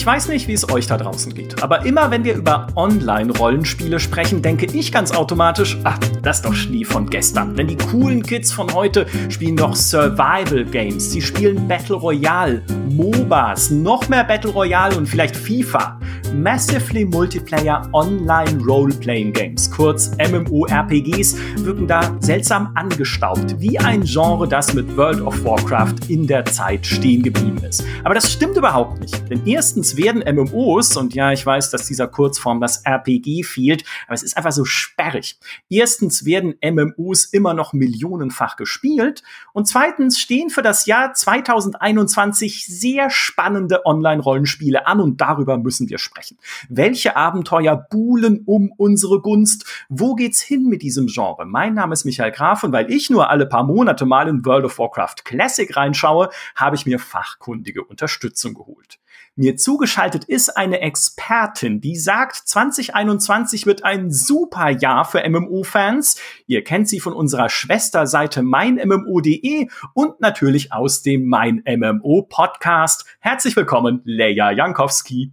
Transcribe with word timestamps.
Ich 0.00 0.06
weiß 0.06 0.28
nicht, 0.28 0.48
wie 0.48 0.54
es 0.54 0.66
euch 0.72 0.86
da 0.86 0.96
draußen 0.96 1.34
geht, 1.34 1.62
aber 1.62 1.84
immer 1.84 2.10
wenn 2.10 2.24
wir 2.24 2.34
über 2.34 2.68
Online-Rollenspiele 2.74 4.00
sprechen, 4.00 4.40
denke 4.40 4.64
ich 4.64 4.90
ganz 4.92 5.12
automatisch, 5.12 5.76
ach, 5.84 5.98
das 6.22 6.38
ist 6.38 6.46
doch 6.46 6.54
Schnee 6.54 6.86
von 6.86 7.10
gestern. 7.10 7.54
Denn 7.54 7.66
die 7.66 7.76
coolen 7.76 8.22
Kids 8.22 8.50
von 8.50 8.72
heute 8.72 9.04
spielen 9.28 9.56
doch 9.56 9.76
Survival-Games, 9.76 11.12
sie 11.12 11.20
spielen 11.20 11.68
Battle 11.68 11.96
Royale, 11.96 12.62
MOBAs, 12.88 13.72
noch 13.72 14.08
mehr 14.08 14.24
Battle 14.24 14.52
Royale 14.52 14.96
und 14.96 15.06
vielleicht 15.06 15.36
FIFA. 15.36 16.00
Massively 16.34 17.04
Multiplayer 17.04 17.88
Online 17.92 18.62
Role-Playing 18.64 19.32
Games, 19.32 19.68
kurz 19.70 20.10
MMORPGs, 20.18 21.36
wirken 21.64 21.88
da 21.88 22.16
seltsam 22.20 22.70
angestaubt, 22.76 23.58
wie 23.58 23.78
ein 23.78 24.04
Genre, 24.04 24.46
das 24.46 24.72
mit 24.72 24.96
World 24.96 25.20
of 25.22 25.42
Warcraft 25.44 25.96
in 26.08 26.26
der 26.26 26.44
Zeit 26.44 26.86
stehen 26.86 27.22
geblieben 27.22 27.58
ist. 27.64 27.84
Aber 28.04 28.14
das 28.14 28.32
stimmt 28.32 28.56
überhaupt 28.56 29.00
nicht, 29.00 29.28
denn 29.28 29.44
erstens 29.44 29.96
werden 29.96 30.22
MMOs, 30.22 30.96
und 30.96 31.14
ja, 31.14 31.32
ich 31.32 31.44
weiß, 31.44 31.70
dass 31.70 31.86
dieser 31.86 32.06
Kurzform 32.06 32.60
das 32.60 32.84
RPG 32.84 33.42
fehlt, 33.42 33.84
aber 34.06 34.14
es 34.14 34.22
ist 34.22 34.36
einfach 34.36 34.52
so 34.52 34.64
sperrig. 34.64 35.38
Erstens 35.68 36.24
werden 36.24 36.54
MMOs 36.62 37.24
immer 37.24 37.54
noch 37.54 37.72
millionenfach 37.72 38.56
gespielt 38.56 39.22
und 39.52 39.66
zweitens 39.66 40.20
stehen 40.20 40.50
für 40.50 40.62
das 40.62 40.86
Jahr 40.86 41.12
2021 41.12 42.66
sehr 42.66 43.10
spannende 43.10 43.84
Online-Rollenspiele 43.84 44.86
an 44.86 45.00
und 45.00 45.20
darüber 45.20 45.58
müssen 45.58 45.88
wir 45.88 45.98
sprechen 45.98 46.19
sprechen. 46.20 46.38
Welche 46.68 47.16
Abenteuer 47.16 47.76
buhlen 47.76 48.42
um 48.46 48.72
unsere 48.76 49.20
Gunst? 49.20 49.64
Wo 49.88 50.14
geht's 50.14 50.40
hin 50.40 50.68
mit 50.68 50.82
diesem 50.82 51.06
Genre? 51.06 51.46
Mein 51.46 51.74
Name 51.74 51.92
ist 51.92 52.04
Michael 52.04 52.32
Graf 52.32 52.62
und 52.62 52.72
weil 52.72 52.90
ich 52.90 53.10
nur 53.10 53.30
alle 53.30 53.46
paar 53.46 53.64
Monate 53.64 54.06
mal 54.06 54.28
in 54.28 54.44
World 54.44 54.66
of 54.66 54.78
Warcraft 54.78 55.24
Classic 55.24 55.74
reinschaue, 55.76 56.30
habe 56.54 56.76
ich 56.76 56.86
mir 56.86 56.98
fachkundige 56.98 57.84
Unterstützung 57.84 58.54
geholt. 58.54 58.98
Mir 59.36 59.56
zugeschaltet 59.56 60.24
ist 60.24 60.56
eine 60.56 60.80
Expertin, 60.80 61.80
die 61.80 61.96
sagt, 61.96 62.36
2021 62.36 63.64
wird 63.64 63.84
ein 63.84 64.10
super 64.10 64.70
Jahr 64.70 65.04
für 65.04 65.26
MMO-Fans. 65.28 66.16
Ihr 66.46 66.62
kennt 66.62 66.88
sie 66.88 67.00
von 67.00 67.12
unserer 67.12 67.48
Schwesterseite 67.48 68.42
meinmmo.de 68.42 69.68
und 69.94 70.20
natürlich 70.20 70.72
aus 70.72 71.02
dem 71.02 71.26
Mein 71.26 71.62
MMO 71.66 72.26
Podcast. 72.28 73.06
Herzlich 73.20 73.56
willkommen, 73.56 74.02
Leia 74.04 74.50
Jankowski. 74.50 75.32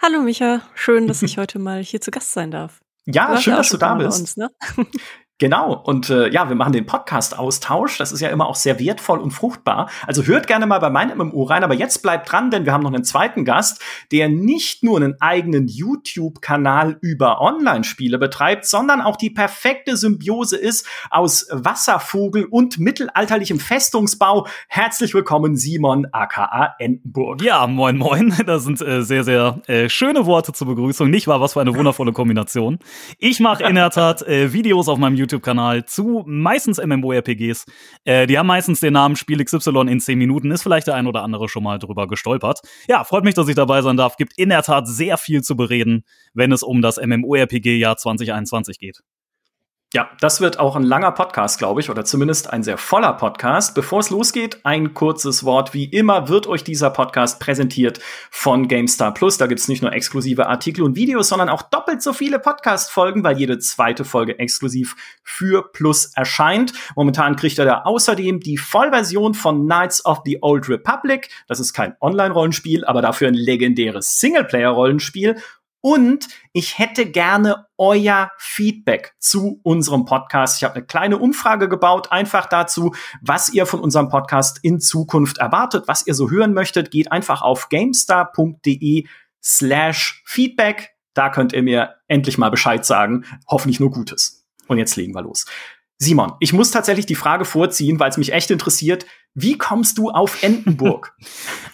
Hallo 0.00 0.20
Micha, 0.20 0.62
schön, 0.74 1.06
dass 1.08 1.22
ich 1.22 1.38
heute 1.38 1.58
mal 1.58 1.82
hier 1.82 2.00
zu 2.00 2.10
Gast 2.10 2.32
sein 2.32 2.50
darf. 2.50 2.80
Ja, 3.06 3.40
schön, 3.40 3.54
dass 3.54 3.70
du 3.70 3.76
da 3.76 3.94
bist. 3.94 4.20
Uns, 4.20 4.36
ne? 4.36 4.50
Genau, 5.38 5.74
und 5.74 6.08
äh, 6.08 6.30
ja, 6.30 6.48
wir 6.48 6.56
machen 6.56 6.72
den 6.72 6.86
Podcast-Austausch. 6.86 7.98
Das 7.98 8.10
ist 8.10 8.20
ja 8.20 8.30
immer 8.30 8.46
auch 8.46 8.54
sehr 8.54 8.80
wertvoll 8.80 9.18
und 9.18 9.32
fruchtbar. 9.32 9.90
Also 10.06 10.22
hört 10.22 10.46
gerne 10.46 10.64
mal 10.66 10.78
bei 10.78 10.88
meinem 10.88 11.18
MMO 11.18 11.42
rein, 11.42 11.62
aber 11.62 11.74
jetzt 11.74 12.00
bleibt 12.00 12.32
dran, 12.32 12.50
denn 12.50 12.64
wir 12.64 12.72
haben 12.72 12.82
noch 12.82 12.92
einen 12.94 13.04
zweiten 13.04 13.44
Gast, 13.44 13.82
der 14.12 14.30
nicht 14.30 14.82
nur 14.82 14.96
einen 14.96 15.20
eigenen 15.20 15.68
YouTube-Kanal 15.68 16.96
über 17.02 17.42
Online-Spiele 17.42 18.16
betreibt, 18.16 18.64
sondern 18.64 19.02
auch 19.02 19.16
die 19.16 19.28
perfekte 19.28 19.98
Symbiose 19.98 20.56
ist 20.56 20.86
aus 21.10 21.46
Wasservogel 21.50 22.46
und 22.46 22.78
mittelalterlichem 22.78 23.60
Festungsbau. 23.60 24.46
Herzlich 24.68 25.12
willkommen, 25.12 25.54
Simon 25.58 26.06
aka 26.12 26.76
Entenburg. 26.78 27.42
Ja, 27.42 27.66
moin, 27.66 27.98
moin. 27.98 28.34
Das 28.46 28.64
sind 28.64 28.80
äh, 28.80 29.02
sehr, 29.02 29.22
sehr 29.22 29.60
äh, 29.66 29.90
schöne 29.90 30.24
Worte 30.24 30.54
zur 30.54 30.68
Begrüßung. 30.68 31.10
Nicht 31.10 31.26
wahr? 31.26 31.42
Was 31.42 31.52
für 31.52 31.60
eine 31.60 31.74
wundervolle 31.74 32.12
Kombination. 32.14 32.78
Ich 33.18 33.38
mache 33.38 33.64
in 33.64 33.74
der 33.74 33.90
Tat 33.90 34.22
äh, 34.22 34.54
Videos 34.54 34.88
auf 34.88 34.96
meinem 34.96 35.16
YouTube 35.16 35.25
YouTube-Kanal 35.26 35.84
zu 35.84 36.24
meistens 36.26 36.78
MMORPGs. 36.78 37.66
Äh, 38.04 38.26
die 38.26 38.38
haben 38.38 38.46
meistens 38.46 38.80
den 38.80 38.92
Namen 38.94 39.16
Spiel 39.16 39.44
XY 39.44 39.86
in 39.88 40.00
10 40.00 40.18
Minuten, 40.18 40.50
ist 40.50 40.62
vielleicht 40.62 40.86
der 40.86 40.94
ein 40.94 41.06
oder 41.06 41.22
andere 41.22 41.48
schon 41.48 41.62
mal 41.62 41.78
drüber 41.78 42.06
gestolpert. 42.06 42.60
Ja, 42.88 43.04
freut 43.04 43.24
mich, 43.24 43.34
dass 43.34 43.48
ich 43.48 43.54
dabei 43.54 43.82
sein 43.82 43.96
darf. 43.96 44.16
Gibt 44.16 44.38
in 44.38 44.48
der 44.48 44.62
Tat 44.62 44.88
sehr 44.88 45.18
viel 45.18 45.42
zu 45.42 45.56
bereden, 45.56 46.04
wenn 46.34 46.52
es 46.52 46.62
um 46.62 46.82
das 46.82 46.98
MMORPG-Jahr 46.98 47.96
2021 47.96 48.78
geht. 48.78 49.02
Ja, 49.96 50.10
das 50.20 50.42
wird 50.42 50.58
auch 50.58 50.76
ein 50.76 50.82
langer 50.82 51.10
Podcast, 51.10 51.56
glaube 51.56 51.80
ich, 51.80 51.88
oder 51.88 52.04
zumindest 52.04 52.52
ein 52.52 52.62
sehr 52.62 52.76
voller 52.76 53.14
Podcast. 53.14 53.74
Bevor 53.74 54.00
es 54.00 54.10
losgeht, 54.10 54.60
ein 54.62 54.92
kurzes 54.92 55.42
Wort. 55.42 55.72
Wie 55.72 55.86
immer 55.86 56.28
wird 56.28 56.46
euch 56.46 56.62
dieser 56.62 56.90
Podcast 56.90 57.40
präsentiert 57.40 58.00
von 58.30 58.68
GameStar 58.68 59.14
Plus. 59.14 59.38
Da 59.38 59.46
gibt 59.46 59.58
es 59.58 59.68
nicht 59.68 59.80
nur 59.80 59.94
exklusive 59.94 60.48
Artikel 60.48 60.82
und 60.82 60.96
Videos, 60.96 61.30
sondern 61.30 61.48
auch 61.48 61.62
doppelt 61.62 62.02
so 62.02 62.12
viele 62.12 62.38
Podcast-Folgen, 62.38 63.24
weil 63.24 63.38
jede 63.38 63.58
zweite 63.58 64.04
Folge 64.04 64.38
exklusiv 64.38 64.96
für 65.22 65.72
Plus 65.72 66.12
erscheint. 66.14 66.74
Momentan 66.94 67.34
kriegt 67.34 67.58
ihr 67.58 67.64
da 67.64 67.84
außerdem 67.84 68.40
die 68.40 68.58
Vollversion 68.58 69.32
von 69.32 69.64
Knights 69.64 70.04
of 70.04 70.20
the 70.26 70.40
Old 70.42 70.68
Republic. 70.68 71.30
Das 71.48 71.58
ist 71.58 71.72
kein 71.72 71.96
Online-Rollenspiel, 72.02 72.84
aber 72.84 73.00
dafür 73.00 73.28
ein 73.28 73.34
legendäres 73.34 74.20
Singleplayer-Rollenspiel 74.20 75.36
und 75.86 76.26
ich 76.52 76.80
hätte 76.80 77.06
gerne 77.06 77.68
euer 77.78 78.32
Feedback 78.38 79.14
zu 79.20 79.60
unserem 79.62 80.04
Podcast. 80.04 80.56
Ich 80.56 80.64
habe 80.64 80.74
eine 80.74 80.84
kleine 80.84 81.16
Umfrage 81.16 81.68
gebaut, 81.68 82.10
einfach 82.10 82.46
dazu, 82.46 82.92
was 83.20 83.50
ihr 83.50 83.66
von 83.66 83.78
unserem 83.78 84.08
Podcast 84.08 84.58
in 84.62 84.80
Zukunft 84.80 85.38
erwartet, 85.38 85.84
was 85.86 86.04
ihr 86.04 86.14
so 86.14 86.28
hören 86.28 86.54
möchtet. 86.54 86.90
Geht 86.90 87.12
einfach 87.12 87.40
auf 87.40 87.68
gamestar.de 87.68 89.06
slash 89.40 90.24
Feedback. 90.26 90.90
Da 91.14 91.30
könnt 91.30 91.52
ihr 91.52 91.62
mir 91.62 91.94
endlich 92.08 92.36
mal 92.36 92.50
Bescheid 92.50 92.84
sagen. 92.84 93.24
Hoffentlich 93.46 93.78
nur 93.78 93.92
Gutes. 93.92 94.44
Und 94.66 94.78
jetzt 94.78 94.96
legen 94.96 95.14
wir 95.14 95.22
los. 95.22 95.46
Simon, 95.98 96.32
ich 96.40 96.52
muss 96.52 96.72
tatsächlich 96.72 97.06
die 97.06 97.14
Frage 97.14 97.44
vorziehen, 97.44 98.00
weil 98.00 98.10
es 98.10 98.16
mich 98.16 98.32
echt 98.32 98.50
interessiert. 98.50 99.06
Wie 99.38 99.58
kommst 99.58 99.98
du 99.98 100.10
auf 100.10 100.42
Entenburg? 100.42 101.14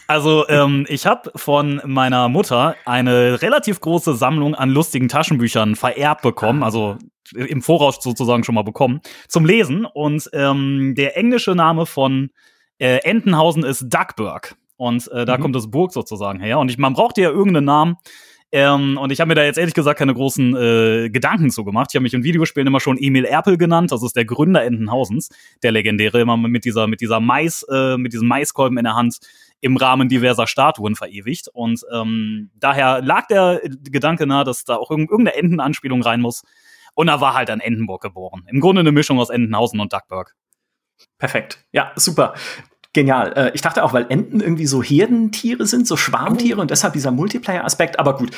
Also 0.09 0.47
ähm, 0.49 0.85
ich 0.91 1.07
habe 1.07 1.33
von 1.37 1.81
meiner 1.87 2.29
Mutter 2.29 2.77
eine 2.85 3.41
relativ 3.41 3.81
große 3.81 4.15
Sammlung 4.15 4.55
an 4.55 4.69
lustigen 4.69 5.09
Taschenbüchern 5.09 5.75
vererbt 5.75 6.21
bekommen, 6.21 6.63
also 6.63 6.99
im 7.35 7.63
Voraus 7.63 7.99
sozusagen 8.03 8.45
schon 8.45 8.55
mal 8.55 8.63
bekommen, 8.63 9.01
zum 9.29 9.47
Lesen. 9.47 9.87
Und 9.87 10.29
ähm, 10.35 10.95
der 10.99 11.17
englische 11.17 11.55
Name 11.55 11.87
von 11.87 12.29
äh, 12.77 12.99
Entenhausen 13.05 13.65
ist 13.65 13.87
Duckburg. 13.89 14.55
Und 14.77 15.11
äh, 15.13 15.25
da 15.25 15.39
mhm. 15.39 15.43
kommt 15.43 15.57
das 15.57 15.71
Burg 15.71 15.95
sozusagen 15.95 16.41
her. 16.41 16.59
Und 16.59 16.71
ich, 16.71 16.77
man 16.77 16.93
braucht 16.93 17.17
ja 17.17 17.31
irgendeinen 17.31 17.65
Namen, 17.65 17.97
ähm, 18.53 18.99
und 18.99 19.11
ich 19.11 19.21
habe 19.21 19.29
mir 19.29 19.35
da 19.35 19.45
jetzt 19.45 19.59
ehrlich 19.59 19.75
gesagt 19.75 19.99
keine 19.99 20.13
großen 20.13 20.55
äh, 20.55 21.11
Gedanken 21.11 21.51
zu 21.51 21.65
gemacht. 21.65 21.89
Ich 21.91 21.97
habe 21.97 22.03
mich 22.03 22.13
in 22.13 22.23
Videospielen 22.23 22.67
immer 22.67 22.81
schon 22.81 22.99
Emil 22.99 23.25
Erpel 23.25 23.57
genannt. 23.57 23.91
Das 23.93 24.03
ist 24.03 24.15
der 24.15 24.27
Gründer 24.27 24.63
Entenhausens, 24.63 25.31
der 25.63 25.73
legendäre, 25.73 26.21
immer 26.21 26.37
mit 26.37 26.67
dieser, 26.67 26.87
mit 26.87 27.01
dieser 27.01 27.19
Mais, 27.19 27.65
äh, 27.71 27.97
mit 27.97 28.13
diesem 28.13 28.29
Maiskolben 28.29 28.77
in 28.77 28.85
der 28.85 28.95
Hand 28.95 29.19
im 29.63 29.77
Rahmen 29.79 30.11
diverser 30.11 30.47
Statuen 30.47 30.97
verewigt. 30.97 31.49
Und 31.49 31.81
ähm, 31.91 32.51
daher 32.55 33.01
lag 33.01 33.27
der 33.29 33.63
Gedanke 33.91 34.27
nahe, 34.27 34.45
dass 34.45 34.65
da 34.65 34.77
auch 34.77 34.91
irgendeine 34.91 35.35
Entenanspielung 35.35 36.03
rein 36.03 36.21
muss. 36.21 36.43
Und 36.95 37.07
da 37.07 37.23
war 37.23 37.33
halt 37.33 37.49
ein 37.49 37.61
Entenburg 37.61 38.03
geboren. 38.03 38.45
Im 38.49 38.61
Grunde 38.61 38.81
eine 38.81 38.93
Mischung 38.93 39.19
aus 39.19 39.31
Entenhausen 39.31 39.81
und 39.81 39.95
Duckburg. 39.95 40.35
Perfekt. 41.19 41.65
Ja, 41.73 41.93
super. 41.97 42.35
Genial. 42.93 43.33
Äh, 43.35 43.51
ich 43.55 43.63
dachte 43.63 43.85
auch, 43.85 43.93
weil 43.93 44.07
Enten 44.09 44.41
irgendwie 44.41 44.67
so 44.67 44.83
Herdentiere 44.83 45.67
sind, 45.67 45.87
so 45.87 45.97
Schwarmtiere 45.97 46.61
und 46.61 46.71
deshalb 46.71 46.93
dieser 46.93 47.11
Multiplayer-Aspekt. 47.11 47.99
Aber 47.99 48.17
gut, 48.17 48.31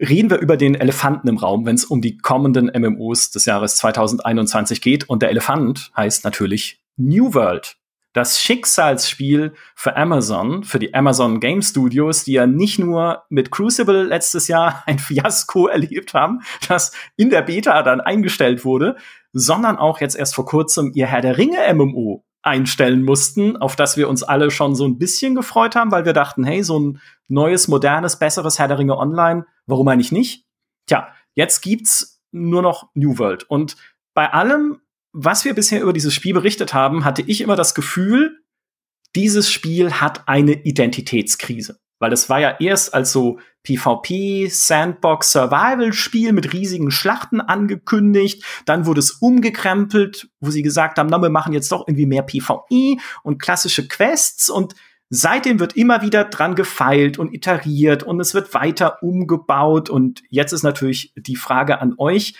reden 0.00 0.30
wir 0.30 0.38
über 0.38 0.56
den 0.56 0.74
Elefanten 0.74 1.28
im 1.28 1.36
Raum, 1.36 1.66
wenn 1.66 1.74
es 1.74 1.84
um 1.84 2.00
die 2.00 2.16
kommenden 2.16 2.70
MMOs 2.74 3.30
des 3.30 3.44
Jahres 3.44 3.76
2021 3.76 4.80
geht. 4.80 5.08
Und 5.08 5.22
der 5.22 5.30
Elefant 5.30 5.90
heißt 5.96 6.24
natürlich 6.24 6.80
New 6.96 7.34
World. 7.34 7.76
Das 8.12 8.40
Schicksalsspiel 8.40 9.52
für 9.76 9.96
Amazon, 9.96 10.64
für 10.64 10.80
die 10.80 10.94
Amazon 10.94 11.38
Game 11.38 11.62
Studios, 11.62 12.24
die 12.24 12.32
ja 12.32 12.46
nicht 12.46 12.80
nur 12.80 13.22
mit 13.28 13.52
Crucible 13.52 14.02
letztes 14.02 14.48
Jahr 14.48 14.82
ein 14.86 14.98
Fiasko 14.98 15.68
erlebt 15.68 16.14
haben, 16.14 16.40
das 16.68 16.92
in 17.16 17.30
der 17.30 17.42
Beta 17.42 17.82
dann 17.82 18.00
eingestellt 18.00 18.64
wurde, 18.64 18.96
sondern 19.32 19.76
auch 19.76 20.00
jetzt 20.00 20.16
erst 20.16 20.34
vor 20.34 20.46
kurzem 20.46 20.90
ihr 20.94 21.06
Herr 21.06 21.20
der 21.20 21.38
Ringe 21.38 21.58
MMO 21.72 22.24
einstellen 22.42 23.04
mussten, 23.04 23.56
auf 23.56 23.76
das 23.76 23.96
wir 23.96 24.08
uns 24.08 24.22
alle 24.22 24.50
schon 24.50 24.74
so 24.74 24.86
ein 24.86 24.98
bisschen 24.98 25.34
gefreut 25.34 25.76
haben, 25.76 25.92
weil 25.92 26.04
wir 26.04 26.12
dachten, 26.12 26.44
hey, 26.44 26.62
so 26.62 26.78
ein 26.78 27.00
neues, 27.28 27.68
modernes, 27.68 28.18
besseres 28.18 28.58
Herr 28.58 28.68
der 28.68 28.78
Ringe 28.78 28.96
Online, 28.96 29.46
warum 29.66 29.88
eigentlich 29.88 30.12
nicht? 30.12 30.46
Tja, 30.86 31.08
jetzt 31.34 31.60
gibt's 31.60 32.22
nur 32.32 32.62
noch 32.62 32.90
New 32.94 33.18
World. 33.18 33.44
Und 33.44 33.76
bei 34.14 34.32
allem, 34.32 34.80
was 35.12 35.44
wir 35.44 35.54
bisher 35.54 35.82
über 35.82 35.92
dieses 35.92 36.14
Spiel 36.14 36.34
berichtet 36.34 36.72
haben, 36.72 37.04
hatte 37.04 37.22
ich 37.22 37.40
immer 37.40 37.56
das 37.56 37.74
Gefühl, 37.74 38.42
dieses 39.14 39.50
Spiel 39.50 39.92
hat 39.92 40.28
eine 40.28 40.52
Identitätskrise. 40.52 41.80
Weil 41.98 42.12
es 42.12 42.30
war 42.30 42.40
ja 42.40 42.56
erst 42.60 42.94
als 42.94 43.12
so 43.12 43.38
PvP, 43.62 44.48
Sandbox, 44.48 45.32
Survival-Spiel 45.32 46.32
mit 46.32 46.52
riesigen 46.52 46.90
Schlachten 46.90 47.40
angekündigt. 47.40 48.44
Dann 48.64 48.86
wurde 48.86 49.00
es 49.00 49.12
umgekrempelt, 49.12 50.30
wo 50.40 50.50
sie 50.50 50.62
gesagt 50.62 50.98
haben, 50.98 51.08
na, 51.10 51.20
wir 51.20 51.30
machen 51.30 51.52
jetzt 51.52 51.70
doch 51.70 51.86
irgendwie 51.86 52.06
mehr 52.06 52.22
PvE 52.22 52.96
und 53.22 53.40
klassische 53.40 53.86
Quests. 53.86 54.48
Und 54.48 54.74
seitdem 55.10 55.60
wird 55.60 55.76
immer 55.76 56.02
wieder 56.02 56.24
dran 56.24 56.54
gefeilt 56.54 57.18
und 57.18 57.34
iteriert 57.34 58.02
und 58.02 58.20
es 58.20 58.32
wird 58.32 58.54
weiter 58.54 59.02
umgebaut. 59.02 59.90
Und 59.90 60.22
jetzt 60.30 60.52
ist 60.52 60.62
natürlich 60.62 61.12
die 61.16 61.36
Frage 61.36 61.80
an 61.80 61.94
euch, 61.98 62.34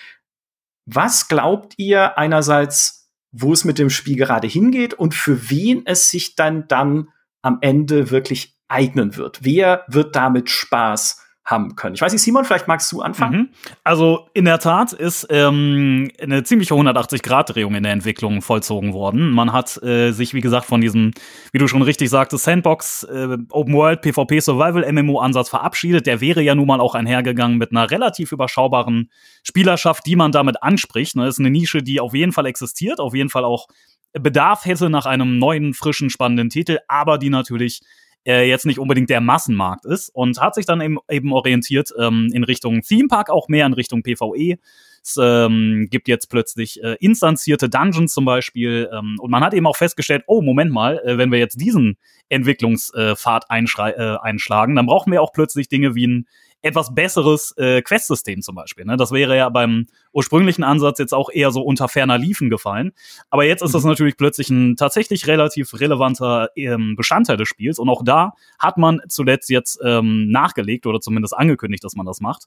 was 0.86 1.28
glaubt 1.28 1.74
ihr 1.76 2.18
einerseits, 2.18 3.10
wo 3.32 3.52
es 3.52 3.64
mit 3.64 3.78
dem 3.78 3.90
Spiel 3.90 4.16
gerade 4.16 4.48
hingeht 4.48 4.94
und 4.94 5.14
für 5.14 5.50
wen 5.50 5.82
es 5.84 6.10
sich 6.10 6.34
dann 6.34 6.66
dann 6.66 7.08
am 7.42 7.58
Ende 7.60 8.10
wirklich 8.10 8.59
eignen 8.70 9.16
wird? 9.16 9.40
Wer 9.42 9.84
wird 9.88 10.16
damit 10.16 10.50
Spaß 10.50 11.20
haben 11.50 11.74
können. 11.74 11.94
Ich 11.94 12.00
weiß 12.00 12.12
nicht, 12.12 12.22
Simon, 12.22 12.44
vielleicht 12.44 12.68
magst 12.68 12.90
du 12.92 13.00
anfangen? 13.00 13.38
Mhm. 13.40 13.48
Also 13.82 14.28
in 14.34 14.44
der 14.44 14.58
Tat 14.58 14.92
ist 14.92 15.26
ähm, 15.30 16.10
eine 16.20 16.44
ziemliche 16.44 16.74
180-Grad-Drehung 16.74 17.74
in 17.74 17.82
der 17.82 17.92
Entwicklung 17.92 18.40
vollzogen 18.40 18.92
worden. 18.92 19.30
Man 19.30 19.52
hat 19.52 19.82
äh, 19.82 20.12
sich, 20.12 20.32
wie 20.32 20.40
gesagt, 20.40 20.66
von 20.66 20.80
diesem, 20.80 21.12
wie 21.52 21.58
du 21.58 21.66
schon 21.66 21.82
richtig 21.82 22.08
sagtest, 22.08 22.44
Sandbox, 22.44 23.02
äh, 23.04 23.36
Open 23.50 23.74
World, 23.74 24.02
PvP 24.02 24.40
Survival, 24.40 24.90
MMO-Ansatz 24.92 25.48
verabschiedet. 25.48 26.06
Der 26.06 26.20
wäre 26.20 26.40
ja 26.40 26.54
nun 26.54 26.68
mal 26.68 26.80
auch 26.80 26.94
einhergegangen 26.94 27.58
mit 27.58 27.72
einer 27.72 27.90
relativ 27.90 28.32
überschaubaren 28.32 29.10
Spielerschaft, 29.42 30.06
die 30.06 30.16
man 30.16 30.32
damit 30.32 30.62
anspricht. 30.62 31.16
Das 31.16 31.22
ne, 31.22 31.28
ist 31.28 31.40
eine 31.40 31.50
Nische, 31.50 31.82
die 31.82 32.00
auf 32.00 32.14
jeden 32.14 32.32
Fall 32.32 32.46
existiert, 32.46 33.00
auf 33.00 33.14
jeden 33.14 33.30
Fall 33.30 33.44
auch 33.44 33.66
Bedarf 34.12 34.64
hätte 34.64 34.90
nach 34.90 35.06
einem 35.06 35.38
neuen, 35.38 35.72
frischen, 35.72 36.10
spannenden 36.10 36.48
Titel, 36.48 36.78
aber 36.88 37.16
die 37.16 37.30
natürlich 37.30 37.80
äh, 38.26 38.48
jetzt 38.48 38.66
nicht 38.66 38.78
unbedingt 38.78 39.10
der 39.10 39.20
Massenmarkt 39.20 39.84
ist 39.84 40.10
und 40.10 40.40
hat 40.40 40.54
sich 40.54 40.66
dann 40.66 40.80
eben, 40.80 40.98
eben 41.10 41.32
orientiert 41.32 41.90
ähm, 41.98 42.28
in 42.32 42.44
Richtung 42.44 42.82
Theme 42.82 43.08
Park, 43.08 43.30
auch 43.30 43.48
mehr 43.48 43.66
in 43.66 43.72
Richtung 43.72 44.02
PvE. 44.02 44.58
Es 45.02 45.18
ähm, 45.20 45.88
gibt 45.90 46.08
jetzt 46.08 46.28
plötzlich 46.28 46.82
äh, 46.82 46.96
instanzierte 47.00 47.70
Dungeons 47.70 48.12
zum 48.12 48.26
Beispiel 48.26 48.90
ähm, 48.92 49.16
und 49.18 49.30
man 49.30 49.42
hat 49.42 49.54
eben 49.54 49.66
auch 49.66 49.76
festgestellt, 49.76 50.24
oh, 50.26 50.42
Moment 50.42 50.70
mal, 50.70 50.98
äh, 51.04 51.16
wenn 51.16 51.32
wir 51.32 51.38
jetzt 51.38 51.60
diesen 51.60 51.96
Entwicklungspfad 52.28 53.44
äh, 53.48 54.16
einschlagen, 54.22 54.76
dann 54.76 54.86
brauchen 54.86 55.10
wir 55.10 55.22
auch 55.22 55.32
plötzlich 55.32 55.68
Dinge 55.68 55.94
wie 55.94 56.06
ein 56.06 56.26
etwas 56.62 56.94
besseres 56.94 57.54
äh, 57.56 57.82
Quest-System 57.82 58.42
zum 58.42 58.54
Beispiel. 58.54 58.84
Ne? 58.84 58.96
Das 58.96 59.12
wäre 59.12 59.36
ja 59.36 59.48
beim 59.48 59.86
ursprünglichen 60.12 60.62
Ansatz 60.62 60.98
jetzt 60.98 61.14
auch 61.14 61.30
eher 61.30 61.50
so 61.50 61.62
unter 61.62 61.88
ferner 61.88 62.18
Liefen 62.18 62.50
gefallen. 62.50 62.92
Aber 63.30 63.44
jetzt 63.44 63.62
ist 63.62 63.74
das 63.74 63.84
mhm. 63.84 63.90
natürlich 63.90 64.16
plötzlich 64.16 64.50
ein 64.50 64.76
tatsächlich 64.76 65.26
relativ 65.26 65.78
relevanter 65.80 66.50
ähm, 66.56 66.96
Bestandteil 66.96 67.36
des 67.36 67.48
Spiels. 67.48 67.78
Und 67.78 67.88
auch 67.88 68.02
da 68.04 68.32
hat 68.58 68.76
man 68.76 69.00
zuletzt 69.08 69.48
jetzt 69.48 69.78
ähm, 69.84 70.28
nachgelegt 70.30 70.86
oder 70.86 71.00
zumindest 71.00 71.36
angekündigt, 71.36 71.84
dass 71.84 71.96
man 71.96 72.06
das 72.06 72.20
macht. 72.20 72.46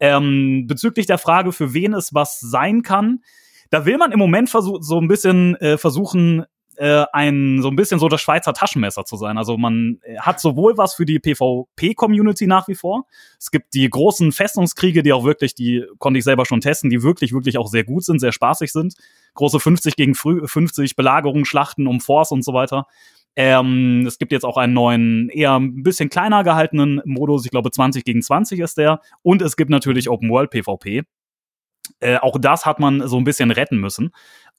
Ähm, 0.00 0.64
bezüglich 0.66 1.06
der 1.06 1.18
Frage, 1.18 1.52
für 1.52 1.74
wen 1.74 1.94
es 1.94 2.14
was 2.14 2.40
sein 2.40 2.82
kann, 2.82 3.20
da 3.70 3.86
will 3.86 3.98
man 3.98 4.12
im 4.12 4.18
Moment 4.18 4.50
versuch, 4.50 4.78
so 4.82 5.00
ein 5.00 5.08
bisschen 5.08 5.56
äh, 5.56 5.78
versuchen, 5.78 6.44
äh, 6.82 7.06
ein 7.12 7.62
so 7.62 7.68
ein 7.68 7.76
bisschen 7.76 8.00
so 8.00 8.08
das 8.08 8.20
Schweizer 8.20 8.52
Taschenmesser 8.52 9.04
zu 9.04 9.14
sein. 9.14 9.38
Also 9.38 9.56
man 9.56 10.00
hat 10.18 10.40
sowohl 10.40 10.76
was 10.76 10.94
für 10.94 11.06
die 11.06 11.20
PvP-Community 11.20 12.48
nach 12.48 12.66
wie 12.66 12.74
vor. 12.74 13.06
Es 13.38 13.52
gibt 13.52 13.72
die 13.74 13.88
großen 13.88 14.32
Festungskriege, 14.32 15.04
die 15.04 15.12
auch 15.12 15.22
wirklich, 15.22 15.54
die 15.54 15.84
konnte 15.98 16.18
ich 16.18 16.24
selber 16.24 16.44
schon 16.44 16.60
testen, 16.60 16.90
die 16.90 17.04
wirklich, 17.04 17.32
wirklich 17.32 17.56
auch 17.56 17.68
sehr 17.68 17.84
gut 17.84 18.04
sind, 18.04 18.18
sehr 18.18 18.32
spaßig 18.32 18.72
sind. 18.72 18.94
Große 19.34 19.60
50 19.60 19.94
gegen 19.94 20.16
50 20.16 20.96
Belagerungen, 20.96 21.44
Schlachten 21.44 21.86
um 21.86 22.00
Force 22.00 22.32
und 22.32 22.44
so 22.44 22.52
weiter. 22.52 22.86
Ähm, 23.36 24.04
es 24.04 24.18
gibt 24.18 24.32
jetzt 24.32 24.44
auch 24.44 24.56
einen 24.56 24.72
neuen, 24.72 25.28
eher 25.28 25.54
ein 25.54 25.84
bisschen 25.84 26.08
kleiner 26.08 26.42
gehaltenen 26.42 27.00
Modus. 27.04 27.44
Ich 27.44 27.52
glaube, 27.52 27.70
20 27.70 28.04
gegen 28.04 28.22
20 28.22 28.58
ist 28.58 28.76
der. 28.76 29.00
Und 29.22 29.40
es 29.40 29.56
gibt 29.56 29.70
natürlich 29.70 30.10
Open 30.10 30.30
World 30.30 30.50
PvP. 30.50 31.04
Äh, 32.00 32.16
auch 32.16 32.38
das 32.40 32.66
hat 32.66 32.80
man 32.80 33.06
so 33.06 33.18
ein 33.18 33.24
bisschen 33.24 33.52
retten 33.52 33.78
müssen 33.78 34.10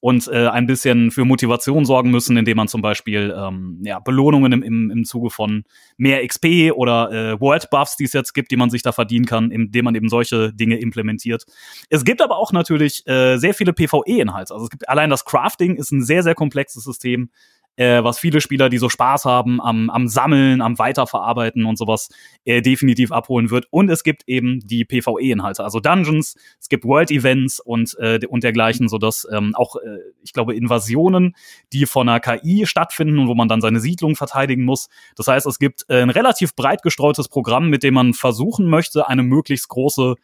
und 0.04 0.28
äh, 0.28 0.50
ein 0.50 0.68
bisschen 0.68 1.12
für 1.12 1.24
Motivation 1.24 1.86
sorgen 1.86 2.12
müssen, 2.12 2.36
indem 2.36 2.58
man 2.58 2.68
zum 2.68 2.82
Beispiel 2.82 3.34
ähm, 3.38 3.80
ja, 3.86 4.00
Belohnungen 4.00 4.52
im, 4.52 4.62
im, 4.62 4.92
im 4.92 5.06
Zuge 5.06 5.30
von 5.30 5.64
mehr 5.96 6.28
XP 6.28 6.74
oder 6.76 7.10
äh, 7.10 7.40
World 7.40 7.70
Buffs, 7.70 7.96
die 7.96 8.04
es 8.04 8.12
jetzt 8.12 8.34
gibt, 8.34 8.52
die 8.52 8.58
man 8.58 8.70
sich 8.70 8.82
da 8.82 8.92
verdienen 8.92 9.26
kann, 9.26 9.50
indem 9.50 9.86
man 9.86 9.96
eben 9.96 10.10
solche 10.10 10.52
Dinge 10.52 10.78
implementiert. 10.78 11.46
Es 11.90 12.04
gibt 12.04 12.22
aber 12.22 12.36
auch 12.36 12.52
natürlich 12.52 13.08
äh, 13.08 13.38
sehr 13.38 13.54
viele 13.54 13.72
PvE-Inhalte. 13.72 14.54
Also 14.54 14.66
es 14.66 14.70
gibt 14.70 14.90
allein 14.90 15.10
das 15.10 15.24
Crafting 15.24 15.78
ist 15.78 15.94
ein 15.94 16.04
sehr, 16.04 16.22
sehr 16.22 16.36
komplexes 16.36 16.84
System 16.84 17.30
äh, 17.76 18.04
was 18.04 18.20
viele 18.20 18.42
Spieler, 18.42 18.70
die 18.70 18.78
so 18.78 18.90
Spaß 18.90 19.26
haben 19.26 19.62
am, 19.62 19.90
am 19.90 20.08
Sammeln, 20.08 20.62
am 20.62 20.78
Weiterverarbeiten 20.78 21.66
und 21.66 21.78
sowas, 21.78 22.10
äh, 22.46 22.62
definitiv 22.62 23.12
abholen 23.12 23.50
wird. 23.50 23.68
Und 23.72 23.90
es 23.90 24.04
gibt 24.04 24.24
eben 24.28 24.60
die 24.64 24.86
PvE-Inhalte, 24.86 25.64
also 25.64 25.80
Dungeons, 25.80 26.36
es 26.60 26.70
gibt 26.70 26.86
World-Events 26.86 27.60
und, 27.60 27.96
äh, 28.00 28.20
und 28.28 28.44
dergleichen, 28.44 28.88
sodass 28.88 29.28
ähm, 29.32 29.56
auch, 29.56 29.76
äh, 29.78 30.00
ich 30.24 30.34
glaube, 30.34 30.56
Invasionen, 30.56 31.36
die 31.72 31.86
von 31.86 32.08
einer 32.08 32.20
KI 32.20 32.66
stattfinden 32.66 33.20
und 33.20 33.28
wo 33.28 33.36
man 33.36 33.48
dann 33.48 33.62
seine 33.62 33.80
Siedlung 33.80 34.16
verteidigen 34.16 34.64
muss. 34.66 34.90
Das 35.16 35.28
heißt, 35.28 35.48
es 35.48 35.60
gibt 35.60 35.86
äh, 35.90 36.02
ein 36.02 36.10
relativ 36.10 36.56
breit 36.56 36.84
gestreutes 36.84 37.28
Programm, 37.28 37.70
mit 37.70 37.84
dem 37.84 37.96
man 37.96 38.14
versuchen 38.14 38.68
möchte, 38.68 39.08
eine 39.08 39.24
möglichst 39.24 39.70
große 39.70 40.16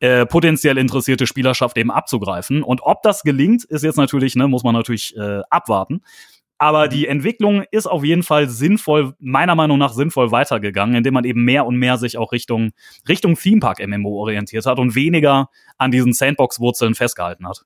äh, 0.00 0.26
potenziell 0.26 0.76
interessierte 0.76 1.26
Spielerschaft 1.26 1.78
eben 1.78 1.90
abzugreifen. 1.90 2.62
Und 2.62 2.82
ob 2.82 3.02
das 3.02 3.22
gelingt, 3.22 3.64
ist 3.64 3.82
jetzt 3.82 3.96
natürlich, 3.96 4.34
ne, 4.36 4.46
muss 4.46 4.62
man 4.62 4.74
natürlich 4.74 5.16
äh, 5.16 5.40
abwarten. 5.48 6.02
Aber 6.58 6.88
die 6.88 7.06
Entwicklung 7.06 7.64
ist 7.70 7.86
auf 7.86 8.02
jeden 8.02 8.22
Fall 8.22 8.48
sinnvoll, 8.48 9.14
meiner 9.18 9.54
Meinung 9.54 9.78
nach 9.78 9.92
sinnvoll 9.92 10.30
weitergegangen, 10.30 10.96
indem 10.96 11.14
man 11.14 11.24
eben 11.24 11.44
mehr 11.44 11.66
und 11.66 11.76
mehr 11.76 11.98
sich 11.98 12.16
auch 12.16 12.32
Richtung, 12.32 12.72
Richtung 13.08 13.36
Theme 13.36 13.60
Park 13.60 13.86
MMO 13.86 14.18
orientiert 14.20 14.64
hat 14.64 14.78
und 14.78 14.94
weniger 14.94 15.50
an 15.76 15.90
diesen 15.90 16.14
Sandbox-Wurzeln 16.14 16.94
festgehalten 16.94 17.46
hat. 17.46 17.64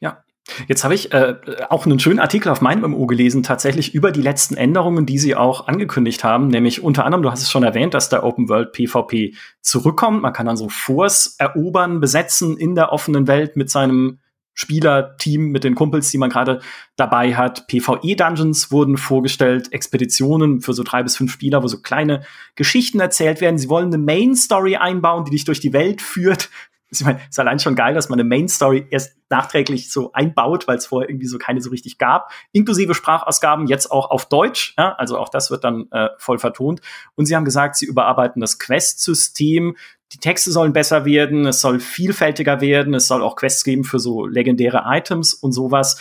Ja. 0.00 0.24
Jetzt 0.66 0.82
habe 0.82 0.94
ich 0.94 1.12
äh, 1.12 1.36
auch 1.68 1.86
einen 1.86 2.00
schönen 2.00 2.18
Artikel 2.18 2.48
auf 2.48 2.60
meinem 2.60 2.90
MMO 2.90 3.06
gelesen, 3.06 3.44
tatsächlich 3.44 3.94
über 3.94 4.10
die 4.10 4.20
letzten 4.20 4.56
Änderungen, 4.56 5.06
die 5.06 5.18
sie 5.18 5.36
auch 5.36 5.68
angekündigt 5.68 6.24
haben. 6.24 6.48
Nämlich 6.48 6.82
unter 6.82 7.04
anderem, 7.04 7.22
du 7.22 7.30
hast 7.30 7.42
es 7.42 7.50
schon 7.50 7.62
erwähnt, 7.62 7.94
dass 7.94 8.08
der 8.08 8.24
Open 8.24 8.48
World 8.48 8.72
PvP 8.72 9.34
zurückkommt. 9.60 10.22
Man 10.22 10.32
kann 10.32 10.46
dann 10.46 10.56
so 10.56 10.68
Force 10.68 11.36
erobern, 11.38 12.00
besetzen 12.00 12.56
in 12.56 12.74
der 12.74 12.90
offenen 12.90 13.28
Welt 13.28 13.54
mit 13.54 13.70
seinem 13.70 14.18
Spielerteam 14.54 15.48
mit 15.48 15.64
den 15.64 15.74
Kumpels, 15.74 16.10
die 16.10 16.18
man 16.18 16.30
gerade 16.30 16.60
dabei 16.96 17.34
hat. 17.34 17.66
PvE-Dungeons 17.68 18.70
wurden 18.70 18.96
vorgestellt, 18.96 19.72
Expeditionen 19.72 20.60
für 20.60 20.74
so 20.74 20.82
drei 20.82 21.02
bis 21.02 21.16
fünf 21.16 21.32
Spieler, 21.32 21.62
wo 21.62 21.68
so 21.68 21.80
kleine 21.80 22.22
Geschichten 22.54 23.00
erzählt 23.00 23.40
werden. 23.40 23.58
Sie 23.58 23.68
wollen 23.68 23.86
eine 23.86 23.98
Main-Story 23.98 24.76
einbauen, 24.76 25.24
die 25.24 25.30
dich 25.30 25.44
durch 25.44 25.60
die 25.60 25.72
Welt 25.72 26.02
führt. 26.02 26.50
Ich 26.92 27.04
meine, 27.04 27.20
ist 27.28 27.40
allein 27.40 27.58
schon 27.58 27.74
geil, 27.74 27.94
dass 27.94 28.10
man 28.10 28.20
eine 28.20 28.28
Main-Story 28.28 28.86
erst 28.90 29.16
nachträglich 29.30 29.90
so 29.90 30.12
einbaut, 30.12 30.68
weil 30.68 30.76
es 30.76 30.86
vorher 30.86 31.08
irgendwie 31.08 31.26
so 31.26 31.38
keine 31.38 31.62
so 31.62 31.70
richtig 31.70 31.96
gab. 31.96 32.30
Inklusive 32.52 32.94
Sprachausgaben, 32.94 33.66
jetzt 33.66 33.90
auch 33.90 34.10
auf 34.10 34.26
Deutsch. 34.26 34.74
Ja, 34.76 34.94
also 34.96 35.16
auch 35.18 35.30
das 35.30 35.50
wird 35.50 35.64
dann 35.64 35.90
äh, 35.90 36.10
voll 36.18 36.38
vertont. 36.38 36.82
Und 37.14 37.24
sie 37.24 37.34
haben 37.34 37.46
gesagt, 37.46 37.76
sie 37.76 37.86
überarbeiten 37.86 38.40
das 38.40 38.58
Quest-System 38.58 39.74
die 40.12 40.18
Texte 40.18 40.52
sollen 40.52 40.72
besser 40.72 41.04
werden, 41.04 41.46
es 41.46 41.60
soll 41.60 41.80
vielfältiger 41.80 42.60
werden, 42.60 42.94
es 42.94 43.08
soll 43.08 43.22
auch 43.22 43.36
Quests 43.36 43.64
geben 43.64 43.84
für 43.84 43.98
so 43.98 44.26
legendäre 44.26 44.84
Items 44.86 45.32
und 45.32 45.52
sowas. 45.52 45.98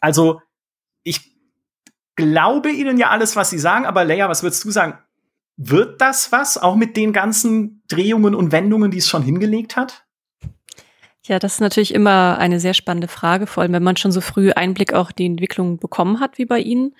Also, 0.00 0.40
ich 1.04 1.32
glaube 2.16 2.70
Ihnen 2.70 2.98
ja 2.98 3.10
alles, 3.10 3.36
was 3.36 3.50
Sie 3.50 3.58
sagen, 3.58 3.86
aber 3.86 4.04
Leia, 4.04 4.28
was 4.28 4.42
würdest 4.42 4.64
du 4.64 4.70
sagen? 4.70 4.98
Wird 5.56 6.00
das 6.00 6.32
was, 6.32 6.58
auch 6.58 6.74
mit 6.74 6.96
den 6.96 7.12
ganzen 7.12 7.79
Drehungen 7.90 8.34
und 8.34 8.52
Wendungen, 8.52 8.90
die 8.90 8.98
es 8.98 9.08
schon 9.08 9.22
hingelegt 9.22 9.76
hat? 9.76 10.04
Ja, 11.26 11.38
das 11.38 11.54
ist 11.54 11.60
natürlich 11.60 11.94
immer 11.94 12.38
eine 12.38 12.58
sehr 12.60 12.74
spannende 12.74 13.08
Frage, 13.08 13.46
vor 13.46 13.62
allem 13.62 13.72
wenn 13.72 13.82
man 13.82 13.96
schon 13.96 14.12
so 14.12 14.20
früh 14.20 14.52
Einblick 14.52 14.94
auch 14.94 15.10
in 15.10 15.16
die 15.16 15.26
Entwicklung 15.26 15.78
bekommen 15.78 16.18
hat 16.20 16.38
wie 16.38 16.46
bei 16.46 16.58
Ihnen. 16.58 16.94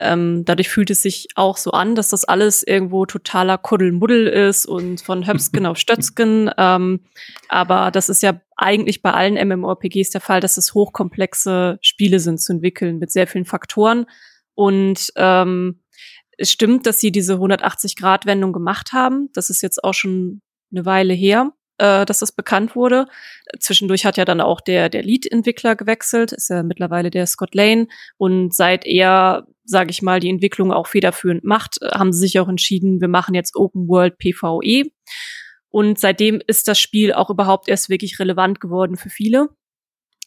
Ähm, 0.00 0.44
dadurch 0.44 0.68
fühlt 0.68 0.90
es 0.90 1.00
sich 1.00 1.28
auch 1.36 1.56
so 1.56 1.70
an, 1.70 1.94
dass 1.94 2.08
das 2.08 2.24
alles 2.24 2.64
irgendwo 2.64 3.06
totaler 3.06 3.56
Kuddelmuddel 3.56 4.26
ist 4.26 4.66
und 4.66 5.00
von 5.00 5.26
Höpsken 5.26 5.64
auf 5.66 5.78
Stötzken. 5.78 6.50
Ähm, 6.58 7.00
aber 7.48 7.90
das 7.90 8.08
ist 8.08 8.22
ja 8.22 8.40
eigentlich 8.56 9.00
bei 9.00 9.12
allen 9.12 9.34
MMORPGs 9.48 10.10
der 10.10 10.20
Fall, 10.20 10.40
dass 10.40 10.58
es 10.58 10.74
hochkomplexe 10.74 11.78
Spiele 11.80 12.18
sind 12.20 12.40
zu 12.40 12.52
entwickeln 12.52 12.98
mit 12.98 13.10
sehr 13.10 13.26
vielen 13.26 13.44
Faktoren. 13.44 14.06
Und 14.54 15.12
ähm, 15.16 15.81
es 16.42 16.50
stimmt, 16.50 16.86
dass 16.86 17.00
sie 17.00 17.12
diese 17.12 17.34
180-Grad-Wendung 17.34 18.52
gemacht 18.52 18.92
haben. 18.92 19.30
Das 19.32 19.48
ist 19.48 19.62
jetzt 19.62 19.82
auch 19.82 19.94
schon 19.94 20.42
eine 20.72 20.84
Weile 20.84 21.14
her 21.14 21.52
äh, 21.78 22.04
dass 22.04 22.20
das 22.20 22.32
bekannt 22.32 22.76
wurde. 22.76 23.06
Zwischendurch 23.58 24.04
hat 24.04 24.16
ja 24.16 24.24
dann 24.24 24.40
auch 24.40 24.60
der, 24.60 24.88
der 24.88 25.02
Lead-Entwickler 25.02 25.74
gewechselt, 25.74 26.32
ist 26.32 26.50
ja 26.50 26.62
mittlerweile 26.62 27.10
der 27.10 27.26
Scott 27.26 27.54
Lane. 27.54 27.88
Und 28.18 28.54
seit 28.54 28.84
er, 28.86 29.46
sage 29.64 29.90
ich 29.90 30.02
mal, 30.02 30.20
die 30.20 30.30
Entwicklung 30.30 30.72
auch 30.72 30.86
federführend 30.86 31.44
macht, 31.44 31.82
äh, 31.82 31.88
haben 31.88 32.12
sie 32.12 32.20
sich 32.20 32.38
auch 32.38 32.48
entschieden, 32.48 33.00
wir 33.00 33.08
machen 33.08 33.34
jetzt 33.34 33.56
Open 33.56 33.88
World 33.88 34.18
PvE. 34.18 34.90
Und 35.70 35.98
seitdem 35.98 36.40
ist 36.46 36.68
das 36.68 36.78
Spiel 36.78 37.12
auch 37.14 37.30
überhaupt 37.30 37.68
erst 37.68 37.88
wirklich 37.88 38.18
relevant 38.18 38.60
geworden 38.60 38.96
für 38.96 39.08
viele 39.08 39.48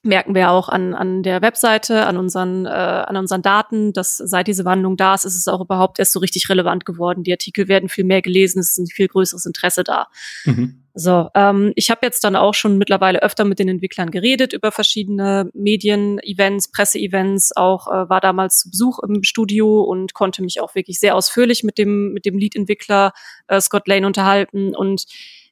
merken 0.06 0.36
wir 0.36 0.52
auch 0.52 0.70
an, 0.70 0.94
an 0.94 1.24
der 1.24 1.42
Webseite, 1.42 2.06
an 2.06 2.18
unseren, 2.18 2.66
äh, 2.66 2.70
an 2.70 3.18
unseren 3.18 3.42
Daten, 3.42 3.92
dass 3.92 4.18
seit 4.18 4.48
diese 4.48 4.64
Wandlung 4.64 4.98
da 4.98 5.16
ist, 5.16 5.26
ist 5.26 5.36
es 5.36 5.48
auch 5.48 5.62
überhaupt 5.62 6.00
erst 6.00 6.14
so 6.14 6.20
richtig 6.20 6.50
relevant 6.50 6.86
geworden. 6.86 7.24
Die 7.24 7.32
Artikel 7.32 7.68
werden 7.68 7.90
viel 7.90 8.04
mehr 8.04 8.22
gelesen, 8.22 8.60
es 8.60 8.72
ist 8.72 8.78
ein 8.78 8.88
viel 8.88 9.08
größeres 9.08 9.46
Interesse 9.46 9.84
da. 9.84 10.08
Mhm. 10.46 10.84
So, 10.98 11.30
ähm, 11.36 11.74
ich 11.76 11.92
habe 11.92 12.02
jetzt 12.04 12.24
dann 12.24 12.38
auch 12.38 12.54
schon 12.54 12.78
mittlerweile 12.78 13.22
öfter 13.22 13.44
mit 13.44 13.60
den 13.60 13.68
Entwicklern 13.68 14.12
geredet 14.12 14.54
über 14.54 14.72
verschiedene 14.72 15.50
Medien-Events, 15.54 16.72
Presse-Events, 16.72 17.58
auch 17.58 17.88
äh, 17.88 18.10
war 18.10 18.22
damals 18.22 18.60
zu 18.60 18.70
Besuch 18.70 19.00
im 19.00 19.24
Studio 19.24 19.82
und 19.82 20.14
konnte 20.14 20.42
mich 20.42 20.62
auch 20.62 20.74
wirklich 20.74 21.00
sehr 21.00 21.16
ausführlich 21.16 21.64
mit 21.64 21.78
dem, 21.78 22.14
mit 22.14 22.26
dem 22.26 22.38
Lead-Entwickler 22.38 23.12
äh, 23.48 23.60
Scott 23.60 23.88
Lane 23.90 24.08
unterhalten. 24.08 24.74
Und 24.74 25.06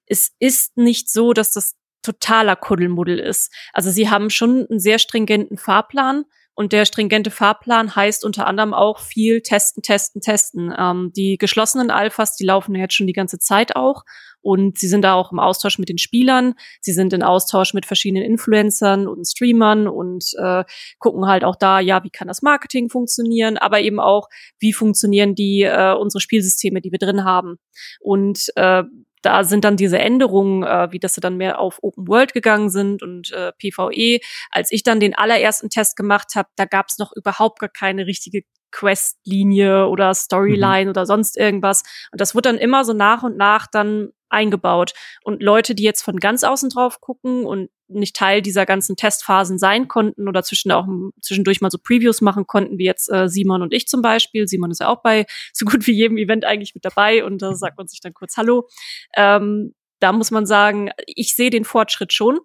es 0.06 0.32
ist 0.40 0.78
nicht 0.78 1.10
so, 1.10 1.34
dass 1.34 1.52
das 1.52 1.76
totaler 2.04 2.56
Kuddelmuddel 2.56 3.18
ist. 3.20 3.52
Also 3.74 3.90
sie 3.90 4.10
haben 4.10 4.30
schon 4.30 4.68
einen 4.70 4.80
sehr 4.80 5.00
stringenten 5.00 5.58
Fahrplan 5.58 6.26
Und 6.56 6.72
der 6.72 6.86
stringente 6.86 7.32
Fahrplan 7.32 7.96
heißt 7.96 8.24
unter 8.24 8.46
anderem 8.46 8.74
auch 8.74 9.00
viel 9.00 9.42
testen, 9.42 9.82
testen, 9.82 10.22
testen. 10.22 10.74
Ähm, 10.78 11.12
die 11.16 11.38
geschlossenen 11.38 11.90
Alphas, 11.90 12.36
die 12.36 12.46
laufen 12.46 12.76
jetzt 12.76 12.94
schon 12.94 13.08
die 13.08 13.14
ganze 13.14 13.40
Zeit 13.40 13.76
auch. 13.76 14.04
Und 14.42 14.78
sie 14.78 14.88
sind 14.88 15.04
da 15.04 15.14
auch 15.14 15.32
im 15.32 15.40
Austausch 15.40 15.80
mit 15.80 15.90
den 15.90 15.98
Spielern. 15.98 16.54
Sie 16.82 16.92
sind 16.92 17.14
in 17.14 17.24
Austausch 17.24 17.74
mit 17.74 17.86
verschiedenen 17.86 18.24
Influencern 18.24 19.08
und 19.08 19.26
Streamern 19.26 19.88
und 19.88 20.26
äh, 20.38 20.66
gucken 21.00 21.26
halt 21.26 21.44
auch 21.44 21.56
da, 21.56 21.80
ja, 21.80 22.04
wie 22.04 22.10
kann 22.10 22.28
das 22.28 22.42
Marketing 22.42 22.90
funktionieren, 22.90 23.58
aber 23.58 23.80
eben 23.80 24.02
auch, 24.02 24.28
wie 24.60 24.74
funktionieren 24.74 25.34
die 25.34 25.62
äh, 25.62 25.96
unsere 25.96 26.20
Spielsysteme, 26.20 26.82
die 26.82 26.92
wir 26.92 27.00
drin 27.00 27.24
haben. 27.24 27.56
Und 28.02 28.52
äh, 28.58 28.84
da 29.24 29.44
sind 29.44 29.66
dann 29.66 29.78
diese 29.78 29.98
Änderungen, 29.98 30.64
äh, 30.64 30.92
wie 30.92 31.00
dass 31.00 31.16
sie 31.16 31.22
dann 31.22 31.38
mehr 31.38 31.60
auf 31.60 31.80
Open 31.82 32.08
World 32.08 32.34
gegangen 32.34 32.70
sind 32.70 33.02
und 33.02 33.32
äh, 33.32 33.52
PvE. 33.54 34.20
Als 34.52 34.72
ich 34.72 34.84
dann 34.84 35.00
den 35.00 35.16
allerersten 35.16 35.70
Test 35.70 35.96
gemacht 35.96 36.36
habe, 36.36 36.50
da 36.56 36.66
gab 36.66 36.88
es 36.90 37.00
noch 37.00 37.12
überhaupt 37.16 37.60
gar 37.60 37.70
keine 37.70 38.06
richtige 38.06 38.44
Questlinie 38.72 39.88
oder 39.88 40.14
Storyline 40.14 40.86
mhm. 40.86 40.90
oder 40.90 41.06
sonst 41.06 41.38
irgendwas. 41.38 41.84
Und 42.12 42.20
das 42.20 42.36
wird 42.36 42.46
dann 42.46 42.58
immer 42.58 42.84
so 42.84 42.94
nach 42.94 43.24
und 43.24 43.38
nach 43.38 43.68
dann 43.68 44.10
eingebaut. 44.34 44.94
Und 45.24 45.42
Leute, 45.42 45.76
die 45.76 45.84
jetzt 45.84 46.02
von 46.02 46.18
ganz 46.20 46.44
außen 46.44 46.70
drauf 46.70 47.00
gucken 47.00 47.46
und 47.46 47.70
nicht 47.88 48.16
Teil 48.16 48.42
dieser 48.42 48.66
ganzen 48.66 48.96
Testphasen 48.96 49.58
sein 49.58 49.88
konnten 49.88 50.28
oder 50.28 50.44
zwischen 50.44 50.72
auch 50.72 50.88
zwischendurch 51.22 51.62
mal 51.62 51.70
so 51.70 51.78
Previews 51.78 52.22
machen 52.22 52.48
konnten, 52.48 52.78
wie 52.78 52.86
jetzt 52.86 53.12
äh, 53.12 53.30
Simon 53.30 53.62
und 53.62 53.74
ich 53.74 53.88
zum 53.88 54.02
Beispiel. 54.02 54.48
Simon 54.48 54.72
ist 54.72 54.80
ja 54.80 54.90
auch 54.90 55.02
bei 55.02 55.26
so 55.54 55.66
gut 55.66 55.88
wie 55.88 55.94
jedem 55.94 56.18
Event 56.18 56.46
eigentlich 56.46 56.74
mit 56.76 56.86
dabei 56.86 57.24
und 57.24 57.42
da 57.42 57.56
sagt 57.56 57.78
man 57.78 57.88
sich 57.88 58.02
dann 58.02 58.14
kurz 58.14 58.38
Hallo. 58.38 58.68
Ähm, 59.16 59.74
da 60.04 60.12
muss 60.12 60.32
man 60.32 60.46
sagen, 60.46 60.90
ich 61.08 61.34
sehe 61.34 61.50
den 61.50 61.64
Fortschritt 61.64 62.12
schon. 62.12 62.42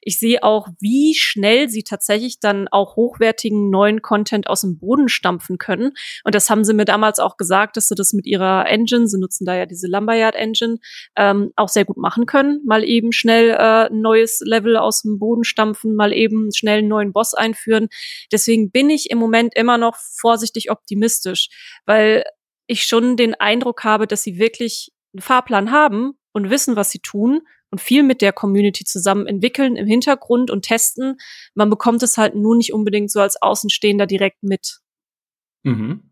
Ich 0.00 0.18
sehe 0.18 0.42
auch, 0.42 0.68
wie 0.80 1.14
schnell 1.14 1.68
sie 1.68 1.82
tatsächlich 1.82 2.40
dann 2.40 2.68
auch 2.68 2.96
hochwertigen 2.96 3.68
neuen 3.68 4.00
Content 4.00 4.46
aus 4.46 4.62
dem 4.62 4.78
Boden 4.78 5.10
stampfen 5.10 5.58
können. 5.58 5.92
Und 6.24 6.34
das 6.34 6.48
haben 6.48 6.64
sie 6.64 6.72
mir 6.72 6.86
damals 6.86 7.18
auch 7.18 7.36
gesagt, 7.36 7.76
dass 7.76 7.88
sie 7.88 7.94
das 7.94 8.14
mit 8.14 8.24
ihrer 8.24 8.66
Engine, 8.66 9.06
sie 9.06 9.18
nutzen 9.18 9.44
da 9.44 9.54
ja 9.54 9.66
diese 9.66 9.88
Lumberyard 9.88 10.34
Engine, 10.34 10.78
ähm, 11.14 11.52
auch 11.54 11.68
sehr 11.68 11.84
gut 11.84 11.98
machen 11.98 12.24
können. 12.24 12.62
Mal 12.64 12.82
eben 12.82 13.12
schnell 13.12 13.50
äh, 13.50 13.90
ein 13.90 14.00
neues 14.00 14.40
Level 14.42 14.78
aus 14.78 15.02
dem 15.02 15.18
Boden 15.18 15.44
stampfen, 15.44 15.94
mal 15.94 16.14
eben 16.14 16.48
schnell 16.54 16.78
einen 16.78 16.88
neuen 16.88 17.12
Boss 17.12 17.34
einführen. 17.34 17.88
Deswegen 18.32 18.70
bin 18.70 18.88
ich 18.88 19.10
im 19.10 19.18
Moment 19.18 19.54
immer 19.54 19.76
noch 19.76 19.96
vorsichtig 19.96 20.70
optimistisch, 20.70 21.50
weil 21.84 22.24
ich 22.66 22.84
schon 22.84 23.18
den 23.18 23.34
Eindruck 23.34 23.84
habe, 23.84 24.06
dass 24.06 24.22
sie 24.22 24.38
wirklich 24.38 24.92
einen 25.12 25.20
Fahrplan 25.20 25.72
haben 25.72 26.14
und 26.32 26.50
wissen, 26.50 26.76
was 26.76 26.90
sie 26.90 26.98
tun 26.98 27.42
und 27.70 27.80
viel 27.80 28.02
mit 28.02 28.20
der 28.20 28.32
Community 28.32 28.84
zusammen 28.84 29.26
entwickeln 29.26 29.76
im 29.76 29.86
Hintergrund 29.86 30.50
und 30.50 30.62
testen. 30.62 31.18
Man 31.54 31.70
bekommt 31.70 32.02
es 32.02 32.18
halt 32.18 32.34
nur 32.34 32.56
nicht 32.56 32.72
unbedingt 32.72 33.10
so 33.10 33.20
als 33.20 33.40
Außenstehender 33.40 34.06
direkt 34.06 34.42
mit. 34.42 34.80
Mhm. 35.62 36.10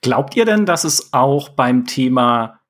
Glaubt 0.00 0.36
ihr 0.36 0.44
denn, 0.44 0.66
dass 0.66 0.84
es 0.84 1.12
auch 1.12 1.50
beim 1.50 1.84
Thema 1.84 2.60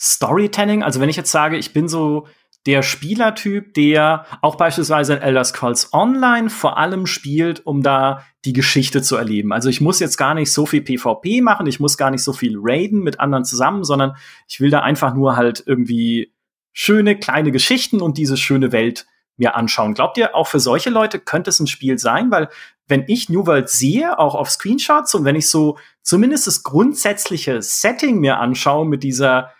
Storytelling, 0.00 0.82
also 0.82 1.00
wenn 1.00 1.08
ich 1.08 1.16
jetzt 1.16 1.30
sage, 1.30 1.56
ich 1.56 1.72
bin 1.72 1.88
so 1.88 2.26
der 2.66 2.82
Spielertyp, 2.82 3.72
der 3.74 4.26
auch 4.42 4.56
beispielsweise 4.56 5.14
in 5.14 5.22
Elder 5.22 5.44
Scrolls 5.44 5.92
Online 5.92 6.50
vor 6.50 6.76
allem 6.76 7.06
spielt, 7.06 7.64
um 7.66 7.82
da 7.82 8.24
die 8.44 8.52
Geschichte 8.52 9.02
zu 9.02 9.16
erleben. 9.16 9.52
Also 9.52 9.68
ich 9.68 9.80
muss 9.80 10.00
jetzt 10.00 10.16
gar 10.16 10.34
nicht 10.34 10.52
so 10.52 10.66
viel 10.66 10.82
PvP 10.82 11.40
machen, 11.40 11.66
ich 11.66 11.80
muss 11.80 11.96
gar 11.96 12.10
nicht 12.10 12.22
so 12.22 12.32
viel 12.32 12.56
raiden 12.58 13.00
mit 13.00 13.18
anderen 13.18 13.44
zusammen, 13.44 13.84
sondern 13.84 14.14
ich 14.46 14.60
will 14.60 14.70
da 14.70 14.80
einfach 14.80 15.14
nur 15.14 15.36
halt 15.36 15.62
irgendwie 15.66 16.32
schöne 16.72 17.18
kleine 17.18 17.50
Geschichten 17.50 18.00
und 18.00 18.18
diese 18.18 18.36
schöne 18.36 18.72
Welt 18.72 19.06
mir 19.36 19.56
anschauen. 19.56 19.94
Glaubt 19.94 20.18
ihr, 20.18 20.34
auch 20.34 20.46
für 20.46 20.60
solche 20.60 20.90
Leute 20.90 21.18
könnte 21.18 21.50
es 21.50 21.60
ein 21.60 21.66
Spiel 21.66 21.98
sein? 21.98 22.30
Weil 22.30 22.48
wenn 22.86 23.04
ich 23.08 23.30
New 23.30 23.46
World 23.46 23.70
sehe, 23.70 24.18
auch 24.18 24.34
auf 24.34 24.50
Screenshots 24.50 25.14
und 25.14 25.24
wenn 25.24 25.36
ich 25.36 25.48
so 25.48 25.78
zumindest 26.02 26.46
das 26.46 26.62
grundsätzliche 26.62 27.62
Setting 27.62 28.20
mir 28.20 28.38
anschaue 28.38 28.86
mit 28.86 29.02
dieser 29.02 29.50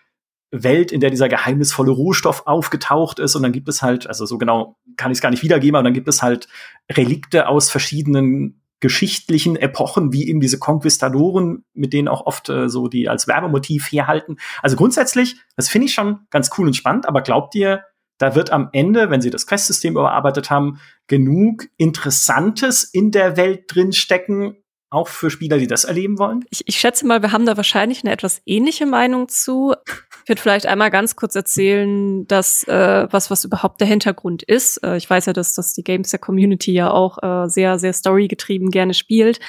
Welt, 0.51 0.91
in 0.91 0.99
der 0.99 1.09
dieser 1.09 1.29
geheimnisvolle 1.29 1.91
Rohstoff 1.91 2.43
aufgetaucht 2.45 3.19
ist. 3.19 3.35
Und 3.35 3.43
dann 3.43 3.53
gibt 3.53 3.69
es 3.69 3.81
halt, 3.81 4.07
also 4.07 4.25
so 4.25 4.37
genau 4.37 4.77
kann 4.97 5.11
ich 5.11 5.17
es 5.17 5.21
gar 5.21 5.31
nicht 5.31 5.43
wiedergeben, 5.43 5.75
aber 5.75 5.83
dann 5.83 5.93
gibt 5.93 6.07
es 6.07 6.21
halt 6.21 6.47
Relikte 6.91 7.47
aus 7.47 7.69
verschiedenen 7.69 8.61
geschichtlichen 8.81 9.55
Epochen, 9.55 10.11
wie 10.11 10.27
eben 10.27 10.41
diese 10.41 10.59
Konquistadoren, 10.59 11.63
mit 11.73 11.93
denen 11.93 12.07
auch 12.07 12.25
oft 12.25 12.49
äh, 12.49 12.67
so 12.67 12.87
die 12.87 13.07
als 13.07 13.27
Werbemotiv 13.27 13.91
herhalten. 13.91 14.37
Also 14.61 14.75
grundsätzlich, 14.75 15.37
das 15.55 15.69
finde 15.69 15.85
ich 15.85 15.93
schon 15.93 16.21
ganz 16.31 16.49
cool 16.57 16.67
und 16.67 16.75
spannend, 16.75 17.07
aber 17.07 17.21
glaubt 17.21 17.55
ihr, 17.55 17.83
da 18.17 18.35
wird 18.35 18.51
am 18.51 18.69
Ende, 18.73 19.09
wenn 19.09 19.21
sie 19.21 19.29
das 19.29 19.47
Questsystem 19.47 19.93
überarbeitet 19.93 20.49
haben, 20.49 20.79
genug 21.07 21.67
Interessantes 21.77 22.83
in 22.83 23.11
der 23.11 23.37
Welt 23.37 23.63
drin 23.67 23.93
stecken, 23.93 24.57
auch 24.91 25.07
für 25.07 25.29
Spieler, 25.29 25.57
die 25.57 25.67
das 25.67 25.85
erleben 25.85 26.19
wollen? 26.19 26.45
Ich, 26.49 26.67
ich 26.67 26.77
schätze 26.77 27.07
mal, 27.07 27.21
wir 27.21 27.31
haben 27.31 27.45
da 27.45 27.57
wahrscheinlich 27.57 28.03
eine 28.03 28.11
etwas 28.11 28.41
ähnliche 28.45 28.85
Meinung 28.85 29.29
zu. 29.29 29.73
Ich 30.23 30.29
würde 30.29 30.41
vielleicht 30.41 30.65
einmal 30.65 30.91
ganz 30.91 31.15
kurz 31.15 31.35
erzählen, 31.35 32.25
dass 32.27 32.63
äh, 32.67 33.07
was 33.09 33.31
was 33.31 33.43
überhaupt 33.43 33.81
der 33.81 33.87
Hintergrund 33.87 34.43
ist. 34.43 34.83
Äh, 34.83 34.97
ich 34.97 35.09
weiß 35.09 35.25
ja, 35.25 35.33
dass, 35.33 35.53
dass 35.53 35.73
die 35.73 35.83
Games 35.83 36.11
der 36.11 36.19
Community 36.19 36.73
ja 36.73 36.91
auch 36.91 37.21
äh, 37.21 37.49
sehr 37.49 37.79
sehr 37.79 37.93
storygetrieben 37.93 38.69
gerne 38.71 38.93
spielt. 38.93 39.39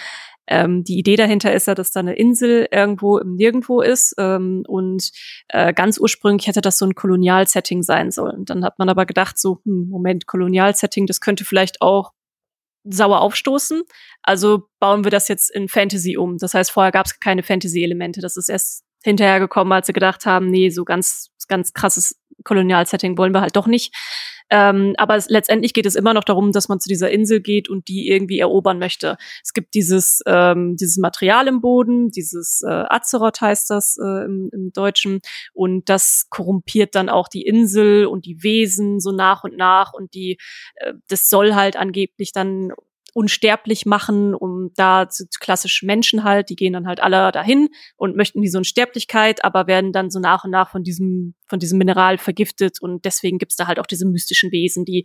Ähm, 0.49 0.83
die 0.85 0.99
Idee 0.99 1.17
dahinter 1.17 1.53
ist 1.53 1.67
ja, 1.69 1.75
dass 1.75 1.93
da 1.93 2.01
eine 2.01 2.15
Insel 2.15 2.67
irgendwo 2.71 3.19
im 3.19 3.37
Nirgendwo 3.37 3.81
ist 3.81 4.15
ähm, 4.19 4.65
und 4.67 5.11
äh, 5.49 5.73
ganz 5.73 5.99
ursprünglich 5.99 6.49
hätte 6.49 6.61
das 6.61 6.79
so 6.79 6.87
ein 6.87 6.95
Kolonialsetting 6.95 7.83
sein 7.83 8.11
sollen. 8.11 8.45
Dann 8.45 8.65
hat 8.65 8.79
man 8.79 8.89
aber 8.89 9.07
gedacht, 9.07 9.39
so 9.39 9.61
hm, 9.65 9.89
Moment, 9.89 10.27
Kolonialsetting, 10.27 11.07
das 11.07 11.21
könnte 11.21 11.45
vielleicht 11.45 11.81
auch 11.81 12.13
sauer 12.85 13.21
aufstoßen. 13.21 13.83
Also 14.23 14.69
bauen 14.81 15.05
wir 15.05 15.11
das 15.11 15.29
jetzt 15.29 15.51
in 15.51 15.69
Fantasy 15.69 16.17
um. 16.17 16.39
Das 16.39 16.55
heißt, 16.55 16.73
vorher 16.73 16.93
gab 16.93 17.07
es 17.07 17.21
keine 17.21 17.43
Fantasy-Elemente. 17.45 18.21
Das 18.21 18.37
ist 18.37 18.49
erst 18.49 18.85
hinterher 19.05 19.41
gekommen, 19.41 19.73
als 19.73 19.87
sie 19.87 19.93
gedacht 19.93 20.27
haben, 20.27 20.49
nee, 20.51 20.71
so 20.71 20.85
ganz, 20.85 21.31
ganz 21.49 21.73
krasses 21.73 22.19
Kolonialsetting 22.45 23.17
wollen 23.19 23.33
wir 23.33 23.41
halt 23.41 23.57
doch 23.57 23.67
nicht. 23.67 23.95
Ähm, 24.51 24.95
aber 24.99 25.17
es, 25.17 25.31
letztendlich 25.31 25.73
geht 25.73 25.87
es 25.87 25.95
immer 25.95 26.13
noch 26.13 26.25
darum, 26.25 26.53
dass 26.53 26.69
man 26.69 26.79
zu 26.79 26.89
dieser 26.89 27.11
Insel 27.11 27.41
geht 27.41 27.71
und 27.71 27.89
die 27.89 28.09
irgendwie 28.09 28.39
erobern 28.39 28.79
möchte. 28.79 29.17
Es 29.43 29.55
gibt 29.55 29.73
dieses, 29.73 30.21
ähm, 30.27 30.77
dieses 30.77 30.99
Material 30.99 31.49
im 31.49 31.63
Boden, 31.63 32.11
dieses 32.11 32.61
äh, 32.63 32.71
Azeroth 32.71 33.41
heißt 33.41 33.71
das 33.71 33.97
äh, 33.97 34.25
im, 34.25 34.51
im 34.53 34.71
Deutschen, 34.73 35.21
und 35.55 35.89
das 35.89 36.27
korrumpiert 36.29 36.95
dann 36.95 37.09
auch 37.09 37.29
die 37.29 37.47
Insel 37.47 38.05
und 38.05 38.27
die 38.27 38.43
Wesen 38.43 39.01
so 39.01 39.11
nach 39.11 39.43
und 39.43 39.57
nach 39.57 39.95
und 39.95 40.13
die, 40.13 40.37
äh, 40.75 40.93
das 41.09 41.31
soll 41.31 41.55
halt 41.55 41.77
angeblich 41.77 42.33
dann 42.33 42.73
unsterblich 43.15 43.87
machen, 43.87 44.35
um 44.35 44.71
da 44.75 45.09
zu, 45.09 45.27
klassisch 45.41 45.83
Menschen 45.83 46.25
halt, 46.25 46.49
die 46.51 46.57
gehen 46.57 46.73
dann 46.73 46.87
halt 46.87 47.01
alle 47.01 47.31
dahin 47.33 47.69
und 47.97 48.17
möchten 48.17 48.41
diese 48.41 48.59
Unsterblichkeit, 48.59 49.45
aber 49.45 49.67
werden 49.67 49.93
dann 49.93 50.11
so 50.11 50.19
nach 50.19 50.45
und 50.45 50.51
nach 50.51 50.71
von 50.71 50.83
diesem, 50.83 51.35
von 51.47 51.59
diesem 51.59 51.79
Mineral 51.79 52.19
vergiftet 52.19 52.81
und 52.81 53.05
deswegen 53.05 53.39
gibt's 53.39 53.57
da 53.57 53.67
halt 53.67 53.79
auch 53.79 53.87
diese 53.87 54.07
mystischen 54.07 54.51
Wesen, 54.53 54.85
die 54.85 55.05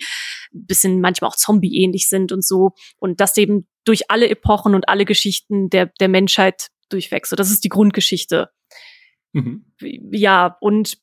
ein 0.54 0.66
bisschen 0.66 1.02
manchmal 1.02 1.30
auch 1.30 1.36
Zombie-ähnlich 1.36 2.10
sind 2.10 2.32
und 2.32 2.46
so 2.46 2.72
und 2.98 3.20
das 3.20 3.36
eben 3.38 3.68
durch 3.84 4.10
alle 4.10 4.30
Epochen 4.30 4.76
und 4.76 4.90
alle 4.90 5.06
Geschichten 5.06 5.70
der, 5.70 5.88
der 6.00 6.10
Menschheit 6.10 6.70
durchweg. 6.90 7.26
So, 7.26 7.36
das 7.36 7.52
ist 7.52 7.64
die 7.64 7.70
Grundgeschichte. 7.70 8.50
Mhm. 9.34 9.66
Ja, 10.12 10.58
und 10.62 10.98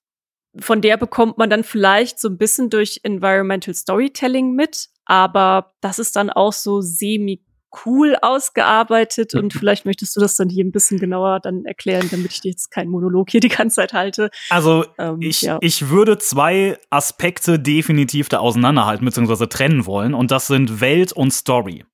von 0.58 0.80
der 0.80 0.96
bekommt 0.96 1.38
man 1.38 1.50
dann 1.50 1.64
vielleicht 1.64 2.20
so 2.20 2.28
ein 2.28 2.38
bisschen 2.38 2.70
durch 2.70 3.00
Environmental 3.02 3.74
Storytelling 3.74 4.54
mit, 4.54 4.88
aber 5.04 5.72
das 5.80 5.98
ist 5.98 6.16
dann 6.16 6.30
auch 6.30 6.52
so 6.52 6.80
semi 6.80 7.42
cool 7.84 8.16
ausgearbeitet 8.22 9.34
und 9.34 9.52
vielleicht 9.52 9.84
möchtest 9.84 10.16
du 10.16 10.20
das 10.20 10.36
dann 10.36 10.48
hier 10.48 10.64
ein 10.64 10.72
bisschen 10.72 10.98
genauer 10.98 11.40
dann 11.40 11.64
erklären, 11.64 12.08
damit 12.10 12.32
ich 12.32 12.40
dir 12.40 12.50
jetzt 12.50 12.70
keinen 12.70 12.90
Monolog 12.90 13.30
hier 13.30 13.40
die 13.40 13.48
ganze 13.48 13.76
Zeit 13.76 13.92
halte. 13.92 14.30
Also 14.50 14.84
ähm, 14.98 15.20
ich, 15.20 15.42
ja. 15.42 15.58
ich 15.60 15.88
würde 15.88 16.18
zwei 16.18 16.78
Aspekte 16.90 17.58
definitiv 17.58 18.28
da 18.28 18.38
auseinanderhalten 18.38 19.04
bzw. 19.04 19.46
trennen 19.46 19.86
wollen 19.86 20.14
und 20.14 20.30
das 20.30 20.46
sind 20.46 20.80
Welt 20.80 21.12
und 21.12 21.32
Story. 21.32 21.84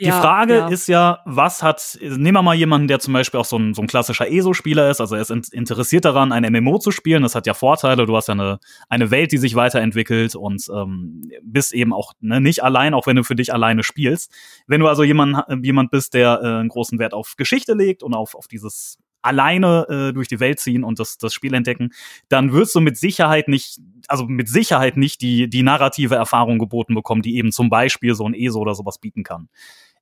Die 0.00 0.04
ja, 0.04 0.20
Frage 0.20 0.54
ja. 0.54 0.68
ist 0.68 0.86
ja, 0.86 1.20
was 1.24 1.60
hat, 1.60 1.98
nehmen 2.00 2.34
wir 2.34 2.42
mal 2.42 2.54
jemanden, 2.54 2.86
der 2.86 3.00
zum 3.00 3.14
Beispiel 3.14 3.40
auch 3.40 3.44
so 3.44 3.58
ein, 3.58 3.74
so 3.74 3.82
ein 3.82 3.88
klassischer 3.88 4.30
ESO-Spieler 4.30 4.88
ist, 4.90 5.00
also 5.00 5.16
er 5.16 5.22
ist 5.22 5.52
interessiert 5.52 6.04
daran, 6.04 6.30
ein 6.30 6.44
MMO 6.52 6.78
zu 6.78 6.92
spielen, 6.92 7.24
das 7.24 7.34
hat 7.34 7.48
ja 7.48 7.54
Vorteile, 7.54 8.06
du 8.06 8.16
hast 8.16 8.28
ja 8.28 8.34
eine, 8.34 8.60
eine 8.88 9.10
Welt, 9.10 9.32
die 9.32 9.38
sich 9.38 9.56
weiterentwickelt 9.56 10.36
und 10.36 10.68
ähm, 10.72 11.28
bist 11.42 11.72
eben 11.72 11.92
auch 11.92 12.12
ne, 12.20 12.40
nicht 12.40 12.62
allein, 12.62 12.94
auch 12.94 13.08
wenn 13.08 13.16
du 13.16 13.24
für 13.24 13.34
dich 13.34 13.52
alleine 13.52 13.82
spielst. 13.82 14.32
Wenn 14.68 14.80
du 14.80 14.86
also 14.86 15.02
jemand, 15.02 15.44
jemand 15.62 15.90
bist, 15.90 16.14
der 16.14 16.40
äh, 16.42 16.46
einen 16.46 16.68
großen 16.68 17.00
Wert 17.00 17.12
auf 17.12 17.34
Geschichte 17.36 17.74
legt 17.74 18.04
und 18.04 18.14
auf, 18.14 18.36
auf 18.36 18.46
dieses 18.46 18.98
alleine 19.22 19.86
äh, 19.88 20.12
durch 20.12 20.28
die 20.28 20.40
Welt 20.40 20.60
ziehen 20.60 20.84
und 20.84 20.98
das, 20.98 21.18
das 21.18 21.34
Spiel 21.34 21.54
entdecken, 21.54 21.90
dann 22.28 22.52
wirst 22.52 22.74
du 22.74 22.80
mit 22.80 22.96
Sicherheit 22.96 23.48
nicht, 23.48 23.80
also 24.06 24.26
mit 24.26 24.48
Sicherheit 24.48 24.96
nicht 24.96 25.20
die, 25.22 25.50
die 25.50 25.62
narrative 25.62 26.14
Erfahrung 26.14 26.58
geboten 26.58 26.94
bekommen, 26.94 27.22
die 27.22 27.36
eben 27.36 27.52
zum 27.52 27.68
Beispiel 27.68 28.14
so 28.14 28.26
ein 28.26 28.34
ESO 28.34 28.60
oder 28.60 28.74
sowas 28.74 28.98
bieten 28.98 29.24
kann. 29.24 29.48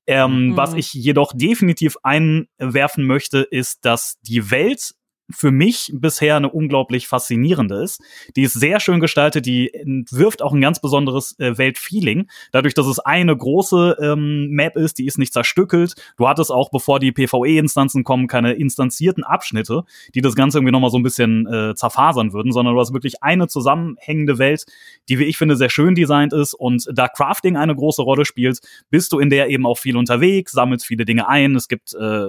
Ähm, 0.07 0.49
mhm. 0.49 0.57
Was 0.57 0.75
ich 0.75 0.93
jedoch 0.93 1.33
definitiv 1.35 1.97
einwerfen 2.03 3.05
möchte, 3.05 3.39
ist, 3.39 3.85
dass 3.85 4.19
die 4.23 4.51
Welt 4.51 4.95
für 5.31 5.51
mich 5.51 5.93
bisher 5.95 6.37
eine 6.37 6.51
unglaublich 6.51 7.09
faszinierende 7.09 7.83
ist. 7.83 8.01
Die 8.37 8.43
ist 8.43 8.55
sehr 8.55 8.81
schön 8.81 9.01
gestaltet, 9.01 9.47
die 9.47 9.73
wirft 10.11 10.43
auch 10.43 10.53
ein 10.53 10.61
ganz 10.61 10.81
besonderes 10.81 11.39
äh, 11.39 11.59
Weltfeeling. 11.59 12.29
Dadurch, 12.53 12.75
dass 12.75 12.87
es 12.87 13.01
eine 13.01 13.37
große 13.37 13.97
ähm, 14.01 14.49
Map 14.51 14.77
ist, 14.77 14.99
die 14.99 15.07
ist 15.07 15.19
nicht 15.19 15.33
zerstückelt. 15.33 15.95
Du 16.17 16.29
hattest 16.29 16.53
auch, 16.53 16.71
bevor 16.71 17.01
die 17.01 17.13
PvE-Instanzen 17.13 18.05
kommen, 18.05 18.29
keine 18.29 18.53
instanzierten 18.53 19.25
Abschnitte, 19.25 19.85
die 20.15 20.21
das 20.21 20.35
Ganze 20.35 20.59
irgendwie 20.59 20.73
nochmal 20.73 20.91
so 20.91 20.99
ein 20.99 21.03
bisschen 21.03 21.47
äh, 21.47 21.75
zerfasern 21.75 22.33
würden, 22.33 22.53
sondern 22.53 22.75
du 22.75 22.81
hast 22.81 22.93
wirklich 22.93 23.23
eine 23.23 23.49
zusammenhängende 23.49 24.39
Welt, 24.39 24.65
die, 25.09 25.19
wie 25.19 25.25
ich 25.25 25.39
finde, 25.39 25.57
sehr 25.57 25.71
schön 25.71 25.95
designt 25.95 26.33
ist 26.33 26.55
und 26.55 26.87
da 26.93 27.09
Crafting 27.09 27.57
eine 27.57 27.75
große 27.75 28.03
Rolle 28.03 28.25
spielt, 28.25 28.61
bist 28.91 29.13
du 29.13 29.19
in 29.19 29.31
der 29.31 29.49
eben 29.49 29.67
auch 29.67 29.79
viel 29.79 29.97
unterwegs, 29.97 30.53
sammelst 30.53 30.87
viele 30.87 31.05
Dinge 31.05 31.29
ein. 31.29 31.55
Es 31.57 31.69
gibt 31.69 31.95
äh, 31.95 32.29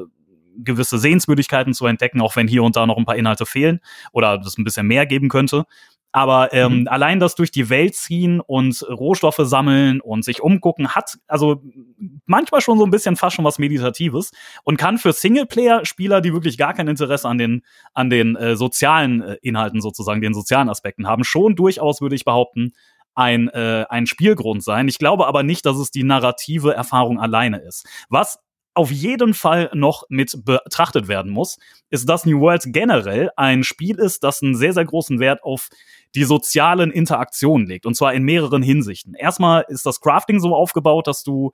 gewisse 0.58 0.98
Sehenswürdigkeiten 0.98 1.74
zu 1.74 1.86
entdecken, 1.86 2.22
auch 2.22 2.36
wenn 2.36 2.48
hier 2.48 2.64
und 2.64 2.76
da 2.76 2.86
noch 2.86 2.98
ein 2.98 3.06
paar 3.06 3.16
Inhalte 3.16 3.46
fehlen 3.46 3.80
oder 4.12 4.38
das 4.38 4.58
ein 4.58 4.64
bisschen 4.64 4.88
mehr 4.88 5.06
geben 5.06 5.30
könnte. 5.30 5.66
Aber 6.14 6.54
ähm, 6.54 6.80
mhm. 6.80 6.88
allein 6.88 7.20
das 7.20 7.36
durch 7.36 7.52
die 7.52 7.70
Welt 7.70 7.94
ziehen 7.94 8.40
und 8.40 8.82
Rohstoffe 8.90 9.42
sammeln 9.42 10.02
und 10.02 10.24
sich 10.24 10.42
umgucken 10.42 10.96
hat 10.96 11.20
also 11.28 11.62
manchmal 12.26 12.62
schon 12.62 12.78
so 12.78 12.86
ein 12.86 12.92
bisschen 12.92 13.16
fast 13.18 13.36
schon 13.36 13.46
was 13.46 13.60
Meditatives 13.60 14.32
und 14.64 14.78
kann 14.78 14.98
für 14.98 15.14
Singleplayer-Spieler, 15.14 16.22
die 16.22 16.34
wirklich 16.34 16.58
gar 16.58 16.74
kein 16.74 16.88
Interesse 16.88 17.28
an 17.28 17.38
den, 17.38 17.62
an 17.94 18.10
den 18.10 18.36
äh, 18.36 18.56
sozialen 18.56 19.22
äh, 19.22 19.38
Inhalten 19.42 19.82
sozusagen, 19.82 20.22
den 20.22 20.34
sozialen 20.34 20.70
Aspekten 20.70 21.08
haben, 21.08 21.24
schon 21.24 21.56
durchaus, 21.56 22.02
würde 22.02 22.16
ich 22.16 22.26
behaupten, 22.26 22.72
ein, 23.14 23.50
äh, 23.50 23.86
ein 23.90 24.06
Spielgrund 24.06 24.64
sein. 24.64 24.88
Ich 24.88 25.00
glaube 25.00 25.28
aber 25.28 25.44
nicht, 25.44 25.66
dass 25.66 25.78
es 25.78 25.92
die 25.92 26.04
narrative 26.04 26.74
Erfahrung 26.74 27.20
alleine 27.20 27.60
ist. 27.60 27.88
Was 28.10 28.40
auf 28.78 28.92
jeden 28.92 29.34
Fall 29.34 29.70
noch 29.74 30.04
mit 30.10 30.46
betrachtet 30.46 31.08
werden 31.08 31.32
muss, 31.32 31.58
ist, 31.90 32.08
dass 32.08 32.26
New 32.26 32.40
World 32.40 32.64
generell 32.68 33.32
ein 33.36 33.64
Spiel 33.64 33.98
ist, 33.98 34.24
das 34.24 34.42
einen 34.42 34.56
sehr, 34.56 34.74
sehr 34.74 34.86
großen 34.86 35.20
Wert 35.20 35.44
auf 35.44 35.70
die 36.16 36.24
sozialen 36.24 36.92
Interaktionen 36.92 37.68
legt. 37.68 37.86
Und 37.86 37.96
zwar 37.96 38.14
in 38.14 38.24
mehreren 38.24 38.62
Hinsichten. 38.62 39.16
Erstmal 39.16 39.66
ist 39.68 39.86
das 39.86 40.00
Crafting 40.00 40.40
so 40.40 40.56
aufgebaut, 40.56 41.08
dass 41.08 41.24
du 41.24 41.54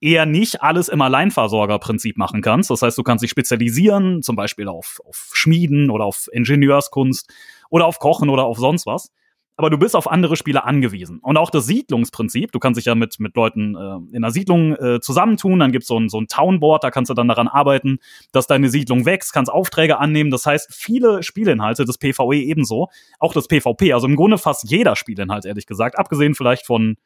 eher 0.00 0.26
nicht 0.26 0.62
alles 0.62 0.88
im 0.88 1.00
Alleinversorgerprinzip 1.00 2.16
machen 2.18 2.42
kannst. 2.42 2.70
Das 2.70 2.82
heißt, 2.82 2.96
du 2.96 3.02
kannst 3.02 3.22
dich 3.22 3.30
spezialisieren, 3.30 4.22
zum 4.22 4.36
Beispiel 4.36 4.68
auf, 4.68 5.00
auf 5.04 5.30
Schmieden 5.32 5.90
oder 5.90 6.04
auf 6.04 6.28
Ingenieurskunst 6.30 7.32
oder 7.70 7.86
auf 7.86 7.98
Kochen 7.98 8.28
oder 8.28 8.44
auf 8.44 8.58
sonst 8.58 8.86
was 8.86 9.10
aber 9.58 9.70
du 9.70 9.76
bist 9.76 9.96
auf 9.96 10.08
andere 10.08 10.36
Spieler 10.36 10.66
angewiesen. 10.66 11.18
Und 11.18 11.36
auch 11.36 11.50
das 11.50 11.66
Siedlungsprinzip, 11.66 12.52
du 12.52 12.60
kannst 12.60 12.78
dich 12.78 12.84
ja 12.84 12.94
mit, 12.94 13.18
mit 13.18 13.34
Leuten 13.34 13.74
äh, 13.74 14.16
in 14.16 14.22
einer 14.22 14.30
Siedlung 14.30 14.76
äh, 14.76 15.00
zusammentun, 15.00 15.58
dann 15.58 15.72
gibt's 15.72 15.88
so 15.88 15.98
ein, 15.98 16.08
so 16.08 16.20
ein 16.20 16.28
Townboard, 16.28 16.84
da 16.84 16.92
kannst 16.92 17.10
du 17.10 17.14
dann 17.14 17.26
daran 17.26 17.48
arbeiten, 17.48 17.98
dass 18.30 18.46
deine 18.46 18.70
Siedlung 18.70 19.04
wächst, 19.04 19.32
kannst 19.32 19.50
Aufträge 19.50 19.98
annehmen. 19.98 20.30
Das 20.30 20.46
heißt, 20.46 20.72
viele 20.72 21.24
Spielinhalte, 21.24 21.84
das 21.84 21.98
PvE 21.98 22.36
ebenso, 22.36 22.86
auch 23.18 23.34
das 23.34 23.48
PvP, 23.48 23.92
also 23.92 24.06
im 24.06 24.14
Grunde 24.14 24.38
fast 24.38 24.70
jeder 24.70 24.94
Spielinhalt, 24.94 25.44
ehrlich 25.44 25.66
gesagt, 25.66 25.98
abgesehen 25.98 26.36
vielleicht 26.36 26.64
von 26.64 26.96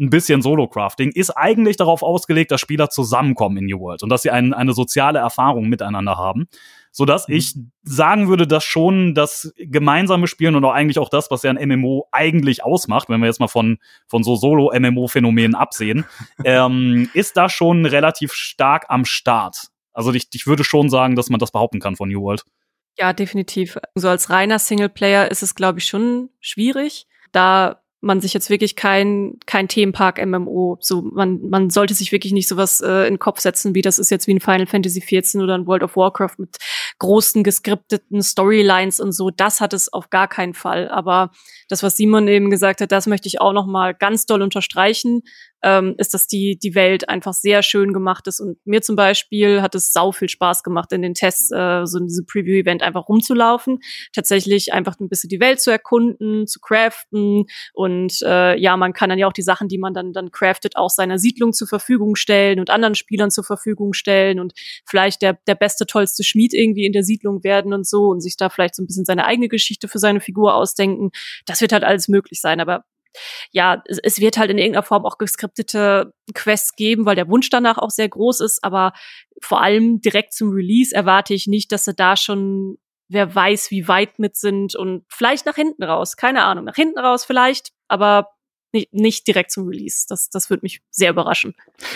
ein 0.00 0.10
bisschen 0.10 0.42
Solo-Crafting, 0.42 1.12
ist 1.12 1.30
eigentlich 1.30 1.76
darauf 1.76 2.02
ausgelegt, 2.02 2.50
dass 2.50 2.60
Spieler 2.60 2.90
zusammenkommen 2.90 3.58
in 3.58 3.66
New 3.66 3.78
World 3.78 4.02
und 4.02 4.08
dass 4.08 4.22
sie 4.22 4.30
ein, 4.30 4.52
eine 4.52 4.72
soziale 4.72 5.20
Erfahrung 5.20 5.68
miteinander 5.68 6.16
haben 6.16 6.48
so 6.90 7.04
dass 7.04 7.28
mhm. 7.28 7.34
ich 7.34 7.54
sagen 7.82 8.28
würde, 8.28 8.46
dass 8.46 8.64
schon 8.64 9.14
das 9.14 9.52
gemeinsame 9.56 10.26
Spielen 10.26 10.54
und 10.54 10.64
auch 10.64 10.72
eigentlich 10.72 10.98
auch 10.98 11.08
das, 11.08 11.30
was 11.30 11.42
ja 11.42 11.50
ein 11.50 11.68
MMO 11.68 12.08
eigentlich 12.12 12.64
ausmacht, 12.64 13.08
wenn 13.08 13.20
wir 13.20 13.26
jetzt 13.26 13.40
mal 13.40 13.48
von, 13.48 13.78
von 14.06 14.22
so 14.22 14.36
Solo-MMO-Phänomenen 14.36 15.54
absehen, 15.54 16.04
ähm, 16.44 17.10
ist 17.14 17.36
da 17.36 17.48
schon 17.48 17.86
relativ 17.86 18.32
stark 18.32 18.86
am 18.88 19.04
Start. 19.04 19.68
Also 19.92 20.12
ich, 20.12 20.28
ich 20.32 20.46
würde 20.46 20.64
schon 20.64 20.88
sagen, 20.88 21.16
dass 21.16 21.30
man 21.30 21.40
das 21.40 21.52
behaupten 21.52 21.80
kann 21.80 21.96
von 21.96 22.08
New 22.08 22.22
World. 22.22 22.44
Ja, 22.98 23.12
definitiv. 23.12 23.78
So 23.94 24.08
als 24.08 24.30
reiner 24.30 24.58
Singleplayer 24.58 25.30
ist 25.30 25.42
es, 25.42 25.54
glaube 25.54 25.78
ich, 25.78 25.86
schon 25.86 26.30
schwierig, 26.40 27.06
da 27.32 27.82
man 28.00 28.20
sich 28.20 28.32
jetzt 28.32 28.50
wirklich 28.50 28.76
kein 28.76 29.38
kein 29.46 29.68
Themenpark 29.68 30.24
MMO 30.24 30.78
so 30.80 31.02
man 31.02 31.40
man 31.48 31.70
sollte 31.70 31.94
sich 31.94 32.12
wirklich 32.12 32.32
nicht 32.32 32.48
sowas 32.48 32.80
äh, 32.80 33.06
in 33.06 33.14
den 33.14 33.18
Kopf 33.18 33.40
setzen 33.40 33.74
wie 33.74 33.82
das 33.82 33.98
ist 33.98 34.10
jetzt 34.10 34.26
wie 34.26 34.34
ein 34.34 34.40
Final 34.40 34.66
Fantasy 34.66 35.00
14 35.00 35.40
oder 35.42 35.54
ein 35.54 35.66
World 35.66 35.82
of 35.82 35.96
Warcraft 35.96 36.38
mit 36.38 36.56
großen 37.00 37.42
geskripteten 37.42 38.22
Storylines 38.22 39.00
und 39.00 39.12
so, 39.12 39.30
das 39.30 39.60
hat 39.60 39.72
es 39.72 39.92
auf 39.92 40.10
gar 40.10 40.28
keinen 40.28 40.54
Fall. 40.54 40.88
Aber 40.88 41.32
das, 41.68 41.82
was 41.82 41.96
Simon 41.96 42.28
eben 42.28 42.50
gesagt 42.50 42.80
hat, 42.80 42.92
das 42.92 43.08
möchte 43.08 43.26
ich 43.26 43.40
auch 43.40 43.52
noch 43.52 43.66
mal 43.66 43.94
ganz 43.94 44.26
doll 44.26 44.42
unterstreichen 44.42 45.22
ähm, 45.62 45.94
ist, 45.98 46.14
dass 46.14 46.26
die, 46.26 46.58
die 46.58 46.74
Welt 46.74 47.08
einfach 47.08 47.34
sehr 47.34 47.62
schön 47.62 47.92
gemacht 47.92 48.26
ist. 48.26 48.40
Und 48.40 48.58
mir 48.64 48.82
zum 48.82 48.96
Beispiel 48.96 49.62
hat 49.62 49.74
es 49.74 49.92
sau 49.92 50.12
viel 50.12 50.28
Spaß 50.28 50.62
gemacht, 50.62 50.92
in 50.92 51.02
den 51.02 51.14
Tests, 51.14 51.50
äh, 51.50 51.86
so 51.86 51.98
in 51.98 52.06
diesem 52.06 52.26
Preview-Event 52.26 52.82
einfach 52.82 53.08
rumzulaufen, 53.08 53.80
tatsächlich 54.12 54.72
einfach 54.72 54.98
ein 55.00 55.08
bisschen 55.08 55.28
die 55.28 55.40
Welt 55.40 55.60
zu 55.60 55.70
erkunden, 55.70 56.46
zu 56.46 56.60
craften. 56.60 57.46
Und 57.72 58.22
äh, 58.22 58.58
ja, 58.58 58.76
man 58.76 58.92
kann 58.92 59.10
dann 59.10 59.18
ja 59.18 59.26
auch 59.26 59.32
die 59.32 59.42
Sachen, 59.42 59.68
die 59.68 59.78
man 59.78 59.94
dann, 59.94 60.12
dann 60.12 60.30
craftet, 60.30 60.76
auch 60.76 60.90
seiner 60.90 61.18
Siedlung 61.18 61.52
zur 61.52 61.68
Verfügung 61.68 62.16
stellen 62.16 62.60
und 62.60 62.70
anderen 62.70 62.94
Spielern 62.94 63.30
zur 63.30 63.44
Verfügung 63.44 63.92
stellen 63.92 64.40
und 64.40 64.52
vielleicht 64.86 65.22
der, 65.22 65.38
der 65.46 65.54
beste, 65.54 65.86
tollste 65.86 66.24
Schmied 66.24 66.54
irgendwie 66.54 66.86
in 66.86 66.92
der 66.92 67.04
Siedlung 67.04 67.44
werden 67.44 67.72
und 67.72 67.86
so 67.86 68.08
und 68.08 68.20
sich 68.20 68.36
da 68.36 68.48
vielleicht 68.48 68.74
so 68.74 68.82
ein 68.82 68.86
bisschen 68.86 69.04
seine 69.04 69.24
eigene 69.26 69.48
Geschichte 69.48 69.88
für 69.88 69.98
seine 69.98 70.20
Figur 70.20 70.54
ausdenken. 70.54 71.10
Das 71.46 71.60
wird 71.60 71.72
halt 71.72 71.84
alles 71.84 72.08
möglich 72.08 72.40
sein. 72.40 72.60
Aber 72.60 72.84
ja, 73.52 73.82
es, 73.86 74.20
wird 74.20 74.38
halt 74.38 74.50
in 74.50 74.58
irgendeiner 74.58 74.82
Form 74.82 75.04
auch 75.04 75.18
geskriptete 75.18 76.12
Quests 76.34 76.74
geben, 76.76 77.06
weil 77.06 77.16
der 77.16 77.28
Wunsch 77.28 77.50
danach 77.50 77.78
auch 77.78 77.90
sehr 77.90 78.08
groß 78.08 78.40
ist, 78.40 78.62
aber 78.62 78.92
vor 79.42 79.62
allem 79.62 80.00
direkt 80.00 80.32
zum 80.32 80.50
Release 80.50 80.94
erwarte 80.94 81.34
ich 81.34 81.46
nicht, 81.46 81.72
dass 81.72 81.84
sie 81.84 81.94
da 81.94 82.16
schon 82.16 82.78
wer 83.10 83.34
weiß, 83.34 83.70
wie 83.72 83.88
weit 83.88 84.18
mit 84.18 84.36
sind 84.36 84.76
und 84.76 85.04
vielleicht 85.08 85.44
nach 85.44 85.56
hinten 85.56 85.82
raus, 85.82 86.16
keine 86.16 86.44
Ahnung, 86.44 86.64
nach 86.64 86.76
hinten 86.76 86.98
raus 86.98 87.24
vielleicht, 87.24 87.72
aber 87.88 88.28
nicht, 88.72 88.94
nicht 88.94 89.26
direkt 89.26 89.50
zum 89.50 89.66
Release. 89.66 90.06
Das, 90.08 90.30
das 90.30 90.48
würde 90.48 90.60
mich 90.62 90.80
sehr 90.90 91.10
überraschen. 91.10 91.54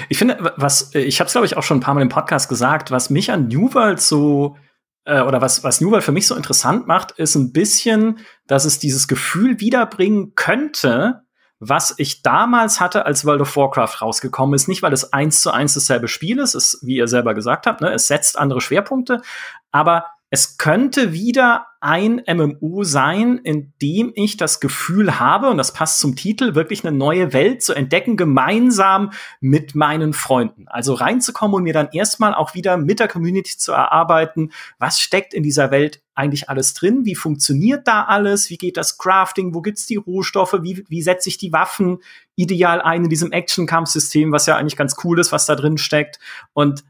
Ich 0.09 0.19
finde, 0.19 0.53
was, 0.57 0.93
ich 0.95 1.21
habe 1.21 1.29
es 1.29 1.33
glaube 1.33 1.47
ich 1.47 1.57
auch 1.57 1.63
schon 1.63 1.79
ein 1.79 1.81
paar 1.81 1.95
Mal 1.95 2.03
im 2.03 2.09
Podcast 2.09 2.49
gesagt, 2.49 2.91
was 2.91 3.11
mich 3.11 3.31
an 3.31 3.47
New 3.47 3.73
World 3.75 4.01
so 4.01 4.57
äh, 5.05 5.21
oder 5.21 5.41
was, 5.41 5.65
was 5.65 5.81
New 5.81 5.91
World 5.91 6.05
für 6.05 6.13
mich 6.13 6.27
so 6.27 6.35
interessant 6.35 6.87
macht, 6.87 7.13
ist 7.13 7.35
ein 7.35 7.53
bisschen, 7.53 8.19
dass 8.47 8.65
es 8.65 8.79
dieses 8.79 9.09
Gefühl 9.09 9.61
wiederbringen 9.61 10.35
könnte, 10.35 11.23
was 11.61 11.95
ich 11.99 12.23
damals 12.23 12.81
hatte, 12.81 13.07
als 13.07 13.25
World 13.25 13.41
of 13.41 13.57
Warcraft 13.57 14.03
rausgekommen 14.03 14.55
ist. 14.55 14.69
Nicht, 14.69 14.83
weil 14.83 14.93
es 14.93 15.13
eins 15.13 15.41
zu 15.41 15.51
eins 15.51 15.75
dasselbe 15.75 16.09
Spiel 16.09 16.39
ist, 16.39 16.55
ist, 16.55 16.81
wie 16.83 16.97
ihr 16.97 17.09
selber 17.09 17.35
gesagt 17.35 17.67
habt, 17.67 17.81
ne, 17.81 17.93
es 17.93 18.09
setzt 18.09 18.39
andere 18.39 18.61
Schwerpunkte, 18.61 19.23
aber 19.71 20.07
es 20.31 20.59
könnte 20.59 21.13
wieder 21.13 21.67
ein 21.85 22.23
MMO 22.27 22.83
sein, 22.83 23.39
in 23.45 23.75
dem 23.83 24.11
ich 24.15 24.39
das 24.39 24.59
Gefühl 24.59 25.21
habe, 25.21 25.51
und 25.51 25.59
das 25.59 25.75
passt 25.75 26.01
zum 26.01 26.17
Titel, 26.17 26.55
wirklich 26.55 26.83
eine 26.83 26.97
neue 26.97 27.35
Welt 27.35 27.63
zu 27.63 27.75
entdecken, 27.75 28.17
gemeinsam 28.17 29.13
mit 29.41 29.75
meinen 29.75 30.15
Freunden. 30.15 30.67
Also 30.67 30.95
reinzukommen 30.95 31.57
und 31.57 31.63
mir 31.65 31.75
dann 31.75 31.91
erstmal 31.93 32.35
auch 32.35 32.55
wieder 32.55 32.79
mit 32.79 33.01
der 33.01 33.09
Community 33.09 33.59
zu 33.59 33.73
erarbeiten, 33.73 34.51
was 34.79 34.99
steckt 34.99 35.35
in 35.35 35.43
dieser 35.43 35.71
Welt 35.71 36.03
eigentlich 36.15 36.49
alles 36.49 36.73
drin, 36.73 37.05
wie 37.05 37.15
funktioniert 37.15 37.87
da 37.87 38.05
alles, 38.05 38.49
wie 38.49 38.57
geht 38.57 38.79
das 38.79 38.97
Crafting, 38.97 39.55
wo 39.55 39.61
gibt's 39.61 39.85
die 39.85 39.97
Rohstoffe, 39.97 40.57
wie, 40.63 40.87
wie 40.89 41.03
setze 41.03 41.29
ich 41.29 41.37
die 41.37 41.53
Waffen 41.53 41.99
ideal 42.35 42.81
ein 42.81 43.05
in 43.05 43.11
diesem 43.11 43.31
Action-Kampfsystem, 43.31 44.33
was 44.33 44.47
ja 44.47 44.57
eigentlich 44.57 44.77
ganz 44.77 44.97
cool 45.05 45.19
ist, 45.19 45.33
was 45.33 45.45
da 45.45 45.55
drin 45.55 45.77
steckt. 45.77 46.19
Und 46.55 46.83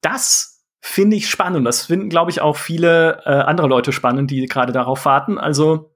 das 0.00 0.57
finde 0.80 1.16
ich 1.16 1.28
spannend. 1.28 1.66
Das 1.66 1.86
finden, 1.86 2.08
glaube 2.08 2.30
ich, 2.30 2.40
auch 2.40 2.56
viele 2.56 3.22
äh, 3.24 3.30
andere 3.30 3.66
Leute 3.66 3.92
spannend, 3.92 4.30
die 4.30 4.46
gerade 4.46 4.72
darauf 4.72 5.04
warten. 5.04 5.38
Also 5.38 5.94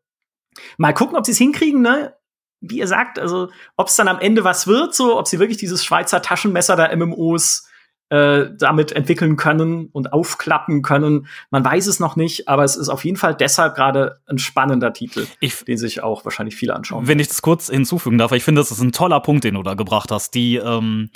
mal 0.76 0.92
gucken, 0.92 1.16
ob 1.16 1.26
sie 1.26 1.32
es 1.32 1.38
hinkriegen, 1.38 1.82
ne? 1.82 2.14
Wie 2.60 2.78
ihr 2.78 2.86
sagt, 2.86 3.18
also 3.18 3.48
ob 3.76 3.88
es 3.88 3.96
dann 3.96 4.06
am 4.06 4.20
Ende 4.20 4.44
was 4.44 4.66
wird, 4.66 4.94
so 4.94 5.18
ob 5.18 5.26
sie 5.26 5.40
wirklich 5.40 5.58
dieses 5.58 5.84
Schweizer 5.84 6.22
Taschenmesser 6.22 6.76
der 6.76 6.96
MMOs 6.96 7.68
äh, 8.12 8.50
damit 8.56 8.92
entwickeln 8.92 9.36
können 9.36 9.86
und 9.86 10.12
aufklappen 10.12 10.82
können. 10.82 11.26
Man 11.50 11.64
weiß 11.64 11.86
es 11.86 11.98
noch 11.98 12.14
nicht, 12.14 12.46
aber 12.46 12.62
es 12.62 12.76
ist 12.76 12.88
auf 12.88 13.04
jeden 13.04 13.16
Fall 13.16 13.34
deshalb 13.34 13.74
gerade 13.74 14.20
ein 14.26 14.38
spannender 14.38 14.92
Titel, 14.92 15.26
ich, 15.40 15.64
den 15.64 15.78
sich 15.78 16.02
auch 16.02 16.24
wahrscheinlich 16.24 16.54
viele 16.54 16.76
anschauen. 16.76 17.08
Wenn 17.08 17.18
ich 17.18 17.28
das 17.28 17.42
kurz 17.42 17.68
hinzufügen 17.68 18.18
darf, 18.18 18.32
ich 18.32 18.44
finde, 18.44 18.60
das 18.60 18.70
ist 18.70 18.80
ein 18.80 18.92
toller 18.92 19.20
Punkt, 19.20 19.44
den 19.44 19.54
du 19.54 19.62
da 19.62 19.74
gebracht 19.74 20.10
hast. 20.12 20.34
Die 20.34 20.56
ähm 20.56 21.10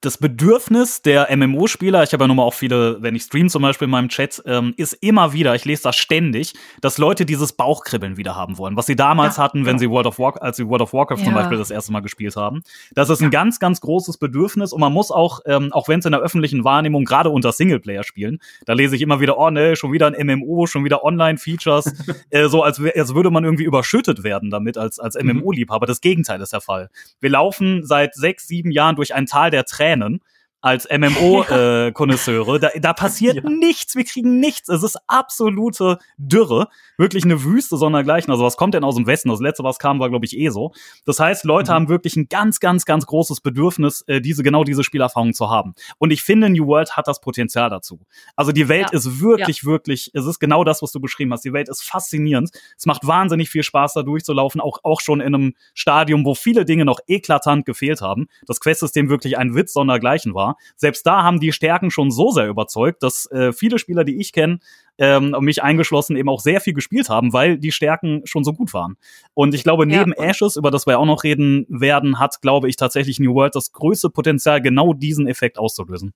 das 0.00 0.16
Bedürfnis 0.16 1.02
der 1.02 1.34
MMO-Spieler, 1.36 2.04
ich 2.04 2.12
habe 2.12 2.22
ja 2.22 2.28
nun 2.28 2.36
mal 2.36 2.44
auch 2.44 2.54
viele, 2.54 3.02
wenn 3.02 3.16
ich 3.16 3.24
stream 3.24 3.48
zum 3.48 3.62
Beispiel 3.62 3.86
in 3.86 3.90
meinem 3.90 4.08
Chat, 4.08 4.40
ähm, 4.46 4.72
ist 4.76 4.92
immer 4.92 5.32
wieder, 5.32 5.56
ich 5.56 5.64
lese 5.64 5.82
das 5.82 5.96
ständig, 5.96 6.54
dass 6.80 6.98
Leute 6.98 7.26
dieses 7.26 7.52
Bauchkribbeln 7.54 8.16
wieder 8.16 8.36
haben 8.36 8.58
wollen, 8.58 8.76
was 8.76 8.86
sie 8.86 8.94
damals 8.94 9.38
ja, 9.38 9.42
hatten, 9.42 9.66
wenn 9.66 9.74
ja. 9.74 9.78
sie 9.80 9.90
World 9.90 10.06
of 10.06 10.20
Warcraft, 10.20 10.42
als 10.42 10.56
sie 10.56 10.68
World 10.68 10.82
of 10.82 10.92
Warcraft 10.92 11.18
ja. 11.18 11.24
zum 11.24 11.34
Beispiel 11.34 11.58
das 11.58 11.72
erste 11.72 11.90
Mal 11.90 12.00
gespielt 12.00 12.36
haben. 12.36 12.62
Das 12.92 13.10
ist 13.10 13.20
ein 13.22 13.30
ganz, 13.30 13.58
ganz 13.58 13.80
großes 13.80 14.18
Bedürfnis 14.18 14.72
und 14.72 14.80
man 14.80 14.92
muss 14.92 15.10
auch, 15.10 15.40
ähm, 15.46 15.72
auch 15.72 15.88
wenn 15.88 15.98
es 15.98 16.06
in 16.06 16.12
der 16.12 16.20
öffentlichen 16.20 16.62
Wahrnehmung 16.62 17.04
gerade 17.04 17.30
unter 17.30 17.50
Singleplayer 17.50 18.04
spielen, 18.04 18.38
da 18.66 18.74
lese 18.74 18.94
ich 18.94 19.02
immer 19.02 19.18
wieder, 19.18 19.36
oh 19.36 19.50
ne, 19.50 19.74
schon 19.74 19.90
wieder 19.90 20.06
ein 20.06 20.26
MMO, 20.26 20.66
schon 20.66 20.84
wieder 20.84 21.02
Online-Features, 21.02 21.92
äh, 22.30 22.46
so 22.46 22.62
als, 22.62 22.80
als 22.80 23.14
würde 23.16 23.32
man 23.32 23.42
irgendwie 23.42 23.64
überschüttet 23.64 24.22
werden 24.22 24.50
damit 24.50 24.78
als, 24.78 25.00
als 25.00 25.16
MMO-Liebhaber. 25.20 25.86
Das 25.86 26.00
Gegenteil 26.00 26.40
ist 26.40 26.52
der 26.52 26.60
Fall. 26.60 26.88
Wir 27.18 27.30
laufen 27.30 27.84
seit 27.84 28.14
sechs, 28.14 28.46
sieben 28.46 28.70
Jahren 28.70 28.94
durch 28.94 29.12
ein 29.12 29.26
Tal 29.26 29.50
der 29.50 29.64
Tränen 29.64 29.87
Tränen 29.88 30.20
als 30.60 30.88
MMO-Konnoisseure. 30.90 32.48
Äh, 32.58 32.60
da, 32.60 32.70
da 32.80 32.92
passiert 32.92 33.36
ja. 33.36 33.50
nichts, 33.50 33.94
wir 33.94 34.04
kriegen 34.04 34.40
nichts. 34.40 34.68
Es 34.68 34.82
ist 34.82 34.98
absolute 35.06 35.98
Dürre. 36.16 36.68
Wirklich 36.96 37.24
eine 37.24 37.44
Wüste 37.44 37.76
sondergleichen. 37.76 38.30
Also 38.30 38.44
was 38.44 38.56
kommt 38.56 38.74
denn 38.74 38.84
aus 38.84 38.96
dem 38.96 39.06
Westen? 39.06 39.28
Das 39.28 39.40
letzte, 39.40 39.64
was 39.64 39.78
kam, 39.78 40.00
war, 40.00 40.08
glaube 40.08 40.24
ich, 40.24 40.36
eh 40.36 40.48
so. 40.48 40.72
Das 41.04 41.20
heißt, 41.20 41.44
Leute 41.44 41.70
mhm. 41.70 41.74
haben 41.74 41.88
wirklich 41.88 42.16
ein 42.16 42.28
ganz, 42.28 42.60
ganz, 42.60 42.84
ganz 42.84 43.06
großes 43.06 43.40
Bedürfnis, 43.40 44.02
äh, 44.06 44.20
diese, 44.20 44.42
genau 44.42 44.64
diese 44.64 44.82
Spielerfahrung 44.82 45.34
zu 45.34 45.50
haben. 45.50 45.74
Und 45.98 46.10
ich 46.10 46.22
finde, 46.22 46.48
New 46.48 46.66
World 46.66 46.96
hat 46.96 47.06
das 47.06 47.20
Potenzial 47.20 47.70
dazu. 47.70 48.00
Also 48.34 48.52
die 48.52 48.68
Welt 48.68 48.88
ja. 48.92 48.98
ist 48.98 49.20
wirklich, 49.20 49.62
ja. 49.62 49.68
wirklich, 49.68 50.10
es 50.14 50.26
ist 50.26 50.38
genau 50.38 50.64
das, 50.64 50.82
was 50.82 50.92
du 50.92 51.00
beschrieben 51.00 51.32
hast. 51.32 51.44
Die 51.44 51.52
Welt 51.52 51.68
ist 51.68 51.82
faszinierend. 51.82 52.50
Es 52.76 52.86
macht 52.86 53.06
wahnsinnig 53.06 53.50
viel 53.50 53.62
Spaß, 53.62 53.92
da 53.92 54.02
durchzulaufen, 54.02 54.60
auch, 54.60 54.78
auch 54.82 55.00
schon 55.00 55.20
in 55.20 55.34
einem 55.34 55.54
Stadium, 55.74 56.24
wo 56.24 56.34
viele 56.34 56.64
Dinge 56.64 56.84
noch 56.84 57.00
eklatant 57.06 57.66
gefehlt 57.66 58.00
haben. 58.00 58.28
Das 58.46 58.60
Quest-System 58.60 59.08
wirklich 59.08 59.38
ein 59.38 59.54
Witz 59.54 59.72
sondergleichen 59.72 60.34
war. 60.34 60.47
Selbst 60.76 61.06
da 61.06 61.22
haben 61.22 61.40
die 61.40 61.52
Stärken 61.52 61.90
schon 61.90 62.10
so 62.10 62.30
sehr 62.30 62.48
überzeugt, 62.48 63.02
dass 63.02 63.26
äh, 63.30 63.52
viele 63.52 63.78
Spieler, 63.78 64.04
die 64.04 64.20
ich 64.20 64.32
kenne, 64.32 64.58
ähm, 64.98 65.34
mich 65.40 65.62
eingeschlossen, 65.62 66.16
eben 66.16 66.28
auch 66.28 66.40
sehr 66.40 66.60
viel 66.60 66.74
gespielt 66.74 67.08
haben, 67.08 67.32
weil 67.32 67.58
die 67.58 67.72
Stärken 67.72 68.22
schon 68.24 68.44
so 68.44 68.52
gut 68.52 68.74
waren. 68.74 68.96
Und 69.34 69.54
ich 69.54 69.62
glaube, 69.62 69.86
neben 69.86 70.12
ja. 70.16 70.24
Ashes, 70.24 70.56
über 70.56 70.70
das 70.70 70.86
wir 70.86 70.98
auch 70.98 71.06
noch 71.06 71.24
reden 71.24 71.66
werden, 71.68 72.18
hat, 72.18 72.40
glaube 72.42 72.68
ich, 72.68 72.76
tatsächlich 72.76 73.20
New 73.20 73.34
World 73.34 73.54
das 73.54 73.72
größte 73.72 74.10
Potenzial, 74.10 74.60
genau 74.60 74.92
diesen 74.92 75.28
Effekt 75.28 75.58
auszulösen. 75.58 76.12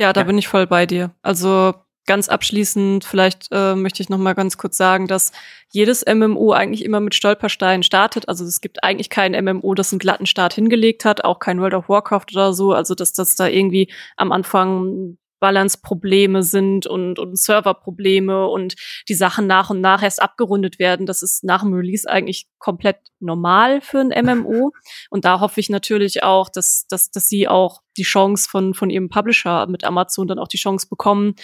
Ja, 0.00 0.12
da 0.12 0.22
ja. 0.22 0.26
bin 0.26 0.38
ich 0.38 0.48
voll 0.48 0.66
bei 0.66 0.86
dir. 0.86 1.14
Also 1.22 1.74
ganz 2.06 2.28
abschließend, 2.28 3.04
vielleicht 3.04 3.48
äh, 3.50 3.74
möchte 3.74 4.02
ich 4.02 4.08
noch 4.08 4.18
mal 4.18 4.34
ganz 4.34 4.58
kurz 4.58 4.76
sagen, 4.76 5.06
dass 5.06 5.32
jedes 5.70 6.04
MMO 6.06 6.52
eigentlich 6.52 6.84
immer 6.84 7.00
mit 7.00 7.14
Stolpersteinen 7.14 7.82
startet. 7.82 8.28
Also 8.28 8.44
es 8.44 8.60
gibt 8.60 8.84
eigentlich 8.84 9.10
kein 9.10 9.32
MMO, 9.32 9.74
das 9.74 9.92
einen 9.92 9.98
glatten 9.98 10.26
Start 10.26 10.54
hingelegt 10.54 11.04
hat, 11.04 11.24
auch 11.24 11.38
kein 11.38 11.60
World 11.60 11.74
of 11.74 11.88
Warcraft 11.88 12.26
oder 12.32 12.52
so. 12.52 12.72
Also 12.72 12.94
dass 12.94 13.12
das 13.12 13.36
da 13.36 13.48
irgendwie 13.48 13.92
am 14.16 14.32
Anfang 14.32 15.16
Balance-Probleme 15.44 16.42
sind 16.42 16.86
und, 16.86 17.18
und 17.18 17.38
Server-Probleme 17.38 18.48
und 18.48 18.76
die 19.10 19.14
Sachen 19.14 19.46
nach 19.46 19.68
und 19.68 19.82
nach 19.82 20.02
erst 20.02 20.22
abgerundet 20.22 20.78
werden. 20.78 21.04
Das 21.04 21.22
ist 21.22 21.44
nach 21.44 21.62
dem 21.62 21.74
Release 21.74 22.08
eigentlich 22.08 22.46
komplett 22.58 22.96
normal 23.20 23.82
für 23.82 24.00
ein 24.00 24.24
MMO. 24.24 24.72
Und 25.10 25.26
da 25.26 25.40
hoffe 25.40 25.60
ich 25.60 25.68
natürlich 25.68 26.22
auch, 26.22 26.48
dass, 26.48 26.86
dass, 26.88 27.10
dass 27.10 27.28
sie 27.28 27.46
auch 27.46 27.82
die 27.98 28.04
Chance 28.04 28.48
von, 28.48 28.72
von 28.72 28.88
ihrem 28.88 29.10
Publisher 29.10 29.66
mit 29.66 29.84
Amazon 29.84 30.26
dann 30.28 30.38
auch 30.38 30.48
die 30.48 30.56
Chance 30.56 30.86
bekommen, 30.88 31.34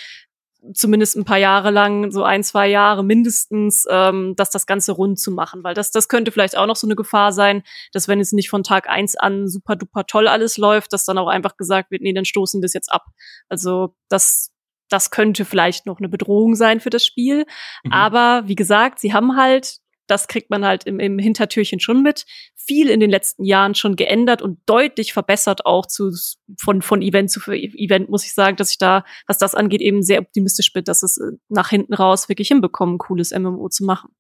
zumindest 0.75 1.17
ein 1.17 1.25
paar 1.25 1.39
Jahre 1.39 1.71
lang, 1.71 2.11
so 2.11 2.23
ein, 2.23 2.43
zwei 2.43 2.69
Jahre 2.69 3.03
mindestens, 3.03 3.87
ähm, 3.89 4.35
dass 4.37 4.51
das 4.51 4.67
Ganze 4.67 4.93
rund 4.93 5.19
zu 5.19 5.31
machen. 5.31 5.65
Weil 5.65 5.75
das, 5.75 5.91
das 5.91 6.09
könnte 6.09 6.33
vielleicht 6.33 6.57
auch 6.57 6.67
noch 6.67 6.77
so 6.77 6.87
eine 6.87 6.97
Gefahr 6.97 7.33
sein, 7.33 7.63
dass 7.93 8.09
wenn 8.09 8.21
es 8.21 8.33
nicht 8.33 8.51
von 8.51 8.63
Tag 8.63 8.89
eins 8.89 9.17
an 9.17 9.49
super 9.49 9.77
duper 9.77 10.07
toll 10.07 10.29
alles 10.29 10.57
läuft, 10.59 10.93
dass 10.93 11.05
dann 11.05 11.19
auch 11.19 11.29
einfach 11.29 11.57
gesagt 11.57 11.91
wird, 11.91 12.03
nee, 12.03 12.13
dann 12.13 12.25
stoßen 12.25 12.61
wir 12.61 12.67
es 12.67 12.75
jetzt 12.75 12.93
ab. 12.93 13.07
Also 13.49 13.95
das, 14.09 14.51
das 14.89 15.11
könnte 15.11 15.45
vielleicht 15.45 15.87
noch 15.87 15.99
eine 15.99 16.09
Bedrohung 16.09 16.55
sein 16.55 16.81
für 16.81 16.91
das 16.91 17.05
Spiel. 17.05 17.47
Mhm. 17.85 17.93
Aber 17.93 18.43
wie 18.47 18.57
gesagt, 18.57 18.99
sie 18.99 19.15
haben 19.15 19.37
halt 19.37 19.79
das 20.11 20.29
kriegt 20.29 20.51
man 20.51 20.65
halt 20.65 20.85
im, 20.85 20.99
im 20.99 21.19
Hintertürchen 21.19 21.81
schon 21.81 22.03
mit. 22.03 22.27
Viel 22.57 22.91
in 22.91 23.01
den 23.01 23.11
letzten 23.11 23.45
Jahren 23.45 23.75
schon 23.75 23.97
geändert 23.97 24.43
und 24.43 24.59
deutlich 24.67 25.13
verbessert 25.13 25.67
auch 25.67 25.87
zu, 25.87 26.13
von, 26.59 26.83
von 26.83 27.01
Event 27.03 27.31
zu 27.31 27.41
Event, 27.51 28.11
muss 28.11 28.25
ich 28.25 28.35
sagen, 28.35 28.57
dass 28.57 28.73
ich 28.73 28.79
da, 28.79 29.05
was 29.27 29.39
das 29.39 29.55
angeht, 29.55 29.81
eben 29.81 30.03
sehr 30.03 30.21
optimistisch 30.21 30.73
bin, 30.73 30.85
dass 30.85 31.03
es 31.03 31.19
äh, 31.19 31.37
nach 31.49 31.71
hinten 31.71 31.95
raus 31.95 32.29
wirklich 32.29 32.49
hinbekommen, 32.49 32.99
cooles 32.99 33.31
MMO 33.31 33.69
zu 33.69 33.85
machen. 33.85 34.11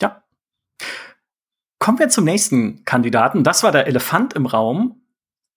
Ja. 0.00 0.22
Kommen 1.78 1.98
wir 1.98 2.08
zum 2.08 2.24
nächsten 2.24 2.84
Kandidaten. 2.84 3.44
Das 3.44 3.62
war 3.62 3.72
der 3.72 3.86
Elefant 3.86 4.32
im 4.34 4.46
Raum. 4.46 5.02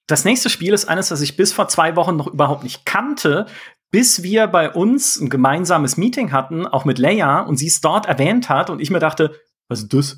Das 0.08 0.26
nächste 0.26 0.50
Spiel 0.50 0.74
ist 0.74 0.86
eines, 0.86 1.10
das 1.10 1.22
ich 1.22 1.38
bis 1.38 1.54
vor 1.54 1.68
zwei 1.68 1.96
Wochen 1.96 2.16
noch 2.16 2.28
überhaupt 2.28 2.64
nicht 2.64 2.86
kannte, 2.86 3.46
bis 3.92 4.24
wir 4.24 4.48
bei 4.48 4.72
uns 4.72 5.20
ein 5.20 5.30
gemeinsames 5.30 5.98
Meeting 5.98 6.32
hatten, 6.32 6.68
auch 6.68 6.86
mit 6.86 7.00
Leia, 7.00 7.42
und 7.42 7.58
sie 7.58 7.68
es 7.68 7.82
dort 7.82 8.06
erwähnt 8.06 8.50
hat 8.50 8.70
und 8.70 8.82
ich 8.82 8.92
mir 8.92 9.00
dachte, 9.00 9.40
was 9.70 9.84
ist 9.84 9.94
das? 9.94 10.18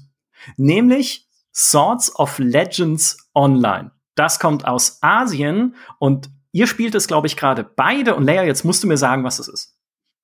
Nämlich 0.58 1.28
Swords 1.54 2.16
of 2.16 2.40
Legends 2.40 3.30
Online. 3.36 3.92
Das 4.16 4.40
kommt 4.40 4.66
aus 4.66 4.98
Asien 5.02 5.76
und 6.00 6.30
ihr 6.52 6.68
spielt 6.68 6.96
es, 6.96 7.08
glaube 7.08 7.28
ich, 7.28 7.38
gerade 7.38 7.64
beide. 7.64 8.16
Und 8.16 8.26
Leia, 8.26 8.44
jetzt 8.44 8.66
musst 8.66 8.84
du 8.84 8.88
mir 8.88 8.98
sagen, 8.98 9.24
was 9.24 9.40
es 9.40 9.48
ist. 9.48 9.78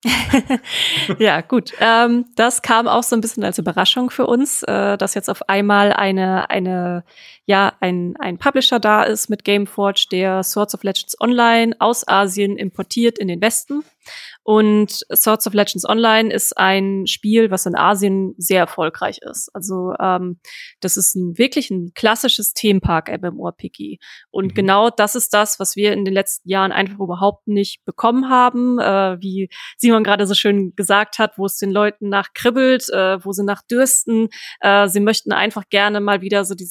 ja, 1.18 1.40
gut. 1.40 1.72
Ähm, 1.80 2.26
das 2.36 2.62
kam 2.62 2.86
auch 2.86 3.02
so 3.02 3.16
ein 3.16 3.20
bisschen 3.20 3.42
als 3.42 3.58
Überraschung 3.58 4.10
für 4.10 4.26
uns, 4.26 4.62
äh, 4.62 4.96
dass 4.96 5.14
jetzt 5.14 5.28
auf 5.28 5.48
einmal 5.48 5.92
eine, 5.92 6.50
eine, 6.50 7.04
ja, 7.46 7.72
ein, 7.80 8.14
ein 8.20 8.38
Publisher 8.38 8.78
da 8.78 9.02
ist 9.02 9.28
mit 9.28 9.44
Gameforge, 9.44 10.06
der 10.12 10.44
Swords 10.44 10.74
of 10.74 10.84
Legends 10.84 11.20
Online 11.20 11.74
aus 11.80 12.06
Asien 12.06 12.56
importiert 12.56 13.18
in 13.18 13.26
den 13.26 13.40
Westen. 13.40 13.82
Und 14.48 15.04
Swords 15.14 15.46
of 15.46 15.52
Legends 15.52 15.86
Online 15.86 16.32
ist 16.32 16.56
ein 16.56 17.06
Spiel, 17.06 17.50
was 17.50 17.66
in 17.66 17.76
Asien 17.76 18.34
sehr 18.38 18.60
erfolgreich 18.60 19.18
ist. 19.18 19.50
Also 19.52 19.92
ähm, 20.00 20.40
das 20.80 20.96
ist 20.96 21.14
ein, 21.16 21.36
wirklich 21.36 21.68
ein 21.68 21.92
klassisches 21.94 22.54
Themenpark-MMORPG. 22.54 23.98
Und 24.30 24.46
mhm. 24.46 24.54
genau 24.54 24.88
das 24.88 25.16
ist 25.16 25.34
das, 25.34 25.60
was 25.60 25.76
wir 25.76 25.92
in 25.92 26.06
den 26.06 26.14
letzten 26.14 26.48
Jahren 26.48 26.72
einfach 26.72 26.98
überhaupt 26.98 27.46
nicht 27.46 27.84
bekommen 27.84 28.30
haben. 28.30 28.78
Äh, 28.78 29.20
wie 29.20 29.50
Simon 29.76 30.02
gerade 30.02 30.26
so 30.26 30.32
schön 30.32 30.74
gesagt 30.74 31.18
hat, 31.18 31.36
wo 31.36 31.44
es 31.44 31.58
den 31.58 31.70
Leuten 31.70 32.08
nach 32.08 32.32
kribbelt, 32.32 32.88
äh, 32.88 33.22
wo 33.22 33.32
sie 33.32 33.44
nach 33.44 33.60
dürsten. 33.70 34.30
Äh, 34.60 34.88
sie 34.88 35.00
möchten 35.00 35.30
einfach 35.30 35.64
gerne 35.68 36.00
mal 36.00 36.22
wieder 36.22 36.46
so 36.46 36.54
die, 36.54 36.70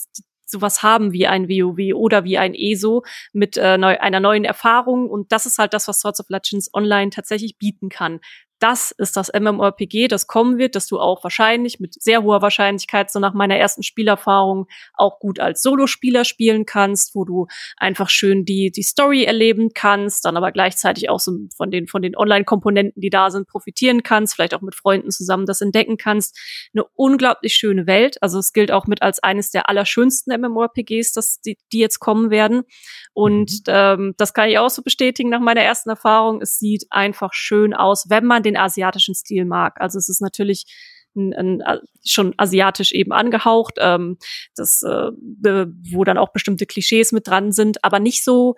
sowas 0.49 0.81
haben 0.81 1.11
wie 1.11 1.27
ein 1.27 1.47
WoW 1.49 1.93
oder 1.95 2.23
wie 2.23 2.37
ein 2.37 2.55
ESO 2.55 3.03
mit 3.33 3.57
äh, 3.57 3.77
neu, 3.77 3.99
einer 3.99 4.19
neuen 4.19 4.45
Erfahrung. 4.45 5.09
Und 5.09 5.31
das 5.31 5.45
ist 5.45 5.57
halt 5.57 5.73
das, 5.73 5.87
was 5.87 5.99
Swords 5.99 6.19
of 6.19 6.29
Legends 6.29 6.73
Online 6.73 7.11
tatsächlich 7.11 7.57
bieten 7.57 7.89
kann 7.89 8.19
das 8.59 8.91
ist 8.91 9.17
das 9.17 9.31
MMORPG, 9.33 10.07
das 10.07 10.27
kommen 10.27 10.57
wird, 10.57 10.75
dass 10.75 10.87
du 10.87 10.99
auch 10.99 11.23
wahrscheinlich 11.23 11.79
mit 11.79 12.01
sehr 12.01 12.23
hoher 12.23 12.41
Wahrscheinlichkeit 12.41 13.11
so 13.11 13.19
nach 13.19 13.33
meiner 13.33 13.55
ersten 13.55 13.83
Spielerfahrung 13.83 14.67
auch 14.93 15.19
gut 15.19 15.39
als 15.39 15.61
Solospieler 15.61 16.25
spielen 16.25 16.65
kannst, 16.65 17.13
wo 17.13 17.23
du 17.23 17.47
einfach 17.77 18.09
schön 18.09 18.45
die 18.45 18.71
die 18.71 18.83
Story 18.83 19.23
erleben 19.23 19.69
kannst, 19.73 20.25
dann 20.25 20.37
aber 20.37 20.51
gleichzeitig 20.51 21.09
auch 21.09 21.19
so 21.19 21.33
von 21.55 21.69
den 21.69 21.87
von 21.87 22.01
den 22.01 22.17
Online-Komponenten, 22.17 23.01
die 23.01 23.09
da 23.09 23.29
sind, 23.29 23.47
profitieren 23.47 24.01
kannst, 24.01 24.33
vielleicht 24.33 24.53
auch 24.53 24.61
mit 24.61 24.75
Freunden 24.75 25.11
zusammen 25.11 25.45
das 25.45 25.61
entdecken 25.61 25.97
kannst. 25.97 26.37
Eine 26.73 26.85
unglaublich 26.95 27.53
schöne 27.53 27.85
Welt, 27.85 28.21
also 28.21 28.39
es 28.39 28.53
gilt 28.53 28.71
auch 28.71 28.87
mit 28.87 29.01
als 29.01 29.19
eines 29.19 29.51
der 29.51 29.69
allerschönsten 29.69 30.39
MMORPGs, 30.39 31.13
dass 31.13 31.41
die, 31.41 31.57
die 31.71 31.79
jetzt 31.79 31.99
kommen 31.99 32.31
werden. 32.31 32.63
Und 33.13 33.51
mhm. 33.51 33.73
ähm, 33.73 34.13
das 34.17 34.33
kann 34.33 34.49
ich 34.49 34.57
auch 34.57 34.69
so 34.69 34.81
bestätigen 34.81 35.29
nach 35.29 35.39
meiner 35.39 35.61
ersten 35.61 35.89
Erfahrung. 35.89 36.41
Es 36.41 36.57
sieht 36.57 36.87
einfach 36.89 37.33
schön 37.33 37.73
aus, 37.73 38.09
wenn 38.09 38.25
man 38.25 38.43
den 38.47 38.57
asiatischen 38.57 39.15
Stil 39.15 39.45
mag. 39.45 39.79
Also 39.79 39.97
es 39.97 40.09
ist 40.09 40.21
natürlich 40.21 40.65
ein, 41.15 41.33
ein, 41.33 41.63
schon 42.05 42.33
asiatisch 42.37 42.91
eben 42.91 43.11
angehaucht, 43.11 43.75
ähm, 43.79 44.17
das, 44.55 44.83
äh, 44.83 45.11
wo 45.91 46.03
dann 46.03 46.17
auch 46.17 46.31
bestimmte 46.31 46.65
Klischees 46.65 47.11
mit 47.11 47.27
dran 47.27 47.51
sind, 47.51 47.83
aber 47.83 47.99
nicht 47.99 48.23
so 48.23 48.55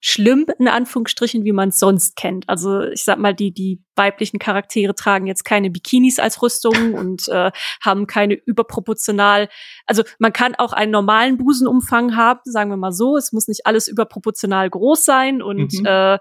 schlimm 0.00 0.46
in 0.58 0.68
Anführungsstrichen, 0.68 1.44
wie 1.44 1.52
man 1.52 1.70
es 1.70 1.78
sonst 1.78 2.16
kennt. 2.16 2.48
Also 2.48 2.82
ich 2.82 3.02
sag 3.02 3.18
mal, 3.18 3.34
die 3.34 3.52
die 3.52 3.82
weiblichen 3.96 4.38
Charaktere 4.38 4.94
tragen 4.94 5.26
jetzt 5.26 5.44
keine 5.44 5.70
Bikinis 5.70 6.18
als 6.18 6.42
Rüstung 6.42 6.94
und 6.94 7.28
äh, 7.28 7.50
haben 7.82 8.06
keine 8.06 8.34
überproportional. 8.34 9.48
Also 9.86 10.04
man 10.18 10.32
kann 10.32 10.54
auch 10.54 10.72
einen 10.72 10.92
normalen 10.92 11.38
Busenumfang 11.38 12.14
haben, 12.14 12.40
sagen 12.44 12.70
wir 12.70 12.76
mal 12.76 12.92
so. 12.92 13.16
Es 13.16 13.32
muss 13.32 13.48
nicht 13.48 13.66
alles 13.66 13.88
überproportional 13.88 14.70
groß 14.70 15.04
sein 15.04 15.42
und 15.42 15.72
mhm. 15.72 15.86
äh, 15.86 16.18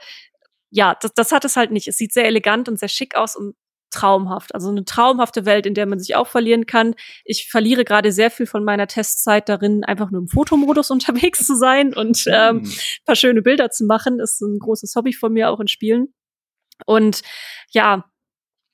ja, 0.75 0.93
das, 0.99 1.13
das 1.13 1.31
hat 1.31 1.45
es 1.45 1.55
halt 1.55 1.71
nicht. 1.71 1.88
Es 1.88 1.95
sieht 1.97 2.11
sehr 2.11 2.25
elegant 2.25 2.67
und 2.67 2.77
sehr 2.77 2.89
schick 2.89 3.15
aus 3.15 3.38
und 3.38 3.55
traumhaft. 3.91 4.53
Also 4.53 4.69
eine 4.69 4.83
traumhafte 4.83 5.45
Welt, 5.45 5.65
in 5.65 5.73
der 5.73 5.85
man 5.85 5.99
sich 5.99 6.17
auch 6.17 6.27
verlieren 6.27 6.65
kann. 6.65 6.95
Ich 7.23 7.49
verliere 7.49 7.85
gerade 7.85 8.11
sehr 8.11 8.29
viel 8.29 8.45
von 8.45 8.65
meiner 8.65 8.85
Testzeit 8.85 9.47
darin, 9.47 9.85
einfach 9.85 10.11
nur 10.11 10.21
im 10.21 10.27
Fotomodus 10.27 10.91
unterwegs 10.91 11.47
zu 11.47 11.55
sein 11.55 11.93
und 11.93 12.25
ähm, 12.27 12.57
mm. 12.57 12.71
paar 13.05 13.15
schöne 13.15 13.41
Bilder 13.41 13.69
zu 13.69 13.85
machen. 13.85 14.17
Das 14.17 14.33
ist 14.33 14.41
ein 14.41 14.59
großes 14.59 14.93
Hobby 14.97 15.13
von 15.13 15.31
mir 15.31 15.49
auch 15.49 15.61
in 15.61 15.69
Spielen. 15.69 16.13
Und 16.85 17.21
ja, 17.69 18.03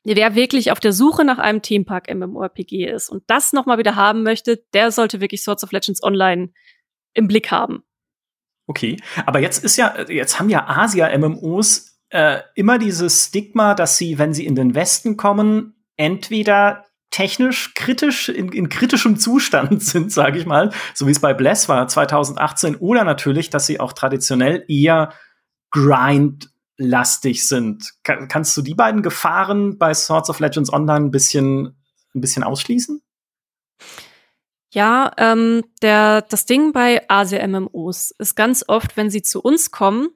wer 0.04 0.34
wirklich 0.34 0.72
auf 0.72 0.80
der 0.80 0.94
Suche 0.94 1.24
nach 1.24 1.38
einem 1.38 1.62
Themenpark 1.62 2.12
MMORPG 2.12 2.88
ist 2.88 3.10
und 3.10 3.22
das 3.28 3.54
nochmal 3.54 3.78
wieder 3.78 3.96
haben 3.96 4.24
möchte, 4.24 4.64
der 4.74 4.90
sollte 4.90 5.22
wirklich 5.22 5.44
Swords 5.44 5.64
of 5.64 5.72
Legends 5.72 6.02
Online 6.02 6.52
im 7.14 7.28
Blick 7.28 7.52
haben. 7.52 7.84
Okay, 8.66 8.98
aber 9.26 9.40
jetzt 9.40 9.64
ist 9.64 9.78
ja, 9.78 10.10
jetzt 10.10 10.40
haben 10.40 10.50
ja 10.50 10.66
Asia-MMOs 10.68 11.91
äh, 12.12 12.42
immer 12.56 12.78
dieses 12.78 13.28
Stigma, 13.28 13.74
dass 13.74 13.98
sie, 13.98 14.18
wenn 14.18 14.34
sie 14.34 14.46
in 14.46 14.56
den 14.56 14.76
Westen 14.76 15.18
kommen, 15.18 15.76
entweder 15.96 16.86
technisch 17.10 17.74
kritisch 17.74 18.30
in, 18.30 18.50
in 18.50 18.70
kritischem 18.70 19.18
Zustand 19.18 19.82
sind, 19.84 20.12
sage 20.12 20.38
ich 20.38 20.46
mal, 20.46 20.72
so 20.94 21.08
wie 21.08 21.12
es 21.12 21.20
bei 21.20 21.34
Bless 21.34 21.70
war 21.70 21.88
2018, 21.88 22.76
oder 22.76 23.04
natürlich, 23.04 23.50
dass 23.50 23.66
sie 23.66 23.80
auch 23.80 23.94
traditionell 23.94 24.66
eher 24.68 25.14
grindlastig 25.72 27.48
sind. 27.48 27.94
Kann, 28.04 28.28
kannst 28.28 28.56
du 28.58 28.62
die 28.62 28.76
beiden 28.76 29.04
Gefahren 29.04 29.78
bei 29.78 29.94
Swords 29.94 30.30
of 30.30 30.40
Legends 30.40 30.72
Online 30.72 31.06
ein 31.06 31.12
bisschen, 31.12 31.78
ein 32.14 32.22
bisschen 32.22 32.44
ausschließen? 32.44 33.02
Ja, 34.74 35.12
ähm, 35.18 35.64
der, 35.82 36.22
das 36.22 36.46
Ding 36.46 36.72
bei 36.72 37.04
Asia-MMOs 37.10 38.12
ist 38.18 38.36
ganz 38.36 38.64
oft, 38.68 38.96
wenn 38.96 39.10
sie 39.10 39.22
zu 39.22 39.42
uns 39.42 39.72
kommen, 39.72 40.10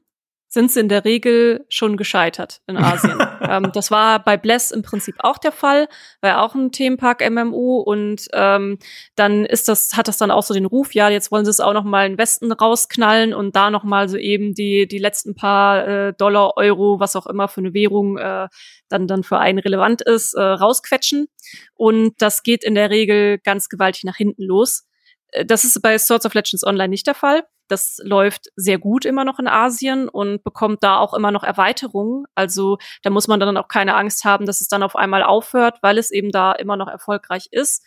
sind 0.56 0.72
sie 0.72 0.80
in 0.80 0.88
der 0.88 1.04
Regel 1.04 1.65
schon 1.68 1.98
gescheitert 1.98 2.62
in 2.65 2.78
Asien. 2.78 3.20
ähm, 3.41 3.72
das 3.74 3.91
war 3.91 4.24
bei 4.24 4.38
Bless 4.38 4.72
im 4.72 4.84
Prinzip 4.84 5.15
auch 5.20 5.38
der 5.38 5.52
Fall, 5.52 5.89
war 6.22 6.30
ja 6.30 6.41
auch 6.41 6.56
ein 6.56 6.72
Themenpark 6.72 7.30
MMO 7.30 7.82
und 7.82 8.30
ähm, 8.32 8.80
dann 9.15 9.46
ist 9.46 9.68
das, 9.68 9.98
hat 9.98 10.08
das 10.08 10.18
dann 10.18 10.32
auch 10.32 10.44
so 10.44 10.54
den 10.54 10.65
Ruf, 10.65 10.96
ja, 10.96 11.10
jetzt 11.10 11.30
wollen 11.30 11.44
sie 11.44 11.52
es 11.52 11.60
auch 11.60 11.74
noch 11.74 11.84
mal 11.84 12.06
in 12.06 12.13
den 12.13 12.18
Westen 12.18 12.54
rausknallen 12.54 13.34
und 13.34 13.54
da 13.58 13.70
noch 13.70 13.84
mal 13.84 14.08
so 14.08 14.15
eben 14.15 14.54
die, 14.54 14.88
die 14.88 14.98
letzten 14.98 15.36
paar 15.36 15.86
äh, 15.88 16.13
Dollar, 16.13 16.54
Euro, 16.56 17.02
was 17.02 17.18
auch 17.18 17.28
immer 17.28 17.50
für 17.50 17.60
eine 17.60 17.74
Währung 17.74 18.18
äh, 18.18 18.48
dann, 18.88 19.08
dann 19.08 19.24
für 19.24 19.38
einen 19.38 19.60
relevant 19.60 20.02
ist, 20.04 20.36
äh, 20.36 20.41
rausquetschen. 20.41 21.28
Und 21.74 22.13
das 22.20 22.44
geht 22.44 22.63
in 22.63 22.76
der 22.76 22.89
Regel 22.89 23.39
ganz 23.39 23.68
gewaltig 23.68 24.06
nach 24.06 24.15
hinten 24.15 24.44
los. 24.44 24.88
Äh, 25.32 25.46
das 25.46 25.65
ist 25.65 25.82
bei 25.82 25.98
Swords 25.98 26.26
of 26.26 26.34
Legends 26.34 26.65
Online 26.65 26.89
nicht 26.89 27.08
der 27.08 27.15
Fall. 27.15 27.44
Das 27.67 27.99
läuft 28.04 28.51
sehr 28.56 28.78
gut 28.78 29.06
immer 29.06 29.25
noch 29.25 29.39
in 29.39 29.47
Asien 29.47 30.08
und 30.10 30.43
bekommt 30.43 30.84
da 30.84 30.97
auch 30.97 31.13
immer 31.13 31.32
noch 31.32 31.43
Erweiterungen. 31.43 32.25
Also 32.36 32.78
da 33.04 33.10
muss 33.10 33.28
man 33.28 33.39
dann 33.39 33.58
auch 33.58 33.67
keine 33.67 33.95
Angst 33.95 34.23
haben, 34.23 34.45
dass 34.45 34.62
es 34.62 34.67
dann 34.67 34.84
auf 34.84 34.95
einmal 34.95 35.23
aufhört, 35.23 35.80
weil 35.82 35.97
es 35.97 36.12
eben 36.12 36.32
da 36.32 36.51
immer 36.51 36.78
noch 36.78 36.88
erfolgreich 36.88 37.47
ist. 37.51 37.84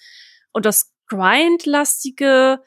Und 0.53 0.67
das 0.67 0.93
Grindlastige 1.09 2.61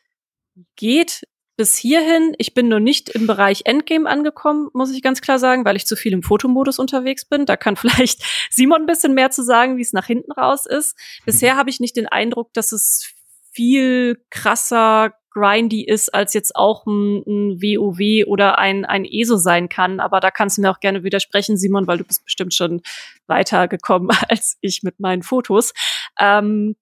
geht 0.76 1.24
bis 1.58 1.78
hierhin. 1.78 2.34
Ich 2.39 2.54
bin 2.56 2.69
nur 2.69 2.80
nicht 2.80 3.10
im 3.10 3.28
Bereich 3.28 3.63
Endgame 3.65 4.10
angekommen, 4.10 4.69
muss 4.74 4.91
ich 4.91 5.04
ganz 5.04 5.21
klar 5.21 5.38
sagen, 5.38 5.63
weil 5.63 5.76
ich 5.76 5.86
zu 5.86 5.95
viel 5.95 6.12
im 6.12 6.24
Fotomodus 6.24 6.80
unterwegs 6.80 7.26
bin. 7.26 7.45
Da 7.45 7.56
kann 7.56 7.76
vielleicht 7.78 8.24
Simon 8.50 8.82
ein 8.82 8.88
bisschen 8.88 9.13
mehr 9.13 9.30
zu 9.30 9.43
sagen, 9.43 9.78
wie 9.78 9.82
es 9.82 9.93
nach 9.93 10.08
hinten 10.08 10.32
raus 10.32 10.65
ist. 10.65 10.97
Bisher 11.26 11.54
mhm. 11.54 11.58
habe 11.60 11.69
ich 11.69 11.80
nicht 11.80 11.95
den 11.95 12.08
Eindruck, 12.08 12.54
dass 12.54 12.71
es 12.71 13.13
viel 13.52 14.26
krasser 14.30 15.13
grindy 15.32 15.84
ist, 15.84 16.13
als 16.13 16.34
jetzt 16.34 16.56
auch 16.56 16.86
ein, 16.86 17.24
ein 17.26 17.62
WoW 17.62 18.28
oder 18.28 18.60
ein, 18.60 18.86
ein 18.86 19.06
ESO 19.06 19.38
sein 19.38 19.70
kann. 19.70 20.00
Aber 20.00 20.20
da 20.20 20.32
kannst 20.32 20.58
du 20.58 20.62
mir 20.62 20.72
auch 20.72 20.80
gerne 20.80 21.04
widersprechen, 21.04 21.58
Simon, 21.58 21.88
weil 21.88 21.98
du 21.98 22.04
bist 22.04 22.24
bestimmt 22.24 22.54
schon 22.54 22.82
weitergekommen 23.28 24.10
als 24.30 24.58
ich 24.62 24.84
mit 24.84 25.00
meinen 25.00 25.24
Fotos. 25.24 25.74
Ähm, 26.20 26.76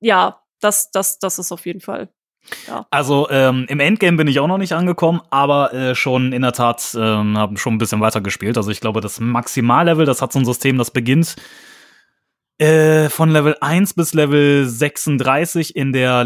ja, 0.00 0.40
das, 0.60 0.90
das, 0.90 1.18
das 1.18 1.38
ist 1.38 1.52
auf 1.52 1.66
jeden 1.66 1.80
Fall 1.80 2.08
ja. 2.66 2.86
Also 2.90 3.28
ähm, 3.30 3.66
im 3.68 3.80
Endgame 3.80 4.16
bin 4.16 4.26
ich 4.26 4.40
auch 4.40 4.46
noch 4.46 4.58
nicht 4.58 4.72
angekommen, 4.72 5.20
aber 5.30 5.72
äh, 5.72 5.94
schon 5.94 6.32
in 6.32 6.42
der 6.42 6.52
Tat 6.52 6.96
ähm, 6.98 7.38
habe 7.38 7.56
schon 7.58 7.74
ein 7.74 7.78
bisschen 7.78 8.00
weiter 8.00 8.20
gespielt. 8.20 8.56
Also 8.56 8.70
ich 8.70 8.80
glaube, 8.80 9.00
das 9.00 9.20
Maximallevel, 9.20 10.06
das 10.06 10.22
hat 10.22 10.32
so 10.32 10.38
ein 10.38 10.44
System, 10.44 10.78
das 10.78 10.90
beginnt 10.90 11.36
äh, 12.58 13.08
von 13.08 13.30
Level 13.30 13.56
1 13.60 13.94
bis 13.94 14.14
Level 14.14 14.66
36 14.66 15.74
in 15.76 15.92
der, 15.92 16.24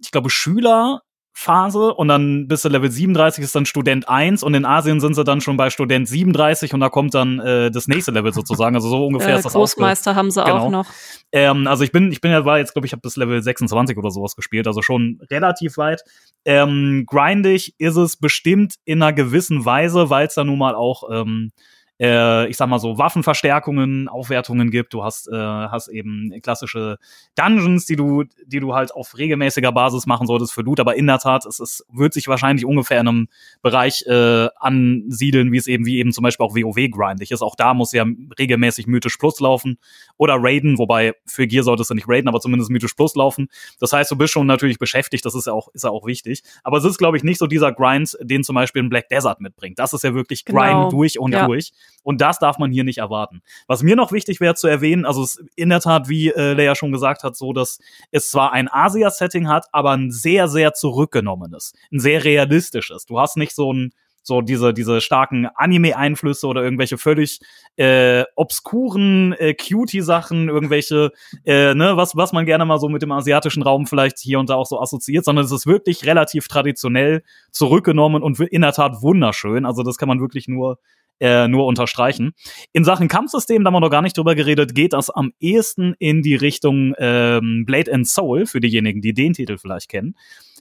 ich 0.00 0.10
glaube, 0.10 0.30
Schüler 0.30 1.02
Phase 1.40 1.94
und 1.94 2.08
dann 2.08 2.48
bis 2.48 2.62
zu 2.62 2.68
Level 2.68 2.90
37 2.90 3.44
ist 3.44 3.54
dann 3.54 3.64
Student 3.64 4.08
1 4.08 4.42
und 4.42 4.54
in 4.54 4.64
Asien 4.64 4.98
sind 4.98 5.14
sie 5.14 5.22
dann 5.22 5.40
schon 5.40 5.56
bei 5.56 5.70
Student 5.70 6.08
37 6.08 6.74
und 6.74 6.80
da 6.80 6.88
kommt 6.88 7.14
dann 7.14 7.38
äh, 7.38 7.70
das 7.70 7.86
nächste 7.86 8.10
Level 8.10 8.32
sozusagen. 8.32 8.74
Also 8.74 8.88
so 8.88 9.06
ungefähr 9.06 9.34
äh, 9.34 9.36
ist 9.36 9.44
das 9.44 9.52
Großmeister 9.52 10.16
haben 10.16 10.32
sie 10.32 10.42
genau. 10.42 10.56
auch 10.56 10.70
noch. 10.70 10.86
Ähm, 11.30 11.68
also 11.68 11.84
ich 11.84 11.92
bin, 11.92 12.10
ich 12.10 12.20
bin 12.20 12.32
ja, 12.32 12.44
war 12.44 12.58
jetzt, 12.58 12.72
glaube 12.72 12.86
ich, 12.86 12.92
habe 12.92 13.02
bis 13.02 13.14
Level 13.14 13.40
26 13.40 13.96
oder 13.96 14.10
sowas 14.10 14.34
gespielt, 14.34 14.66
also 14.66 14.82
schon 14.82 15.20
relativ 15.30 15.76
weit. 15.76 16.02
Ähm, 16.44 17.04
grindig 17.06 17.72
ist 17.78 17.94
es 17.94 18.16
bestimmt 18.16 18.74
in 18.84 19.00
einer 19.00 19.12
gewissen 19.12 19.64
Weise, 19.64 20.10
weil 20.10 20.26
es 20.26 20.34
da 20.34 20.42
nun 20.42 20.58
mal 20.58 20.74
auch 20.74 21.04
ähm, 21.08 21.52
äh, 22.00 22.48
ich 22.48 22.56
sag 22.56 22.68
mal 22.68 22.78
so, 22.78 22.98
Waffenverstärkungen, 22.98 24.08
Aufwertungen 24.08 24.70
gibt. 24.70 24.94
Du 24.94 25.02
hast, 25.02 25.28
äh, 25.28 25.34
hast 25.34 25.88
eben 25.88 26.32
klassische 26.42 26.98
Dungeons, 27.34 27.86
die 27.86 27.96
du, 27.96 28.24
die 28.46 28.60
du 28.60 28.74
halt 28.74 28.94
auf 28.94 29.16
regelmäßiger 29.16 29.72
Basis 29.72 30.06
machen 30.06 30.26
solltest 30.26 30.52
für 30.52 30.62
Loot. 30.62 30.80
Aber 30.80 30.96
in 30.96 31.06
der 31.06 31.18
Tat, 31.18 31.44
es, 31.46 31.58
es 31.60 31.84
wird 31.92 32.12
sich 32.12 32.28
wahrscheinlich 32.28 32.64
ungefähr 32.64 33.00
in 33.00 33.08
einem 33.08 33.28
Bereich 33.62 34.04
äh, 34.06 34.48
ansiedeln, 34.56 35.52
wie 35.52 35.56
es 35.56 35.66
eben, 35.66 35.86
wie 35.86 35.98
eben 35.98 36.12
zum 36.12 36.22
Beispiel 36.22 36.46
auch 36.46 36.54
WoW 36.54 36.90
grindig 36.90 37.30
ist. 37.30 37.42
Auch 37.42 37.56
da 37.56 37.74
muss 37.74 37.92
ja 37.92 38.04
regelmäßig 38.38 38.86
Mythisch 38.86 39.16
Plus 39.16 39.40
laufen 39.40 39.78
oder 40.16 40.36
Raiden, 40.38 40.78
wobei 40.78 41.14
für 41.26 41.46
Gear 41.46 41.64
solltest 41.64 41.90
du 41.90 41.94
nicht 41.94 42.08
Raiden, 42.08 42.28
aber 42.28 42.40
zumindest 42.40 42.70
Mythisch 42.70 42.94
Plus 42.94 43.14
laufen. 43.16 43.48
Das 43.80 43.92
heißt, 43.92 44.10
du 44.10 44.16
bist 44.16 44.32
schon 44.32 44.46
natürlich 44.46 44.78
beschäftigt, 44.78 45.24
das 45.24 45.34
ist 45.34 45.46
ja 45.46 45.52
auch, 45.52 45.68
ist 45.74 45.84
ja 45.84 45.90
auch 45.90 46.06
wichtig. 46.06 46.42
Aber 46.62 46.78
es 46.78 46.84
ist, 46.84 46.98
glaube 46.98 47.16
ich, 47.16 47.24
nicht 47.24 47.38
so 47.38 47.46
dieser 47.46 47.72
Grind, 47.72 48.16
den 48.20 48.44
zum 48.44 48.54
Beispiel 48.54 48.82
ein 48.82 48.88
Black 48.88 49.08
Desert 49.08 49.40
mitbringt. 49.40 49.78
Das 49.78 49.92
ist 49.92 50.04
ja 50.04 50.14
wirklich 50.14 50.44
Grind 50.44 50.58
genau. 50.58 50.90
durch 50.90 51.18
und 51.18 51.32
ja. 51.32 51.46
durch. 51.46 51.72
Und 52.02 52.20
das 52.20 52.38
darf 52.38 52.58
man 52.58 52.70
hier 52.70 52.84
nicht 52.84 52.98
erwarten. 52.98 53.42
Was 53.66 53.82
mir 53.82 53.96
noch 53.96 54.12
wichtig 54.12 54.40
wäre 54.40 54.54
zu 54.54 54.68
erwähnen, 54.68 55.04
also 55.04 55.22
es 55.22 55.36
ist 55.36 55.48
in 55.56 55.68
der 55.68 55.80
Tat, 55.80 56.08
wie 56.08 56.28
äh, 56.28 56.54
Leia 56.54 56.74
schon 56.74 56.92
gesagt 56.92 57.22
hat, 57.22 57.36
so, 57.36 57.52
dass 57.52 57.78
es 58.10 58.30
zwar 58.30 58.52
ein 58.52 58.68
Asia-Setting 58.70 59.48
hat, 59.48 59.66
aber 59.72 59.92
ein 59.92 60.10
sehr, 60.10 60.48
sehr 60.48 60.72
zurückgenommenes, 60.72 61.74
ein 61.92 62.00
sehr 62.00 62.24
realistisches. 62.24 63.06
Du 63.06 63.18
hast 63.20 63.36
nicht 63.36 63.54
so 63.54 63.72
ein 63.72 63.92
so 64.28 64.42
diese 64.42 64.74
diese 64.74 65.00
starken 65.00 65.48
Anime-Einflüsse 65.54 66.46
oder 66.46 66.62
irgendwelche 66.62 66.98
völlig 66.98 67.40
äh, 67.76 68.24
obskuren 68.36 69.32
äh, 69.32 69.54
Cutie-Sachen, 69.54 70.48
irgendwelche 70.48 71.12
äh, 71.44 71.74
ne 71.74 71.96
was 71.96 72.14
was 72.14 72.32
man 72.32 72.44
gerne 72.44 72.66
mal 72.66 72.78
so 72.78 72.88
mit 72.90 73.00
dem 73.00 73.10
asiatischen 73.10 73.62
Raum 73.62 73.86
vielleicht 73.86 74.18
hier 74.18 74.38
und 74.38 74.50
da 74.50 74.54
auch 74.54 74.66
so 74.66 74.80
assoziiert, 74.80 75.24
sondern 75.24 75.46
es 75.46 75.52
ist 75.52 75.66
wirklich 75.66 76.04
relativ 76.04 76.46
traditionell 76.46 77.22
zurückgenommen 77.50 78.22
und 78.22 78.38
in 78.38 78.60
der 78.60 78.72
Tat 78.72 79.00
wunderschön. 79.00 79.64
Also 79.64 79.82
das 79.82 79.96
kann 79.96 80.08
man 80.08 80.20
wirklich 80.20 80.46
nur 80.46 80.78
äh, 81.20 81.48
nur 81.48 81.66
unterstreichen. 81.66 82.32
In 82.72 82.84
Sachen 82.84 83.08
Kampfsystem, 83.08 83.64
da 83.64 83.68
haben 83.68 83.74
wir 83.74 83.80
noch 83.80 83.90
gar 83.90 84.02
nicht 84.02 84.16
drüber 84.16 84.34
geredet, 84.34 84.74
geht 84.74 84.92
das 84.92 85.10
am 85.10 85.32
ehesten 85.40 85.94
in 85.98 86.22
die 86.22 86.34
Richtung 86.34 86.94
ähm, 86.98 87.64
Blade 87.66 87.92
and 87.92 88.08
Soul, 88.08 88.46
für 88.46 88.60
diejenigen, 88.60 89.00
die 89.00 89.14
den 89.14 89.32
Titel 89.32 89.58
vielleicht 89.58 89.88
kennen. 89.88 90.14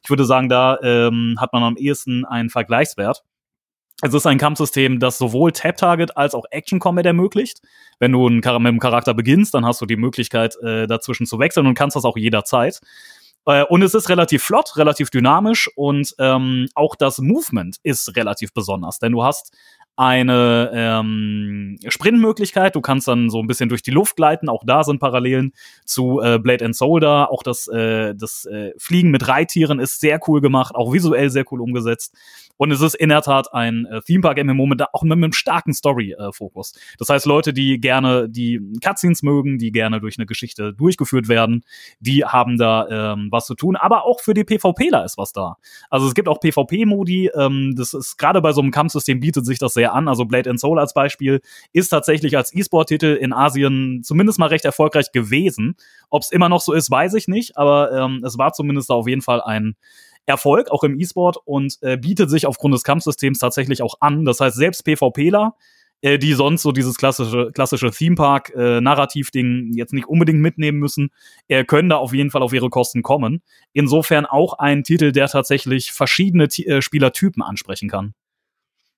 Ich 0.03 0.09
würde 0.09 0.25
sagen, 0.25 0.49
da 0.49 0.79
ähm, 0.81 1.37
hat 1.39 1.53
man 1.53 1.63
am 1.63 1.77
ehesten 1.77 2.25
einen 2.25 2.49
Vergleichswert. 2.49 3.23
Es 4.03 4.13
ist 4.13 4.27
ein 4.27 4.37
Kampfsystem, 4.37 4.99
das 4.99 5.17
sowohl 5.17 5.51
Tap-Target 5.51 6.17
als 6.17 6.35
auch 6.35 6.45
Action-Combat 6.51 7.05
ermöglicht. 7.05 7.61
Wenn 7.99 8.11
du 8.11 8.29
mit 8.29 8.45
einem 8.45 8.79
Charakter 8.79 9.15
beginnst, 9.15 9.55
dann 9.55 9.65
hast 9.65 9.81
du 9.81 9.87
die 9.87 9.95
Möglichkeit, 9.95 10.55
äh, 10.61 10.85
dazwischen 10.85 11.25
zu 11.25 11.39
wechseln 11.39 11.65
und 11.65 11.73
kannst 11.73 11.95
das 11.95 12.05
auch 12.05 12.15
jederzeit. 12.15 12.79
Äh, 13.47 13.63
und 13.63 13.81
es 13.81 13.95
ist 13.95 14.09
relativ 14.09 14.43
flott, 14.43 14.77
relativ 14.77 15.09
dynamisch 15.09 15.69
und 15.75 16.13
ähm, 16.19 16.67
auch 16.75 16.95
das 16.95 17.17
Movement 17.17 17.77
ist 17.81 18.15
relativ 18.15 18.53
besonders, 18.53 18.99
denn 18.99 19.13
du 19.13 19.23
hast 19.23 19.51
eine 19.97 20.69
ähm, 20.73 21.79
Sprintmöglichkeit. 21.87 22.75
Du 22.75 22.81
kannst 22.81 23.07
dann 23.07 23.31
so 23.31 23.39
ein 23.39 23.47
bisschen 23.47 23.67
durch 23.67 23.81
die 23.81 23.91
Luft 23.91 24.15
gleiten. 24.15 24.47
Auch 24.47 24.63
da 24.63 24.83
sind 24.83 24.99
Parallelen 24.99 25.53
zu 25.85 26.21
äh, 26.21 26.37
Blade 26.37 26.63
and 26.63 26.79
da. 27.01 27.25
Auch 27.25 27.41
das, 27.41 27.67
äh, 27.67 28.13
das 28.15 28.45
äh, 28.45 28.73
Fliegen 28.77 29.09
mit 29.09 29.27
Reittieren 29.27 29.79
ist 29.79 29.99
sehr 29.99 30.19
cool 30.27 30.39
gemacht, 30.39 30.75
auch 30.75 30.93
visuell 30.93 31.31
sehr 31.31 31.45
cool 31.51 31.61
umgesetzt. 31.61 32.15
Und 32.57 32.71
es 32.71 32.81
ist 32.81 32.95
in 32.95 33.09
der 33.09 33.21
Tat 33.21 33.53
ein 33.53 33.85
äh, 33.85 34.01
Theme 34.01 34.21
Park 34.21 34.43
MMO 34.43 34.65
mit 34.65 34.81
auch 34.93 35.03
mit 35.03 35.13
einem 35.13 35.31
starken 35.31 35.73
Story-Fokus. 35.73 36.73
Äh, 36.75 36.79
das 36.97 37.09
heißt, 37.09 37.25
Leute, 37.25 37.53
die 37.53 37.79
gerne 37.79 38.27
die 38.29 38.59
Cutscenes 38.83 39.23
mögen, 39.23 39.57
die 39.57 39.71
gerne 39.71 40.01
durch 40.01 40.17
eine 40.17 40.25
Geschichte 40.25 40.73
durchgeführt 40.73 41.27
werden, 41.27 41.63
die 41.99 42.25
haben 42.25 42.57
da 42.57 43.13
ähm, 43.13 43.29
was 43.31 43.45
zu 43.45 43.55
tun. 43.55 43.75
Aber 43.75 44.05
auch 44.05 44.21
für 44.21 44.33
die 44.33 44.43
PvPler 44.43 45.05
ist 45.05 45.17
was 45.17 45.33
da. 45.33 45.57
Also 45.89 46.07
es 46.07 46.15
gibt 46.15 46.27
auch 46.27 46.39
PvP-Modi. 46.39 47.31
Ähm, 47.35 47.73
das 47.75 47.93
ist 47.93 48.17
gerade 48.17 48.41
bei 48.41 48.51
so 48.51 48.61
einem 48.61 48.71
Kampfsystem 48.71 49.19
bietet 49.19 49.45
sich 49.45 49.59
das 49.59 49.73
sehr 49.73 49.86
an. 49.91 50.07
Also 50.07 50.25
Blade 50.25 50.49
and 50.49 50.59
Soul 50.59 50.79
als 50.79 50.93
Beispiel 50.93 51.41
ist 51.73 51.89
tatsächlich 51.89 52.37
als 52.37 52.53
E-Sport-Titel 52.53 53.17
in 53.19 53.33
Asien 53.33 54.01
zumindest 54.03 54.39
mal 54.39 54.47
recht 54.47 54.65
erfolgreich 54.65 55.11
gewesen. 55.11 55.75
Ob 56.09 56.21
es 56.21 56.31
immer 56.31 56.49
noch 56.49 56.61
so 56.61 56.73
ist, 56.73 56.89
weiß 56.91 57.13
ich 57.15 57.27
nicht. 57.27 57.57
Aber 57.57 57.91
ähm, 57.91 58.23
es 58.25 58.37
war 58.37 58.53
zumindest 58.53 58.89
auf 58.89 59.07
jeden 59.07 59.21
Fall 59.21 59.41
ein 59.41 59.75
Erfolg, 60.25 60.69
auch 60.71 60.83
im 60.83 60.99
E-Sport, 60.99 61.37
und 61.45 61.77
äh, 61.81 61.97
bietet 61.97 62.29
sich 62.29 62.45
aufgrund 62.45 62.73
des 62.73 62.83
Kampfsystems 62.83 63.39
tatsächlich 63.39 63.81
auch 63.81 63.95
an. 64.01 64.25
Das 64.25 64.41
heißt, 64.41 64.57
selbst 64.57 64.83
PvPler, 64.83 65.55
äh, 66.01 66.19
die 66.19 66.33
sonst 66.33 66.61
so 66.61 66.71
dieses 66.71 66.97
klassische, 66.97 67.51
klassische 67.53 67.91
Theme-Park-Narrativ-Ding 67.91 69.71
äh, 69.73 69.77
jetzt 69.77 69.93
nicht 69.93 70.07
unbedingt 70.07 70.39
mitnehmen 70.39 70.79
müssen, 70.79 71.09
äh, 71.47 71.63
können 71.63 71.89
da 71.89 71.95
auf 71.95 72.13
jeden 72.13 72.29
Fall 72.29 72.43
auf 72.43 72.53
ihre 72.53 72.69
Kosten 72.69 73.01
kommen. 73.01 73.41
Insofern 73.73 74.25
auch 74.25 74.59
ein 74.59 74.83
Titel, 74.83 75.11
der 75.11 75.27
tatsächlich 75.27 75.91
verschiedene 75.91 76.49
T 76.49 76.65
äh, 76.65 76.81
Spielertypen 76.81 77.41
ansprechen 77.41 77.89
kann. 77.89 78.13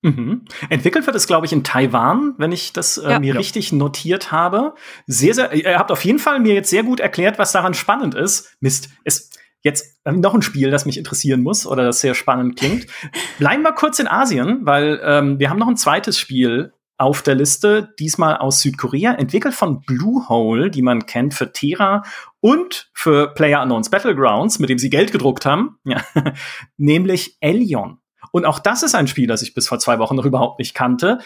Mhm. 0.02 0.46
Entwickelt 0.70 1.06
wird 1.06 1.16
es, 1.16 1.26
glaube 1.26 1.46
ich, 1.46 1.52
in 1.52 1.62
Taiwan, 1.62 2.34
wenn 2.38 2.52
ich 2.52 2.72
das 2.72 2.96
äh, 2.96 3.10
ja. 3.10 3.18
mir 3.18 3.34
ja. 3.34 3.38
richtig 3.38 3.72
notiert 3.72 4.32
habe. 4.32 4.74
Sehr, 5.06 5.34
sehr, 5.34 5.52
ihr 5.52 5.78
habt 5.78 5.92
auf 5.92 6.04
jeden 6.04 6.18
Fall 6.18 6.40
mir 6.40 6.54
jetzt 6.54 6.70
sehr 6.70 6.82
gut 6.82 7.00
erklärt, 7.00 7.38
was 7.38 7.52
daran 7.52 7.74
spannend 7.74 8.14
ist. 8.14 8.56
Mist, 8.60 8.88
es, 9.04 9.30
Jetzt 9.62 10.00
äh, 10.04 10.12
noch 10.12 10.34
ein 10.34 10.42
Spiel, 10.42 10.70
das 10.70 10.86
mich 10.86 10.96
interessieren 10.96 11.42
muss 11.42 11.66
oder 11.66 11.84
das 11.84 12.00
sehr 12.00 12.14
spannend 12.14 12.58
klingt. 12.58 12.86
Bleiben 13.38 13.62
wir 13.62 13.72
kurz 13.72 13.98
in 13.98 14.08
Asien, 14.08 14.60
weil 14.62 15.00
ähm, 15.04 15.38
wir 15.38 15.50
haben 15.50 15.58
noch 15.58 15.68
ein 15.68 15.76
zweites 15.76 16.18
Spiel 16.18 16.72
auf 16.96 17.22
der 17.22 17.34
Liste, 17.34 17.94
diesmal 17.98 18.36
aus 18.36 18.60
Südkorea, 18.60 19.14
entwickelt 19.14 19.54
von 19.54 19.80
Bluehole, 19.80 20.70
die 20.70 20.82
man 20.82 21.06
kennt 21.06 21.32
für 21.32 21.50
Terra 21.50 22.02
und 22.40 22.90
für 22.92 23.32
Player 23.32 23.62
Unknowns 23.62 23.88
Battlegrounds, 23.88 24.58
mit 24.58 24.68
dem 24.68 24.78
sie 24.78 24.90
Geld 24.90 25.10
gedruckt 25.10 25.46
haben, 25.46 25.78
ja, 25.84 26.02
nämlich 26.76 27.38
Elion. 27.40 27.99
Und 28.32 28.44
auch 28.44 28.58
das 28.58 28.82
ist 28.82 28.94
ein 28.94 29.08
Spiel, 29.08 29.26
das 29.26 29.42
ich 29.42 29.54
bis 29.54 29.68
vor 29.68 29.78
zwei 29.78 29.98
Wochen 29.98 30.16
noch 30.16 30.24
überhaupt 30.24 30.58
nicht 30.58 30.74
kannte. 30.74 31.18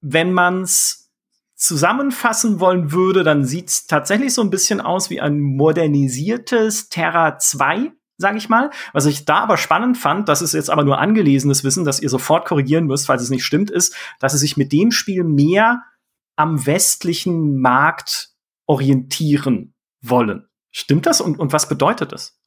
Wenn 0.00 0.32
man's 0.32 1.02
zusammenfassen 1.62 2.58
wollen 2.58 2.90
würde, 2.90 3.22
dann 3.22 3.44
sieht's 3.44 3.86
tatsächlich 3.86 4.34
so 4.34 4.42
ein 4.42 4.50
bisschen 4.50 4.80
aus 4.80 5.10
wie 5.10 5.20
ein 5.20 5.38
modernisiertes 5.38 6.88
Terra 6.88 7.38
2, 7.38 7.92
sage 8.18 8.38
ich 8.38 8.48
mal. 8.48 8.70
Was 8.92 9.06
ich 9.06 9.24
da 9.24 9.38
aber 9.38 9.56
spannend 9.56 9.96
fand, 9.96 10.28
das 10.28 10.42
ist 10.42 10.54
jetzt 10.54 10.70
aber 10.70 10.82
nur 10.82 10.98
angelesenes 10.98 11.62
Wissen, 11.62 11.84
dass 11.84 12.00
ihr 12.00 12.08
sofort 12.08 12.46
korrigieren 12.46 12.86
müsst, 12.86 13.06
falls 13.06 13.22
es 13.22 13.30
nicht 13.30 13.44
stimmt, 13.44 13.70
ist, 13.70 13.94
dass 14.18 14.32
sie 14.32 14.38
sich 14.38 14.56
mit 14.56 14.72
dem 14.72 14.90
Spiel 14.90 15.22
mehr 15.22 15.84
am 16.34 16.66
westlichen 16.66 17.60
Markt 17.60 18.30
orientieren 18.66 19.74
wollen. 20.00 20.48
Stimmt 20.72 21.06
das 21.06 21.20
und, 21.20 21.38
und 21.38 21.52
was 21.52 21.68
bedeutet 21.68 22.10
das? 22.10 22.40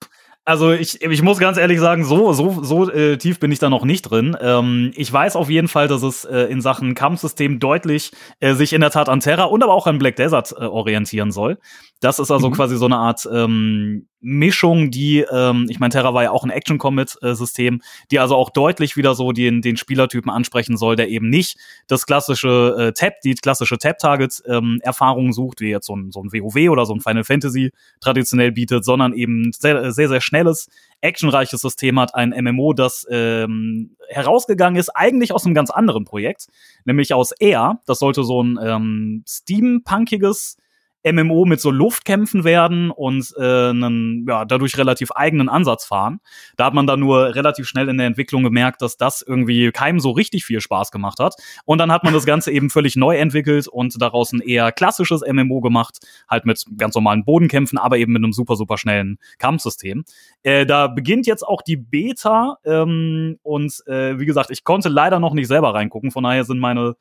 Also 0.48 0.72
ich, 0.72 1.02
ich 1.02 1.22
muss 1.24 1.40
ganz 1.40 1.58
ehrlich 1.58 1.80
sagen, 1.80 2.06
so, 2.06 2.32
so, 2.34 2.64
so 2.64 2.92
äh, 2.92 3.18
tief 3.18 3.40
bin 3.40 3.52
ich 3.52 3.58
da 3.58 3.72
noch 3.72 3.84
nicht 3.84 4.04
drin. 4.04 4.38
Ähm, 4.40 4.92
ich 4.96 5.12
weiß 5.12 5.36
auf 5.36 5.50
jeden 5.50 5.68
Fall, 5.68 5.88
dass 5.88 6.04
es 6.04 6.24
äh, 6.24 6.42
in 6.42 6.62
Sachen 6.62 6.94
Kampfsystem 6.94 7.60
deutlich 7.60 8.12
äh, 8.40 8.54
sich 8.54 8.74
in 8.74 8.82
der 8.82 8.92
Tat 8.92 9.10
an 9.10 9.22
Terra 9.22 9.46
und 9.46 9.64
aber 9.64 9.74
auch 9.74 9.88
an 9.88 9.98
Black 9.98 10.18
Desert 10.18 10.52
äh, 10.52 10.66
orientieren 10.66 11.32
soll. 11.32 11.58
Das 12.00 12.20
ist 12.20 12.30
also 12.30 12.50
mhm. 12.50 12.54
quasi 12.54 12.78
so 12.78 12.86
eine 12.86 12.98
Art 12.98 13.28
ähm, 13.32 14.08
Mischung, 14.28 14.90
die, 14.90 15.20
ähm, 15.20 15.68
ich 15.70 15.80
meine, 15.80 15.92
Terra 15.92 16.16
war 16.16 16.24
ja 16.24 16.32
auch 16.32 16.44
ein 16.44 16.50
Action-Combat-System, 16.50 17.84
die 18.10 18.20
also 18.20 18.36
auch 18.36 18.50
deutlich 18.50 18.98
wieder 18.98 19.14
so 19.14 19.32
den, 19.32 19.62
den 19.62 19.78
Spielertypen 19.78 20.32
ansprechen 20.32 20.78
soll, 20.78 20.96
der 20.96 21.10
eben 21.10 21.30
nicht 21.30 21.60
das 21.86 22.08
klassische 22.08 22.76
äh, 22.76 22.92
Tap, 22.94 23.22
die 23.24 23.36
klassische 23.36 23.78
Tap-Target-Erfahrung 23.78 25.28
ähm, 25.28 25.32
sucht, 25.34 25.62
wie 25.62 25.70
jetzt 25.70 25.86
so 25.86 25.96
ein, 25.96 26.12
so 26.12 26.24
ein 26.24 26.32
WoW 26.32 26.72
oder 26.72 26.88
so 26.88 26.96
ein 26.96 27.02
Final 27.02 27.24
Fantasy 27.24 27.72
traditionell 28.00 28.52
bietet, 28.52 28.84
sondern 28.84 29.14
eben 29.14 29.52
sehr, 29.54 29.92
sehr, 29.92 30.10
sehr 30.10 30.22
schnelles, 30.22 30.70
actionreiches 31.02 31.62
System 31.62 32.00
hat, 32.00 32.16
ein 32.16 32.34
MMO, 32.36 32.74
das 32.74 33.06
ähm, 33.12 33.96
herausgegangen 34.10 34.80
ist, 34.80 34.90
eigentlich 34.90 35.34
aus 35.34 35.46
einem 35.46 35.54
ganz 35.54 35.70
anderen 35.70 36.04
Projekt, 36.04 36.48
nämlich 36.84 37.14
aus 37.14 37.32
Air. 37.32 37.80
Das 37.86 38.00
sollte 38.00 38.24
so 38.24 38.42
ein 38.42 38.58
ähm, 38.60 39.24
steampunkiges 39.28 40.58
MMO 41.06 41.46
mit 41.46 41.62
so 41.62 41.72
Luftkämpfen 41.72 42.44
werden 42.44 42.92
und 42.92 43.34
äh, 43.38 43.70
einen 43.70 44.26
ja, 44.28 44.46
dadurch 44.46 44.78
relativ 44.78 45.12
eigenen 45.12 45.50
Ansatz 45.50 45.86
fahren. 45.86 46.20
Da 46.58 46.66
hat 46.66 46.74
man 46.74 46.88
dann 46.88 47.00
nur 47.00 47.36
relativ 47.36 47.68
schnell 47.68 47.90
in 47.90 47.98
der 47.98 48.08
Entwicklung 48.08 48.44
gemerkt, 48.44 48.82
dass 48.82 48.98
das 48.98 49.22
irgendwie 49.22 49.72
keinem 49.72 50.00
so 50.00 50.12
richtig 50.12 50.46
viel 50.46 50.62
Spaß 50.62 50.92
gemacht 50.92 51.20
hat. 51.20 51.36
Und 51.66 51.78
dann 51.78 51.92
hat 51.92 52.04
man 52.04 52.14
das 52.14 52.26
Ganze 52.26 52.52
eben 52.52 52.70
völlig 52.70 52.96
neu 52.96 53.18
entwickelt 53.18 53.68
und 53.68 54.02
daraus 54.02 54.34
ein 54.34 54.40
eher 54.40 54.72
klassisches 54.72 55.22
MMO 55.22 55.62
gemacht, 55.62 56.00
halt 56.28 56.46
mit 56.46 56.66
ganz 56.78 56.96
normalen 56.96 57.24
Bodenkämpfen, 57.24 57.78
aber 57.78 57.98
eben 57.98 58.14
mit 58.14 58.24
einem 58.24 58.34
super, 58.34 58.56
super 58.56 58.78
schnellen 58.78 59.18
Kampfsystem. 59.38 60.04
Äh, 60.44 60.66
da 60.66 60.88
beginnt 60.88 61.28
jetzt 61.28 61.44
auch 61.44 61.62
die 61.62 61.78
Beta 61.78 62.58
ähm, 62.66 63.38
und 63.44 63.84
äh, 63.88 64.20
wie 64.20 64.26
gesagt, 64.26 64.50
ich 64.50 64.64
konnte 64.64 64.90
leider 64.90 65.20
noch 65.20 65.34
nicht 65.34 65.48
selber 65.48 65.74
reingucken, 65.74 66.12
von 66.12 66.24
daher 66.24 66.46
sind 66.46 66.60
meine 66.60 66.96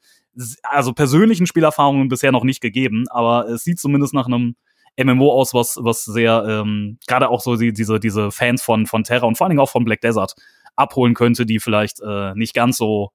also 0.62 0.92
persönlichen 0.92 1.46
Spielerfahrungen 1.46 2.08
bisher 2.08 2.32
noch 2.32 2.44
nicht 2.44 2.60
gegeben, 2.60 3.04
aber 3.10 3.48
es 3.48 3.64
sieht 3.64 3.78
zumindest 3.78 4.14
nach 4.14 4.26
einem 4.26 4.56
MMO 5.02 5.32
aus, 5.32 5.54
was, 5.54 5.78
was 5.80 6.04
sehr, 6.04 6.44
ähm, 6.48 6.98
gerade 7.06 7.28
auch 7.28 7.40
so 7.40 7.56
die, 7.56 7.72
diese, 7.72 7.98
diese 7.98 8.30
Fans 8.30 8.62
von, 8.62 8.86
von 8.86 9.04
Terra 9.04 9.26
und 9.26 9.36
vor 9.36 9.46
allen 9.46 9.50
Dingen 9.50 9.60
auch 9.60 9.70
von 9.70 9.84
Black 9.84 10.00
Desert 10.00 10.34
abholen 10.76 11.14
könnte, 11.14 11.46
die 11.46 11.58
vielleicht 11.58 12.00
äh, 12.00 12.34
nicht 12.34 12.54
ganz 12.54 12.76
so 12.76 13.10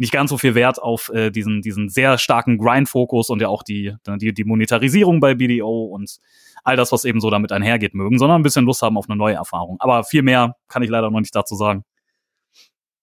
nicht 0.00 0.12
ganz 0.12 0.30
so 0.30 0.38
viel 0.38 0.54
Wert 0.54 0.80
auf 0.80 1.10
äh, 1.10 1.30
diesen, 1.30 1.60
diesen 1.60 1.90
sehr 1.90 2.16
starken 2.16 2.56
Grind-Fokus 2.56 3.28
und 3.28 3.42
ja 3.42 3.48
auch 3.48 3.62
die, 3.62 3.94
die, 4.06 4.32
die 4.32 4.44
Monetarisierung 4.44 5.20
bei 5.20 5.34
BDO 5.34 5.84
und 5.84 6.16
all 6.64 6.76
das, 6.76 6.90
was 6.90 7.04
eben 7.04 7.20
so 7.20 7.28
damit 7.28 7.52
einhergeht, 7.52 7.92
mögen, 7.92 8.18
sondern 8.18 8.40
ein 8.40 8.42
bisschen 8.42 8.64
Lust 8.64 8.80
haben 8.80 8.96
auf 8.96 9.10
eine 9.10 9.18
neue 9.18 9.34
Erfahrung. 9.34 9.76
Aber 9.78 10.02
viel 10.02 10.22
mehr 10.22 10.56
kann 10.68 10.82
ich 10.82 10.88
leider 10.88 11.10
noch 11.10 11.20
nicht 11.20 11.36
dazu 11.36 11.54
sagen. 11.54 11.84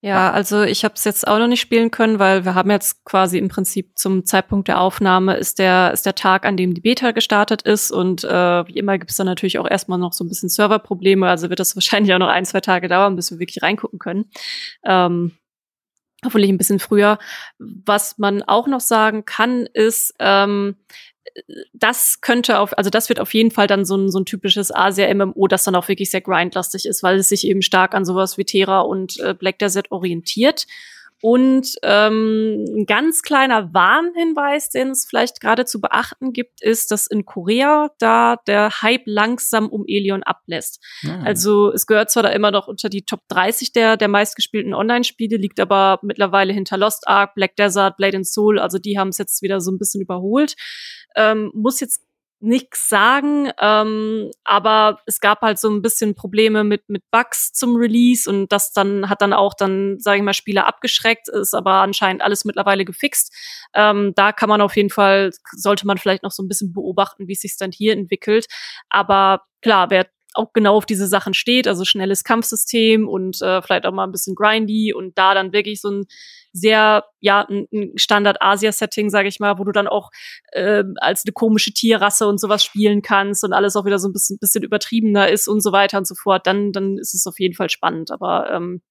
Ja, 0.02 0.32
also 0.32 0.62
ich 0.62 0.84
habe 0.84 0.94
es 0.94 1.04
jetzt 1.06 1.28
auch 1.28 1.40
noch 1.40 1.48
nicht 1.48 1.60
spielen 1.60 1.90
können, 1.90 2.20
weil 2.20 2.46
wir 2.46 2.54
haben 2.54 2.70
jetzt 2.70 3.04
quasi 3.04 3.40
im 3.40 3.48
Prinzip 3.48 3.98
zum 3.98 4.26
Zeitpunkt 4.26 4.68
der 4.68 4.80
Aufnahme 4.80 5.36
ist 5.36 5.58
der 5.58 5.92
ist 5.92 6.06
der 6.06 6.14
Tag, 6.14 6.46
an 6.46 6.56
dem 6.56 6.76
die 6.76 6.82
Beta 6.82 7.12
gestartet 7.12 7.64
ist 7.64 7.92
und 7.92 8.24
äh, 8.24 8.68
wie 8.68 8.78
immer 8.78 9.00
gibt 9.00 9.10
es 9.10 9.18
dann 9.18 9.26
natürlich 9.26 9.58
auch 9.58 9.68
erstmal 9.68 9.98
noch 9.98 10.14
so 10.14 10.24
ein 10.24 10.30
bisschen 10.30 10.50
Serverprobleme, 10.50 11.28
also 11.28 11.50
wird 11.50 11.60
das 11.60 11.76
wahrscheinlich 11.76 12.14
auch 12.14 12.20
noch 12.20 12.28
ein 12.28 12.46
zwei 12.46 12.62
Tage 12.62 12.88
dauern, 12.88 13.16
bis 13.16 13.32
wir 13.32 13.40
wirklich 13.40 13.64
reingucken 13.64 13.98
können. 13.98 14.26
Ähm, 14.86 15.32
hoffentlich 16.24 16.52
ein 16.52 16.58
bisschen 16.58 16.80
früher. 16.80 17.18
Was 17.58 18.18
man 18.18 18.44
auch 18.44 18.68
noch 18.68 18.82
sagen 18.82 19.26
kann, 19.26 19.68
ist, 19.74 20.14
ähm, 20.20 20.76
das 21.74 22.22
könnte 22.22 22.60
auf, 22.60 22.78
also 22.78 22.90
das 22.90 23.10
wird 23.10 23.20
auf 23.20 23.34
jeden 23.34 23.52
Fall 23.52 23.68
dann 23.68 23.86
so 23.86 23.96
ein, 23.96 24.10
so 24.10 24.20
ein 24.20 24.26
typisches 24.26 24.74
Asia-MMO, 24.74 25.48
das 25.48 25.64
dann 25.64 25.76
auch 25.76 25.88
wirklich 25.88 26.12
sehr 26.12 26.22
grindlastig 26.22 26.86
ist, 26.86 27.04
weil 27.04 27.18
es 27.18 27.30
sich 27.30 27.48
eben 27.48 27.62
stark 27.62 27.94
an 27.94 28.06
sowas 28.06 28.38
wie 28.38 28.46
Terra 28.46 28.82
und 28.82 29.20
äh, 29.20 29.34
Black 29.34 29.60
Desert 29.60 29.92
orientiert. 29.92 30.66
Und 31.22 31.74
ähm, 31.82 32.64
ein 32.76 32.86
ganz 32.86 33.24
kleiner 33.24 33.74
Warnhinweis, 33.74 34.70
den 34.70 34.92
es 34.92 35.06
vielleicht 35.06 35.42
gerade 35.42 35.66
zu 35.66 35.82
beachten 35.82 36.32
gibt, 36.32 36.62
ist, 36.62 36.92
dass 36.92 37.08
in 37.08 37.26
Korea 37.26 37.90
da 37.98 38.36
der 38.46 38.82
Hype 38.84 39.02
langsam 39.06 39.68
um 39.68 39.84
Elion 39.88 40.22
ablässt. 40.22 40.84
Mhm. 41.02 41.24
Also 41.26 41.74
es 41.74 41.88
gehört 41.88 42.12
zwar 42.12 42.22
da 42.22 42.30
immer 42.30 42.52
noch 42.52 42.68
unter 42.68 42.90
die 42.90 43.02
Top 43.02 43.22
30 43.30 43.72
der, 43.72 43.98
der 43.98 44.10
meistgespielten 44.10 44.76
Online-Spiele, 44.76 45.38
liegt 45.38 45.60
aber 45.60 46.00
mittlerweile 46.04 46.54
hinter 46.54 46.78
Lost 46.78 47.08
Ark, 47.08 47.34
Black 47.34 47.56
Desert, 47.56 47.98
Blade 47.98 48.18
and 48.18 48.28
Soul, 48.28 48.60
also 48.60 48.78
die 48.78 49.00
haben 49.00 49.10
es 49.10 49.18
jetzt 49.18 49.42
wieder 49.42 49.60
so 49.60 49.72
ein 49.72 49.80
bisschen 49.80 50.02
überholt. 50.02 50.56
Ähm, 51.18 51.52
muss 51.54 51.82
jetzt 51.82 52.08
nichts 52.40 52.88
sagen, 52.88 53.50
ähm, 53.60 54.30
aber 54.44 55.00
es 55.08 55.20
gab 55.20 55.42
halt 55.42 55.58
so 55.58 55.70
ein 55.72 55.82
bisschen 55.82 56.14
Probleme 56.14 56.64
mit 56.64 56.88
mit 56.88 57.04
Bugs 57.10 57.52
zum 57.52 57.76
Release 57.76 58.30
und 58.30 58.52
das 58.52 58.74
dann 58.74 59.10
hat 59.10 59.22
dann 59.24 59.34
auch 59.34 59.56
dann 59.56 60.00
sage 60.00 60.18
ich 60.18 60.24
mal 60.24 60.34
Spieler 60.34 60.68
abgeschreckt, 60.68 61.30
ist 61.30 61.56
aber 61.56 61.74
anscheinend 61.82 62.22
alles 62.22 62.46
mittlerweile 62.46 62.86
gefixt. 62.86 63.34
Ähm, 63.74 64.14
da 64.16 64.32
kann 64.34 64.50
man 64.50 64.62
auf 64.62 64.76
jeden 64.76 64.92
Fall 64.92 65.32
sollte 65.52 65.88
man 65.88 65.98
vielleicht 65.98 66.22
noch 66.24 66.32
so 66.32 66.44
ein 66.44 66.48
bisschen 66.48 66.74
beobachten, 66.74 67.28
wie 67.28 67.36
sich 67.36 67.58
dann 67.58 67.72
hier 67.72 67.94
entwickelt. 67.94 68.46
Aber 68.90 69.42
klar, 69.64 69.90
wer 69.90 70.06
auch 70.38 70.54
genau 70.54 70.76
auf 70.76 70.86
diese 70.86 71.08
Sachen 71.08 71.34
steht, 71.34 71.68
also 71.68 71.86
schnelles 71.86 72.24
Kampfsystem 72.24 73.08
und 73.08 73.42
äh, 73.42 73.62
vielleicht 73.62 73.86
auch 73.86 73.92
mal 73.92 74.06
ein 74.06 74.12
bisschen 74.12 74.36
grindy 74.36 74.94
und 74.94 75.18
da 75.18 75.34
dann 75.34 75.54
wirklich 75.54 75.82
so 75.82 75.90
ein 75.90 76.06
sehr, 76.54 77.06
ja, 77.20 77.48
ein, 77.50 77.68
Standard-Asia-Setting, 77.96 79.10
sage 79.10 79.28
ich 79.28 79.40
mal, 79.40 79.58
wo 79.60 79.64
du 79.64 79.72
dann 79.72 79.88
auch 79.88 80.10
äh, 80.52 80.84
als 80.98 81.24
eine 81.26 81.34
komische 81.34 81.72
Tierrasse 81.72 82.28
und 82.28 82.40
sowas 82.40 82.64
spielen 82.64 83.02
kannst 83.02 83.44
und 83.44 83.54
alles 83.54 83.76
auch 83.76 83.86
wieder 83.86 84.00
so 84.00 84.08
ein 84.08 84.14
bisschen, 84.14 84.38
bisschen 84.40 84.64
übertriebener 84.64 85.30
ist 85.30 85.48
und 85.48 85.62
so 85.62 85.72
weiter 85.72 85.98
und 85.98 86.08
so 86.08 86.16
fort, 86.16 86.48
dann, 86.48 86.72
dann 86.72 86.98
ist 86.98 87.14
es 87.14 87.28
auf 87.28 87.40
jeden 87.40 87.54
Fall 87.54 87.70
spannend. 87.70 88.12
Aber 88.12 88.50
ähm, 88.52 88.82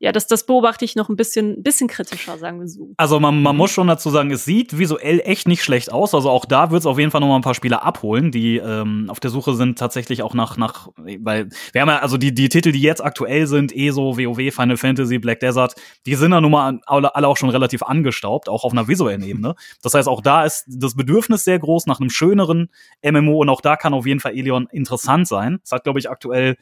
ja, 0.00 0.12
das, 0.12 0.28
das 0.28 0.46
beobachte 0.46 0.84
ich 0.84 0.94
noch 0.94 1.08
ein 1.08 1.16
bisschen, 1.16 1.62
bisschen 1.64 1.88
kritischer, 1.88 2.38
sagen 2.38 2.60
wir 2.60 2.68
so. 2.68 2.92
Also 2.96 3.18
man, 3.18 3.42
man 3.42 3.56
muss 3.56 3.72
schon 3.72 3.88
dazu 3.88 4.10
sagen, 4.10 4.30
es 4.30 4.44
sieht 4.44 4.78
visuell 4.78 5.20
echt 5.24 5.48
nicht 5.48 5.64
schlecht 5.64 5.90
aus. 5.90 6.14
Also 6.14 6.30
auch 6.30 6.44
da 6.44 6.70
wird 6.70 6.80
es 6.80 6.86
auf 6.86 7.00
jeden 7.00 7.10
Fall 7.10 7.20
noch 7.20 7.26
mal 7.26 7.34
ein 7.34 7.42
paar 7.42 7.54
Spieler 7.54 7.82
abholen, 7.82 8.30
die 8.30 8.58
ähm, 8.58 9.06
auf 9.08 9.18
der 9.18 9.30
Suche 9.30 9.54
sind 9.54 9.76
tatsächlich 9.76 10.22
auch 10.22 10.34
nach, 10.34 10.56
nach, 10.56 10.88
weil 10.96 11.48
wir 11.72 11.80
haben 11.80 11.88
ja, 11.88 11.98
also 11.98 12.16
die, 12.16 12.32
die 12.32 12.48
Titel, 12.48 12.70
die 12.70 12.80
jetzt 12.80 13.04
aktuell 13.04 13.48
sind, 13.48 13.74
ESO, 13.74 14.16
WoW, 14.16 14.54
Final 14.54 14.76
Fantasy, 14.76 15.18
Black 15.18 15.40
Desert, 15.40 15.74
die 16.06 16.14
sind 16.14 16.30
ja 16.30 16.40
nun 16.40 16.52
mal 16.52 16.80
alle, 16.86 17.16
alle 17.16 17.26
auch 17.26 17.36
schon 17.36 17.50
relativ 17.50 17.82
angestaubt, 17.82 18.48
auch 18.48 18.62
auf 18.62 18.70
einer 18.70 18.86
visuellen 18.86 19.24
Ebene. 19.24 19.56
Das 19.82 19.94
heißt, 19.94 20.06
auch 20.06 20.20
da 20.20 20.44
ist 20.44 20.64
das 20.68 20.94
Bedürfnis 20.94 21.42
sehr 21.42 21.58
groß 21.58 21.86
nach 21.86 21.98
einem 21.98 22.10
schöneren 22.10 22.68
MMO 23.02 23.38
und 23.38 23.48
auch 23.48 23.60
da 23.60 23.74
kann 23.74 23.94
auf 23.94 24.06
jeden 24.06 24.20
Fall 24.20 24.38
Elion 24.38 24.68
interessant 24.70 25.26
sein. 25.26 25.58
Es 25.64 25.72
hat, 25.72 25.82
glaube 25.82 25.98
ich, 25.98 26.08
aktuell 26.08 26.56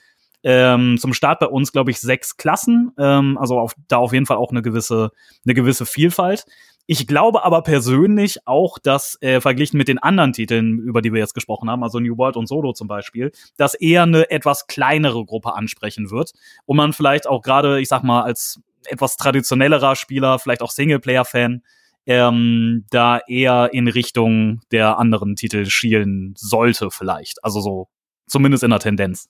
ähm, 0.49 0.97
zum 0.97 1.13
Start 1.13 1.41
bei 1.41 1.47
uns, 1.47 1.73
glaube 1.73 1.91
ich, 1.91 2.01
sechs 2.01 2.37
Klassen. 2.37 2.93
Ähm, 2.99 3.37
also 3.37 3.59
auf, 3.59 3.75
da 3.89 3.97
auf 3.97 4.13
jeden 4.13 4.27
Fall 4.27 4.37
auch 4.37 4.53
eine 4.53 4.63
gewisse, 4.63 5.11
eine 5.45 5.55
gewisse 5.55 5.87
Vielfalt. 5.87 6.47
Ich 6.87 7.09
glaube 7.09 7.43
aber 7.43 7.63
persönlich 7.63 8.47
auch, 8.47 8.79
dass 8.79 9.21
äh, 9.23 9.41
verglichen 9.41 9.77
mit 9.77 9.89
den 9.89 9.99
anderen 9.99 10.33
Titeln, 10.33 10.79
über 10.79 11.03
die 11.03 11.13
wir 11.13 11.19
jetzt 11.19 11.35
gesprochen 11.35 11.69
haben, 11.69 11.83
also 11.83 11.99
New 11.99 12.17
World 12.17 12.37
und 12.37 12.47
Solo 12.47 12.73
zum 12.75 12.87
Beispiel, 12.87 13.33
dass 13.57 13.75
eher 13.75 14.05
eine 14.05 14.31
etwas 14.31 14.69
kleinere 14.69 15.25
Gruppe 15.25 15.53
ansprechen 15.55 16.13
wird 16.13 16.31
und 16.65 16.77
man 16.77 16.93
vielleicht 16.93 17.27
auch 17.27 17.43
gerade, 17.43 17.81
ich 17.81 17.89
sag 17.89 18.05
mal, 18.05 18.23
als 18.23 18.61
etwas 18.85 19.17
traditionellerer 19.17 19.97
Spieler, 19.97 20.39
vielleicht 20.39 20.63
auch 20.63 20.71
Singleplayer-Fan, 20.71 21.65
ähm, 22.07 22.85
da 22.91 23.19
eher 23.27 23.71
in 23.73 23.89
Richtung 23.89 24.61
der 24.71 24.97
anderen 24.97 25.35
Titel 25.35 25.67
schielen 25.67 26.35
sollte 26.37 26.93
vielleicht. 26.93 27.43
Also 27.43 27.61
so 27.61 27.89
zumindest 28.29 28.63
in 28.63 28.71
der 28.71 28.79
Tendenz. 28.79 29.29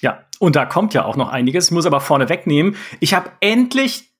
Ja, 0.00 0.24
und 0.38 0.56
da 0.56 0.66
kommt 0.66 0.94
ja 0.94 1.04
auch 1.04 1.16
noch 1.16 1.28
einiges. 1.28 1.66
Ich 1.66 1.70
muss 1.72 1.86
aber 1.86 2.00
vorne 2.00 2.28
wegnehmen. 2.28 2.76
Ich 3.00 3.14
habe 3.14 3.30
endlich 3.40 4.12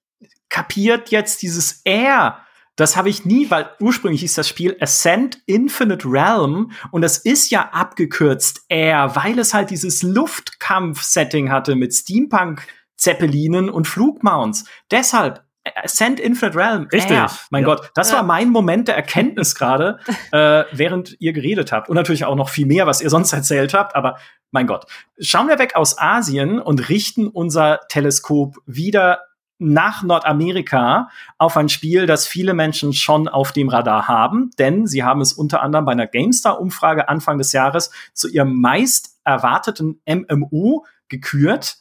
kapiert 0.49 1.11
jetzt 1.11 1.43
dieses 1.43 1.83
Air. 1.85 2.39
Das 2.77 2.97
habe 2.97 3.09
ich 3.09 3.25
nie, 3.25 3.51
weil 3.51 3.69
ursprünglich 3.81 4.21
hieß 4.21 4.35
das 4.35 4.49
Spiel 4.49 4.77
Ascent 4.81 5.43
Infinite 5.47 6.09
Realm 6.09 6.71
und 6.93 7.03
das 7.03 7.19
ist 7.19 7.51
ja 7.51 7.71
abgekürzt 7.73 8.63
Air, 8.69 9.17
weil 9.17 9.37
es 9.39 9.53
halt 9.53 9.71
dieses 9.71 10.03
Luftkampf-Setting 10.05 11.51
hatte 11.51 11.75
mit 11.75 11.93
Steampunk-Zeppelinen 11.93 13.69
und 13.69 13.89
Flugmounts. 13.89 14.65
Deshalb 14.93 15.45
Ascent 15.75 16.21
Infinite 16.21 16.57
Realm. 16.57 16.89
Richtig. 16.93 17.17
Air. 17.17 17.31
Mein 17.51 17.63
ja. 17.63 17.75
Gott, 17.75 17.91
das 17.95 18.11
ja. 18.11 18.19
war 18.19 18.23
mein 18.23 18.51
Moment 18.51 18.89
der 18.89 18.97
Erkenntnis 18.97 19.55
gerade, 19.57 19.99
äh, 20.33 20.65
während 20.73 21.17
ihr 21.21 21.33
geredet 21.33 21.73
habt. 21.73 21.89
Und 21.89 21.97
natürlich 21.97 22.25
auch 22.25 22.37
noch 22.37 22.49
viel 22.49 22.67
mehr, 22.67 22.87
was 22.87 23.01
ihr 23.01 23.11
sonst 23.11 23.33
erzählt 23.33 23.75
habt. 23.75 23.97
Aber 23.97 24.19
mein 24.51 24.67
Gott, 24.67 24.87
schauen 25.19 25.49
wir 25.49 25.59
weg 25.59 25.77
aus 25.77 25.99
Asien 25.99 26.61
und 26.61 26.89
richten 26.89 27.29
unser 27.29 27.81
Teleskop 27.89 28.57
wieder 28.67 29.21
nach 29.59 30.03
Nordamerika 30.03 31.09
auf 31.37 31.57
ein 31.57 31.69
Spiel, 31.69 32.07
das 32.07 32.27
viele 32.27 32.55
Menschen 32.55 32.93
schon 32.93 33.29
auf 33.29 33.53
dem 33.53 33.69
Radar 33.69 34.07
haben, 34.07 34.51
denn 34.59 34.87
sie 34.87 35.03
haben 35.03 35.21
es 35.21 35.33
unter 35.33 35.63
anderem 35.63 35.85
bei 35.85 35.93
einer 35.93 36.07
GameStar-Umfrage 36.07 37.09
Anfang 37.09 37.39
des 37.39 37.53
Jahres 37.53 37.91
zu 38.15 38.29
ihrem 38.29 38.61
meist 38.61 39.19
erwarteten 39.25 40.01
MMO 40.07 40.87
gekürt. 41.09 41.79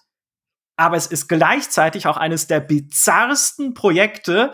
Aber 0.76 0.98
es 0.98 1.08
ist 1.08 1.28
gleichzeitig 1.28 2.08
auch 2.08 2.18
eines 2.18 2.48
der 2.48 2.60
bizarrsten 2.60 3.74
Projekte, 3.74 4.54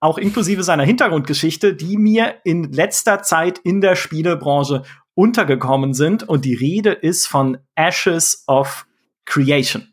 auch 0.00 0.16
inklusive 0.16 0.62
seiner 0.62 0.84
Hintergrundgeschichte, 0.84 1.74
die 1.74 1.96
mir 1.96 2.36
in 2.44 2.72
letzter 2.72 3.22
Zeit 3.22 3.58
in 3.58 3.80
der 3.80 3.96
Spielebranche 3.96 4.84
untergekommen 5.18 5.94
sind. 5.94 6.22
Und 6.22 6.44
die 6.44 6.54
Rede 6.54 6.92
ist 6.92 7.26
von 7.26 7.58
Ashes 7.74 8.44
of 8.46 8.86
Creation. 9.24 9.92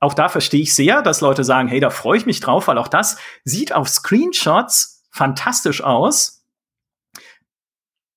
Auch 0.00 0.12
da 0.12 0.28
verstehe 0.28 0.60
ich 0.60 0.74
sehr, 0.74 1.00
dass 1.00 1.22
Leute 1.22 1.44
sagen, 1.44 1.66
hey, 1.66 1.80
da 1.80 1.88
freue 1.88 2.18
ich 2.18 2.26
mich 2.26 2.40
drauf, 2.40 2.68
weil 2.68 2.76
auch 2.76 2.88
das 2.88 3.16
sieht 3.44 3.72
auf 3.72 3.88
Screenshots 3.88 5.02
fantastisch 5.10 5.82
aus. 5.82 6.44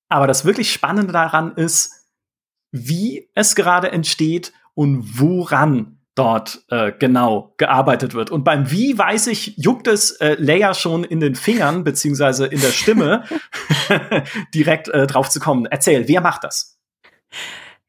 Aber 0.10 0.28
das 0.28 0.44
wirklich 0.44 0.74
Spannende 0.74 1.14
daran 1.14 1.56
ist, 1.56 2.10
wie 2.72 3.30
es 3.36 3.56
gerade 3.56 3.92
entsteht 3.94 4.52
und 4.74 5.22
woran 5.22 6.03
dort 6.16 6.64
äh, 6.70 6.92
genau 6.98 7.54
gearbeitet 7.58 8.14
wird. 8.14 8.30
Und 8.30 8.44
beim 8.44 8.70
Wie 8.70 8.98
weiß 8.98 9.28
ich, 9.28 9.58
juckt 9.58 9.88
es 9.88 10.12
äh, 10.12 10.36
Leia 10.38 10.74
schon 10.74 11.04
in 11.04 11.20
den 11.20 11.36
Fingern 11.36 11.84
beziehungsweise 11.84 12.46
in 12.46 12.62
der 12.62 12.72
Stimme, 12.72 13.24
direkt 14.54 14.90
äh, 14.90 15.08
drauf 15.08 15.30
zu 15.30 15.40
kommen. 15.40 15.66
Erzähl, 15.66 16.08
wer 16.08 16.22
macht 16.22 16.44
das? 16.44 16.78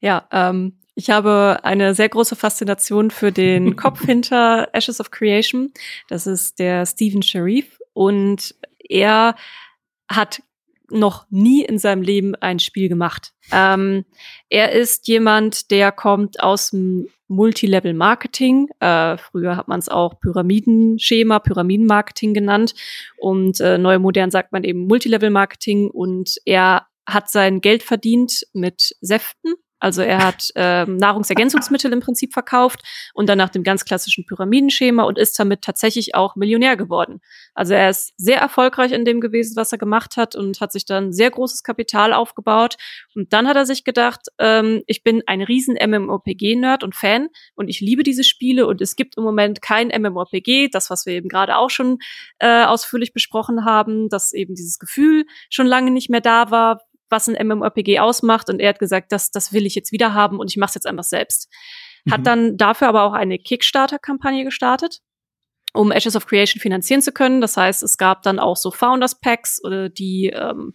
Ja, 0.01 0.27
ähm, 0.33 0.79
ich 0.95 1.11
habe 1.11 1.61
eine 1.63 1.95
sehr 1.95 2.09
große 2.09 2.37
Faszination 2.37 3.11
für 3.11 3.33
den 3.33 3.77
Kopf 3.77 4.05
hinter 4.05 4.69
Ashes 4.73 5.01
of 5.01 5.11
Creation. 5.11 5.73
Das 6.09 6.27
ist 6.27 6.59
der 6.59 6.87
Stephen 6.87 7.23
Sharif 7.23 7.79
und 7.93 8.55
er 8.79 9.35
hat 10.09 10.43
noch 10.91 11.27
nie 11.31 11.65
in 11.65 11.79
seinem 11.79 12.03
Leben 12.03 12.35
ein 12.37 12.59
Spiel 12.59 12.89
gemacht. 12.89 13.33
Ähm, 13.51 14.05
er 14.49 14.73
ist 14.73 15.09
jemand, 15.09 15.71
der 15.71 15.93
kommt 15.93 16.41
aus 16.41 16.71
dem 16.71 17.09
Multilevel-Marketing. 17.29 18.69
Äh, 18.81 19.17
früher 19.17 19.57
hat 19.57 19.69
man 19.69 19.79
es 19.79 19.89
auch 19.89 20.21
Pyramidenschema, 20.21 21.39
Pyramidenmarketing 21.39 22.35
genannt. 22.35 22.75
Und 23.17 23.61
äh, 23.61 23.79
neu 23.79 23.99
modern 23.99 24.31
sagt 24.31 24.53
man 24.53 24.65
eben 24.65 24.87
Multilevel-Marketing. 24.87 25.91
Und 25.91 26.37
er 26.45 26.87
hat 27.07 27.31
sein 27.31 27.61
Geld 27.61 27.83
verdient 27.83 28.47
mit 28.53 28.97
Säften 29.01 29.55
also 29.85 30.01
er 30.01 30.25
hat 30.25 30.49
ähm, 30.55 30.97
Nahrungsergänzungsmittel 30.97 31.93
im 31.93 32.01
Prinzip 32.01 32.33
verkauft 32.33 32.81
und 33.13 33.29
dann 33.29 33.37
nach 33.37 33.51
dem 33.51 33.63
ganz 33.63 33.85
klassischen 33.85 34.25
Pyramidenschema 34.25 35.03
und 35.03 35.19
ist 35.19 35.39
damit 35.39 35.61
tatsächlich 35.61 36.15
auch 36.15 36.37
Millionär 36.37 36.79
geworden. 36.79 37.21
Also 37.53 37.75
er 37.75 37.91
ist 37.91 38.15
sehr 38.17 38.39
erfolgreich 38.39 38.93
in 38.93 39.05
dem 39.05 39.21
gewesen, 39.21 39.57
was 39.57 39.73
er 39.73 39.77
gemacht 39.77 40.17
hat 40.17 40.37
und 40.37 40.63
hat 40.63 40.73
sich 40.73 40.87
dann 40.87 41.13
sehr 41.13 41.31
großes 41.31 41.65
Kapital 41.65 42.15
aufgebaut. 42.15 42.77
Und 43.15 43.35
dann 43.35 43.47
hat 43.47 43.57
er 43.57 43.67
sich 43.67 43.85
gedacht, 43.85 44.29
ähm, 44.39 44.83
ich 44.87 45.03
bin 45.03 45.23
ein 45.27 45.43
riesen 45.43 45.75
MMORPG-Nerd 45.75 46.83
und 46.83 46.95
Fan 46.95 47.29
und 47.55 47.69
ich 47.69 47.83
liebe 47.83 48.05
diese 48.05 48.25
Spiele 48.25 48.67
und 48.67 48.81
es 48.81 48.97
gibt 48.97 49.19
im 49.19 49.23
Moment 49.23 49.61
kein 49.61 49.89
MMORPG, 49.89 50.69
das, 50.73 50.89
was 50.89 51.05
wir 51.05 51.13
eben 51.13 51.29
gerade 51.29 51.59
auch 51.59 51.69
schon 51.69 51.99
äh, 52.39 52.65
ausführlich 52.65 53.13
besprochen 53.13 53.67
haben, 53.67 54.09
dass 54.09 54.33
eben 54.33 54.55
dieses 54.55 54.79
Gefühl 54.79 55.27
schon 55.51 55.67
lange 55.67 55.91
nicht 55.91 56.09
mehr 56.09 56.23
da 56.23 56.51
war, 56.51 56.81
was 57.11 57.29
ein 57.29 57.47
MMORPG 57.47 57.99
ausmacht. 58.01 58.49
Und 58.51 58.61
er 58.61 58.71
hat 58.71 58.79
gesagt, 58.79 59.13
das, 59.13 59.31
das 59.31 59.53
will 59.53 59.67
ich 59.67 59.75
jetzt 59.75 59.93
wieder 59.93 60.15
haben 60.15 60.39
und 60.39 60.51
ich 60.51 60.57
mache 60.57 60.71
es 60.71 60.75
jetzt 60.75 60.87
einfach 60.87 61.05
selbst. 61.05 61.53
Hat 62.11 62.21
mhm. 62.21 62.25
dann 62.25 62.57
dafür 62.57 62.89
aber 62.89 63.05
auch 63.05 63.13
eine 63.13 63.39
Kickstarter-Kampagne 63.39 64.45
gestartet 64.45 65.01
um 65.75 65.91
Ashes 65.91 66.15
of 66.15 66.27
Creation 66.27 66.61
finanzieren 66.61 67.03
zu 67.03 67.13
können. 67.13 67.41
Das 67.41 67.57
heißt, 67.57 67.83
es 67.83 67.99
gab 67.99 68.23
dann 68.23 68.39
auch 68.39 68.57
so 68.57 68.71
Founders 68.71 69.19
Packs, 69.21 69.61
äh, 69.65 69.91
die 69.91 70.33
ähm, 70.35 70.73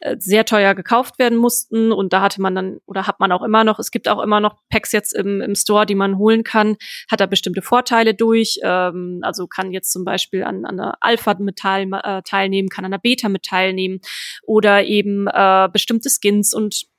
äh, 0.00 0.16
sehr 0.18 0.44
teuer 0.44 0.74
gekauft 0.74 1.18
werden 1.18 1.38
mussten. 1.38 1.92
Und 1.92 2.12
da 2.12 2.20
hatte 2.20 2.42
man 2.42 2.54
dann, 2.54 2.80
oder 2.86 3.06
hat 3.06 3.20
man 3.20 3.30
auch 3.30 3.42
immer 3.42 3.62
noch, 3.62 3.78
es 3.78 3.92
gibt 3.92 4.08
auch 4.08 4.20
immer 4.20 4.40
noch 4.40 4.56
Packs 4.68 4.90
jetzt 4.92 5.14
im, 5.14 5.40
im 5.40 5.54
Store, 5.54 5.86
die 5.86 5.94
man 5.94 6.18
holen 6.18 6.42
kann, 6.42 6.76
hat 7.08 7.20
da 7.20 7.26
bestimmte 7.26 7.62
Vorteile 7.62 8.12
durch. 8.12 8.58
Ähm, 8.62 9.20
also 9.22 9.46
kann 9.46 9.70
jetzt 9.72 9.92
zum 9.92 10.04
Beispiel 10.04 10.42
an, 10.42 10.64
an 10.64 10.80
einer 10.80 10.98
Alpha 11.00 11.36
mit 11.38 11.56
teil, 11.56 11.88
äh, 12.02 12.22
teilnehmen, 12.22 12.68
kann 12.68 12.84
an 12.84 12.92
einer 12.92 13.00
Beta 13.00 13.28
mit 13.28 13.44
teilnehmen 13.44 14.00
oder 14.42 14.82
eben 14.82 15.28
äh, 15.28 15.68
bestimmte 15.72 16.10
Skins 16.10 16.52
und 16.52 16.89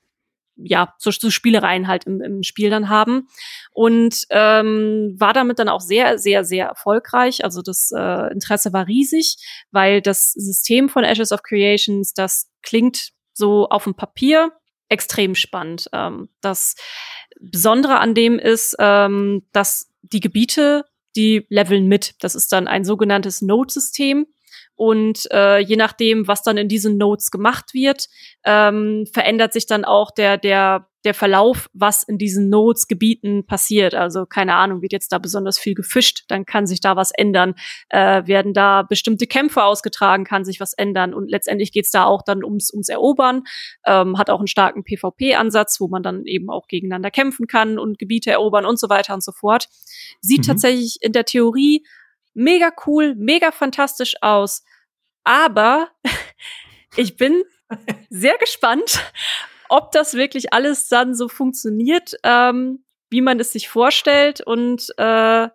ja, 0.64 0.94
so, 0.98 1.12
so 1.12 1.30
Spielereien 1.30 1.88
halt 1.88 2.06
im, 2.06 2.22
im 2.22 2.44
Spiel 2.44 2.70
dann 2.70 2.90
haben. 2.90 3.28
Und 3.72 4.26
ähm, 4.30 5.16
war 5.18 5.34
damit 5.34 5.60
dann 5.60 5.70
auch 5.70 5.82
sehr, 5.82 6.18
sehr, 6.18 6.44
sehr 6.44 6.68
erfolgreich. 6.68 7.44
Also 7.44 7.62
das 7.62 7.92
äh, 7.96 8.32
Interesse 8.32 8.74
war 8.74 8.88
riesig, 8.88 9.38
weil 9.72 10.02
das 10.02 10.32
System 10.34 10.90
von 10.90 11.04
Ashes 11.04 11.32
of 11.32 11.44
Creations, 11.44 12.14
das 12.14 12.50
klingt 12.62 13.12
so 13.34 13.68
auf 13.70 13.86
dem 13.86 13.96
Papier 13.96 14.52
extrem 14.90 15.36
spannend. 15.36 15.88
Ähm, 15.94 16.30
das 16.42 16.76
Besondere 17.40 18.00
an 18.00 18.14
dem 18.14 18.38
ist, 18.38 18.76
ähm, 18.80 19.44
dass 19.52 19.90
die 20.02 20.20
Gebiete, 20.20 20.86
die 21.16 21.46
leveln 21.50 21.88
mit. 21.88 22.16
Das 22.20 22.36
ist 22.36 22.52
dann 22.52 22.68
ein 22.68 22.84
sogenanntes 22.84 23.42
Node-System. 23.42 24.28
Und 24.82 25.32
äh, 25.32 25.60
je 25.60 25.76
nachdem, 25.76 26.28
was 26.28 26.42
dann 26.42 26.58
in 26.58 26.68
diesen 26.68 26.98
Notes 26.98 27.30
gemacht 27.30 27.76
wird, 27.76 28.08
ähm, 28.44 29.06
verändert 29.14 29.54
sich 29.54 29.68
dann 29.68 29.86
auch 29.86 30.10
der, 30.10 30.40
der, 30.40 30.88
der 31.04 31.14
Verlauf, 31.14 31.70
was 31.72 32.02
in 32.02 32.18
diesen 32.18 32.50
Notes 32.50 32.88
Gebieten 32.88 33.46
passiert. 33.46 33.94
Also 33.94 34.26
keine 34.26 34.56
Ahnung, 34.56 34.82
wird 34.82 34.92
jetzt 34.92 35.12
da 35.12 35.20
besonders 35.20 35.60
viel 35.60 35.76
gefischt, 35.76 36.24
dann 36.30 36.48
kann 36.48 36.66
sich 36.66 36.82
da 36.82 36.96
was 36.96 37.12
ändern. 37.12 37.54
Äh, 37.90 38.26
werden 38.26 38.56
da 38.56 38.82
bestimmte 38.82 39.28
Kämpfe 39.28 39.64
ausgetragen, 39.64 40.24
kann 40.24 40.46
sich 40.46 40.60
was 40.60 40.74
ändern. 40.74 41.14
Und 41.14 41.30
letztendlich 41.30 41.72
geht's 41.72 41.92
da 41.92 42.06
auch 42.06 42.24
dann 42.24 42.44
ums, 42.44 42.74
ums 42.74 42.90
Erobern. 42.90 43.44
Ähm, 43.86 44.18
hat 44.18 44.32
auch 44.32 44.40
einen 44.40 44.48
starken 44.48 44.84
PvP-Ansatz, 44.84 45.80
wo 45.80 45.90
man 45.90 46.02
dann 46.02 46.26
eben 46.26 46.50
auch 46.50 46.66
gegeneinander 46.68 47.12
kämpfen 47.12 47.46
kann 47.46 47.78
und 47.78 48.00
Gebiete 48.00 48.32
erobern 48.32 48.66
und 48.66 48.80
so 48.80 48.90
weiter 48.90 49.14
und 49.14 49.24
so 49.24 49.32
fort. 49.32 49.68
Sieht 50.22 50.40
mhm. 50.40 50.48
tatsächlich 50.48 50.98
in 51.02 51.12
der 51.12 51.26
Theorie 51.26 51.86
mega 52.34 52.72
cool, 52.88 53.14
mega 53.14 53.52
fantastisch 53.52 54.16
aus. 54.22 54.64
Aber 55.24 55.90
ich 56.96 57.18
bin 57.18 57.44
sehr 58.10 58.38
gespannt, 58.38 59.04
ob 59.70 59.92
das 59.92 60.14
wirklich 60.14 60.54
alles 60.54 60.90
dann 60.90 61.16
so 61.16 61.30
funktioniert, 61.30 62.16
ähm, 62.24 62.84
wie 63.10 63.22
man 63.22 63.40
es 63.40 63.54
sich 63.54 63.70
vorstellt. 63.70 64.42
Und 64.42 64.88
äh, 64.98 65.48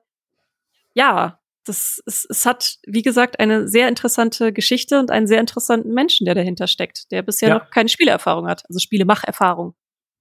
ja, 0.94 1.40
das, 1.64 2.02
es, 2.06 2.26
es 2.28 2.46
hat, 2.46 2.78
wie 2.86 3.02
gesagt, 3.02 3.40
eine 3.40 3.68
sehr 3.68 3.88
interessante 3.88 4.52
Geschichte 4.52 4.98
und 4.98 5.10
einen 5.10 5.26
sehr 5.26 5.40
interessanten 5.40 5.92
Menschen, 5.92 6.24
der 6.24 6.34
dahinter 6.34 6.66
steckt, 6.66 7.10
der 7.10 7.22
bisher 7.22 7.48
ja. 7.48 7.58
noch 7.58 7.70
keine 7.70 7.88
Spielerfahrung 7.88 8.46
hat, 8.48 8.62
also 8.68 8.78
Spielemacherfahrung. 8.78 9.74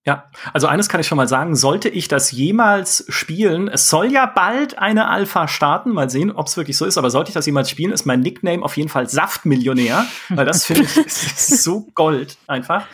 Ja, 0.08 0.30
also 0.54 0.68
eines 0.68 0.88
kann 0.88 1.02
ich 1.02 1.08
schon 1.08 1.16
mal 1.16 1.28
sagen, 1.28 1.56
sollte 1.56 1.90
ich 1.90 2.08
das 2.08 2.32
jemals 2.32 3.06
spielen, 3.10 3.68
es 3.68 3.90
soll 3.90 4.12
ja 4.12 4.28
bald 4.28 4.78
eine 4.78 5.08
Alpha 5.08 5.48
starten, 5.48 5.92
mal 5.92 6.12
sehen, 6.12 6.32
ob 6.32 6.46
es 6.46 6.58
wirklich 6.58 6.78
so 6.78 6.86
ist, 6.86 7.00
aber 7.00 7.10
sollte 7.10 7.30
ich 7.30 7.34
das 7.34 7.48
jemals 7.48 7.72
spielen, 7.72 7.92
ist 7.92 8.06
mein 8.06 8.20
Nickname 8.20 8.64
auf 8.64 8.78
jeden 8.78 8.90
Fall 8.90 9.10
Saftmillionär, 9.10 10.06
weil 10.30 10.46
das 10.46 10.66
finde 10.66 10.84
ich 10.84 10.96
ist 10.98 11.64
so 11.64 11.88
Gold 11.96 12.38
einfach. 12.46 12.86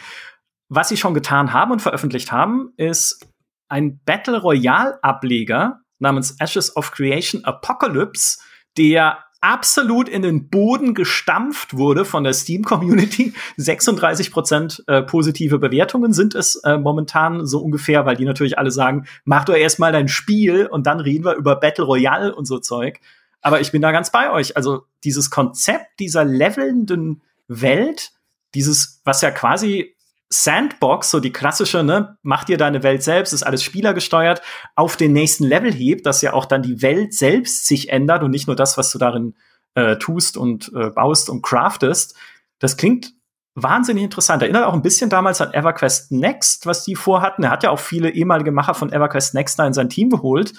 Was 0.70 0.88
sie 0.88 0.96
schon 0.96 1.14
getan 1.14 1.52
haben 1.52 1.72
und 1.72 1.82
veröffentlicht 1.82 2.32
haben, 2.32 2.72
ist 2.78 3.28
ein 3.68 4.00
Battle 4.06 4.40
Royale 4.40 4.98
Ableger 5.04 5.82
namens 6.00 6.38
Ashes 6.40 6.74
of 6.78 6.92
Creation 6.92 7.44
Apocalypse, 7.44 8.40
der 8.78 9.20
absolut 9.42 10.08
in 10.08 10.22
den 10.22 10.50
Boden 10.50 10.94
gestampft 10.94 11.76
wurde 11.76 12.06
von 12.06 12.24
der 12.24 12.34
Steam-Community. 12.34 13.34
36 13.58 14.32
Prozent 14.32 14.84
äh, 14.88 15.02
positive 15.02 15.60
Bewertungen 15.60 16.14
sind 16.14 16.36
es 16.36 16.56
äh, 16.58 16.78
momentan 16.78 17.46
so 17.46 17.60
ungefähr, 17.60 18.06
weil 18.06 18.16
die 18.16 18.26
natürlich 18.26 18.58
alle 18.58 18.72
sagen, 18.72 19.08
mach 19.26 19.46
doch 19.46 19.56
erstmal 19.56 19.92
dein 19.92 20.08
Spiel 20.08 20.68
und 20.68 20.86
dann 20.86 21.00
reden 21.00 21.26
wir 21.26 21.36
über 21.36 21.56
Battle 21.56 21.86
Royale 21.86 22.34
und 22.34 22.46
so 22.46 22.60
Zeug. 22.60 23.00
Aber 23.42 23.60
ich 23.60 23.72
bin 23.72 23.82
da 23.82 23.92
ganz 23.92 24.12
bei 24.12 24.32
euch. 24.32 24.56
Also 24.56 24.84
dieses 25.04 25.32
Konzept 25.32 26.00
dieser 26.00 26.24
levelnden 26.24 27.24
Welt, 27.48 28.12
dieses, 28.54 29.02
was 29.04 29.22
ja 29.22 29.32
quasi 29.32 29.96
Sandbox, 30.34 31.12
so 31.12 31.20
die 31.20 31.34
klassische, 31.34 31.84
ne, 31.84 32.18
mach 32.24 32.46
dir 32.46 32.58
deine 32.58 32.84
Welt 32.84 33.04
selbst, 33.04 33.34
ist 33.34 33.44
alles 33.44 33.64
spielergesteuert, 33.64 34.42
auf 34.76 34.96
den 34.96 35.12
nächsten 35.12 35.44
Level 35.44 35.74
hebt, 35.74 36.06
dass 36.06 36.22
ja 36.22 36.34
auch 36.34 36.46
dann 36.46 36.64
die 36.64 36.82
Welt 36.82 37.14
selbst 37.14 37.68
sich 37.68 37.90
ändert 37.90 38.24
und 38.24 38.32
nicht 38.32 38.48
nur 38.48 38.56
das, 38.56 38.78
was 38.78 38.92
du 38.92 38.98
darin 38.98 39.36
äh, 39.76 39.98
tust 39.98 40.38
und 40.38 40.72
äh, 40.74 40.90
baust 40.90 41.30
und 41.30 41.42
craftest. 41.42 42.16
Das 42.60 42.78
klingt 42.78 43.14
wahnsinnig 43.56 44.04
interessant. 44.04 44.42
Erinnert 44.42 44.66
auch 44.66 44.74
ein 44.74 44.82
bisschen 44.82 45.10
damals 45.10 45.42
an 45.42 45.54
EverQuest 45.54 46.12
Next, 46.12 46.66
was 46.66 46.86
die 46.86 46.96
vorhatten. 46.96 47.44
Er 47.44 47.52
hat 47.52 47.64
ja 47.64 47.70
auch 47.70 47.80
viele 47.80 48.10
ehemalige 48.10 48.52
Macher 48.52 48.74
von 48.74 48.92
EverQuest 48.92 49.34
Next 49.34 49.60
da 49.60 49.68
in 49.68 49.74
sein 49.74 49.90
Team 49.90 50.10
geholt. 50.10 50.54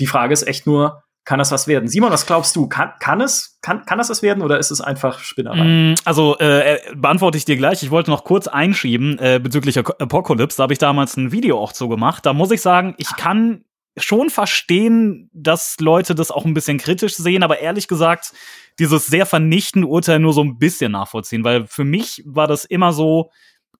Die 0.00 0.06
Frage 0.06 0.34
ist 0.34 0.46
echt 0.46 0.66
nur, 0.66 1.02
kann 1.28 1.38
das 1.38 1.52
was 1.52 1.68
werden? 1.68 1.90
Simon, 1.90 2.10
was 2.10 2.24
glaubst 2.24 2.56
du? 2.56 2.68
Kann, 2.68 2.92
kann 3.00 3.20
es, 3.20 3.58
kann, 3.60 3.84
kann 3.84 3.98
das 3.98 4.08
was 4.08 4.22
werden 4.22 4.42
oder 4.42 4.58
ist 4.58 4.70
es 4.70 4.80
einfach 4.80 5.18
Spinnerei? 5.18 5.62
Mm, 5.62 5.94
also 6.06 6.38
äh, 6.38 6.76
äh, 6.76 6.78
beantworte 6.96 7.36
ich 7.36 7.44
dir 7.44 7.58
gleich. 7.58 7.82
Ich 7.82 7.90
wollte 7.90 8.10
noch 8.10 8.24
kurz 8.24 8.48
einschieben 8.48 9.18
äh, 9.18 9.38
bezüglich 9.38 9.78
Apocalypse. 9.78 10.56
Da 10.56 10.62
habe 10.62 10.72
ich 10.72 10.78
damals 10.78 11.18
ein 11.18 11.30
Video 11.30 11.60
auch 11.60 11.74
zu 11.74 11.90
gemacht. 11.90 12.24
Da 12.24 12.32
muss 12.32 12.50
ich 12.50 12.62
sagen, 12.62 12.94
ich 12.96 13.14
kann 13.16 13.66
schon 13.98 14.30
verstehen, 14.30 15.28
dass 15.34 15.76
Leute 15.80 16.14
das 16.14 16.30
auch 16.30 16.46
ein 16.46 16.54
bisschen 16.54 16.78
kritisch 16.78 17.16
sehen, 17.16 17.42
aber 17.42 17.58
ehrlich 17.58 17.88
gesagt, 17.88 18.32
dieses 18.78 19.04
sehr 19.04 19.26
vernichtende 19.26 19.86
Urteil 19.86 20.20
nur 20.20 20.32
so 20.32 20.42
ein 20.42 20.56
bisschen 20.58 20.92
nachvollziehen, 20.92 21.44
weil 21.44 21.66
für 21.66 21.84
mich 21.84 22.22
war 22.24 22.46
das 22.46 22.64
immer 22.64 22.94
so, 22.94 23.30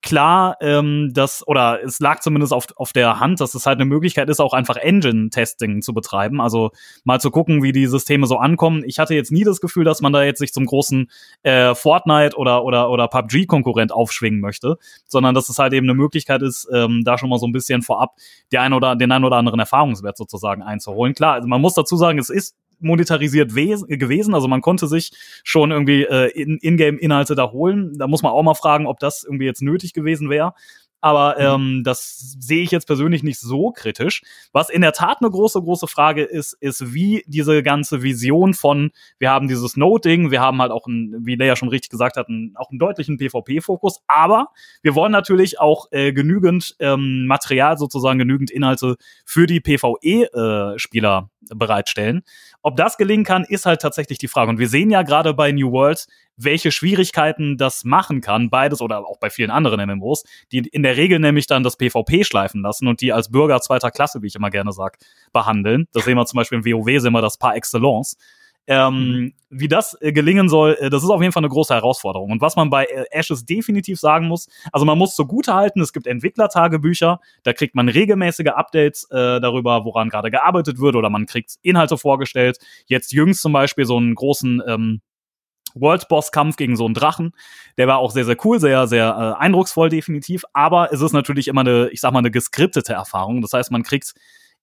klar, 0.02 0.56
ähm, 0.60 1.10
dass, 1.12 1.46
oder 1.46 1.82
es 1.82 1.98
lag 2.00 2.20
zumindest 2.20 2.52
auf, 2.52 2.66
auf 2.76 2.92
der 2.92 3.20
Hand, 3.20 3.40
dass 3.40 3.54
es 3.54 3.66
halt 3.66 3.78
eine 3.78 3.84
Möglichkeit 3.84 4.28
ist, 4.28 4.40
auch 4.40 4.52
einfach 4.52 4.76
Engine-Testing 4.76 5.82
zu 5.82 5.92
betreiben. 5.92 6.40
Also 6.40 6.70
mal 7.04 7.20
zu 7.20 7.30
gucken, 7.30 7.62
wie 7.62 7.72
die 7.72 7.86
Systeme 7.86 8.26
so 8.26 8.38
ankommen. 8.38 8.82
Ich 8.86 8.98
hatte 8.98 9.14
jetzt 9.14 9.32
nie 9.32 9.44
das 9.44 9.60
Gefühl, 9.60 9.84
dass 9.84 10.00
man 10.00 10.12
da 10.12 10.22
jetzt 10.22 10.38
sich 10.38 10.52
zum 10.52 10.66
großen 10.66 11.10
äh, 11.42 11.74
Fortnite 11.74 12.36
oder, 12.36 12.64
oder, 12.64 12.90
oder 12.90 13.08
PUBG-Konkurrent 13.08 13.92
aufschwingen 13.92 14.40
möchte, 14.40 14.78
sondern 15.06 15.34
dass 15.34 15.48
es 15.48 15.58
halt 15.58 15.72
eben 15.72 15.86
eine 15.86 15.94
Möglichkeit 15.94 16.42
ist, 16.42 16.68
ähm, 16.72 17.02
da 17.04 17.18
schon 17.18 17.28
mal 17.28 17.38
so 17.38 17.46
ein 17.46 17.52
bisschen 17.52 17.82
vorab 17.82 18.14
die 18.52 18.58
ein 18.58 18.72
oder, 18.72 18.96
den 18.96 19.12
einen 19.12 19.24
oder 19.24 19.36
anderen 19.36 19.60
Erfahrungswert 19.60 20.16
sozusagen 20.16 20.62
einzuholen. 20.62 21.14
Klar, 21.14 21.34
also 21.34 21.48
man 21.48 21.60
muss 21.60 21.74
dazu 21.74 21.96
sagen, 21.96 22.18
es 22.18 22.30
ist 22.30 22.54
monetarisiert 22.80 23.52
gewesen. 23.52 24.34
Also 24.34 24.48
man 24.48 24.60
konnte 24.60 24.86
sich 24.86 25.12
schon 25.44 25.70
irgendwie 25.70 26.04
äh, 26.04 26.30
In-Game-Inhalte 26.30 27.34
da 27.34 27.50
holen. 27.50 27.96
Da 27.98 28.06
muss 28.06 28.22
man 28.22 28.32
auch 28.32 28.42
mal 28.42 28.54
fragen, 28.54 28.86
ob 28.86 28.98
das 28.98 29.24
irgendwie 29.24 29.46
jetzt 29.46 29.62
nötig 29.62 29.92
gewesen 29.92 30.30
wäre. 30.30 30.54
Aber 31.00 31.36
mhm. 31.38 31.62
ähm, 31.62 31.84
das 31.84 32.36
sehe 32.40 32.62
ich 32.62 32.70
jetzt 32.70 32.86
persönlich 32.86 33.22
nicht 33.22 33.38
so 33.38 33.70
kritisch. 33.70 34.22
Was 34.52 34.68
in 34.68 34.80
der 34.80 34.92
Tat 34.92 35.18
eine 35.20 35.30
große, 35.30 35.60
große 35.60 35.86
Frage 35.86 36.24
ist, 36.24 36.54
ist, 36.60 36.92
wie 36.92 37.24
diese 37.26 37.62
ganze 37.62 38.02
Vision 38.02 38.54
von, 38.54 38.90
wir 39.18 39.30
haben 39.30 39.48
dieses 39.48 39.76
Noting, 39.76 40.30
wir 40.30 40.40
haben 40.40 40.60
halt 40.60 40.72
auch, 40.72 40.86
ein, 40.86 41.14
wie 41.20 41.36
Leia 41.36 41.56
schon 41.56 41.68
richtig 41.68 41.90
gesagt 41.90 42.16
hat, 42.16 42.28
einen, 42.28 42.54
auch 42.56 42.70
einen 42.70 42.78
deutlichen 42.78 43.16
PvP-Fokus, 43.18 44.00
aber 44.08 44.48
wir 44.82 44.94
wollen 44.94 45.12
natürlich 45.12 45.60
auch 45.60 45.86
äh, 45.92 46.12
genügend 46.12 46.74
ähm, 46.80 47.26
Material, 47.26 47.78
sozusagen 47.78 48.18
genügend 48.18 48.50
Inhalte 48.50 48.96
für 49.24 49.46
die 49.46 49.60
PvE-Spieler 49.60 51.30
äh, 51.50 51.54
bereitstellen. 51.54 52.22
Ob 52.62 52.76
das 52.76 52.96
gelingen 52.96 53.24
kann, 53.24 53.44
ist 53.44 53.66
halt 53.66 53.80
tatsächlich 53.80 54.18
die 54.18 54.28
Frage. 54.28 54.50
Und 54.50 54.58
wir 54.58 54.68
sehen 54.68 54.90
ja 54.90 55.02
gerade 55.02 55.32
bei 55.32 55.52
New 55.52 55.70
World, 55.70 56.06
welche 56.38 56.70
Schwierigkeiten 56.72 57.56
das 57.56 57.84
machen 57.84 58.20
kann, 58.20 58.48
beides 58.48 58.80
oder 58.80 59.06
auch 59.06 59.18
bei 59.18 59.28
vielen 59.28 59.50
anderen 59.50 59.84
MMOs, 59.86 60.24
die 60.52 60.58
in 60.58 60.82
der 60.82 60.96
Regel 60.96 61.18
nämlich 61.18 61.46
dann 61.46 61.62
das 61.62 61.76
PvP 61.76 62.24
schleifen 62.24 62.62
lassen 62.62 62.86
und 62.86 63.00
die 63.00 63.12
als 63.12 63.30
Bürger 63.30 63.60
zweiter 63.60 63.90
Klasse, 63.90 64.22
wie 64.22 64.28
ich 64.28 64.36
immer 64.36 64.50
gerne 64.50 64.72
sag, 64.72 64.98
behandeln. 65.32 65.88
Das 65.92 66.04
sehen 66.04 66.16
wir 66.16 66.26
zum 66.26 66.38
Beispiel 66.38 66.58
im 66.58 66.64
WoW, 66.64 67.00
sehen 67.00 67.12
wir 67.12 67.22
das 67.22 67.36
par 67.38 67.56
excellence. 67.56 68.16
Ähm, 68.70 68.92
mhm. 68.94 69.32
Wie 69.48 69.66
das 69.66 69.96
äh, 70.02 70.12
gelingen 70.12 70.50
soll, 70.50 70.76
äh, 70.78 70.90
das 70.90 71.02
ist 71.02 71.08
auf 71.08 71.22
jeden 71.22 71.32
Fall 71.32 71.40
eine 71.40 71.48
große 71.48 71.72
Herausforderung. 71.72 72.30
Und 72.30 72.42
was 72.42 72.54
man 72.54 72.68
bei 72.68 72.84
äh, 72.84 73.06
Ashes 73.10 73.46
definitiv 73.46 73.98
sagen 73.98 74.28
muss, 74.28 74.46
also 74.72 74.84
man 74.84 74.98
muss 74.98 75.14
zugute 75.14 75.54
halten, 75.54 75.80
es 75.80 75.94
gibt 75.94 76.06
Entwicklertagebücher, 76.06 77.18
da 77.44 77.52
kriegt 77.54 77.74
man 77.74 77.88
regelmäßige 77.88 78.48
Updates 78.48 79.04
äh, 79.10 79.40
darüber, 79.40 79.86
woran 79.86 80.10
gerade 80.10 80.30
gearbeitet 80.30 80.78
wird, 80.80 80.96
oder 80.96 81.08
man 81.08 81.24
kriegt 81.24 81.54
Inhalte 81.62 81.96
vorgestellt. 81.96 82.58
Jetzt 82.84 83.12
jüngst 83.12 83.40
zum 83.40 83.54
Beispiel 83.54 83.86
so 83.86 83.96
einen 83.96 84.14
großen 84.14 84.62
ähm, 84.66 85.00
World 85.80 86.08
Boss 86.08 86.32
Kampf 86.32 86.56
gegen 86.56 86.76
so 86.76 86.84
einen 86.84 86.94
Drachen. 86.94 87.32
Der 87.76 87.86
war 87.86 87.98
auch 87.98 88.10
sehr, 88.10 88.24
sehr 88.24 88.36
cool, 88.44 88.60
sehr, 88.60 88.86
sehr 88.86 89.36
äh, 89.38 89.42
eindrucksvoll 89.42 89.88
definitiv. 89.88 90.44
Aber 90.52 90.92
es 90.92 91.00
ist 91.00 91.12
natürlich 91.12 91.48
immer 91.48 91.62
eine, 91.62 91.88
ich 91.90 92.00
sag 92.00 92.12
mal, 92.12 92.20
eine 92.20 92.30
geskriptete 92.30 92.92
Erfahrung. 92.92 93.42
Das 93.42 93.52
heißt, 93.52 93.70
man 93.70 93.82
kriegt 93.82 94.14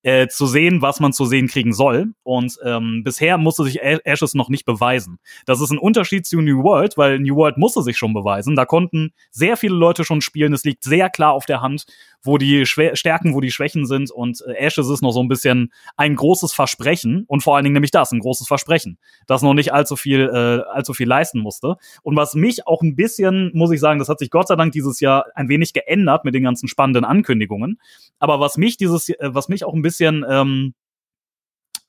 äh, 0.06 0.28
zu 0.28 0.46
sehen, 0.46 0.84
was 0.84 1.00
man 1.00 1.14
zu 1.14 1.26
sehen 1.26 1.48
kriegen 1.48 1.74
soll. 1.74 2.14
Und 2.22 2.60
ähm, 2.64 3.02
bisher 3.04 3.40
musste 3.40 3.64
sich 3.64 3.82
Ashes 3.82 4.36
noch 4.36 4.50
nicht 4.50 4.64
beweisen. 4.64 5.18
Das 5.48 5.62
ist 5.62 5.72
ein 5.72 5.80
Unterschied 5.80 6.28
zu 6.28 6.42
New 6.42 6.64
World, 6.64 6.96
weil 6.96 7.20
New 7.20 7.36
World 7.36 7.58
musste 7.58 7.82
sich 7.82 7.98
schon 7.98 8.14
beweisen. 8.14 8.56
Da 8.56 8.66
konnten 8.66 9.14
sehr 9.32 9.58
viele 9.58 9.74
Leute 9.74 10.06
schon 10.06 10.22
spielen. 10.22 10.54
Es 10.54 10.64
liegt 10.64 10.84
sehr 10.84 11.10
klar 11.10 11.34
auf 11.34 11.48
der 11.48 11.62
Hand, 11.62 11.88
wo 12.22 12.38
die 12.38 12.68
Schwä 12.68 12.96
Stärken, 12.96 13.34
wo 13.34 13.42
die 13.42 13.50
Schwächen 13.50 13.88
sind. 13.88 14.12
Und 14.12 14.44
äh, 14.48 14.54
Ashes 14.54 14.90
ist 14.90 15.02
noch 15.02 15.12
so 15.12 15.24
ein 15.24 15.28
bisschen 15.28 15.74
ein 15.98 16.16
großes 16.16 16.54
Versprechen 16.54 17.26
und 17.28 17.42
vor 17.42 17.56
allen 17.56 17.64
Dingen 17.64 17.74
nämlich 17.74 17.90
das, 17.92 18.12
ein 18.12 18.20
großes 18.20 18.48
Versprechen, 18.48 19.00
das 19.26 19.42
noch 19.42 19.56
nicht 19.56 19.74
allzu 19.74 19.96
viel, 19.96 20.30
äh, 20.32 20.70
allzu 20.72 20.94
viel 20.94 21.08
leisten 21.08 21.40
musste. 21.40 21.78
Und 22.04 22.16
was 22.16 22.36
mich 22.36 22.68
auch 22.68 22.84
ein 22.84 22.96
bisschen, 22.96 23.50
muss 23.56 23.72
ich 23.72 23.80
sagen, 23.80 23.98
das 23.98 24.10
hat 24.10 24.20
sich 24.20 24.30
Gott 24.30 24.50
sei 24.50 24.56
Dank 24.56 24.72
dieses 24.72 25.00
Jahr 25.00 25.26
ein 25.34 25.50
wenig 25.50 25.74
geändert 25.74 26.26
mit 26.26 26.36
den 26.36 26.44
ganzen 26.44 26.68
spannenden 26.68 27.06
Ankündigungen. 27.06 27.80
Aber 28.20 28.40
was 28.40 28.58
mich 28.58 28.78
dieses, 28.78 29.10
äh, 29.10 29.16
was 29.34 29.50
mich 29.50 29.66
auch 29.66 29.74
ein 29.74 29.82
bisschen 29.82 29.95
ähm, 30.02 30.74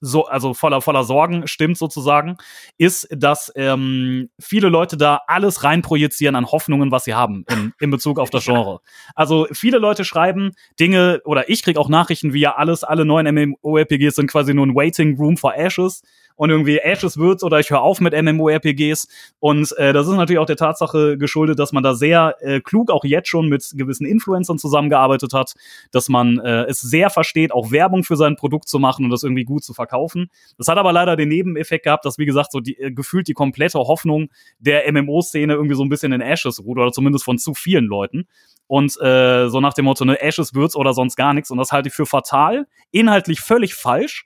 so, 0.00 0.26
also 0.26 0.54
voller, 0.54 0.82
voller 0.82 1.04
Sorgen 1.04 1.46
stimmt 1.46 1.78
sozusagen, 1.78 2.36
ist, 2.76 3.08
dass 3.10 3.50
ähm, 3.56 4.28
viele 4.38 4.68
Leute 4.68 4.96
da 4.96 5.20
alles 5.26 5.64
reinprojizieren 5.64 6.36
an 6.36 6.46
Hoffnungen, 6.46 6.90
was 6.90 7.04
sie 7.04 7.14
haben 7.14 7.44
in, 7.50 7.72
in 7.80 7.90
Bezug 7.90 8.18
auf 8.18 8.30
das 8.30 8.44
Genre. 8.46 8.80
Also 9.14 9.46
viele 9.52 9.78
Leute 9.78 10.04
schreiben 10.04 10.52
Dinge, 10.78 11.20
oder 11.24 11.48
ich 11.48 11.62
krieg 11.62 11.78
auch 11.78 11.88
Nachrichten, 11.88 12.32
wie 12.34 12.40
ja 12.40 12.56
alles, 12.56 12.84
alle 12.84 13.04
neuen 13.04 13.26
MMORPGs 13.34 14.16
sind 14.16 14.30
quasi 14.30 14.52
nur 14.52 14.66
ein 14.66 14.74
Waiting 14.74 15.16
Room 15.16 15.36
for 15.36 15.56
Ashes 15.56 16.02
und 16.36 16.50
irgendwie 16.50 16.78
Ashes 16.78 17.16
wird's 17.16 17.42
oder 17.42 17.58
ich 17.58 17.70
höre 17.70 17.82
auf 17.82 18.00
mit 18.00 18.12
MMORPGs. 18.14 19.08
Und 19.40 19.76
äh, 19.78 19.92
das 19.92 20.06
ist 20.06 20.14
natürlich 20.14 20.38
auch 20.38 20.46
der 20.46 20.56
Tatsache 20.56 21.18
geschuldet, 21.18 21.58
dass 21.58 21.72
man 21.72 21.82
da 21.82 21.94
sehr 21.94 22.36
äh, 22.40 22.60
klug 22.60 22.90
auch 22.90 23.04
jetzt 23.04 23.28
schon 23.28 23.48
mit 23.48 23.72
gewissen 23.74 24.06
Influencern 24.06 24.58
zusammengearbeitet 24.58 25.32
hat, 25.32 25.54
dass 25.90 26.08
man 26.08 26.38
äh, 26.38 26.64
es 26.64 26.80
sehr 26.80 27.10
versteht, 27.10 27.52
auch 27.52 27.70
Werbung 27.70 28.04
für 28.04 28.16
sein 28.16 28.36
Produkt 28.36 28.68
zu 28.68 28.78
machen 28.78 29.04
und 29.04 29.10
das 29.10 29.22
irgendwie 29.22 29.44
gut 29.44 29.64
zu 29.64 29.74
verkaufen. 29.74 30.30
Das 30.58 30.68
hat 30.68 30.78
aber 30.78 30.92
leider 30.92 31.16
den 31.16 31.28
Nebeneffekt 31.28 31.84
gehabt, 31.84 32.04
dass, 32.04 32.18
wie 32.18 32.26
gesagt, 32.26 32.52
so 32.52 32.60
die, 32.60 32.78
äh, 32.78 32.92
gefühlt 32.92 33.28
die 33.28 33.34
komplette 33.34 33.78
Hoffnung 33.78 34.28
der 34.58 34.90
MMO-Szene 34.92 35.54
irgendwie 35.54 35.74
so 35.74 35.84
ein 35.84 35.88
bisschen 35.88 36.12
in 36.12 36.20
Ashes 36.20 36.62
ruht 36.62 36.78
oder 36.78 36.92
zumindest 36.92 37.24
von 37.24 37.38
zu 37.38 37.54
vielen 37.54 37.86
Leuten. 37.86 38.28
Und 38.66 39.00
äh, 39.00 39.48
so 39.48 39.60
nach 39.60 39.74
dem 39.74 39.84
Motto, 39.84 40.04
ne, 40.04 40.20
Ashes 40.20 40.54
wird's 40.54 40.76
oder 40.76 40.92
sonst 40.92 41.16
gar 41.16 41.34
nichts. 41.34 41.50
Und 41.50 41.58
das 41.58 41.72
halte 41.72 41.88
ich 41.88 41.94
für 41.94 42.06
fatal, 42.06 42.66
inhaltlich 42.90 43.40
völlig 43.40 43.74
falsch 43.74 44.24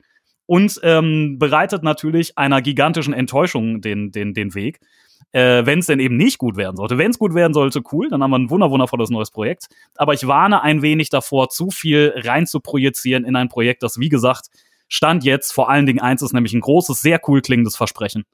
und 0.50 0.80
ähm, 0.82 1.38
bereitet 1.38 1.84
natürlich 1.84 2.36
einer 2.36 2.60
gigantischen 2.60 3.14
Enttäuschung 3.14 3.82
den, 3.82 4.10
den, 4.10 4.34
den 4.34 4.52
Weg. 4.56 4.80
Äh, 5.30 5.64
wenn 5.64 5.78
es 5.78 5.86
denn 5.86 6.00
eben 6.00 6.16
nicht 6.16 6.38
gut 6.38 6.56
werden 6.56 6.76
sollte. 6.76 6.98
Wenn 6.98 7.12
es 7.12 7.20
gut 7.20 7.34
werden 7.34 7.54
sollte, 7.54 7.82
cool, 7.92 8.08
dann 8.08 8.20
haben 8.20 8.32
wir 8.32 8.38
ein 8.40 8.50
wunderwundervolles 8.50 9.10
neues 9.10 9.30
Projekt. 9.30 9.68
Aber 9.94 10.12
ich 10.12 10.26
warne 10.26 10.62
ein 10.62 10.82
wenig 10.82 11.08
davor, 11.08 11.50
zu 11.50 11.70
viel 11.70 12.12
rein 12.16 12.48
zu 12.48 12.58
projizieren 12.58 13.24
in 13.24 13.36
ein 13.36 13.48
Projekt, 13.48 13.84
das, 13.84 14.00
wie 14.00 14.08
gesagt, 14.08 14.46
Stand 14.88 15.22
jetzt 15.22 15.52
vor 15.52 15.70
allen 15.70 15.86
Dingen 15.86 16.00
eins 16.00 16.20
ist, 16.20 16.32
nämlich 16.32 16.52
ein 16.52 16.62
großes, 16.62 17.00
sehr 17.00 17.20
cool 17.28 17.42
klingendes 17.42 17.76
Versprechen. 17.76 18.24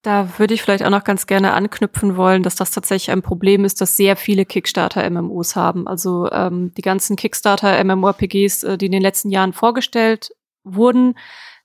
Da 0.00 0.38
würde 0.38 0.54
ich 0.54 0.62
vielleicht 0.62 0.82
auch 0.82 0.90
noch 0.90 1.04
ganz 1.04 1.26
gerne 1.26 1.52
anknüpfen 1.52 2.16
wollen, 2.16 2.42
dass 2.42 2.54
das 2.54 2.70
tatsächlich 2.70 3.10
ein 3.10 3.20
Problem 3.20 3.66
ist, 3.66 3.82
dass 3.82 3.98
sehr 3.98 4.16
viele 4.16 4.46
Kickstarter-MMOs 4.46 5.56
haben. 5.56 5.86
Also 5.86 6.30
ähm, 6.32 6.72
die 6.74 6.82
ganzen 6.82 7.16
Kickstarter-MMORPGs, 7.16 8.62
äh, 8.62 8.78
die 8.78 8.86
in 8.86 8.92
den 8.92 9.02
letzten 9.02 9.28
Jahren 9.28 9.52
vorgestellt 9.52 10.30
wurden, 10.64 11.14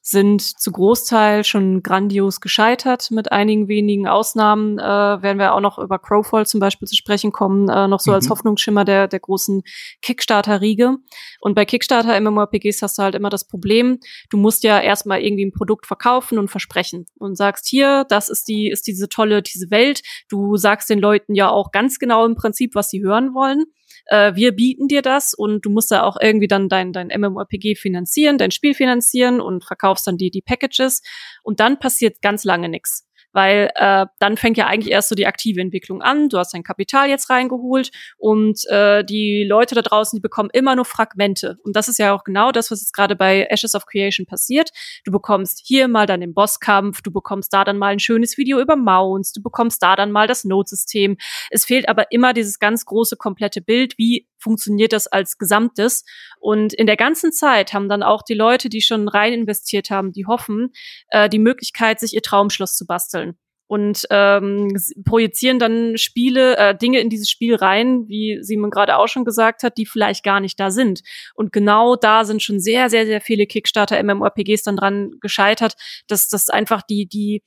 sind 0.01 0.41
zu 0.41 0.71
Großteil 0.71 1.43
schon 1.43 1.83
grandios 1.83 2.41
gescheitert. 2.41 3.11
Mit 3.11 3.31
einigen 3.31 3.67
wenigen 3.67 4.07
Ausnahmen 4.07 4.79
äh, 4.79 4.81
werden 4.81 5.37
wir 5.37 5.53
auch 5.53 5.59
noch 5.59 5.77
über 5.77 5.99
Crowfall 5.99 6.45
zum 6.45 6.59
Beispiel 6.59 6.87
zu 6.87 6.95
sprechen 6.95 7.31
kommen, 7.31 7.69
äh, 7.69 7.87
noch 7.87 7.99
so 7.99 8.11
mhm. 8.11 8.15
als 8.15 8.29
Hoffnungsschimmer 8.29 8.85
der, 8.85 9.07
der 9.07 9.19
großen 9.19 9.61
Kickstarter-Riege. 10.01 10.97
Und 11.41 11.53
bei 11.53 11.65
Kickstarter 11.65 12.19
MMORPGs 12.19 12.81
hast 12.81 12.97
du 12.97 13.03
halt 13.03 13.15
immer 13.15 13.29
das 13.29 13.45
Problem, 13.45 13.99
du 14.29 14.37
musst 14.37 14.63
ja 14.63 14.79
erstmal 14.79 15.21
irgendwie 15.21 15.45
ein 15.45 15.53
Produkt 15.53 15.85
verkaufen 15.85 16.39
und 16.39 16.49
versprechen 16.49 17.05
und 17.17 17.35
sagst 17.35 17.67
hier, 17.67 18.05
das 18.09 18.29
ist 18.29 18.47
die, 18.47 18.69
ist 18.69 18.87
diese 18.87 19.09
tolle, 19.09 19.41
diese 19.41 19.69
Welt. 19.69 20.01
Du 20.29 20.57
sagst 20.57 20.89
den 20.89 20.99
Leuten 20.99 21.35
ja 21.35 21.49
auch 21.49 21.71
ganz 21.71 21.99
genau 21.99 22.25
im 22.25 22.35
Prinzip, 22.35 22.73
was 22.73 22.89
sie 22.89 23.03
hören 23.03 23.33
wollen 23.33 23.65
äh, 24.09 24.35
wir 24.35 24.55
bieten 24.55 24.87
dir 24.87 25.01
das 25.01 25.33
und 25.33 25.65
du 25.65 25.69
musst 25.69 25.91
da 25.91 26.03
auch 26.03 26.17
irgendwie 26.19 26.47
dann 26.47 26.69
dein, 26.69 26.93
dein 26.93 27.07
MMORPG 27.07 27.75
finanzieren, 27.75 28.37
dein 28.37 28.51
Spiel 28.51 28.73
finanzieren 28.73 29.39
und 29.39 29.63
verkaufst 29.63 30.07
dann 30.07 30.17
die, 30.17 30.31
die 30.31 30.41
Packages. 30.41 31.01
Und 31.43 31.59
dann 31.59 31.79
passiert 31.79 32.21
ganz 32.21 32.43
lange 32.43 32.69
nichts 32.69 33.08
weil 33.33 33.71
äh, 33.75 34.05
dann 34.19 34.37
fängt 34.37 34.57
ja 34.57 34.67
eigentlich 34.67 34.91
erst 34.91 35.09
so 35.09 35.15
die 35.15 35.27
aktive 35.27 35.61
Entwicklung 35.61 36.01
an. 36.01 36.29
Du 36.29 36.37
hast 36.37 36.53
dein 36.53 36.63
Kapital 36.63 37.09
jetzt 37.09 37.29
reingeholt 37.29 37.91
und 38.17 38.65
äh, 38.69 39.03
die 39.03 39.43
Leute 39.47 39.75
da 39.75 39.81
draußen, 39.81 40.17
die 40.17 40.21
bekommen 40.21 40.49
immer 40.53 40.75
nur 40.75 40.85
Fragmente. 40.85 41.57
Und 41.63 41.75
das 41.75 41.87
ist 41.87 41.99
ja 41.99 42.13
auch 42.13 42.23
genau 42.23 42.51
das, 42.51 42.71
was 42.71 42.81
jetzt 42.81 42.93
gerade 42.93 43.15
bei 43.15 43.47
Ashes 43.49 43.75
of 43.75 43.85
Creation 43.85 44.25
passiert. 44.25 44.69
Du 45.05 45.11
bekommst 45.11 45.61
hier 45.65 45.87
mal 45.87 46.05
dann 46.05 46.21
den 46.21 46.33
Bosskampf, 46.33 47.01
du 47.01 47.11
bekommst 47.11 47.53
da 47.53 47.63
dann 47.63 47.77
mal 47.77 47.93
ein 47.93 47.99
schönes 47.99 48.37
Video 48.37 48.59
über 48.59 48.75
Mounts, 48.75 49.33
du 49.33 49.41
bekommst 49.41 49.81
da 49.83 49.95
dann 49.95 50.11
mal 50.11 50.27
das 50.27 50.43
Node-System. 50.43 51.17
Es 51.49 51.65
fehlt 51.65 51.89
aber 51.89 52.11
immer 52.11 52.33
dieses 52.33 52.59
ganz 52.59 52.85
große, 52.85 53.17
komplette 53.17 53.61
Bild, 53.61 53.97
wie 53.97 54.28
funktioniert 54.39 54.93
das 54.93 55.07
als 55.07 55.37
Gesamtes. 55.37 56.03
Und 56.39 56.73
in 56.73 56.87
der 56.87 56.97
ganzen 56.97 57.31
Zeit 57.31 57.73
haben 57.73 57.89
dann 57.89 58.03
auch 58.03 58.23
die 58.23 58.33
Leute, 58.33 58.69
die 58.69 58.81
schon 58.81 59.07
rein 59.07 59.33
investiert 59.33 59.89
haben, 59.89 60.11
die 60.11 60.25
hoffen, 60.25 60.71
äh, 61.09 61.29
die 61.29 61.39
Möglichkeit, 61.39 61.99
sich 61.99 62.13
ihr 62.13 62.21
Traumschloss 62.21 62.75
zu 62.75 62.85
basteln. 62.85 63.37
Und 63.67 64.07
ähm, 64.09 64.75
projizieren 65.05 65.59
dann 65.59 65.95
Spiele, 65.95 66.57
äh, 66.57 66.75
Dinge 66.75 67.01
in 67.01 67.11
dieses 67.11 67.29
Spiel 67.29 67.53
rein, 67.53 68.07
wie 68.07 68.39
Simon 68.41 68.71
gerade 68.71 68.97
auch 68.97 69.07
schon 69.07 69.25
gesagt 69.25 69.61
hat, 69.61 69.77
die 69.77 69.85
vielleicht 69.85 70.23
gar 70.23 70.39
nicht 70.39 70.59
da 70.59 70.71
sind. 70.71 71.01
Und 71.35 71.53
genau 71.53 71.95
da 71.95 72.25
sind 72.25 72.41
schon 72.41 72.59
sehr, 72.59 72.89
sehr, 72.89 73.05
sehr 73.05 73.21
viele 73.21 73.45
Kickstarter 73.45 74.01
MMORPGs 74.01 74.63
dann 74.63 74.77
dran 74.77 75.11
gescheitert, 75.21 75.75
dass 76.07 76.27
das 76.29 76.49
einfach 76.49 76.81
die, 76.81 77.05
die 77.07 77.43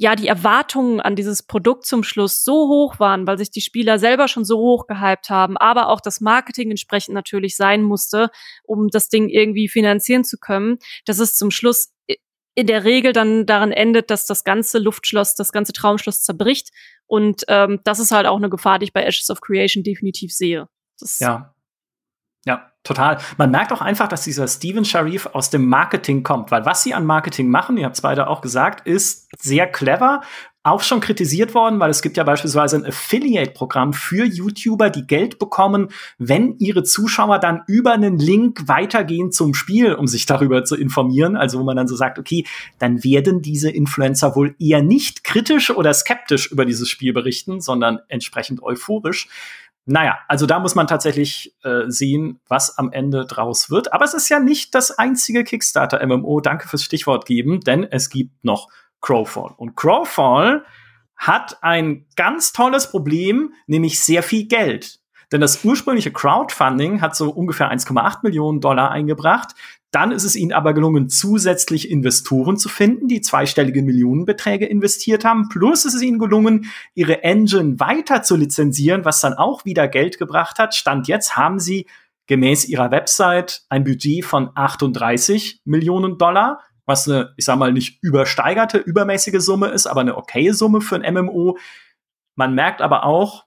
ja, 0.00 0.16
die 0.16 0.28
Erwartungen 0.28 0.98
an 0.98 1.14
dieses 1.14 1.42
Produkt 1.42 1.84
zum 1.84 2.04
Schluss 2.04 2.42
so 2.42 2.68
hoch 2.68 2.98
waren, 2.98 3.26
weil 3.26 3.36
sich 3.36 3.50
die 3.50 3.60
Spieler 3.60 3.98
selber 3.98 4.28
schon 4.28 4.46
so 4.46 4.56
hoch 4.56 4.86
gehypt 4.86 5.28
haben, 5.28 5.58
aber 5.58 5.90
auch 5.90 6.00
das 6.00 6.22
Marketing 6.22 6.70
entsprechend 6.70 7.14
natürlich 7.14 7.54
sein 7.54 7.82
musste, 7.82 8.30
um 8.64 8.88
das 8.88 9.10
Ding 9.10 9.28
irgendwie 9.28 9.68
finanzieren 9.68 10.24
zu 10.24 10.38
können, 10.38 10.78
dass 11.04 11.18
es 11.18 11.36
zum 11.36 11.50
Schluss 11.50 11.92
in 12.54 12.66
der 12.66 12.84
Regel 12.84 13.12
dann 13.12 13.44
daran 13.44 13.72
endet, 13.72 14.10
dass 14.10 14.24
das 14.24 14.42
ganze 14.42 14.78
Luftschloss, 14.78 15.34
das 15.34 15.52
ganze 15.52 15.74
Traumschloss 15.74 16.22
zerbricht. 16.22 16.70
Und 17.04 17.44
ähm, 17.48 17.80
das 17.84 17.98
ist 17.98 18.10
halt 18.10 18.26
auch 18.26 18.38
eine 18.38 18.48
Gefahr, 18.48 18.78
die 18.78 18.84
ich 18.84 18.94
bei 18.94 19.04
Ashes 19.04 19.28
of 19.28 19.42
Creation 19.42 19.84
definitiv 19.84 20.32
sehe. 20.32 20.66
Das 20.98 21.18
ja. 21.18 21.54
Ja, 22.46 22.70
total. 22.84 23.18
Man 23.36 23.50
merkt 23.50 23.72
auch 23.72 23.82
einfach, 23.82 24.08
dass 24.08 24.22
dieser 24.22 24.48
Steven 24.48 24.84
Sharif 24.84 25.26
aus 25.26 25.50
dem 25.50 25.68
Marketing 25.68 26.22
kommt, 26.22 26.50
weil 26.50 26.64
was 26.64 26.82
sie 26.82 26.94
an 26.94 27.04
Marketing 27.04 27.50
machen, 27.50 27.76
ihr 27.76 27.84
habt 27.84 27.96
es 27.96 28.02
beide 28.02 28.28
auch 28.28 28.40
gesagt, 28.40 28.86
ist 28.86 29.28
sehr 29.38 29.66
clever. 29.66 30.22
Auch 30.62 30.82
schon 30.82 31.00
kritisiert 31.00 31.54
worden, 31.54 31.80
weil 31.80 31.88
es 31.88 32.02
gibt 32.02 32.18
ja 32.18 32.24
beispielsweise 32.24 32.76
ein 32.76 32.84
Affiliate-Programm 32.84 33.94
für 33.94 34.26
YouTuber, 34.26 34.90
die 34.90 35.06
Geld 35.06 35.38
bekommen, 35.38 35.88
wenn 36.18 36.58
ihre 36.58 36.82
Zuschauer 36.82 37.38
dann 37.38 37.62
über 37.66 37.92
einen 37.92 38.18
Link 38.18 38.68
weitergehen 38.68 39.32
zum 39.32 39.54
Spiel, 39.54 39.94
um 39.94 40.06
sich 40.06 40.26
darüber 40.26 40.62
zu 40.64 40.76
informieren. 40.76 41.34
Also 41.34 41.60
wo 41.60 41.64
man 41.64 41.76
dann 41.76 41.88
so 41.88 41.96
sagt, 41.96 42.18
okay, 42.18 42.44
dann 42.78 43.02
werden 43.02 43.40
diese 43.40 43.70
Influencer 43.70 44.36
wohl 44.36 44.54
eher 44.58 44.82
nicht 44.82 45.24
kritisch 45.24 45.70
oder 45.70 45.94
skeptisch 45.94 46.50
über 46.52 46.66
dieses 46.66 46.90
Spiel 46.90 47.14
berichten, 47.14 47.62
sondern 47.62 48.00
entsprechend 48.08 48.62
euphorisch. 48.62 49.28
Naja, 49.92 50.20
also 50.28 50.46
da 50.46 50.60
muss 50.60 50.76
man 50.76 50.86
tatsächlich 50.86 51.52
äh, 51.64 51.88
sehen, 51.88 52.40
was 52.46 52.78
am 52.78 52.92
Ende 52.92 53.26
draus 53.26 53.70
wird. 53.70 53.92
Aber 53.92 54.04
es 54.04 54.14
ist 54.14 54.28
ja 54.28 54.38
nicht 54.38 54.72
das 54.76 54.96
einzige 54.96 55.42
Kickstarter-MMO. 55.42 56.40
Danke 56.40 56.68
fürs 56.68 56.84
Stichwort 56.84 57.26
geben, 57.26 57.58
denn 57.58 57.82
es 57.82 58.08
gibt 58.08 58.44
noch 58.44 58.68
Crowfall. 59.00 59.52
Und 59.56 59.74
Crowfall 59.74 60.64
hat 61.16 61.58
ein 61.62 62.06
ganz 62.14 62.52
tolles 62.52 62.88
Problem, 62.88 63.52
nämlich 63.66 63.98
sehr 63.98 64.22
viel 64.22 64.46
Geld. 64.46 64.99
Denn 65.32 65.40
das 65.40 65.64
ursprüngliche 65.64 66.12
Crowdfunding 66.12 67.00
hat 67.00 67.14
so 67.14 67.30
ungefähr 67.30 67.70
1,8 67.72 68.18
Millionen 68.22 68.60
Dollar 68.60 68.90
eingebracht. 68.90 69.54
Dann 69.92 70.12
ist 70.12 70.24
es 70.24 70.36
ihnen 70.36 70.52
aber 70.52 70.72
gelungen, 70.72 71.08
zusätzlich 71.08 71.90
Investoren 71.90 72.56
zu 72.56 72.68
finden, 72.68 73.08
die 73.08 73.20
zweistellige 73.20 73.82
Millionenbeträge 73.82 74.66
investiert 74.66 75.24
haben. 75.24 75.48
Plus 75.48 75.84
ist 75.84 75.94
es 75.94 76.02
ihnen 76.02 76.18
gelungen, 76.18 76.70
ihre 76.94 77.24
Engine 77.24 77.78
weiter 77.80 78.22
zu 78.22 78.36
lizenzieren, 78.36 79.04
was 79.04 79.20
dann 79.20 79.34
auch 79.34 79.64
wieder 79.64 79.88
Geld 79.88 80.18
gebracht 80.18 80.58
hat. 80.58 80.74
Stand 80.74 81.08
jetzt 81.08 81.36
haben 81.36 81.58
sie 81.58 81.86
gemäß 82.28 82.68
ihrer 82.68 82.92
Website 82.92 83.62
ein 83.68 83.82
Budget 83.82 84.24
von 84.24 84.50
38 84.54 85.62
Millionen 85.64 86.16
Dollar, 86.16 86.60
was 86.86 87.08
eine, 87.08 87.34
ich 87.36 87.44
sag 87.44 87.58
mal, 87.58 87.72
nicht 87.72 87.98
übersteigerte, 88.02 88.78
übermäßige 88.78 89.40
Summe 89.40 89.68
ist, 89.68 89.88
aber 89.88 90.02
eine 90.02 90.16
okaye 90.16 90.54
Summe 90.54 90.80
für 90.80 90.96
ein 90.96 91.14
MMO. 91.14 91.58
Man 92.36 92.54
merkt 92.54 92.82
aber 92.82 93.04
auch, 93.04 93.46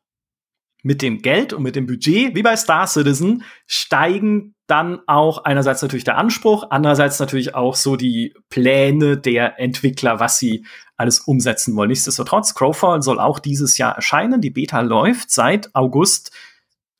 mit 0.83 1.01
dem 1.01 1.21
Geld 1.21 1.53
und 1.53 1.63
mit 1.63 1.75
dem 1.75 1.87
Budget, 1.87 2.35
wie 2.35 2.43
bei 2.43 2.55
Star 2.57 2.85
Citizen, 2.85 3.43
steigen 3.65 4.53
dann 4.67 4.99
auch 5.07 5.45
einerseits 5.45 5.81
natürlich 5.81 6.03
der 6.03 6.17
Anspruch, 6.17 6.67
andererseits 6.69 7.19
natürlich 7.19 7.55
auch 7.55 7.75
so 7.75 7.95
die 7.95 8.33
Pläne 8.49 9.17
der 9.17 9.59
Entwickler, 9.59 10.19
was 10.19 10.39
sie 10.39 10.65
alles 10.97 11.21
umsetzen 11.21 11.75
wollen. 11.75 11.89
Nichtsdestotrotz, 11.89 12.53
Crowfall 12.53 13.01
soll 13.01 13.19
auch 13.19 13.39
dieses 13.39 13.77
Jahr 13.77 13.95
erscheinen. 13.95 14.41
Die 14.41 14.51
Beta 14.51 14.81
läuft 14.81 15.31
seit 15.31 15.73
August 15.73 16.31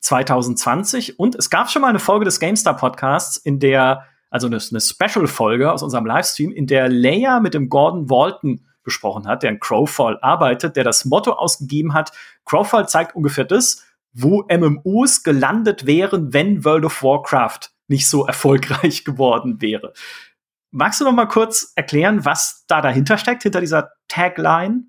2020 0.00 1.18
und 1.18 1.34
es 1.34 1.50
gab 1.50 1.70
schon 1.70 1.82
mal 1.82 1.88
eine 1.88 1.98
Folge 1.98 2.24
des 2.24 2.40
GameStar 2.40 2.76
Podcasts, 2.76 3.36
in 3.36 3.60
der, 3.60 4.04
also 4.30 4.46
eine, 4.46 4.58
eine 4.58 4.80
Special-Folge 4.80 5.70
aus 5.70 5.82
unserem 5.82 6.06
Livestream, 6.06 6.52
in 6.52 6.66
der 6.66 6.88
Leia 6.88 7.40
mit 7.40 7.54
dem 7.54 7.68
Gordon 7.68 8.10
Walton 8.10 8.66
gesprochen 8.84 9.26
hat, 9.26 9.42
der 9.42 9.50
in 9.50 9.60
Crowfall 9.60 10.18
arbeitet, 10.20 10.76
der 10.76 10.84
das 10.84 11.04
Motto 11.04 11.32
ausgegeben 11.32 11.94
hat, 11.94 12.12
Crowfall 12.44 12.88
zeigt 12.88 13.16
ungefähr 13.16 13.44
das, 13.44 13.84
wo 14.12 14.44
MMOs 14.48 15.22
gelandet 15.22 15.86
wären, 15.86 16.32
wenn 16.32 16.64
World 16.64 16.84
of 16.84 17.02
Warcraft 17.02 17.70
nicht 17.88 18.08
so 18.08 18.26
erfolgreich 18.26 19.04
geworden 19.04 19.60
wäre. 19.60 19.92
Magst 20.70 21.00
du 21.00 21.04
noch 21.04 21.12
mal 21.12 21.26
kurz 21.26 21.72
erklären, 21.76 22.24
was 22.24 22.64
da 22.66 22.80
dahinter 22.80 23.18
steckt, 23.18 23.42
hinter 23.42 23.60
dieser 23.60 23.92
Tagline? 24.08 24.84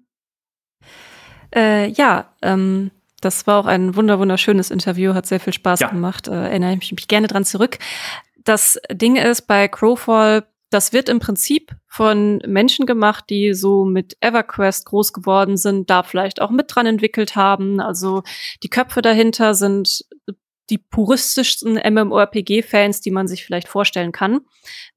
Äh, 1.54 1.90
ja, 1.90 2.34
ähm, 2.42 2.92
das 3.22 3.48
war 3.48 3.60
auch 3.60 3.66
ein 3.66 3.96
wunder 3.96 4.20
wunderschönes 4.20 4.72
Interview, 4.72 5.14
hat 5.14 5.26
sehr 5.26 5.40
viel 5.40 5.54
Spaß 5.54 5.80
ja. 5.80 5.90
gemacht, 5.90 6.28
äh, 6.28 6.32
erinnere 6.32 6.78
ich 6.80 6.92
mich 6.92 7.08
gerne 7.08 7.28
dran 7.28 7.46
zurück. 7.46 7.78
Das 8.44 8.80
Ding 8.92 9.16
ist, 9.16 9.44
bei 9.44 9.68
Crowfall 9.68 10.44
das 10.76 10.94
wird 10.94 11.10
im 11.10 11.20
Prinzip 11.20 11.72
von 11.96 12.40
Menschen 12.46 12.86
gemacht, 12.86 13.26
die 13.30 13.54
so 13.54 13.86
mit 13.86 14.18
EverQuest 14.20 14.86
groß 14.86 15.14
geworden 15.14 15.56
sind, 15.56 15.90
da 15.90 16.04
vielleicht 16.04 16.42
auch 16.42 16.50
mit 16.50 16.66
dran 16.68 16.86
entwickelt 16.86 17.38
haben. 17.38 17.80
Also 17.80 18.24
die 18.64 18.70
Köpfe 18.70 19.02
dahinter 19.02 19.54
sind 19.54 20.04
die 20.70 20.78
puristischsten 20.78 21.76
MMORPG-Fans, 21.76 23.00
die 23.00 23.12
man 23.12 23.28
sich 23.28 23.46
vielleicht 23.46 23.70
vorstellen 23.70 24.12
kann, 24.12 24.42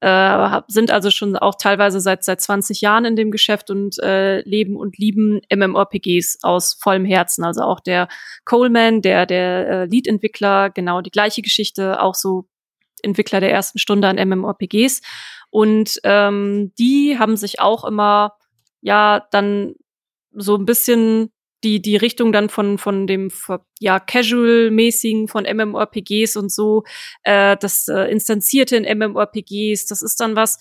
äh, 0.01 0.61
sind 0.67 0.91
also 0.91 1.09
schon 1.09 1.37
auch 1.37 1.55
teilweise 1.55 2.01
seit 2.01 2.25
seit 2.25 2.41
20 2.41 2.81
Jahren 2.81 3.05
in 3.05 3.15
dem 3.15 3.31
Geschäft 3.31 3.69
und 3.69 3.97
äh, 3.99 4.41
leben 4.41 4.75
und 4.75 4.97
lieben 4.97 5.39
MMORPGs 5.55 6.39
aus 6.41 6.73
vollem 6.81 7.05
Herzen. 7.05 7.45
Also 7.45 7.61
auch 7.61 7.79
der 7.79 8.09
Coleman, 8.43 9.01
der 9.01 9.25
der 9.25 9.69
äh, 9.69 9.85
Lead-Entwickler, 9.85 10.69
genau 10.69 10.99
die 10.99 11.11
gleiche 11.11 11.41
Geschichte, 11.43 12.01
auch 12.01 12.15
so 12.15 12.49
Entwickler 13.03 13.39
der 13.39 13.51
ersten 13.51 13.79
Stunde 13.79 14.07
an 14.07 14.17
MMORPGs. 14.17 15.01
Und 15.49 15.99
ähm, 16.03 16.71
die 16.77 17.17
haben 17.17 17.37
sich 17.37 17.59
auch 17.59 17.83
immer 17.85 18.33
ja 18.81 19.25
dann 19.31 19.75
so 20.31 20.55
ein 20.55 20.65
bisschen 20.65 21.31
die 21.63 21.81
die 21.81 21.97
Richtung 21.97 22.31
dann 22.31 22.49
von 22.49 22.77
von 22.77 23.07
dem 23.07 23.29
ja 23.79 23.99
casual-mäßigen 23.99 25.27
von 25.27 25.43
MMORPGs 25.43 26.37
und 26.37 26.51
so 26.51 26.83
äh, 27.23 27.57
das 27.57 27.87
äh, 27.87 28.03
instanzierte 28.03 28.77
in 28.77 28.97
MMORPGs 28.97 29.85
das 29.87 30.01
ist 30.01 30.19
dann 30.21 30.35
was 30.35 30.57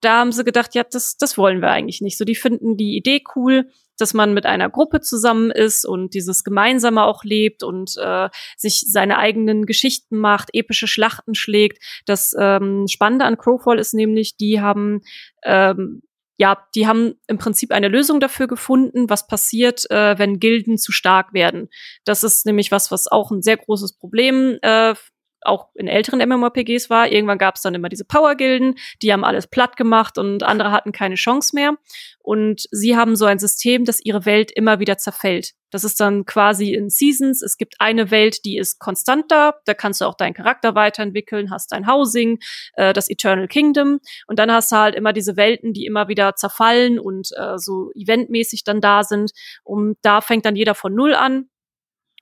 da 0.00 0.18
haben 0.20 0.32
sie 0.32 0.44
gedacht 0.44 0.74
ja 0.74 0.82
das 0.82 1.16
das 1.16 1.38
wollen 1.38 1.60
wir 1.60 1.70
eigentlich 1.70 2.00
nicht. 2.00 2.18
So 2.18 2.24
die 2.24 2.34
finden 2.34 2.76
die 2.76 2.96
Idee 2.96 3.22
cool 3.36 3.70
dass 4.00 4.14
man 4.14 4.34
mit 4.34 4.46
einer 4.46 4.70
Gruppe 4.70 5.00
zusammen 5.00 5.50
ist 5.50 5.84
und 5.84 6.14
dieses 6.14 6.44
Gemeinsame 6.44 7.04
auch 7.04 7.24
lebt 7.24 7.62
und 7.62 7.96
äh, 7.98 8.28
sich 8.56 8.84
seine 8.86 9.18
eigenen 9.18 9.66
Geschichten 9.66 10.18
macht, 10.18 10.50
epische 10.52 10.86
Schlachten 10.86 11.34
schlägt. 11.34 11.82
Das 12.06 12.34
ähm, 12.38 12.86
Spannende 12.88 13.24
an 13.24 13.38
Crowfall 13.38 13.78
ist 13.78 13.94
nämlich, 13.94 14.36
die 14.36 14.60
haben 14.60 15.02
ähm, 15.44 16.02
ja, 16.40 16.56
die 16.74 16.86
haben 16.86 17.16
im 17.26 17.36
Prinzip 17.36 17.70
eine 17.70 17.88
Lösung 17.88 18.18
dafür 18.18 18.46
gefunden, 18.46 19.10
was 19.10 19.26
passiert, 19.26 19.90
äh, 19.90 20.18
wenn 20.18 20.40
Gilden 20.40 20.78
zu 20.78 20.90
stark 20.90 21.34
werden. 21.34 21.68
Das 22.06 22.24
ist 22.24 22.46
nämlich 22.46 22.72
was, 22.72 22.90
was 22.90 23.08
auch 23.08 23.30
ein 23.30 23.42
sehr 23.42 23.58
großes 23.58 23.98
Problem 23.98 24.58
äh, 24.62 24.94
auch 25.42 25.68
in 25.74 25.88
älteren 25.88 26.26
MMORPGs 26.26 26.90
war. 26.90 27.10
Irgendwann 27.10 27.38
gab 27.38 27.56
es 27.56 27.62
dann 27.62 27.74
immer 27.74 27.88
diese 27.88 28.04
Power-Gilden, 28.04 28.76
die 29.02 29.12
haben 29.12 29.24
alles 29.24 29.46
platt 29.46 29.76
gemacht 29.76 30.18
und 30.18 30.42
andere 30.42 30.72
hatten 30.72 30.92
keine 30.92 31.14
Chance 31.14 31.54
mehr. 31.54 31.74
Und 32.22 32.66
sie 32.70 32.96
haben 32.96 33.16
so 33.16 33.24
ein 33.24 33.38
System, 33.38 33.84
dass 33.84 34.04
ihre 34.04 34.26
Welt 34.26 34.52
immer 34.52 34.78
wieder 34.78 34.98
zerfällt. 34.98 35.54
Das 35.70 35.84
ist 35.84 36.00
dann 36.00 36.26
quasi 36.26 36.74
in 36.74 36.90
Seasons. 36.90 37.42
Es 37.42 37.56
gibt 37.56 37.76
eine 37.78 38.10
Welt, 38.10 38.44
die 38.44 38.58
ist 38.58 38.78
konstant 38.78 39.30
da. 39.30 39.54
Da 39.64 39.74
kannst 39.74 40.00
du 40.00 40.04
auch 40.04 40.16
deinen 40.16 40.34
Charakter 40.34 40.74
weiterentwickeln, 40.74 41.50
hast 41.50 41.72
dein 41.72 41.86
Housing, 41.86 42.38
äh, 42.74 42.92
das 42.92 43.08
Eternal 43.08 43.48
Kingdom. 43.48 44.00
Und 44.26 44.38
dann 44.38 44.52
hast 44.52 44.72
du 44.72 44.76
halt 44.76 44.94
immer 44.94 45.12
diese 45.12 45.36
Welten, 45.36 45.72
die 45.72 45.86
immer 45.86 46.08
wieder 46.08 46.34
zerfallen 46.36 46.98
und 46.98 47.30
äh, 47.36 47.56
so 47.56 47.90
eventmäßig 47.94 48.64
dann 48.64 48.80
da 48.80 49.02
sind. 49.02 49.32
Und 49.62 49.96
da 50.02 50.20
fängt 50.20 50.44
dann 50.44 50.56
jeder 50.56 50.74
von 50.74 50.94
Null 50.94 51.14
an 51.14 51.49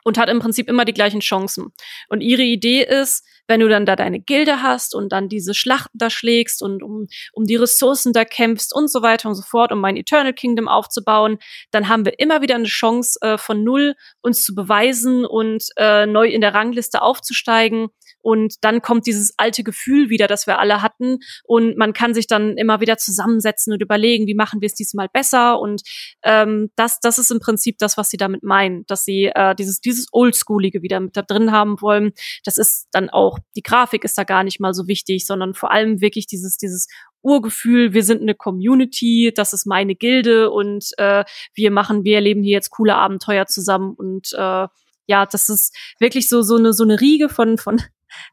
und 0.09 0.19
hat 0.19 0.29
im 0.29 0.41
Prinzip 0.41 0.69
immer 0.69 0.85
die 0.85 0.95
gleichen 0.95 1.21
Chancen. 1.21 1.73
Und 2.09 2.21
ihre 2.21 2.43
Idee 2.43 2.83
ist, 2.83 3.25
wenn 3.47 3.61
du 3.61 3.69
dann 3.69 3.87
da 3.87 3.97
deine 3.97 4.21
Gilde 4.21 4.63
hast 4.63 4.95
und 4.95 5.11
dann 5.11 5.29
diese 5.29 5.55
Schlachten 5.55 5.97
da 5.99 6.11
schlägst 6.11 6.63
und 6.63 6.83
um, 6.83 7.07
um 7.33 7.45
die 7.45 7.57
Ressourcen 7.57 8.13
da 8.13 8.25
kämpfst 8.25 8.75
und 8.75 8.91
so 8.91 9.03
weiter 9.03 9.29
und 9.29 9.35
so 9.35 9.43
fort, 9.43 9.73
um 9.73 9.81
mein 9.81 9.97
Eternal 9.97 10.35
Kingdom 10.35 10.69
aufzubauen, 10.69 11.39
dann 11.71 11.89
haben 11.89 12.05
wir 12.05 12.19
immer 12.19 12.43
wieder 12.43 12.57
eine 12.57 12.65
Chance 12.65 13.19
äh, 13.23 13.39
von 13.39 13.65
null 13.65 13.95
uns 14.21 14.45
zu 14.45 14.55
beweisen 14.55 15.25
und 15.25 15.65
äh, 15.77 16.07
neu 16.07 16.29
in 16.29 16.43
der 16.43 16.55
Rangliste 16.55 17.01
aufzusteigen. 17.01 17.89
Und 18.21 18.57
dann 18.63 18.83
kommt 18.83 19.07
dieses 19.07 19.35
alte 19.37 19.63
Gefühl 19.63 20.11
wieder, 20.11 20.27
das 20.27 20.47
wir 20.47 20.59
alle 20.59 20.83
hatten. 20.83 21.19
Und 21.45 21.77
man 21.77 21.93
kann 21.93 22.15
sich 22.15 22.27
dann 22.27 22.57
immer 22.57 22.81
wieder 22.81 22.99
zusammensetzen 22.99 23.73
und 23.73 23.83
überlegen, 23.83 24.27
wie 24.27 24.35
machen 24.35 24.61
wir 24.61 24.67
es 24.67 24.75
diesmal 24.75 25.09
besser. 25.09 25.61
Und 25.61 25.83
ähm, 26.23 26.71
das, 26.77 27.01
das 27.01 27.19
ist 27.19 27.31
im 27.31 27.41
Prinzip 27.41 27.79
das, 27.79 27.97
was 27.97 28.11
sie 28.11 28.17
damit 28.17 28.43
meinen, 28.43 28.85
dass 28.87 29.05
sie 29.05 29.31
äh, 29.35 29.55
dieses, 29.55 29.81
dieses 29.81 30.09
Oldschoolige 30.13 30.83
wieder 30.83 31.01
mit 31.01 31.17
da 31.17 31.23
drin 31.23 31.53
haben 31.53 31.81
wollen. 31.81 32.13
Das 32.45 32.59
ist 32.59 32.89
dann 32.93 33.11
auch, 33.11 33.39
die 33.57 33.63
Grafik 33.63 34.05
ist 34.05 34.19
da 34.19 34.25
gar 34.25 34.45
nicht 34.45 34.61
mal 34.61 34.75
so 34.75 34.89
wichtig, 34.89 35.27
sondern 35.27 35.55
vor 35.55 35.71
allem 35.71 36.01
wirklich 36.01 36.27
dieses, 36.27 36.57
dieses 36.57 36.89
Urgefühl, 37.23 37.93
wir 37.95 38.05
sind 38.05 38.23
eine 38.23 38.35
Community, 38.35 39.33
das 39.35 39.53
ist 39.53 39.67
meine 39.67 39.95
Gilde 39.95 40.51
und 40.51 40.91
äh, 40.99 41.25
wir 41.55 41.71
machen, 41.71 42.05
wir 42.05 42.17
erleben 42.17 42.43
hier 42.43 42.55
jetzt 42.55 42.71
coole 42.71 42.95
Abenteuer 42.95 43.47
zusammen 43.47 43.95
und 43.95 44.33
äh, 44.35 44.69
ja, 45.07 45.27
das 45.27 45.49
ist 45.49 45.75
wirklich 45.99 46.29
so 46.29 46.43
so 46.43 46.57
eine 46.57 46.73
so 46.73 46.85
eine 46.85 47.01
Riege 47.01 47.29
von 47.29 47.59
von 47.59 47.81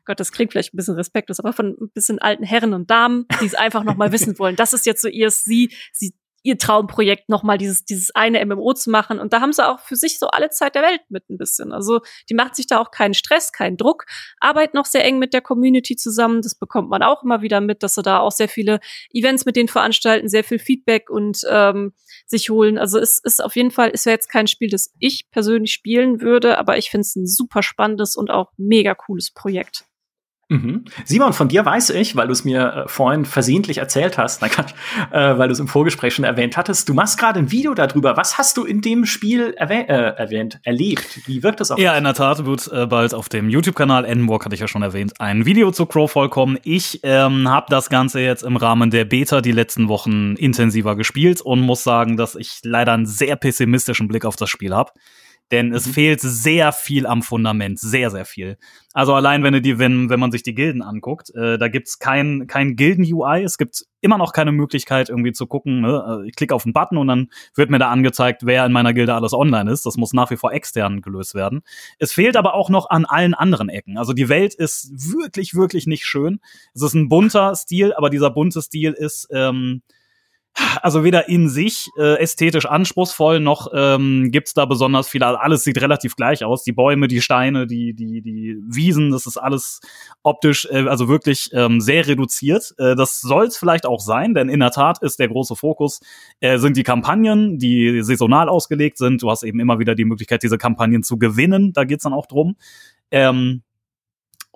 Gott, 0.05 0.19
das 0.19 0.31
klingt 0.31 0.51
vielleicht 0.51 0.73
ein 0.73 0.77
bisschen 0.77 0.95
respektlos, 0.95 1.39
aber 1.39 1.53
von 1.53 1.75
ein 1.79 1.89
bisschen 1.93 2.19
alten 2.19 2.43
Herren 2.43 2.73
und 2.73 2.89
Damen, 2.89 3.25
die 3.41 3.45
es 3.45 3.55
einfach 3.55 3.83
noch 3.83 3.95
mal 3.95 4.11
wissen 4.11 4.37
wollen. 4.39 4.55
Das 4.55 4.73
ist 4.73 4.85
jetzt 4.85 5.01
so 5.01 5.07
ihr, 5.07 5.31
sie, 5.31 5.71
sie 5.91 6.13
ihr 6.45 6.59
Traumprojekt 6.59 7.27
nochmal 7.27 7.57
dieses, 7.57 7.85
dieses 7.85 8.13
eine 8.13 8.45
MMO 8.45 8.73
zu 8.73 8.91
machen. 8.91 9.19
Und 9.19 9.33
da 9.33 9.41
haben 9.41 9.51
sie 9.51 9.67
auch 9.67 9.79
für 9.79 9.95
sich 9.95 10.19
so 10.19 10.27
alle 10.27 10.51
Zeit 10.51 10.75
der 10.75 10.83
Welt 10.83 11.01
mit 11.09 11.27
ein 11.29 11.37
bisschen. 11.37 11.73
Also 11.73 12.01
die 12.29 12.35
macht 12.35 12.55
sich 12.55 12.67
da 12.67 12.79
auch 12.79 12.91
keinen 12.91 13.15
Stress, 13.15 13.51
keinen 13.51 13.77
Druck, 13.77 14.05
arbeitet 14.39 14.75
noch 14.75 14.85
sehr 14.85 15.03
eng 15.03 15.17
mit 15.17 15.33
der 15.33 15.41
Community 15.41 15.95
zusammen. 15.95 16.43
Das 16.43 16.53
bekommt 16.53 16.89
man 16.89 17.01
auch 17.01 17.23
immer 17.23 17.41
wieder 17.41 17.61
mit, 17.61 17.81
dass 17.81 17.95
sie 17.95 18.03
da 18.03 18.19
auch 18.19 18.31
sehr 18.31 18.47
viele 18.47 18.79
Events 19.11 19.45
mit 19.45 19.55
denen 19.55 19.69
veranstalten, 19.69 20.29
sehr 20.29 20.43
viel 20.43 20.59
Feedback 20.59 21.09
und 21.09 21.41
ähm, 21.49 21.93
sich 22.27 22.51
holen. 22.51 22.77
Also 22.77 22.99
es 22.99 23.19
ist 23.23 23.43
auf 23.43 23.55
jeden 23.55 23.71
Fall, 23.71 23.89
es 23.91 24.05
wäre 24.05 24.13
jetzt 24.13 24.29
kein 24.29 24.45
Spiel, 24.45 24.69
das 24.69 24.93
ich 24.99 25.31
persönlich 25.31 25.73
spielen 25.73 26.21
würde, 26.21 26.59
aber 26.59 26.77
ich 26.77 26.91
finde 26.91 27.01
es 27.01 27.15
ein 27.15 27.25
super 27.25 27.63
spannendes 27.63 28.15
und 28.15 28.29
auch 28.29 28.51
mega 28.57 28.93
cooles 28.93 29.31
Projekt. 29.31 29.85
Mhm. 30.47 30.85
Simon, 31.05 31.33
von 31.33 31.47
dir 31.47 31.65
weiß 31.65 31.89
ich, 31.89 32.15
weil 32.15 32.27
du 32.27 32.33
es 32.33 32.45
mir 32.45 32.85
äh, 32.85 32.87
vorhin 32.87 33.25
versehentlich 33.25 33.79
erzählt 33.79 34.19
hast, 34.19 34.43
na, 34.43 34.47
äh, 35.11 35.39
weil 35.39 35.47
du 35.47 35.53
es 35.53 35.59
im 35.59 35.67
Vorgespräch 35.67 36.13
schon 36.13 36.23
erwähnt 36.23 36.55
hattest, 36.55 36.87
du 36.87 36.93
machst 36.93 37.17
gerade 37.17 37.39
ein 37.39 37.51
Video 37.51 37.73
darüber. 37.73 38.15
Was 38.15 38.37
hast 38.37 38.57
du 38.57 38.63
in 38.63 38.81
dem 38.81 39.07
Spiel 39.07 39.55
erwäh 39.57 39.81
äh, 39.81 40.15
erwähnt, 40.15 40.59
erlebt? 40.63 41.21
Wie 41.25 41.41
wirkt 41.41 41.61
das 41.61 41.71
auf 41.71 41.79
Ja, 41.79 41.97
in 41.97 42.03
der 42.03 42.13
Tat 42.13 42.45
wird 42.45 42.71
äh, 42.71 42.85
bald 42.85 43.15
auf 43.15 43.27
dem 43.27 43.49
YouTube-Kanal 43.49 44.05
Endenburg, 44.05 44.45
hatte 44.45 44.53
ich 44.53 44.61
ja 44.61 44.67
schon 44.67 44.83
erwähnt, 44.83 45.13
ein 45.19 45.45
Video 45.45 45.71
zu 45.71 45.87
Crowfall 45.87 46.29
kommen. 46.29 46.59
Ich 46.63 46.99
ähm, 47.01 47.49
habe 47.49 47.65
das 47.69 47.89
Ganze 47.89 48.19
jetzt 48.19 48.43
im 48.43 48.55
Rahmen 48.55 48.91
der 48.91 49.05
Beta 49.05 49.41
die 49.41 49.51
letzten 49.51 49.87
Wochen 49.87 50.35
intensiver 50.35 50.95
gespielt 50.95 51.41
und 51.41 51.61
muss 51.61 51.83
sagen, 51.83 52.17
dass 52.17 52.35
ich 52.35 52.59
leider 52.61 52.93
einen 52.93 53.07
sehr 53.07 53.35
pessimistischen 53.35 54.07
Blick 54.07 54.25
auf 54.25 54.35
das 54.35 54.51
Spiel 54.51 54.75
habe 54.75 54.91
denn 55.51 55.73
es 55.73 55.85
mhm. 55.87 55.91
fehlt 55.91 56.21
sehr 56.21 56.71
viel 56.71 57.05
am 57.05 57.21
Fundament, 57.21 57.79
sehr, 57.79 58.09
sehr 58.09 58.25
viel. 58.25 58.57
Also 58.93 59.13
allein, 59.13 59.43
wenn, 59.43 59.61
die, 59.61 59.77
wenn, 59.77 60.09
wenn 60.09 60.19
man 60.19 60.31
sich 60.31 60.41
die 60.41 60.55
Gilden 60.55 60.81
anguckt, 60.81 61.29
äh, 61.35 61.57
da 61.57 61.67
gibt's 61.67 61.99
kein, 61.99 62.47
kein 62.47 62.75
Gilden-UI, 62.75 63.43
es 63.43 63.57
gibt 63.57 63.85
immer 64.01 64.17
noch 64.17 64.33
keine 64.33 64.51
Möglichkeit, 64.51 65.09
irgendwie 65.09 65.33
zu 65.33 65.45
gucken, 65.47 65.81
ne? 65.81 66.21
Äh, 66.23 66.29
ich 66.29 66.35
klicke 66.35 66.55
auf 66.55 66.65
einen 66.65 66.73
Button 66.73 66.97
und 66.97 67.07
dann 67.07 67.29
wird 67.55 67.69
mir 67.69 67.79
da 67.79 67.89
angezeigt, 67.89 68.45
wer 68.45 68.65
in 68.65 68.71
meiner 68.71 68.93
Gilde 68.93 69.13
alles 69.13 69.33
online 69.33 69.71
ist. 69.71 69.85
Das 69.85 69.97
muss 69.97 70.13
nach 70.13 70.31
wie 70.31 70.37
vor 70.37 70.51
extern 70.51 71.01
gelöst 71.01 71.35
werden. 71.35 71.61
Es 71.99 72.11
fehlt 72.11 72.37
aber 72.37 72.53
auch 72.53 72.69
noch 72.69 72.89
an 72.89 73.05
allen 73.05 73.33
anderen 73.33 73.69
Ecken. 73.69 73.97
Also 73.97 74.13
die 74.13 74.29
Welt 74.29 74.55
ist 74.55 75.13
wirklich, 75.13 75.53
wirklich 75.53 75.85
nicht 75.85 76.05
schön. 76.05 76.39
Es 76.73 76.81
ist 76.81 76.93
ein 76.93 77.09
bunter 77.09 77.55
Stil, 77.55 77.93
aber 77.93 78.09
dieser 78.09 78.31
bunte 78.31 78.61
Stil 78.61 78.93
ist 78.93 79.27
ähm, 79.31 79.81
also 80.81 81.03
weder 81.03 81.27
in 81.27 81.49
sich 81.49 81.89
äh, 81.97 82.19
ästhetisch 82.19 82.65
anspruchsvoll, 82.65 83.39
noch 83.39 83.67
ähm, 83.73 84.31
gibt's 84.31 84.53
da 84.53 84.65
besonders 84.65 85.07
viel. 85.07 85.23
Also 85.23 85.37
alles 85.37 85.63
sieht 85.63 85.81
relativ 85.81 86.15
gleich 86.15 86.43
aus. 86.43 86.63
Die 86.63 86.71
Bäume, 86.71 87.07
die 87.07 87.21
Steine, 87.21 87.67
die, 87.67 87.93
die, 87.93 88.21
die 88.21 88.57
Wiesen, 88.67 89.11
das 89.11 89.25
ist 89.25 89.37
alles 89.37 89.81
optisch, 90.23 90.67
äh, 90.71 90.87
also 90.87 91.07
wirklich 91.07 91.49
ähm, 91.53 91.81
sehr 91.81 92.07
reduziert. 92.07 92.73
Äh, 92.77 92.95
das 92.95 93.21
soll 93.21 93.45
es 93.45 93.57
vielleicht 93.57 93.85
auch 93.85 93.99
sein, 93.99 94.33
denn 94.33 94.49
in 94.49 94.59
der 94.59 94.71
Tat 94.71 95.01
ist 95.01 95.19
der 95.19 95.27
große 95.27 95.55
Fokus, 95.55 95.99
äh, 96.39 96.57
sind 96.57 96.77
die 96.77 96.83
Kampagnen, 96.83 97.57
die 97.57 98.01
saisonal 98.01 98.49
ausgelegt 98.49 98.97
sind. 98.97 99.21
Du 99.21 99.29
hast 99.29 99.43
eben 99.43 99.59
immer 99.59 99.79
wieder 99.79 99.95
die 99.95 100.05
Möglichkeit, 100.05 100.43
diese 100.43 100.57
Kampagnen 100.57 101.03
zu 101.03 101.17
gewinnen. 101.17 101.73
Da 101.73 101.83
geht's 101.83 102.03
dann 102.03 102.13
auch 102.13 102.27
drum. 102.27 102.55
Ähm, 103.11 103.61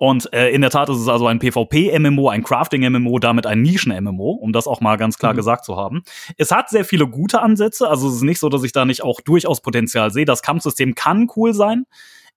und 0.00 0.32
äh, 0.32 0.48
in 0.48 0.62
der 0.62 0.70
Tat 0.70 0.88
ist 0.88 0.96
es 0.96 1.08
also 1.08 1.26
ein 1.26 1.38
PvP-MMO, 1.40 2.30
ein 2.30 2.42
Crafting-MMO, 2.42 3.18
damit 3.18 3.46
ein 3.46 3.60
Nischen-MMO, 3.60 4.30
um 4.30 4.50
das 4.50 4.66
auch 4.66 4.80
mal 4.80 4.96
ganz 4.96 5.18
klar 5.18 5.34
mhm. 5.34 5.36
gesagt 5.36 5.66
zu 5.66 5.76
haben. 5.76 6.04
Es 6.38 6.50
hat 6.50 6.70
sehr 6.70 6.86
viele 6.86 7.06
gute 7.06 7.42
Ansätze, 7.42 7.86
also 7.86 8.08
es 8.08 8.14
ist 8.14 8.22
nicht 8.22 8.38
so, 8.38 8.48
dass 8.48 8.64
ich 8.64 8.72
da 8.72 8.86
nicht 8.86 9.02
auch 9.02 9.20
durchaus 9.20 9.60
Potenzial 9.60 10.10
sehe. 10.10 10.24
Das 10.24 10.40
Kampfsystem 10.40 10.94
kann 10.94 11.28
cool 11.36 11.52
sein. 11.52 11.84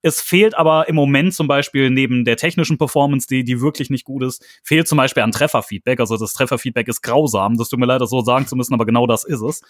Es 0.03 0.19
fehlt 0.19 0.55
aber 0.55 0.89
im 0.89 0.95
Moment 0.95 1.33
zum 1.33 1.47
Beispiel 1.47 1.89
neben 1.89 2.25
der 2.25 2.35
technischen 2.35 2.77
Performance, 2.77 3.25
die, 3.25 3.45
die 3.45 3.61
wirklich 3.61 3.89
nicht 3.89 4.03
gut 4.03 4.21
ist, 4.21 4.45
fehlt 4.61 4.85
zum 4.85 4.97
Beispiel 4.97 5.23
an 5.23 5.31
Trefferfeedback. 5.31 6.01
Also 6.01 6.17
das 6.17 6.33
Trefferfeedback 6.33 6.89
ist 6.89 7.01
grausam. 7.01 7.57
Das 7.57 7.69
tut 7.69 7.79
mir 7.79 7.85
leid, 7.85 8.01
das 8.01 8.09
so 8.09 8.19
sagen 8.19 8.45
zu 8.45 8.57
müssen, 8.57 8.73
aber 8.73 8.85
genau 8.85 9.07
das 9.07 9.23
ist 9.23 9.41
es. 9.41 9.61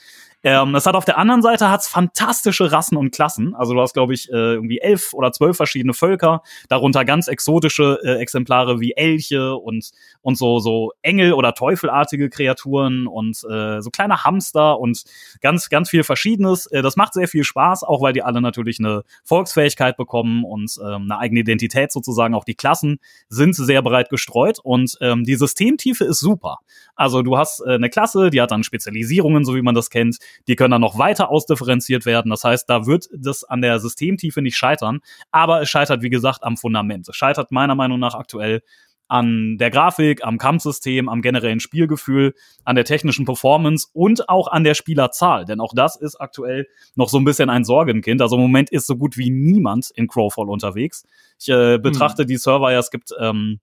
Ähm, 0.44 0.74
es 0.74 0.88
hat 0.88 0.96
auf 0.96 1.06
der 1.06 1.20
anderen 1.20 1.44
Seite 1.44 1.70
hat's 1.70 1.88
fantastische 1.88 2.72
Rassen 2.72 2.98
und 2.98 3.12
Klassen. 3.12 3.54
Also 3.54 3.76
du 3.76 3.82
hast, 3.82 3.94
glaube 3.94 4.16
ich, 4.16 4.28
äh, 4.30 4.56
irgendwie 4.56 4.80
elf 4.80 5.14
oder 5.14 5.32
zwölf 5.32 5.56
verschiedene 5.56 5.94
Völker, 5.94 6.42
darunter 6.68 7.06
ganz 7.06 7.28
exotische 7.28 8.00
äh, 8.04 8.16
Exemplare 8.16 8.80
wie 8.80 8.94
Elche 8.94 9.56
und, 9.56 9.92
und 10.24 10.36
so, 10.36 10.58
so 10.58 10.94
Engel 11.04 11.34
oder 11.34 11.54
Teufelartige 11.54 12.32
Kreaturen 12.32 13.06
und 13.06 13.38
äh, 13.48 13.82
so 13.82 13.92
kleine 13.92 14.24
Hamster 14.24 14.80
und 14.80 15.04
ganz, 15.42 15.70
ganz 15.70 15.92
viel 15.92 16.04
Verschiedenes. 16.04 16.66
Äh, 16.66 16.82
das 16.82 16.96
macht 16.96 17.14
sehr 17.14 17.28
viel 17.28 17.44
Spaß, 17.44 17.84
auch 17.84 18.02
weil 18.02 18.14
die 18.14 18.24
alle 18.24 18.42
natürlich 18.42 18.80
eine 18.80 19.04
Volksfähigkeit 19.24 19.96
bekommen 19.96 20.23
bekommen 20.24 20.44
und 20.44 20.78
ähm, 20.82 21.04
eine 21.04 21.18
eigene 21.20 21.42
Identität 21.42 21.92
sozusagen. 21.92 22.34
Auch 22.34 22.46
die 22.46 22.56
Klassen 22.56 23.00
sind 23.30 23.56
sehr 23.56 23.82
breit 23.82 24.10
gestreut 24.10 24.60
und 24.64 24.98
ähm, 25.02 25.24
die 25.24 25.36
Systemtiefe 25.36 26.06
ist 26.06 26.20
super. 26.20 26.60
Also 26.96 27.22
du 27.22 27.38
hast 27.38 27.62
äh, 27.62 27.74
eine 27.74 27.90
Klasse, 27.90 28.30
die 28.30 28.42
hat 28.42 28.52
dann 28.52 28.64
Spezialisierungen, 28.64 29.46
so 29.46 29.56
wie 29.56 29.62
man 29.62 29.76
das 29.76 29.90
kennt. 29.90 30.18
Die 30.48 30.56
können 30.56 30.72
dann 30.72 30.82
noch 30.82 30.98
weiter 30.98 31.30
ausdifferenziert 31.30 32.06
werden. 32.06 32.30
Das 32.30 32.44
heißt, 32.44 32.70
da 32.70 32.86
wird 32.86 33.10
das 33.16 33.44
an 33.44 33.62
der 33.62 33.80
Systemtiefe 33.80 34.42
nicht 34.42 34.58
scheitern. 34.58 35.00
Aber 35.32 35.62
es 35.62 35.70
scheitert, 35.70 36.02
wie 36.02 36.10
gesagt, 36.10 36.44
am 36.44 36.58
Fundament. 36.58 37.08
Es 37.10 37.16
scheitert 37.16 37.52
meiner 37.52 37.76
Meinung 37.76 38.00
nach 38.00 38.16
aktuell 38.16 38.62
an 39.08 39.58
der 39.58 39.70
Grafik, 39.70 40.24
am 40.24 40.38
Kampfsystem, 40.38 41.10
am 41.10 41.22
generellen 41.22 41.60
Spielgefühl, 41.60 42.34
an 42.64 42.76
der 42.76 42.86
technischen 42.86 43.26
Performance 43.26 43.88
und 43.94 44.30
auch 44.30 44.48
an 44.48 44.64
der 44.64 44.74
Spielerzahl. 44.74 45.46
Denn 45.46 45.60
auch 45.60 45.74
das 45.76 45.96
ist 45.96 46.16
aktuell 46.16 46.68
noch 46.96 47.10
so 47.10 47.18
ein 47.18 47.26
bisschen 47.26 47.50
ein 47.50 47.64
Sorgenkind. 47.64 48.22
Also 48.22 48.36
im 48.36 48.42
Moment 48.42 48.72
ist 48.72 48.88
so 48.88 48.96
gut 48.96 49.18
wie 49.18 49.30
niemand 49.30 49.92
in 49.96 50.08
Crowfall 50.08 50.50
unterwegs. 50.50 51.06
Ich 51.40 51.50
äh, 51.50 51.78
betrachte 51.78 52.24
hm. 52.24 52.28
die 52.28 52.38
Server 52.38 52.72
ja, 52.72 52.80
es 52.80 52.92
gibt 52.92 53.12
ähm, 53.20 53.60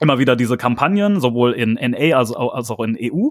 immer 0.00 0.18
wieder 0.18 0.36
diese 0.36 0.56
Kampagnen, 0.56 1.20
sowohl 1.20 1.52
in 1.52 1.74
NA 1.74 2.16
als, 2.16 2.32
als 2.32 2.70
auch 2.70 2.80
in 2.80 2.96
EU. 3.00 3.30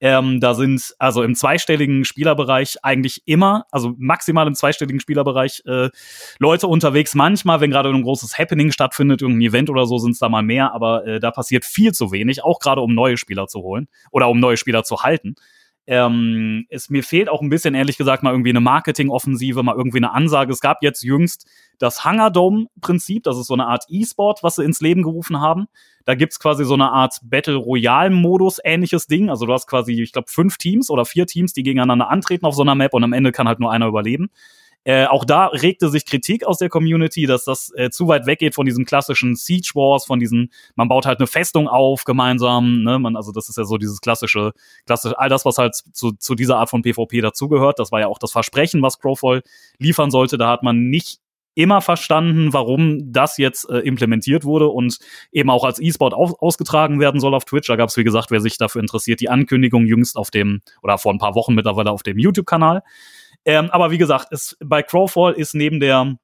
Ähm, 0.00 0.40
da 0.40 0.54
sind 0.54 0.94
also 0.98 1.22
im 1.22 1.34
zweistelligen 1.34 2.04
Spielerbereich 2.04 2.78
eigentlich 2.82 3.22
immer, 3.26 3.66
also 3.70 3.94
maximal 3.98 4.46
im 4.46 4.54
zweistelligen 4.54 4.98
Spielerbereich 4.98 5.62
äh, 5.66 5.90
Leute 6.38 6.66
unterwegs. 6.66 7.14
Manchmal, 7.14 7.60
wenn 7.60 7.70
gerade 7.70 7.90
ein 7.90 8.02
großes 8.02 8.38
Happening 8.38 8.72
stattfindet, 8.72 9.20
irgendein 9.20 9.48
Event 9.48 9.70
oder 9.70 9.86
so, 9.86 9.98
sind 9.98 10.12
es 10.12 10.18
da 10.18 10.28
mal 10.28 10.42
mehr, 10.42 10.72
aber 10.72 11.06
äh, 11.06 11.20
da 11.20 11.30
passiert 11.30 11.64
viel 11.64 11.92
zu 11.92 12.12
wenig, 12.12 12.42
auch 12.42 12.60
gerade 12.60 12.80
um 12.80 12.94
neue 12.94 13.18
Spieler 13.18 13.46
zu 13.46 13.60
holen 13.60 13.88
oder 14.10 14.28
um 14.28 14.40
neue 14.40 14.56
Spieler 14.56 14.84
zu 14.84 15.02
halten. 15.02 15.34
Ähm, 15.92 16.66
es 16.68 16.88
mir 16.88 17.02
fehlt 17.02 17.28
auch 17.28 17.42
ein 17.42 17.48
bisschen, 17.48 17.74
ehrlich 17.74 17.98
gesagt, 17.98 18.22
mal 18.22 18.30
irgendwie 18.30 18.50
eine 18.50 18.60
Marketingoffensive, 18.60 19.64
mal 19.64 19.74
irgendwie 19.74 19.98
eine 19.98 20.12
Ansage. 20.12 20.52
Es 20.52 20.60
gab 20.60 20.84
jetzt 20.84 21.02
jüngst 21.02 21.48
das 21.80 22.04
Hunger 22.04 22.30
Dome-Prinzip, 22.30 23.24
das 23.24 23.36
ist 23.36 23.48
so 23.48 23.54
eine 23.54 23.66
Art 23.66 23.86
E-Sport, 23.88 24.44
was 24.44 24.54
sie 24.54 24.62
ins 24.62 24.80
Leben 24.80 25.02
gerufen 25.02 25.40
haben. 25.40 25.66
Da 26.04 26.14
gibt's 26.14 26.38
quasi 26.38 26.64
so 26.64 26.74
eine 26.74 26.92
Art 26.92 27.18
Battle 27.24 27.56
Royale-Modus, 27.56 28.60
ähnliches 28.62 29.08
Ding. 29.08 29.30
Also 29.30 29.46
du 29.46 29.52
hast 29.52 29.66
quasi, 29.66 30.00
ich 30.00 30.12
glaube, 30.12 30.28
fünf 30.30 30.58
Teams 30.58 30.90
oder 30.90 31.04
vier 31.04 31.26
Teams, 31.26 31.54
die 31.54 31.64
gegeneinander 31.64 32.08
antreten 32.08 32.46
auf 32.46 32.54
so 32.54 32.62
einer 32.62 32.76
Map 32.76 32.94
und 32.94 33.02
am 33.02 33.12
Ende 33.12 33.32
kann 33.32 33.48
halt 33.48 33.58
nur 33.58 33.72
einer 33.72 33.88
überleben. 33.88 34.30
Äh, 34.84 35.06
auch 35.06 35.26
da 35.26 35.46
regte 35.46 35.90
sich 35.90 36.06
Kritik 36.06 36.44
aus 36.44 36.56
der 36.56 36.70
Community, 36.70 37.26
dass 37.26 37.44
das 37.44 37.70
äh, 37.76 37.90
zu 37.90 38.08
weit 38.08 38.26
weggeht 38.26 38.54
von 38.54 38.64
diesem 38.64 38.86
klassischen 38.86 39.36
Siege 39.36 39.72
Wars, 39.74 40.06
von 40.06 40.18
diesen, 40.18 40.50
man 40.74 40.88
baut 40.88 41.04
halt 41.04 41.18
eine 41.18 41.26
Festung 41.26 41.68
auf 41.68 42.04
gemeinsam, 42.04 42.82
ne? 42.82 42.98
man, 42.98 43.14
also 43.14 43.30
das 43.30 43.50
ist 43.50 43.58
ja 43.58 43.64
so 43.64 43.76
dieses 43.76 44.00
klassische, 44.00 44.52
klassische, 44.86 45.18
all 45.18 45.28
das, 45.28 45.44
was 45.44 45.58
halt 45.58 45.74
zu, 45.74 46.12
zu 46.12 46.34
dieser 46.34 46.56
Art 46.56 46.70
von 46.70 46.80
PvP 46.80 47.20
dazugehört. 47.20 47.78
Das 47.78 47.92
war 47.92 48.00
ja 48.00 48.06
auch 48.06 48.18
das 48.18 48.32
Versprechen, 48.32 48.80
was 48.80 48.98
Crowfall 48.98 49.42
liefern 49.78 50.10
sollte. 50.10 50.38
Da 50.38 50.48
hat 50.48 50.62
man 50.62 50.88
nicht 50.88 51.20
immer 51.54 51.82
verstanden, 51.82 52.52
warum 52.52 53.12
das 53.12 53.36
jetzt 53.36 53.68
äh, 53.68 53.78
implementiert 53.80 54.44
wurde 54.44 54.68
und 54.68 54.98
eben 55.30 55.50
auch 55.50 55.64
als 55.64 55.80
E-Sport 55.80 56.14
ausgetragen 56.14 57.00
werden 57.00 57.20
soll 57.20 57.34
auf 57.34 57.44
Twitch. 57.44 57.66
Da 57.66 57.76
gab 57.76 57.88
es, 57.88 57.96
wie 57.96 58.04
gesagt, 58.04 58.30
wer 58.30 58.40
sich 58.40 58.56
dafür 58.56 58.80
interessiert, 58.80 59.20
die 59.20 59.28
Ankündigung 59.28 59.84
jüngst 59.84 60.16
auf 60.16 60.30
dem, 60.30 60.62
oder 60.82 60.96
vor 60.96 61.12
ein 61.12 61.18
paar 61.18 61.34
Wochen 61.34 61.54
mittlerweile 61.54 61.90
auf 61.90 62.02
dem 62.02 62.18
YouTube-Kanal. 62.18 62.82
Ähm, 63.44 63.70
aber 63.70 63.90
wie 63.90 63.98
gesagt, 63.98 64.28
es, 64.30 64.56
bei 64.60 64.82
Crowfall 64.82 65.34
ist 65.34 65.54
neben 65.54 65.80
der 65.80 66.16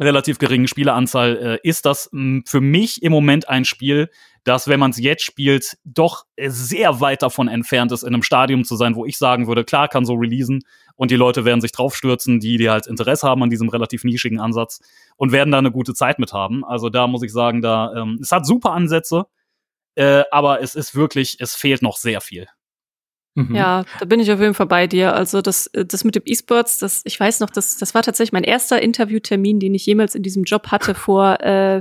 relativ 0.00 0.38
geringen 0.38 0.66
Spieleranzahl, 0.66 1.36
äh, 1.64 1.68
ist 1.68 1.86
das 1.86 2.08
mh, 2.12 2.42
für 2.46 2.60
mich 2.60 3.02
im 3.02 3.12
Moment 3.12 3.48
ein 3.48 3.64
Spiel, 3.64 4.08
das, 4.42 4.68
wenn 4.68 4.80
man 4.80 4.90
es 4.90 4.98
jetzt 4.98 5.22
spielt, 5.22 5.78
doch 5.84 6.24
sehr 6.38 7.00
weit 7.00 7.22
davon 7.22 7.48
entfernt 7.48 7.92
ist, 7.92 8.02
in 8.02 8.12
einem 8.12 8.22
Stadium 8.22 8.64
zu 8.64 8.76
sein, 8.76 8.94
wo 8.94 9.06
ich 9.06 9.16
sagen 9.16 9.46
würde, 9.46 9.64
klar, 9.64 9.88
kann 9.88 10.04
so 10.04 10.14
releasen 10.14 10.62
und 10.96 11.10
die 11.10 11.16
Leute 11.16 11.44
werden 11.44 11.60
sich 11.60 11.72
draufstürzen, 11.72 12.40
die, 12.40 12.58
die 12.58 12.68
halt 12.68 12.86
Interesse 12.86 13.26
haben 13.26 13.42
an 13.42 13.50
diesem 13.50 13.68
relativ 13.68 14.04
nischigen 14.04 14.40
Ansatz 14.40 14.80
und 15.16 15.32
werden 15.32 15.50
da 15.50 15.58
eine 15.58 15.70
gute 15.72 15.94
Zeit 15.94 16.18
mit 16.18 16.32
haben. 16.32 16.64
Also 16.64 16.90
da 16.90 17.06
muss 17.06 17.22
ich 17.22 17.32
sagen, 17.32 17.62
da, 17.62 17.94
ähm, 17.96 18.18
es 18.20 18.32
hat 18.32 18.46
super 18.46 18.72
Ansätze, 18.72 19.26
äh, 19.94 20.24
aber 20.30 20.60
es 20.60 20.74
ist 20.74 20.94
wirklich, 20.94 21.36
es 21.40 21.54
fehlt 21.54 21.82
noch 21.82 21.96
sehr 21.96 22.20
viel. 22.20 22.46
Mhm. 23.34 23.54
Ja, 23.54 23.84
da 23.98 24.04
bin 24.04 24.20
ich 24.20 24.30
auf 24.30 24.40
jeden 24.40 24.54
Fall 24.54 24.66
bei 24.66 24.86
dir. 24.86 25.14
Also 25.14 25.42
das, 25.42 25.70
das 25.72 26.04
mit 26.04 26.14
dem 26.14 26.22
E-Sports, 26.24 26.78
das, 26.78 27.02
ich 27.04 27.18
weiß 27.18 27.40
noch, 27.40 27.50
das, 27.50 27.76
das 27.78 27.94
war 27.94 28.02
tatsächlich 28.02 28.32
mein 28.32 28.44
erster 28.44 28.80
Interviewtermin, 28.80 29.58
den 29.58 29.74
ich 29.74 29.86
jemals 29.86 30.14
in 30.14 30.22
diesem 30.22 30.44
Job 30.44 30.68
hatte 30.68 30.94
vor, 30.94 31.40
äh, 31.40 31.80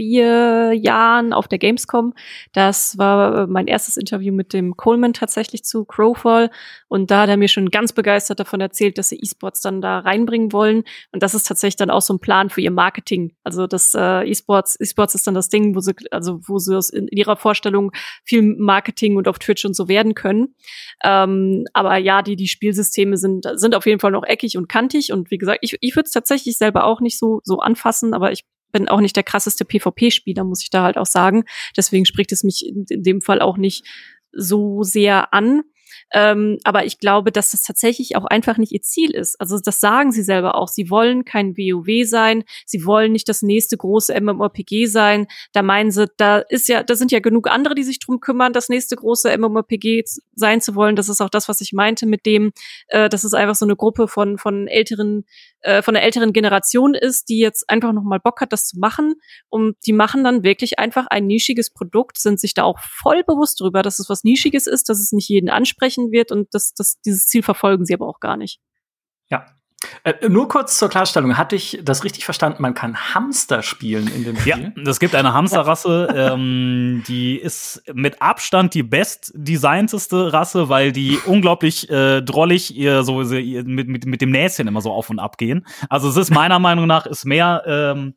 vier 0.00 0.72
Jahren 0.72 1.34
auf 1.34 1.46
der 1.46 1.58
Gamescom. 1.58 2.14
Das 2.54 2.96
war 2.96 3.46
mein 3.48 3.66
erstes 3.66 3.98
Interview 3.98 4.32
mit 4.32 4.54
dem 4.54 4.74
Coleman 4.74 5.12
tatsächlich 5.12 5.62
zu 5.62 5.84
Crowfall. 5.84 6.48
Und 6.88 7.10
da 7.10 7.20
hat 7.20 7.28
er 7.28 7.36
mir 7.36 7.48
schon 7.48 7.70
ganz 7.70 7.92
begeistert 7.92 8.40
davon 8.40 8.62
erzählt, 8.62 8.96
dass 8.96 9.10
sie 9.10 9.20
E-Sports 9.20 9.60
dann 9.60 9.82
da 9.82 9.98
reinbringen 9.98 10.54
wollen. 10.54 10.84
Und 11.12 11.22
das 11.22 11.34
ist 11.34 11.46
tatsächlich 11.46 11.76
dann 11.76 11.90
auch 11.90 12.00
so 12.00 12.14
ein 12.14 12.18
Plan 12.18 12.48
für 12.48 12.62
ihr 12.62 12.70
Marketing. 12.70 13.36
Also 13.44 13.66
das 13.66 13.94
äh, 13.94 14.26
E-Sports, 14.26 14.80
E-Sports 14.80 15.16
ist 15.16 15.26
dann 15.26 15.34
das 15.34 15.50
Ding, 15.50 15.76
wo 15.76 15.80
sie, 15.80 15.92
also 16.10 16.40
wo 16.48 16.56
sie 16.56 16.80
in 16.94 17.06
ihrer 17.08 17.36
Vorstellung 17.36 17.92
viel 18.24 18.40
Marketing 18.40 19.18
und 19.18 19.28
auf 19.28 19.38
Twitch 19.38 19.66
und 19.66 19.76
so 19.76 19.86
werden 19.86 20.14
können. 20.14 20.54
Ähm, 21.04 21.66
aber 21.74 21.98
ja, 21.98 22.22
die, 22.22 22.36
die 22.36 22.48
Spielsysteme 22.48 23.18
sind, 23.18 23.46
sind 23.56 23.74
auf 23.74 23.84
jeden 23.84 24.00
Fall 24.00 24.12
noch 24.12 24.24
eckig 24.24 24.56
und 24.56 24.66
kantig. 24.66 25.12
Und 25.12 25.30
wie 25.30 25.36
gesagt, 25.36 25.58
ich, 25.60 25.76
ich 25.82 25.94
würde 25.94 26.06
es 26.06 26.12
tatsächlich 26.12 26.56
selber 26.56 26.84
auch 26.84 27.02
nicht 27.02 27.18
so, 27.18 27.42
so 27.44 27.58
anfassen, 27.58 28.14
aber 28.14 28.32
ich 28.32 28.46
bin 28.72 28.88
auch 28.88 29.00
nicht 29.00 29.16
der 29.16 29.22
krasseste 29.22 29.64
PvP-Spieler, 29.64 30.44
muss 30.44 30.62
ich 30.62 30.70
da 30.70 30.82
halt 30.82 30.96
auch 30.96 31.06
sagen. 31.06 31.44
Deswegen 31.76 32.06
spricht 32.06 32.32
es 32.32 32.44
mich 32.44 32.66
in, 32.66 33.02
dem 33.02 33.20
Fall 33.20 33.40
auch 33.40 33.56
nicht 33.56 33.86
so 34.32 34.82
sehr 34.82 35.32
an. 35.34 35.62
Ähm, 36.12 36.58
aber 36.64 36.84
ich 36.84 36.98
glaube, 36.98 37.30
dass 37.30 37.52
das 37.52 37.62
tatsächlich 37.62 38.16
auch 38.16 38.24
einfach 38.24 38.58
nicht 38.58 38.72
ihr 38.72 38.82
Ziel 38.82 39.10
ist. 39.12 39.40
Also 39.40 39.58
das 39.58 39.80
sagen 39.80 40.12
sie 40.12 40.22
selber 40.22 40.56
auch. 40.56 40.68
Sie 40.68 40.90
wollen 40.90 41.24
kein 41.24 41.56
WoW 41.56 42.08
sein. 42.08 42.44
Sie 42.66 42.84
wollen 42.84 43.12
nicht 43.12 43.28
das 43.28 43.42
nächste 43.42 43.76
große 43.76 44.18
MMORPG 44.20 44.86
sein. 44.86 45.26
Da 45.52 45.62
meinen 45.62 45.90
sie, 45.90 46.06
da 46.16 46.38
ist 46.38 46.68
ja, 46.68 46.82
da 46.82 46.94
sind 46.94 47.12
ja 47.12 47.20
genug 47.20 47.48
andere, 47.48 47.74
die 47.74 47.84
sich 47.84 47.98
drum 48.00 48.20
kümmern, 48.20 48.52
das 48.52 48.68
nächste 48.68 48.96
große 48.96 49.36
MMORPG 49.36 50.04
sein 50.34 50.60
zu 50.60 50.74
wollen. 50.74 50.96
Das 50.96 51.08
ist 51.08 51.20
auch 51.20 51.30
das, 51.30 51.48
was 51.48 51.60
ich 51.60 51.72
meinte 51.72 52.06
mit 52.06 52.26
dem, 52.26 52.52
äh, 52.88 53.08
dass 53.08 53.24
es 53.24 53.34
einfach 53.34 53.54
so 53.54 53.64
eine 53.64 53.76
Gruppe 53.76 54.08
von 54.08 54.38
von 54.38 54.66
älteren 54.66 55.24
äh, 55.62 55.82
von 55.82 55.94
der 55.94 56.02
älteren 56.02 56.32
Generation 56.32 56.94
ist, 56.94 57.28
die 57.28 57.38
jetzt 57.38 57.68
einfach 57.68 57.92
noch 57.92 58.02
mal 58.02 58.20
Bock 58.20 58.40
hat, 58.40 58.52
das 58.52 58.66
zu 58.66 58.78
machen. 58.78 59.14
Und 59.48 59.76
die 59.86 59.92
machen 59.92 60.24
dann 60.24 60.42
wirklich 60.42 60.78
einfach 60.78 61.06
ein 61.06 61.26
nischiges 61.26 61.70
Produkt, 61.70 62.18
sind 62.18 62.40
sich 62.40 62.54
da 62.54 62.64
auch 62.64 62.78
voll 62.80 63.22
bewusst 63.24 63.60
drüber, 63.60 63.82
dass 63.82 63.98
es 63.98 64.08
was 64.08 64.24
Nischiges 64.24 64.66
ist, 64.66 64.88
dass 64.88 65.00
es 65.00 65.12
nicht 65.12 65.28
jeden 65.28 65.50
ansprechen 65.50 66.10
wird 66.10 66.32
und 66.32 66.54
dass, 66.54 66.72
dass 66.74 67.00
dieses 67.00 67.26
Ziel 67.26 67.42
verfolgen 67.42 67.84
sie 67.84 67.94
aber 67.94 68.08
auch 68.08 68.20
gar 68.20 68.36
nicht. 68.36 68.60
Ja, 69.30 69.46
äh, 70.04 70.28
nur 70.28 70.48
kurz 70.48 70.78
zur 70.78 70.88
Klarstellung, 70.88 71.38
hatte 71.38 71.56
ich 71.56 71.80
das 71.82 72.04
richtig 72.04 72.24
verstanden? 72.24 72.62
Man 72.62 72.74
kann 72.74 73.14
Hamster 73.14 73.62
spielen 73.62 74.08
in 74.08 74.24
dem 74.24 74.36
Spiel? 74.36 74.72
Ja, 74.76 74.90
es 74.90 75.00
gibt 75.00 75.14
eine 75.14 75.32
Hamsterrasse, 75.32 76.08
ähm, 76.14 77.02
die 77.06 77.36
ist 77.36 77.82
mit 77.92 78.20
Abstand 78.20 78.74
die 78.74 78.82
bestdesignteste 78.82 80.32
Rasse, 80.32 80.68
weil 80.68 80.92
die 80.92 81.18
unglaublich 81.26 81.88
äh, 81.90 82.20
drollig 82.22 82.76
ihr 82.76 83.02
so 83.02 83.22
ihr, 83.22 83.64
mit, 83.64 83.88
mit, 83.88 84.06
mit 84.06 84.20
dem 84.20 84.30
Näschen 84.30 84.68
immer 84.68 84.80
so 84.80 84.92
auf 84.92 85.10
und 85.10 85.18
ab 85.18 85.38
gehen. 85.38 85.66
Also 85.88 86.08
es 86.08 86.16
ist 86.16 86.30
meiner 86.30 86.58
Meinung 86.58 86.86
nach 86.86 87.06
ist 87.06 87.24
mehr 87.24 87.62
ähm, 87.66 88.14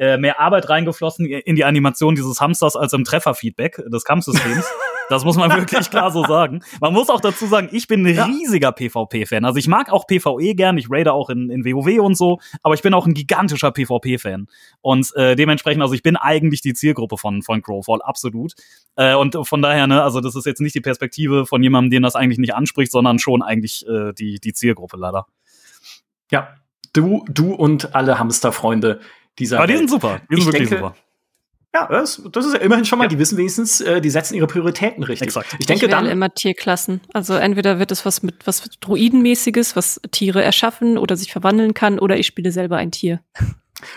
äh, 0.00 0.16
mehr 0.16 0.40
Arbeit 0.40 0.70
reingeflossen 0.70 1.26
in 1.26 1.56
die 1.56 1.64
Animation 1.64 2.14
dieses 2.14 2.40
Hamsters 2.40 2.74
als 2.74 2.94
im 2.94 3.04
Trefferfeedback 3.04 3.82
des 3.86 4.04
Kampfsystems. 4.04 4.66
Das 5.10 5.24
muss 5.24 5.36
man 5.36 5.50
wirklich 5.50 5.90
klar 5.90 6.12
so 6.12 6.24
sagen. 6.24 6.62
Man 6.80 6.92
muss 6.92 7.10
auch 7.10 7.20
dazu 7.20 7.46
sagen, 7.46 7.68
ich 7.72 7.88
bin 7.88 8.06
ein 8.06 8.14
ja. 8.14 8.26
riesiger 8.26 8.70
PvP-Fan. 8.70 9.44
Also 9.44 9.58
ich 9.58 9.66
mag 9.66 9.90
auch 9.90 10.06
PvE 10.06 10.54
gern, 10.54 10.78
ich 10.78 10.86
raide 10.88 11.12
auch 11.12 11.30
in, 11.30 11.50
in 11.50 11.64
WoW 11.64 11.98
und 11.98 12.16
so, 12.16 12.38
aber 12.62 12.74
ich 12.74 12.82
bin 12.82 12.94
auch 12.94 13.08
ein 13.08 13.14
gigantischer 13.14 13.72
PvP-Fan. 13.72 14.46
Und 14.82 15.12
äh, 15.16 15.34
dementsprechend, 15.34 15.82
also 15.82 15.94
ich 15.94 16.04
bin 16.04 16.14
eigentlich 16.14 16.60
die 16.60 16.74
Zielgruppe 16.74 17.16
von, 17.16 17.42
von 17.42 17.60
Crowfall, 17.60 18.00
absolut. 18.02 18.52
Äh, 18.94 19.16
und 19.16 19.36
von 19.48 19.60
daher, 19.60 19.88
ne, 19.88 20.00
also 20.00 20.20
das 20.20 20.36
ist 20.36 20.46
jetzt 20.46 20.60
nicht 20.60 20.76
die 20.76 20.80
Perspektive 20.80 21.44
von 21.44 21.60
jemandem, 21.60 21.90
den 21.90 22.02
das 22.04 22.14
eigentlich 22.14 22.38
nicht 22.38 22.54
anspricht, 22.54 22.92
sondern 22.92 23.18
schon 23.18 23.42
eigentlich 23.42 23.84
äh, 23.88 24.12
die, 24.12 24.38
die 24.38 24.52
Zielgruppe 24.52 24.96
leider. 24.96 25.26
Ja, 26.30 26.54
du, 26.92 27.24
du 27.28 27.52
und 27.52 27.96
alle 27.96 28.20
Hamsterfreunde 28.20 29.00
dieser. 29.40 29.58
Aber 29.58 29.66
die 29.66 29.76
sind 29.76 29.90
super. 29.90 30.20
Die 30.30 30.36
sind 30.36 30.38
ich 30.38 30.46
wirklich 30.46 30.68
denke, 30.68 30.84
super. 30.84 30.96
Ja, 31.72 31.86
das, 31.86 32.20
das 32.32 32.46
ist 32.46 32.54
ja 32.54 32.60
immerhin 32.60 32.84
schon 32.84 32.98
mal, 32.98 33.04
ja. 33.04 33.08
die 33.08 33.18
wissen 33.18 33.38
wenigstens, 33.38 33.80
äh, 33.80 34.00
die 34.00 34.10
setzen 34.10 34.34
ihre 34.34 34.48
Prioritäten 34.48 35.04
richtig. 35.04 35.28
Exakt. 35.28 35.56
Ich 35.58 35.66
denke 35.66 35.86
ich 35.86 35.90
dann 35.90 36.06
immer 36.06 36.34
Tierklassen. 36.34 37.00
Also 37.12 37.34
entweder 37.34 37.78
wird 37.78 37.92
es 37.92 38.04
was 38.04 38.24
mit 38.24 38.44
was 38.44 38.62
Druidenmäßiges, 38.80 39.76
was 39.76 40.00
Tiere 40.10 40.42
erschaffen 40.42 40.98
oder 40.98 41.16
sich 41.16 41.30
verwandeln 41.30 41.72
kann, 41.72 42.00
oder 42.00 42.18
ich 42.18 42.26
spiele 42.26 42.50
selber 42.50 42.76
ein 42.76 42.90
Tier. 42.90 43.20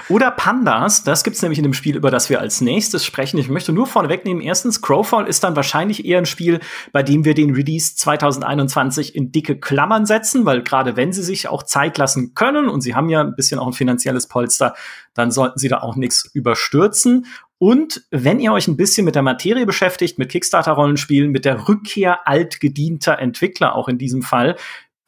Oder 0.10 0.32
Pandas, 0.32 1.04
das 1.04 1.24
gibt's 1.24 1.42
nämlich 1.42 1.60
in 1.60 1.64
dem 1.64 1.74
Spiel, 1.74 1.96
über 1.96 2.12
das 2.12 2.30
wir 2.30 2.40
als 2.40 2.62
nächstes 2.62 3.06
sprechen. 3.06 3.38
Ich 3.38 3.50
möchte 3.50 3.74
nur 3.74 3.88
vorne 3.88 4.10
wegnehmen, 4.10 4.42
erstens, 4.42 4.82
Crowfall 4.82 5.28
ist 5.28 5.44
dann 5.44 5.56
wahrscheinlich 5.56 6.06
eher 6.06 6.18
ein 6.18 6.26
Spiel, 6.26 6.60
bei 6.92 7.04
dem 7.04 7.26
wir 7.26 7.34
den 7.34 7.54
Release 7.54 7.96
2021 7.96 9.16
in 9.16 9.32
dicke 9.32 9.60
Klammern 9.60 10.06
setzen, 10.06 10.46
weil 10.46 10.64
gerade 10.64 10.96
wenn 10.96 11.14
sie 11.14 11.24
sich 11.24 11.48
auch 11.48 11.64
Zeit 11.64 11.98
lassen 11.98 12.34
können, 12.34 12.70
und 12.70 12.82
sie 12.82 12.96
haben 12.96 13.10
ja 13.10 13.22
ein 13.22 13.36
bisschen 13.36 13.60
auch 13.60 13.68
ein 13.68 13.74
finanzielles 13.74 14.28
Polster, 14.28 14.76
dann 15.14 15.32
sollten 15.32 15.60
sie 15.60 15.70
da 15.70 15.82
auch 15.82 15.96
nichts 15.96 16.30
überstürzen. 16.34 17.26
Und 17.60 18.04
wenn 18.12 18.42
ihr 18.42 18.52
euch 18.52 18.68
ein 18.68 18.76
bisschen 18.76 19.06
mit 19.06 19.16
der 19.16 19.22
Materie 19.22 19.66
beschäftigt, 19.66 20.20
mit 20.20 20.30
Kickstarter-Rollenspielen, 20.30 21.32
mit 21.32 21.46
der 21.46 21.70
Rückkehr 21.70 22.28
altgedienter 22.28 23.20
Entwickler 23.20 23.76
auch 23.76 23.88
in 23.88 23.98
diesem 23.98 24.22
Fall, 24.22 24.58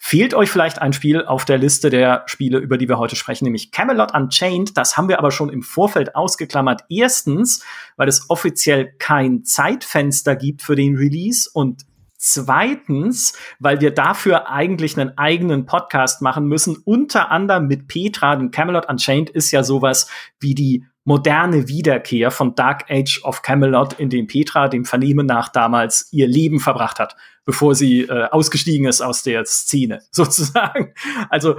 Fehlt 0.07 0.35
euch 0.35 0.51
vielleicht 0.51 0.83
ein 0.83 0.93
Spiel 0.93 1.25
auf 1.25 1.45
der 1.45 1.57
Liste 1.57 1.89
der 1.89 2.25
Spiele, 2.27 2.59
über 2.59 2.77
die 2.77 2.87
wir 2.87 2.99
heute 2.99 3.15
sprechen, 3.15 3.45
nämlich 3.45 3.71
Camelot 3.71 4.13
Unchained. 4.13 4.77
Das 4.77 4.97
haben 4.97 5.09
wir 5.09 5.17
aber 5.17 5.31
schon 5.31 5.49
im 5.49 5.63
Vorfeld 5.63 6.15
ausgeklammert. 6.15 6.83
Erstens, 6.89 7.65
weil 7.97 8.07
es 8.07 8.29
offiziell 8.29 8.93
kein 8.99 9.45
Zeitfenster 9.45 10.35
gibt 10.35 10.61
für 10.61 10.75
den 10.75 10.95
Release 10.95 11.49
und 11.51 11.87
Zweitens, 12.17 13.37
weil 13.59 13.81
wir 13.81 13.91
dafür 13.91 14.49
eigentlich 14.49 14.97
einen 14.97 15.17
eigenen 15.17 15.65
Podcast 15.65 16.21
machen 16.21 16.47
müssen, 16.47 16.77
unter 16.85 17.29
anderem 17.29 17.67
mit 17.67 17.87
Petra, 17.87 18.35
denn 18.35 18.51
Camelot 18.51 18.87
Unchained 18.87 19.29
ist 19.29 19.51
ja 19.51 19.63
sowas 19.63 20.09
wie 20.39 20.55
die 20.55 20.85
moderne 21.03 21.67
Wiederkehr 21.67 22.31
von 22.31 22.55
Dark 22.55 22.89
Age 22.89 23.21
of 23.23 23.41
Camelot, 23.41 23.93
in 23.93 24.09
dem 24.09 24.27
Petra 24.27 24.69
dem 24.69 24.85
Vernehmen 24.85 25.27
nach 25.27 25.49
damals 25.49 26.09
ihr 26.11 26.27
Leben 26.27 26.59
verbracht 26.59 26.99
hat 26.99 27.15
bevor 27.45 27.75
sie 27.75 28.01
äh, 28.01 28.25
ausgestiegen 28.25 28.87
ist 28.87 29.01
aus 29.01 29.23
der 29.23 29.45
Szene, 29.45 30.01
sozusagen. 30.11 30.93
Also 31.29 31.55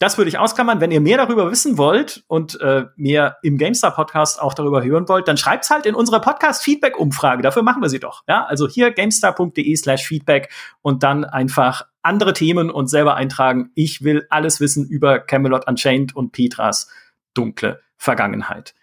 das 0.00 0.16
würde 0.16 0.30
ich 0.30 0.38
ausklammern. 0.38 0.80
Wenn 0.80 0.90
ihr 0.90 1.00
mehr 1.00 1.18
darüber 1.18 1.50
wissen 1.50 1.76
wollt 1.76 2.24
und 2.26 2.58
äh, 2.62 2.86
mehr 2.96 3.36
im 3.42 3.58
GameStar 3.58 3.94
Podcast 3.94 4.40
auch 4.40 4.54
darüber 4.54 4.82
hören 4.82 5.06
wollt, 5.08 5.28
dann 5.28 5.36
schreibt's 5.36 5.68
halt 5.68 5.84
in 5.84 5.94
unsere 5.94 6.22
Podcast 6.22 6.62
Feedback 6.62 6.98
Umfrage. 6.98 7.42
Dafür 7.42 7.62
machen 7.62 7.82
wir 7.82 7.90
sie 7.90 8.00
doch. 8.00 8.22
Ja, 8.26 8.46
also 8.46 8.66
hier 8.66 8.92
gamestar.de/feedback 8.92 10.50
und 10.80 11.02
dann 11.02 11.24
einfach 11.24 11.86
andere 12.00 12.32
Themen 12.32 12.70
und 12.70 12.86
selber 12.88 13.14
eintragen. 13.14 13.72
Ich 13.74 14.02
will 14.02 14.26
alles 14.30 14.58
wissen 14.58 14.88
über 14.88 15.18
Camelot 15.18 15.68
Unchained 15.68 16.16
und 16.16 16.32
Petras 16.32 16.88
dunkle 17.34 17.80
Vergangenheit. 17.98 18.74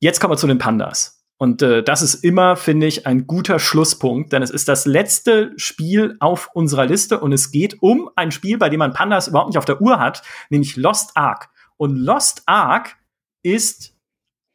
Jetzt 0.00 0.20
kommen 0.20 0.32
wir 0.32 0.38
zu 0.38 0.48
den 0.48 0.58
Pandas. 0.58 1.17
Und 1.38 1.62
äh, 1.62 1.84
das 1.84 2.02
ist 2.02 2.24
immer, 2.24 2.56
finde 2.56 2.88
ich, 2.88 3.06
ein 3.06 3.28
guter 3.28 3.60
Schlusspunkt, 3.60 4.32
denn 4.32 4.42
es 4.42 4.50
ist 4.50 4.68
das 4.68 4.86
letzte 4.86 5.52
Spiel 5.56 6.16
auf 6.18 6.50
unserer 6.52 6.84
Liste 6.84 7.20
und 7.20 7.32
es 7.32 7.52
geht 7.52 7.80
um 7.80 8.10
ein 8.16 8.32
Spiel, 8.32 8.58
bei 8.58 8.68
dem 8.68 8.80
man 8.80 8.92
Pandas 8.92 9.28
überhaupt 9.28 9.50
nicht 9.50 9.58
auf 9.58 9.64
der 9.64 9.80
Uhr 9.80 10.00
hat, 10.00 10.22
nämlich 10.50 10.76
Lost 10.76 11.16
Ark. 11.16 11.48
Und 11.76 11.96
Lost 11.96 12.42
Ark 12.46 12.96
ist 13.44 13.94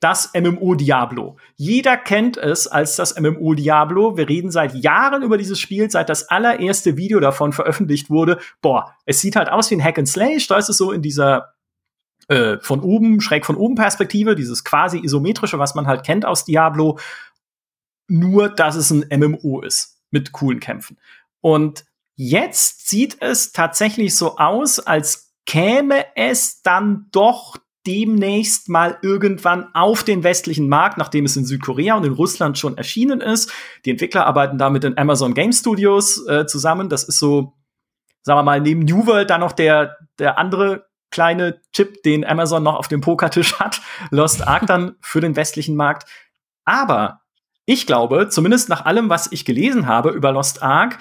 das 0.01 0.33
MMO 0.33 0.75
Diablo. 0.75 1.37
Jeder 1.55 1.95
kennt 1.95 2.35
es 2.35 2.67
als 2.67 2.97
das 2.97 3.17
MMO 3.17 3.53
Diablo. 3.53 4.17
Wir 4.17 4.27
reden 4.27 4.51
seit 4.51 4.75
Jahren 4.75 5.23
über 5.23 5.37
dieses 5.37 5.61
Spiel, 5.61 5.89
seit 5.89 6.09
das 6.09 6.27
allererste 6.27 6.97
Video 6.97 7.21
davon 7.21 7.53
veröffentlicht 7.53 8.09
wurde. 8.09 8.39
Boah, 8.61 8.93
es 9.05 9.21
sieht 9.21 9.37
halt 9.37 9.49
aus 9.49 9.71
wie 9.71 9.75
ein 9.75 9.83
Hack 9.83 9.97
and 9.97 10.09
Slay. 10.09 10.37
Da 10.49 10.57
ist 10.57 10.67
es 10.67 10.75
so 10.75 10.91
in 10.91 11.01
dieser 11.01 11.53
äh, 12.27 12.57
von 12.59 12.81
oben, 12.81 13.21
schräg 13.21 13.45
von 13.45 13.55
oben 13.55 13.75
Perspektive, 13.75 14.35
dieses 14.35 14.63
quasi 14.63 14.99
isometrische, 14.99 15.59
was 15.59 15.75
man 15.75 15.87
halt 15.87 16.05
kennt 16.05 16.25
aus 16.25 16.45
Diablo, 16.45 16.99
nur 18.07 18.49
dass 18.49 18.75
es 18.75 18.91
ein 18.91 19.05
MMO 19.11 19.61
ist 19.61 20.01
mit 20.11 20.31
coolen 20.31 20.59
Kämpfen. 20.59 20.97
Und 21.41 21.85
jetzt 22.15 22.87
sieht 22.87 23.17
es 23.21 23.51
tatsächlich 23.51 24.15
so 24.15 24.37
aus, 24.37 24.79
als 24.79 25.33
käme 25.45 26.05
es 26.15 26.61
dann 26.61 27.07
doch 27.11 27.57
demnächst 27.85 28.69
mal 28.69 28.97
irgendwann 29.01 29.73
auf 29.73 30.03
den 30.03 30.23
westlichen 30.23 30.69
Markt, 30.69 30.97
nachdem 30.97 31.25
es 31.25 31.35
in 31.35 31.45
Südkorea 31.45 31.95
und 31.95 32.05
in 32.05 32.13
Russland 32.13 32.57
schon 32.57 32.77
erschienen 32.77 33.19
ist. 33.19 33.51
Die 33.83 33.91
Entwickler 33.91 34.25
arbeiten 34.25 34.57
da 34.57 34.69
mit 34.69 34.83
den 34.83 34.97
Amazon 34.97 35.33
Game 35.33 35.51
Studios 35.51 36.25
äh, 36.27 36.45
zusammen. 36.45 36.87
Das 36.87 37.03
ist 37.03 37.19
so, 37.19 37.53
sagen 38.21 38.37
wir 38.37 38.43
mal, 38.43 38.61
neben 38.61 38.81
New 38.81 39.05
World 39.05 39.29
dann 39.29 39.41
noch 39.41 39.51
der, 39.51 39.97
der 40.17 40.37
andere 40.37 40.85
kleine 41.13 41.61
Chip, 41.71 42.03
den 42.03 42.25
Amazon 42.25 42.63
noch 42.63 42.75
auf 42.75 42.89
dem 42.89 42.99
Pokertisch 42.99 43.59
hat, 43.59 43.81
Lost 44.09 44.45
Ark 44.45 44.67
dann 44.67 44.95
für 44.99 45.21
den 45.21 45.37
westlichen 45.37 45.77
Markt. 45.77 46.09
Aber 46.65 47.21
ich 47.65 47.87
glaube, 47.87 48.27
zumindest 48.29 48.67
nach 48.67 48.83
allem, 48.85 49.09
was 49.09 49.31
ich 49.31 49.45
gelesen 49.45 49.87
habe 49.87 50.09
über 50.09 50.33
Lost 50.33 50.61
Ark, 50.61 50.97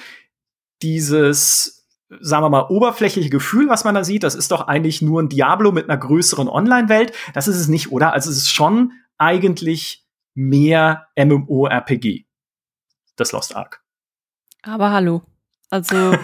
dieses, 0.83 1.89
sagen 2.21 2.45
wir 2.45 2.51
mal, 2.51 2.67
oberflächliche 2.69 3.31
Gefühl, 3.31 3.69
was 3.69 3.85
man 3.85 3.95
da 3.95 4.05
sieht, 4.05 4.23
das 4.23 4.37
ist 4.37 4.53
doch 4.53 4.69
eigentlich 4.69 5.03
nur 5.03 5.21
ein 5.21 5.29
Diablo 5.29 5.73
mit 5.73 5.89
einer 5.89 5.99
größeren 5.99 6.49
Online-Welt. 6.49 7.13
Das 7.35 7.49
ist 7.49 7.57
es 7.57 7.69
nicht, 7.69 7.91
oder? 7.91 8.13
Also 8.13 8.31
es 8.31 8.37
ist 8.37 8.53
schon 8.53 8.93
eigentlich 9.19 10.07
mehr 10.35 11.09
MMORPG. 11.17 12.27
Das 13.17 13.33
Lost 13.33 13.57
Ark. 13.57 13.83
Aber 14.63 14.91
hallo. 14.93 15.23
Also 15.71 15.97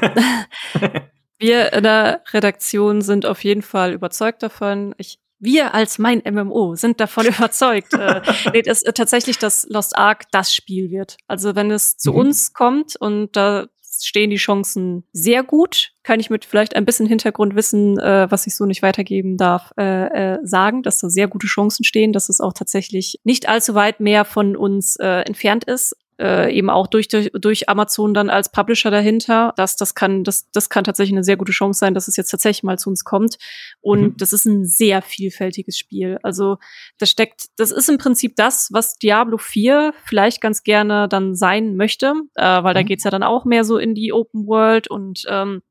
Wir 1.39 1.73
in 1.73 1.85
der 1.85 2.23
Redaktion 2.33 3.01
sind 3.01 3.27
auf 3.27 3.45
jeden 3.45 3.63
Fall 3.63 3.93
überzeugt 3.93 4.43
davon. 4.43 4.95
Ich 4.99 5.19
wir 5.41 5.73
als 5.73 5.99
mein 5.99 6.23
MMO 6.29 6.75
sind 6.75 7.01
davon 7.01 7.27
überzeugt, 7.39 7.95
äh, 7.95 8.23
nee, 8.53 8.63
dass 8.63 8.83
äh, 8.83 8.93
tatsächlich 8.93 9.39
das 9.39 9.67
Lost 9.69 9.97
Ark 9.97 10.25
das 10.33 10.55
Spiel 10.55 10.91
wird. 10.91 11.17
Also 11.29 11.55
wenn 11.55 11.71
es 11.71 11.97
zu 11.97 12.13
mhm. 12.13 12.19
uns 12.19 12.53
kommt 12.53 12.97
und 12.97 13.37
da 13.37 13.67
stehen 14.01 14.31
die 14.31 14.37
Chancen 14.37 15.05
sehr 15.13 15.43
gut, 15.43 15.93
kann 16.03 16.21
ich 16.21 16.31
mit 16.31 16.45
vielleicht 16.45 16.77
ein 16.77 16.85
bisschen 16.85 17.07
Hintergrundwissen, 17.07 17.99
äh, 17.99 18.31
was 18.31 18.47
ich 18.47 18.55
so 18.55 18.65
nicht 18.65 18.83
weitergeben 18.83 19.37
darf, 19.37 19.73
äh, 19.79 20.35
äh, 20.35 20.39
sagen, 20.43 20.83
dass 20.83 20.99
da 20.99 21.09
sehr 21.09 21.29
gute 21.29 21.47
Chancen 21.47 21.85
stehen, 21.85 22.13
dass 22.13 22.29
es 22.29 22.41
auch 22.41 22.53
tatsächlich 22.53 23.21
nicht 23.25 23.49
allzu 23.49 23.75
weit 23.75 24.01
mehr 24.01 24.25
von 24.25 24.57
uns 24.57 24.97
äh, 24.97 25.23
entfernt 25.23 25.65
ist 25.65 25.97
äh, 26.19 26.53
eben 26.53 26.71
auch 26.71 26.87
durch, 26.87 27.09
durch, 27.09 27.31
durch 27.33 27.69
Amazon 27.69 28.15
dann 28.15 28.31
als 28.31 28.51
Publisher 28.51 28.91
dahinter. 28.91 29.53
Das, 29.57 29.77
das, 29.77 29.95
kann, 29.95 30.25
das, 30.25 30.51
das 30.51 30.69
kann 30.69 30.85
tatsächlich 30.85 31.15
eine 31.15 31.25
sehr 31.25 31.37
gute 31.37 31.53
Chance 31.53 31.79
sein, 31.79 31.95
dass 31.95 32.09
es 32.09 32.17
jetzt 32.17 32.31
tatsächlich 32.31 32.63
mal 32.63 32.79
zu 32.79 32.91
uns 32.91 33.05
kommt. 33.05 33.37
Und 33.81 34.01
mhm. 34.01 34.17
das 34.17 34.33
ist 34.33 34.45
ein 34.45 34.65
sehr 34.65 35.03
vielfältiges 35.03 35.79
Spiel. 35.79 36.19
Also 36.23 36.59
das 36.99 37.11
steckt, 37.11 37.47
das 37.57 37.71
ist 37.71 37.89
im 37.89 37.99
Prinzip 37.99 38.35
das, 38.37 38.69
was 38.73 38.99
Diablo 38.99 39.39
4 39.39 39.93
vielleicht 40.05 40.41
ganz 40.41 40.63
gerne 40.63 41.09
dann 41.09 41.35
sein 41.35 41.77
möchte, 41.77 42.15
äh, 42.35 42.43
weil 42.43 42.73
mhm. 42.73 42.79
da 42.79 42.83
geht's 42.83 43.05
ja 43.05 43.11
dann 43.11 43.23
auch 43.23 43.45
mehr 43.45 43.65
so 43.65 43.79
in 43.79 43.95
die 43.95 44.13
Open 44.13 44.47
World 44.47 44.89
und 44.89 45.25
ähm, 45.29 45.63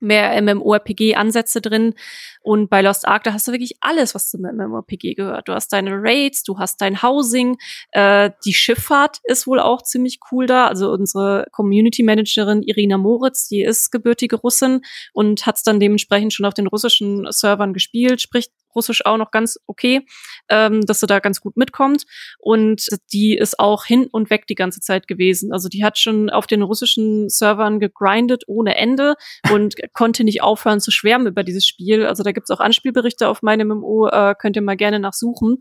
mehr 0.00 0.40
MMORPG-Ansätze 0.42 1.60
drin. 1.60 1.94
Und 2.42 2.70
bei 2.70 2.82
Lost 2.82 3.06
Ark, 3.06 3.24
da 3.24 3.32
hast 3.32 3.48
du 3.48 3.52
wirklich 3.52 3.76
alles, 3.80 4.14
was 4.14 4.28
zum 4.28 4.42
MMORPG 4.42 5.14
gehört. 5.14 5.48
Du 5.48 5.52
hast 5.52 5.72
deine 5.72 5.92
Raids, 5.92 6.42
du 6.42 6.58
hast 6.58 6.80
dein 6.80 7.02
Housing, 7.02 7.56
äh, 7.92 8.30
die 8.44 8.54
Schifffahrt 8.54 9.18
ist 9.24 9.46
wohl 9.46 9.60
auch 9.60 9.82
ziemlich 9.82 10.18
cool 10.30 10.46
da. 10.46 10.66
Also 10.66 10.90
unsere 10.90 11.46
Community 11.52 12.02
Managerin 12.02 12.62
Irina 12.62 12.98
Moritz, 12.98 13.48
die 13.48 13.62
ist 13.62 13.90
gebürtige 13.90 14.36
Russin 14.36 14.82
und 15.12 15.46
hat 15.46 15.56
es 15.56 15.62
dann 15.62 15.80
dementsprechend 15.80 16.32
schon 16.32 16.46
auf 16.46 16.54
den 16.54 16.66
russischen 16.66 17.26
Servern 17.30 17.72
gespielt, 17.72 18.20
spricht 18.20 18.52
Russisch 18.76 19.04
auch 19.04 19.16
noch 19.16 19.30
ganz 19.30 19.58
okay, 19.66 20.06
ähm, 20.48 20.82
dass 20.86 21.00
sie 21.00 21.06
da 21.06 21.18
ganz 21.18 21.40
gut 21.40 21.56
mitkommt. 21.56 22.04
Und 22.38 22.86
die 23.12 23.36
ist 23.36 23.58
auch 23.58 23.84
hin 23.84 24.06
und 24.10 24.30
weg 24.30 24.46
die 24.46 24.54
ganze 24.54 24.80
Zeit 24.80 25.08
gewesen. 25.08 25.52
Also 25.52 25.68
die 25.68 25.84
hat 25.84 25.98
schon 25.98 26.30
auf 26.30 26.46
den 26.46 26.62
russischen 26.62 27.28
Servern 27.28 27.80
gegrindet 27.80 28.44
ohne 28.46 28.76
Ende 28.76 29.14
und 29.50 29.74
konnte 29.92 30.22
nicht 30.24 30.42
aufhören 30.42 30.80
zu 30.80 30.90
schwärmen 30.90 31.26
über 31.26 31.42
dieses 31.42 31.66
Spiel. 31.66 32.06
Also 32.06 32.22
da 32.22 32.32
gibt's 32.32 32.50
auch 32.50 32.60
Anspielberichte 32.60 33.28
auf 33.28 33.42
meinem 33.42 33.68
MMO, 33.68 34.08
äh, 34.08 34.34
könnt 34.38 34.56
ihr 34.56 34.62
mal 34.62 34.76
gerne 34.76 35.00
nachsuchen. 35.00 35.58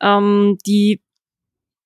Ähm, 0.00 0.58
die 0.66 1.02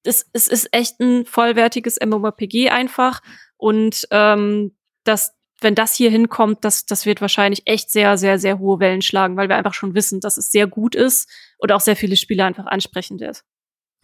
es, 0.05 0.27
es 0.33 0.49
ist 0.49 0.69
echt 0.73 1.01
ein 1.01 1.25
vollwertiges 1.27 1.99
MMORPG 2.05 2.71
einfach 2.71 3.21
und 3.57 4.07
ähm, 4.11 4.77
das 5.05 5.33
wenn 5.63 5.75
das 5.75 5.95
hier 5.95 6.11
hinkommt, 6.11 6.65
das, 6.65 6.87
das 6.87 7.07
wird 7.07 7.21
wahrscheinlich 7.21 7.63
echt 7.67 7.91
sehr, 7.91 8.17
sehr, 8.19 8.39
sehr 8.39 8.59
hohe 8.59 8.81
Wellen 8.81 9.03
schlagen, 9.03 9.37
weil 9.37 9.49
wir 9.49 9.57
einfach 9.57 9.75
schon 9.75 9.95
wissen, 9.95 10.21
dass 10.21 10.37
es 10.37 10.51
sehr 10.51 10.67
gut 10.67 10.95
ist 10.95 11.29
und 11.59 11.73
auch 11.73 11.81
sehr 11.81 11.97
viele 11.97 12.17
Spieler 12.17 12.47
einfach 12.47 12.67
ansprechend 12.67 13.23
ist. 13.23 13.45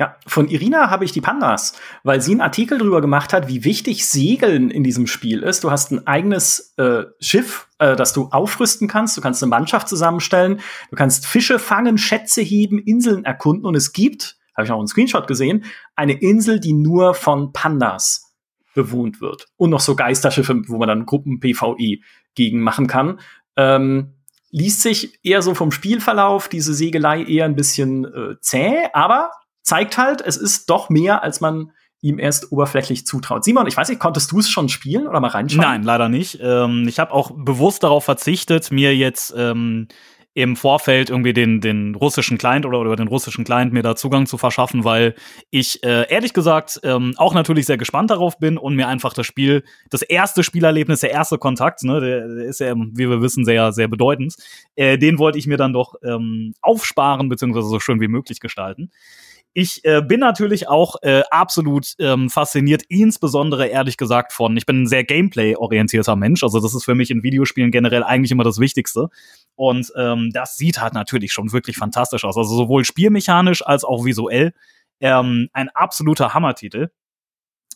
Ja, 0.00 0.16
von 0.28 0.46
Irina 0.46 0.90
habe 0.90 1.04
ich 1.04 1.10
die 1.10 1.20
Pandas, 1.20 1.72
weil 2.04 2.20
sie 2.20 2.30
einen 2.30 2.40
Artikel 2.40 2.78
darüber 2.78 3.00
gemacht 3.00 3.32
hat, 3.32 3.48
wie 3.48 3.64
wichtig 3.64 4.06
Segeln 4.06 4.70
in 4.70 4.84
diesem 4.84 5.08
Spiel 5.08 5.42
ist. 5.42 5.64
Du 5.64 5.72
hast 5.72 5.90
ein 5.90 6.06
eigenes 6.06 6.72
äh, 6.76 7.02
Schiff, 7.18 7.66
äh, 7.80 7.96
das 7.96 8.12
du 8.12 8.28
aufrüsten 8.30 8.86
kannst. 8.86 9.16
Du 9.16 9.20
kannst 9.20 9.42
eine 9.42 9.50
Mannschaft 9.50 9.88
zusammenstellen. 9.88 10.60
Du 10.90 10.96
kannst 10.96 11.26
Fische 11.26 11.58
fangen, 11.58 11.98
Schätze 11.98 12.42
heben, 12.42 12.78
Inseln 12.78 13.24
erkunden. 13.24 13.66
Und 13.66 13.74
es 13.74 13.92
gibt, 13.92 14.36
habe 14.56 14.66
ich 14.66 14.70
auch 14.70 14.78
einen 14.78 14.86
Screenshot 14.86 15.26
gesehen, 15.26 15.64
eine 15.96 16.12
Insel, 16.12 16.60
die 16.60 16.74
nur 16.74 17.14
von 17.14 17.52
Pandas 17.52 18.27
bewohnt 18.74 19.20
wird. 19.20 19.46
Und 19.56 19.70
noch 19.70 19.80
so 19.80 19.96
Geisterschiffe, 19.96 20.62
wo 20.66 20.78
man 20.78 20.88
dann 20.88 21.06
Gruppen-PvE 21.06 21.98
gegen 22.34 22.60
machen 22.60 22.86
kann. 22.86 23.20
Ähm, 23.56 24.14
liest 24.50 24.82
sich 24.82 25.18
eher 25.22 25.42
so 25.42 25.54
vom 25.54 25.72
Spielverlauf 25.72 26.48
diese 26.48 26.74
Segelei 26.74 27.22
eher 27.22 27.44
ein 27.44 27.56
bisschen 27.56 28.04
äh, 28.04 28.40
zäh, 28.40 28.88
aber 28.92 29.30
zeigt 29.62 29.98
halt, 29.98 30.20
es 30.20 30.36
ist 30.36 30.70
doch 30.70 30.88
mehr, 30.88 31.22
als 31.22 31.40
man 31.40 31.72
ihm 32.00 32.18
erst 32.18 32.52
oberflächlich 32.52 33.06
zutraut. 33.06 33.44
Simon, 33.44 33.66
ich 33.66 33.76
weiß 33.76 33.88
nicht, 33.88 33.98
konntest 33.98 34.30
du 34.30 34.38
es 34.38 34.48
schon 34.48 34.68
spielen 34.68 35.08
oder 35.08 35.20
mal 35.20 35.28
reinschauen? 35.28 35.62
Nein, 35.62 35.82
leider 35.82 36.08
nicht. 36.08 36.38
Ähm, 36.40 36.86
ich 36.88 36.98
habe 36.98 37.12
auch 37.12 37.32
bewusst 37.34 37.82
darauf 37.82 38.04
verzichtet, 38.04 38.70
mir 38.70 38.96
jetzt 38.96 39.34
ähm, 39.36 39.88
im 40.38 40.54
Vorfeld 40.54 41.10
irgendwie 41.10 41.32
den, 41.32 41.60
den 41.60 41.96
russischen 41.96 42.38
Client 42.38 42.64
oder, 42.64 42.78
oder 42.78 42.94
den 42.94 43.08
russischen 43.08 43.42
Client 43.44 43.72
mir 43.72 43.82
da 43.82 43.96
Zugang 43.96 44.26
zu 44.26 44.38
verschaffen, 44.38 44.84
weil 44.84 45.16
ich 45.50 45.82
äh, 45.82 46.06
ehrlich 46.08 46.32
gesagt 46.32 46.78
ähm, 46.84 47.14
auch 47.16 47.34
natürlich 47.34 47.66
sehr 47.66 47.76
gespannt 47.76 48.12
darauf 48.12 48.38
bin 48.38 48.56
und 48.56 48.76
mir 48.76 48.86
einfach 48.86 49.14
das 49.14 49.26
Spiel, 49.26 49.64
das 49.90 50.02
erste 50.02 50.44
Spielerlebnis, 50.44 51.00
der 51.00 51.10
erste 51.10 51.38
Kontakt, 51.38 51.82
ne, 51.82 52.00
der, 52.00 52.28
der 52.28 52.44
ist 52.44 52.60
ja, 52.60 52.72
wie 52.76 53.10
wir 53.10 53.20
wissen, 53.20 53.44
sehr, 53.44 53.72
sehr 53.72 53.88
bedeutend, 53.88 54.36
äh, 54.76 54.96
den 54.96 55.18
wollte 55.18 55.38
ich 55.38 55.48
mir 55.48 55.56
dann 55.56 55.72
doch 55.72 55.96
ähm, 56.04 56.54
aufsparen, 56.62 57.28
beziehungsweise 57.28 57.66
so 57.66 57.80
schön 57.80 58.00
wie 58.00 58.06
möglich 58.06 58.38
gestalten. 58.38 58.92
Ich 59.54 59.84
äh, 59.84 60.02
bin 60.02 60.20
natürlich 60.20 60.68
auch 60.68 60.96
äh, 61.02 61.22
absolut 61.30 61.94
ähm, 61.98 62.30
fasziniert, 62.30 62.82
insbesondere 62.88 63.66
ehrlich 63.66 63.96
gesagt 63.96 64.32
von, 64.32 64.56
ich 64.56 64.66
bin 64.66 64.82
ein 64.82 64.86
sehr 64.86 65.04
Gameplay-orientierter 65.04 66.16
Mensch, 66.16 66.42
also 66.42 66.60
das 66.60 66.74
ist 66.74 66.84
für 66.84 66.94
mich 66.94 67.10
in 67.10 67.22
Videospielen 67.22 67.70
generell 67.70 68.04
eigentlich 68.04 68.30
immer 68.30 68.44
das 68.44 68.60
Wichtigste. 68.60 69.08
Und 69.56 69.90
ähm, 69.96 70.30
das 70.32 70.56
sieht 70.56 70.80
halt 70.80 70.94
natürlich 70.94 71.32
schon 71.32 71.52
wirklich 71.52 71.76
fantastisch 71.76 72.24
aus. 72.24 72.36
Also 72.36 72.56
sowohl 72.56 72.84
spielmechanisch 72.84 73.66
als 73.66 73.82
auch 73.84 74.04
visuell. 74.04 74.52
Ähm, 75.00 75.48
ein 75.52 75.68
absoluter 75.70 76.34
Hammertitel 76.34 76.90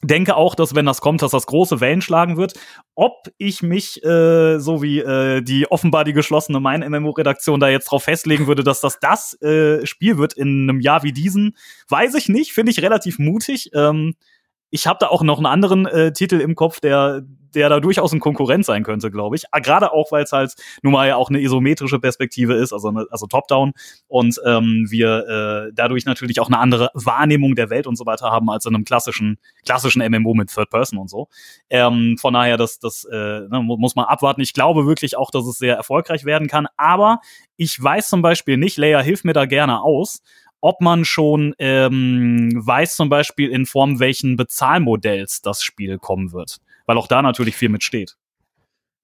denke 0.02 0.36
auch, 0.36 0.54
dass 0.54 0.74
wenn 0.74 0.86
das 0.86 1.00
kommt, 1.00 1.22
dass 1.22 1.30
das 1.30 1.46
große 1.46 1.80
Wellen 1.80 2.02
schlagen 2.02 2.36
wird. 2.36 2.54
Ob 2.94 3.28
ich 3.38 3.62
mich, 3.62 4.02
äh, 4.04 4.58
so 4.58 4.82
wie 4.82 4.98
äh, 4.98 5.42
die 5.42 5.70
offenbar 5.70 6.04
die 6.04 6.12
geschlossene 6.12 6.60
Mein 6.60 6.80
MMO-Redaktion 6.80 7.60
da 7.60 7.68
jetzt 7.68 7.86
drauf 7.86 8.04
festlegen 8.04 8.46
würde, 8.46 8.64
dass 8.64 8.80
das 8.80 8.98
das 9.00 9.40
äh, 9.42 9.86
Spiel 9.86 10.18
wird 10.18 10.32
in 10.34 10.68
einem 10.68 10.80
Jahr 10.80 11.02
wie 11.02 11.12
diesen, 11.12 11.56
weiß 11.88 12.14
ich 12.14 12.28
nicht. 12.28 12.52
Finde 12.52 12.72
ich 12.72 12.82
relativ 12.82 13.18
mutig. 13.18 13.70
Ähm, 13.74 14.14
ich 14.72 14.86
habe 14.86 14.98
da 15.00 15.08
auch 15.08 15.22
noch 15.22 15.36
einen 15.36 15.46
anderen 15.46 15.86
äh, 15.86 16.12
Titel 16.12 16.40
im 16.40 16.54
Kopf, 16.54 16.80
der 16.80 17.22
der 17.54 17.68
da 17.68 17.80
durchaus 17.80 18.12
ein 18.12 18.20
Konkurrent 18.20 18.64
sein 18.64 18.82
könnte, 18.82 19.10
glaube 19.10 19.36
ich. 19.36 19.44
Ah, 19.50 19.58
gerade 19.58 19.92
auch, 19.92 20.10
weil 20.12 20.24
es 20.24 20.32
halt 20.32 20.54
nun 20.82 20.92
mal 20.92 21.06
ja 21.08 21.16
auch 21.16 21.28
eine 21.28 21.40
isometrische 21.40 21.98
Perspektive 21.98 22.54
ist, 22.54 22.72
also, 22.72 22.88
eine, 22.88 23.06
also 23.10 23.26
Top-Down. 23.26 23.72
Und 24.08 24.40
ähm, 24.46 24.86
wir 24.88 25.68
äh, 25.68 25.72
dadurch 25.74 26.04
natürlich 26.04 26.40
auch 26.40 26.48
eine 26.48 26.58
andere 26.58 26.90
Wahrnehmung 26.94 27.54
der 27.54 27.70
Welt 27.70 27.86
und 27.86 27.96
so 27.96 28.06
weiter 28.06 28.30
haben 28.30 28.50
als 28.50 28.66
in 28.66 28.74
einem 28.74 28.84
klassischen, 28.84 29.38
klassischen 29.64 30.02
MMO 30.02 30.34
mit 30.34 30.52
Third 30.52 30.70
Person 30.70 30.98
und 30.98 31.10
so. 31.10 31.28
Ähm, 31.70 32.16
von 32.18 32.34
daher, 32.34 32.56
das, 32.56 32.78
das 32.78 33.04
äh, 33.04 33.16
ne, 33.16 33.62
muss 33.62 33.94
man 33.94 34.06
abwarten. 34.06 34.40
Ich 34.40 34.54
glaube 34.54 34.86
wirklich 34.86 35.16
auch, 35.16 35.30
dass 35.30 35.46
es 35.46 35.58
sehr 35.58 35.76
erfolgreich 35.76 36.24
werden 36.24 36.48
kann. 36.48 36.66
Aber 36.76 37.20
ich 37.56 37.80
weiß 37.80 38.08
zum 38.08 38.22
Beispiel 38.22 38.56
nicht, 38.56 38.76
Leia, 38.76 39.00
hilf 39.00 39.24
mir 39.24 39.34
da 39.34 39.46
gerne 39.46 39.82
aus, 39.82 40.22
ob 40.62 40.80
man 40.80 41.04
schon 41.04 41.54
ähm, 41.58 42.50
weiß, 42.54 42.96
zum 42.96 43.10
Beispiel 43.10 43.50
in 43.50 43.66
Form 43.66 44.00
welchen 44.00 44.36
Bezahlmodells 44.36 45.42
das 45.42 45.62
Spiel 45.62 45.98
kommen 45.98 46.32
wird 46.32 46.60
weil 46.86 46.98
auch 46.98 47.06
da 47.06 47.22
natürlich 47.22 47.56
viel 47.56 47.68
mitsteht. 47.68 48.16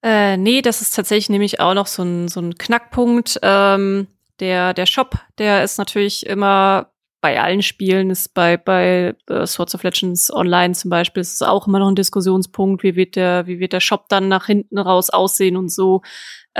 Äh, 0.01 0.37
nee, 0.37 0.61
das 0.61 0.81
ist 0.81 0.95
tatsächlich 0.95 1.29
nämlich 1.29 1.59
auch 1.59 1.73
noch 1.73 1.87
so 1.87 2.03
ein, 2.03 2.27
so 2.27 2.39
ein 2.39 2.57
Knackpunkt. 2.57 3.39
Ähm, 3.41 4.07
der, 4.39 4.73
der 4.73 4.85
Shop, 4.85 5.15
der 5.37 5.63
ist 5.63 5.77
natürlich 5.77 6.25
immer 6.25 6.91
bei 7.21 7.41
allen 7.41 7.61
Spielen, 7.61 8.09
ist 8.09 8.33
bei, 8.33 8.55
bei 8.55 9.13
uh, 9.29 9.45
Swords 9.45 9.75
of 9.75 9.83
Legends 9.83 10.33
Online 10.33 10.73
zum 10.73 10.89
Beispiel, 10.89 11.19
ist 11.19 11.33
es 11.33 11.41
auch 11.41 11.67
immer 11.67 11.79
noch 11.79 11.89
ein 11.89 11.95
Diskussionspunkt, 11.95 12.81
wie 12.81 12.95
wird 12.95 13.17
der, 13.17 13.45
wie 13.45 13.59
wird 13.59 13.73
der 13.73 13.81
Shop 13.81 14.07
dann 14.07 14.29
nach 14.29 14.45
hinten 14.45 14.77
raus 14.77 15.09
aussehen 15.09 15.57
und 15.57 15.69
so. 15.69 16.01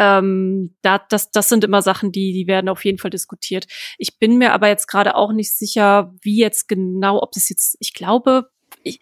Ähm, 0.02 0.76
da, 0.82 0.98
das, 1.10 1.30
das 1.30 1.50
sind 1.50 1.66
immer 1.66 1.82
Sachen, 1.82 2.14
die, 2.14 2.32
die 2.32 2.48
werden 2.48 2.70
auf 2.70 2.86
jeden 2.86 3.00
Fall 3.00 3.12
diskutiert. 3.12 3.68
Ich 3.98 4.18
bin 4.18 4.38
mir 4.38 4.54
aber 4.54 4.70
jetzt 4.70 4.88
gerade 4.88 5.14
auch 5.16 5.34
nicht 5.34 5.54
sicher, 5.54 6.16
wie 6.22 6.38
jetzt 6.38 6.70
genau, 6.70 7.22
ob 7.22 7.34
das 7.34 7.50
jetzt, 7.50 7.76
ich 7.82 7.94
glaube, 7.94 8.50
ich, 8.84 9.02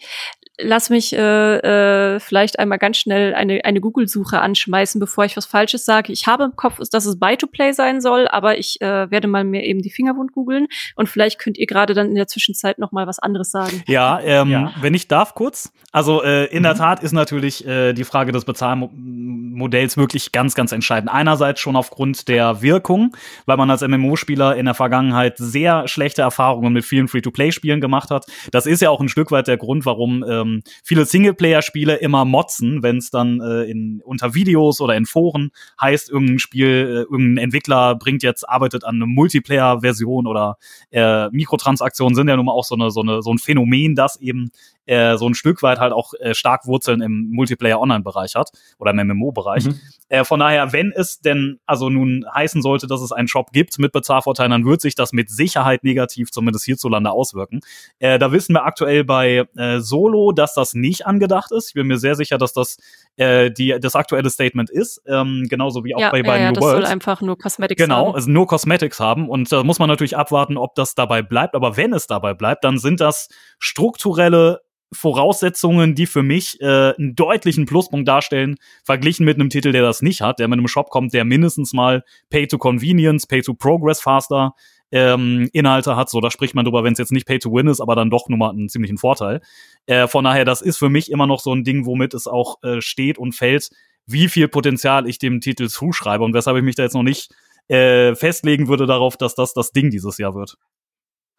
lass 0.60 0.90
mich 0.90 1.14
äh, 1.14 2.16
äh, 2.16 2.20
vielleicht 2.20 2.60
einmal 2.60 2.80
ganz 2.80 2.98
schnell 2.98 3.36
eine, 3.36 3.64
eine 3.64 3.80
Google-Suche 3.80 4.40
anschmeißen, 4.40 5.00
bevor 5.00 5.26
ich 5.26 5.38
was 5.38 5.46
Falsches 5.46 5.86
sage. 5.86 6.12
Ich 6.12 6.28
habe 6.28 6.46
im 6.46 6.56
Kopf, 6.56 6.80
dass 6.92 7.06
es 7.06 7.20
Buy-to-Play 7.20 7.74
sein 7.74 8.02
soll, 8.02 8.28
aber 8.28 8.58
ich 8.58 8.82
äh, 8.82 9.10
werde 9.12 9.28
mal 9.28 9.44
mir 9.44 9.64
eben 9.64 9.82
die 9.82 9.92
Fingerwund 9.92 10.34
googeln 10.34 10.68
und 10.96 11.10
vielleicht 11.10 11.40
könnt 11.40 11.58
ihr 11.58 11.68
gerade 11.68 11.94
dann 11.94 12.10
in 12.10 12.16
der 12.16 12.28
Zwischenzeit 12.28 12.80
noch 12.80 12.92
mal 12.92 13.08
was 13.08 13.20
anderes 13.20 13.52
sagen. 13.52 13.84
Ja, 13.88 14.20
ähm, 14.22 14.50
ja. 14.50 14.74
wenn 14.82 14.94
ich 14.94 15.08
darf 15.08 15.36
kurz. 15.36 15.72
Also 15.92 16.24
äh, 16.24 16.46
in 16.46 16.60
mhm. 16.60 16.64
der 16.64 16.76
Tat 16.76 17.04
ist 17.04 17.12
natürlich 17.12 17.66
äh, 17.66 17.94
die 17.94 18.04
Frage 18.04 18.32
des 18.32 18.46
Bezahlmodells 18.46 19.98
wirklich 19.98 20.32
ganz, 20.32 20.56
ganz 20.56 20.72
entscheidend. 20.72 21.12
Einerseits 21.12 21.60
schon 21.60 21.76
aufgrund 21.76 22.28
der 22.28 22.62
Wirkung, 22.62 23.16
weil 23.46 23.58
man 23.58 23.70
als 23.70 23.82
MMO-Spieler 23.82 24.56
in 24.56 24.66
der 24.66 24.74
Vergangenheit 24.74 25.38
sehr 25.38 25.88
schlechte 25.88 26.22
Erfahrungen 26.24 26.74
mit 26.74 26.84
vielen 26.84 27.08
Free-to-Play-Spielen 27.08 27.80
gemacht 27.80 28.10
hat. 28.10 28.26
Das 28.52 28.66
ist 28.66 28.82
ja 28.82 28.90
auch 28.90 29.02
ein 29.02 29.10
Stück 29.10 29.32
weit 29.32 29.48
der 29.48 29.58
Grund, 29.58 29.86
warum 29.86 30.26
ähm, 30.28 30.47
ähm, 30.48 30.62
viele 30.84 31.06
Singleplayer-Spiele 31.06 31.96
immer 31.96 32.26
motzen, 32.26 32.84
wenn 32.84 32.98
es 32.98 33.10
dann 33.10 33.42
äh, 33.42 33.64
in, 33.64 34.02
unter 34.04 34.34
Videos 34.34 34.82
oder 34.82 34.96
in 34.96 35.06
Foren 35.06 35.52
heißt, 35.80 36.10
irgendein 36.10 36.40
Spiel, 36.40 36.68
äh, 36.68 37.12
irgendein 37.12 37.46
Entwickler 37.46 37.96
bringt 37.96 38.24
jetzt, 38.24 38.48
arbeitet 38.48 38.84
an 38.84 38.96
einer 38.96 39.06
Multiplayer-Version 39.06 40.28
oder 40.28 40.58
äh, 40.92 41.30
Mikrotransaktionen 41.30 42.16
sind 42.16 42.28
ja 42.28 42.36
nun 42.36 42.46
mal 42.46 42.54
auch 42.54 42.66
so, 42.66 42.76
eine, 42.76 42.92
so, 42.92 43.02
eine, 43.02 43.22
so 43.22 43.32
ein 43.32 43.38
Phänomen, 43.38 43.96
das 43.96 44.20
eben 44.20 44.52
äh, 44.88 45.18
so 45.18 45.28
ein 45.28 45.36
Stück 45.36 45.62
weit 45.62 45.80
halt 45.80 45.94
auch 45.94 46.14
äh, 46.20 46.34
stark 46.34 46.66
Wurzeln 46.66 47.02
im 47.02 47.30
Multiplayer-Online-Bereich 47.32 48.36
hat 48.36 48.52
oder 48.80 48.92
im 48.92 49.08
MMO-Bereich. 49.08 49.66
Mhm. 49.66 49.80
Äh, 50.10 50.24
von 50.24 50.40
daher, 50.40 50.72
wenn 50.74 50.92
es 50.96 51.20
denn 51.20 51.60
also 51.66 51.90
nun 51.90 52.26
heißen 52.34 52.62
sollte, 52.62 52.88
dass 52.88 53.02
es 53.02 53.12
einen 53.12 53.28
Shop 53.28 53.52
gibt 53.52 53.78
mit 53.78 53.92
Bezahlvorteilen, 53.92 54.52
dann 54.52 54.66
wird 54.66 54.82
sich 54.82 54.96
das 54.96 55.12
mit 55.12 55.30
Sicherheit 55.30 55.84
negativ, 55.84 56.32
zumindest 56.32 56.66
hierzulande, 56.66 57.12
auswirken. 57.12 57.60
Äh, 58.00 58.18
da 58.18 58.32
wissen 58.32 58.56
wir 58.56 58.66
aktuell 58.66 59.04
bei 59.04 59.46
äh, 59.58 59.80
Solo, 59.80 60.32
dass 60.32 60.54
das 60.54 60.74
nicht 60.74 61.06
angedacht 61.06 61.52
ist. 61.52 61.70
Ich 61.70 61.74
bin 61.74 61.88
mir 61.88 61.98
sehr 61.98 62.16
sicher, 62.16 62.38
dass 62.38 62.54
das 62.54 62.78
äh, 63.18 63.52
die, 63.52 63.78
das 63.80 63.96
aktuelle 63.96 64.30
Statement 64.30 64.70
ist, 64.70 65.02
ähm, 65.08 65.46
genauso 65.50 65.84
wie 65.84 65.96
auch 65.96 66.00
ja, 66.00 66.12
bei, 66.12 66.24
bei 66.24 66.40
ja, 66.40 66.48
New 66.48 66.54
das 66.54 66.64
World. 66.64 66.84
soll 66.84 66.92
einfach 66.92 67.22
nur 67.22 67.38
Cosmetics 67.38 67.82
genau, 67.82 67.96
haben. 67.96 68.06
Genau, 68.06 68.16
also 68.16 68.30
nur 68.30 68.48
Cosmetics 68.48 69.00
haben 69.00 69.30
und 69.30 69.52
da 69.52 69.64
muss 69.64 69.80
man 69.80 69.90
natürlich 69.90 70.16
abwarten, 70.16 70.58
ob 70.58 70.76
das 70.76 70.96
dabei 70.96 71.22
bleibt. 71.22 71.56
Aber 71.56 71.76
wenn 71.76 71.94
es 71.94 72.08
dabei 72.08 72.34
bleibt, 72.34 72.64
dann 72.64 72.78
sind 72.78 73.02
das 73.02 73.28
strukturelle 73.60 74.62
Voraussetzungen, 74.92 75.96
die 75.96 76.06
für 76.06 76.24
mich 76.24 76.62
äh, 76.62 76.94
einen 76.98 77.16
deutlichen 77.16 77.66
Pluspunkt 77.66 78.08
darstellen, 78.08 78.56
verglichen 78.84 79.26
mit 79.26 79.36
einem 79.36 79.50
Titel, 79.50 79.72
der 79.72 79.82
das 79.82 80.02
nicht 80.02 80.22
hat, 80.22 80.40
der 80.40 80.48
mit 80.48 80.58
einem 80.58 80.68
Shop 80.68 80.90
kommt, 80.90 81.14
der 81.14 81.26
mindestens 81.26 81.74
mal 81.74 82.04
Pay 82.30 82.48
to 82.48 82.58
Convenience, 82.58 83.28
Pay 83.28 83.42
to 83.42 83.54
Progress 83.54 84.02
faster 84.02 84.54
ähm, 84.92 85.50
Inhalte 85.54 85.96
hat. 85.96 86.10
So, 86.10 86.22
da 86.22 86.32
spricht 86.32 86.56
man 86.56 86.66
drüber, 86.66 86.84
wenn 86.84 86.94
es 86.94 87.00
jetzt 87.00 87.12
nicht 87.12 87.28
Pay 87.28 87.40
to 87.40 87.52
Win 87.52 87.68
ist, 87.68 87.82
aber 87.82 87.96
dann 87.96 88.10
doch 88.10 88.30
nur 88.30 88.38
mal 88.38 88.52
einen 88.52 88.70
ziemlichen 88.70 88.98
Vorteil. 88.98 89.42
Äh, 89.86 90.08
von 90.08 90.24
daher, 90.24 90.46
das 90.46 90.62
ist 90.62 90.78
für 90.78 90.90
mich 90.90 91.12
immer 91.12 91.28
noch 91.28 91.42
so 91.42 91.54
ein 91.54 91.64
Ding, 91.64 91.86
womit 91.86 92.14
es 92.14 92.28
auch 92.28 92.62
äh, 92.64 92.82
steht 92.82 93.18
und 93.18 93.34
fällt, 93.34 93.70
wie 94.06 94.30
viel 94.30 94.48
Potenzial 94.48 95.08
ich 95.08 95.20
dem 95.20 95.42
Titel 95.42 95.68
zuschreibe 95.68 96.24
und 96.24 96.34
weshalb 96.34 96.58
ich 96.58 96.64
mich 96.64 96.76
da 96.76 96.84
jetzt 96.84 96.96
noch 96.96 97.04
nicht 97.04 97.30
äh, 97.68 98.16
festlegen 98.16 98.70
würde 98.70 98.86
darauf, 98.86 99.18
dass 99.18 99.36
das 99.36 99.54
das 99.54 99.72
Ding 99.72 99.90
dieses 99.90 100.18
Jahr 100.18 100.34
wird. 100.34 100.58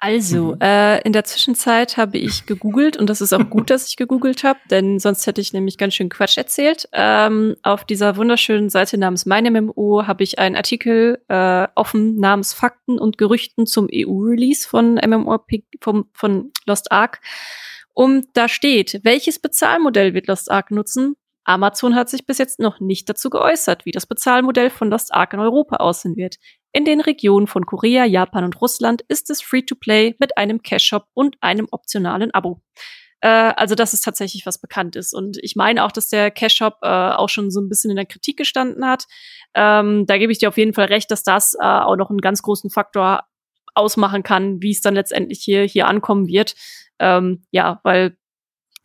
Also, 0.00 0.54
mhm. 0.54 0.60
äh, 0.60 1.00
in 1.02 1.12
der 1.12 1.24
Zwischenzeit 1.24 1.96
habe 1.96 2.18
ich 2.18 2.46
gegoogelt 2.46 2.96
und 2.96 3.10
das 3.10 3.20
ist 3.20 3.32
auch 3.32 3.50
gut, 3.50 3.68
dass 3.68 3.88
ich 3.88 3.96
gegoogelt 3.96 4.44
habe, 4.44 4.60
denn 4.70 5.00
sonst 5.00 5.26
hätte 5.26 5.40
ich 5.40 5.52
nämlich 5.52 5.76
ganz 5.76 5.94
schön 5.94 6.08
Quatsch 6.08 6.38
erzählt. 6.38 6.88
Ähm, 6.92 7.56
auf 7.64 7.84
dieser 7.84 8.16
wunderschönen 8.16 8.70
Seite 8.70 8.96
namens 8.96 9.26
MeinMMO 9.26 10.06
habe 10.06 10.22
ich 10.22 10.38
einen 10.38 10.54
Artikel 10.54 11.20
äh, 11.26 11.66
offen 11.74 12.14
namens 12.14 12.54
Fakten 12.54 13.00
und 13.00 13.18
Gerüchten 13.18 13.66
zum 13.66 13.88
EU-Release 13.92 14.68
von 14.68 15.00
MMORPG 15.04 15.64
vom, 15.80 16.08
von 16.12 16.52
Lost 16.64 16.92
Ark. 16.92 17.20
Und 17.92 18.28
da 18.34 18.48
steht, 18.48 19.00
welches 19.02 19.40
Bezahlmodell 19.40 20.14
wird 20.14 20.28
Lost 20.28 20.48
Ark 20.48 20.70
nutzen? 20.70 21.16
Amazon 21.42 21.96
hat 21.96 22.08
sich 22.08 22.26
bis 22.26 22.38
jetzt 22.38 22.60
noch 22.60 22.78
nicht 22.78 23.08
dazu 23.08 23.30
geäußert, 23.30 23.86
wie 23.86 23.90
das 23.90 24.06
Bezahlmodell 24.06 24.70
von 24.70 24.90
Lost 24.90 25.12
Ark 25.12 25.32
in 25.32 25.40
Europa 25.40 25.76
aussehen 25.78 26.14
wird. 26.14 26.36
In 26.72 26.84
den 26.84 27.00
Regionen 27.00 27.46
von 27.46 27.64
Korea, 27.64 28.04
Japan 28.04 28.44
und 28.44 28.60
Russland 28.60 29.02
ist 29.08 29.30
es 29.30 29.40
Free-to-Play 29.40 30.16
mit 30.18 30.36
einem 30.36 30.62
Cash-Shop 30.62 31.06
und 31.14 31.36
einem 31.40 31.66
optionalen 31.70 32.32
Abo. 32.34 32.60
Äh, 33.20 33.28
also, 33.28 33.74
dass 33.74 33.94
es 33.94 34.00
tatsächlich 34.00 34.46
was 34.46 34.60
bekannt 34.60 34.94
ist. 34.94 35.14
Und 35.14 35.38
ich 35.42 35.56
meine 35.56 35.84
auch, 35.84 35.92
dass 35.92 36.08
der 36.08 36.30
Cash-Shop 36.30 36.78
äh, 36.82 36.86
auch 36.86 37.28
schon 37.28 37.50
so 37.50 37.60
ein 37.60 37.68
bisschen 37.68 37.90
in 37.90 37.96
der 37.96 38.06
Kritik 38.06 38.36
gestanden 38.36 38.86
hat. 38.86 39.04
Ähm, 39.54 40.06
da 40.06 40.18
gebe 40.18 40.30
ich 40.30 40.38
dir 40.38 40.48
auf 40.48 40.58
jeden 40.58 40.74
Fall 40.74 40.86
recht, 40.86 41.10
dass 41.10 41.22
das 41.22 41.54
äh, 41.54 41.64
auch 41.64 41.96
noch 41.96 42.10
einen 42.10 42.20
ganz 42.20 42.42
großen 42.42 42.70
Faktor 42.70 43.24
ausmachen 43.74 44.22
kann, 44.22 44.60
wie 44.60 44.72
es 44.72 44.80
dann 44.80 44.94
letztendlich 44.94 45.40
hier, 45.42 45.62
hier 45.64 45.86
ankommen 45.86 46.26
wird. 46.26 46.54
Ähm, 46.98 47.44
ja, 47.50 47.80
weil 47.82 48.16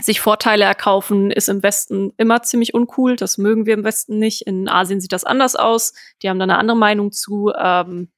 sich 0.01 0.21
Vorteile 0.21 0.65
erkaufen 0.65 1.31
ist 1.31 1.49
im 1.49 1.63
Westen 1.63 2.13
immer 2.17 2.41
ziemlich 2.43 2.73
uncool. 2.73 3.15
Das 3.15 3.37
mögen 3.37 3.65
wir 3.65 3.73
im 3.73 3.83
Westen 3.83 4.19
nicht. 4.19 4.41
In 4.41 4.67
Asien 4.67 4.99
sieht 4.99 5.13
das 5.13 5.23
anders 5.23 5.55
aus. 5.55 5.93
Die 6.21 6.29
haben 6.29 6.39
da 6.39 6.43
eine 6.43 6.57
andere 6.57 6.77
Meinung 6.77 7.11
zu. 7.11 7.51
Ähm, 7.57 8.09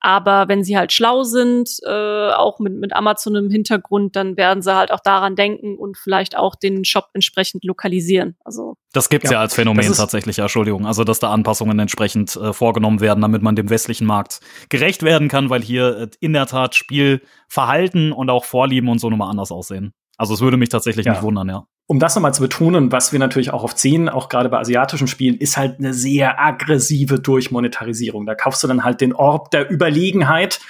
aber 0.00 0.48
wenn 0.48 0.62
sie 0.62 0.76
halt 0.76 0.92
schlau 0.92 1.22
sind, 1.22 1.78
äh, 1.86 2.30
auch 2.32 2.58
mit, 2.58 2.74
mit 2.74 2.94
Amazon 2.94 3.36
im 3.36 3.50
Hintergrund, 3.50 4.16
dann 4.16 4.36
werden 4.36 4.62
sie 4.62 4.76
halt 4.76 4.92
auch 4.92 5.00
daran 5.00 5.34
denken 5.34 5.78
und 5.78 5.96
vielleicht 5.96 6.36
auch 6.36 6.56
den 6.56 6.84
Shop 6.84 7.08
entsprechend 7.14 7.64
lokalisieren. 7.64 8.36
Also 8.44 8.76
das 8.92 9.08
gibt's 9.08 9.30
ja, 9.30 9.36
ja 9.36 9.40
als 9.40 9.54
Phänomen 9.54 9.94
tatsächlich, 9.94 10.36
ja, 10.36 10.44
Entschuldigung. 10.44 10.86
Also 10.86 11.04
dass 11.04 11.20
da 11.20 11.30
Anpassungen 11.30 11.78
entsprechend 11.78 12.36
äh, 12.36 12.52
vorgenommen 12.52 13.00
werden, 13.00 13.22
damit 13.22 13.40
man 13.40 13.56
dem 13.56 13.70
westlichen 13.70 14.06
Markt 14.06 14.40
gerecht 14.68 15.02
werden 15.04 15.28
kann, 15.28 15.48
weil 15.48 15.62
hier 15.62 15.96
äh, 15.96 16.08
in 16.20 16.34
der 16.34 16.44
Tat 16.44 16.74
Spielverhalten 16.74 18.12
und 18.12 18.28
auch 18.28 18.44
Vorlieben 18.44 18.90
und 18.90 18.98
so 18.98 19.08
nochmal 19.08 19.30
anders 19.30 19.50
aussehen. 19.50 19.94
Also 20.16 20.34
es 20.34 20.40
würde 20.40 20.56
mich 20.56 20.68
tatsächlich 20.68 21.06
ja. 21.06 21.12
nicht 21.12 21.22
wundern, 21.22 21.48
ja. 21.48 21.66
Um 21.86 21.98
das 21.98 22.14
nochmal 22.14 22.32
zu 22.32 22.40
betonen, 22.40 22.92
was 22.92 23.12
wir 23.12 23.18
natürlich 23.18 23.50
auch 23.50 23.62
oft 23.62 23.78
sehen, 23.78 24.08
auch 24.08 24.28
gerade 24.28 24.48
bei 24.48 24.58
asiatischen 24.58 25.06
Spielen, 25.06 25.36
ist 25.36 25.56
halt 25.56 25.78
eine 25.78 25.92
sehr 25.92 26.40
aggressive 26.40 27.20
Durchmonetarisierung. 27.20 28.24
Da 28.24 28.34
kaufst 28.34 28.62
du 28.62 28.68
dann 28.68 28.84
halt 28.84 29.00
den 29.00 29.12
Orb 29.12 29.50
der 29.50 29.70
Überlegenheit 29.70 30.60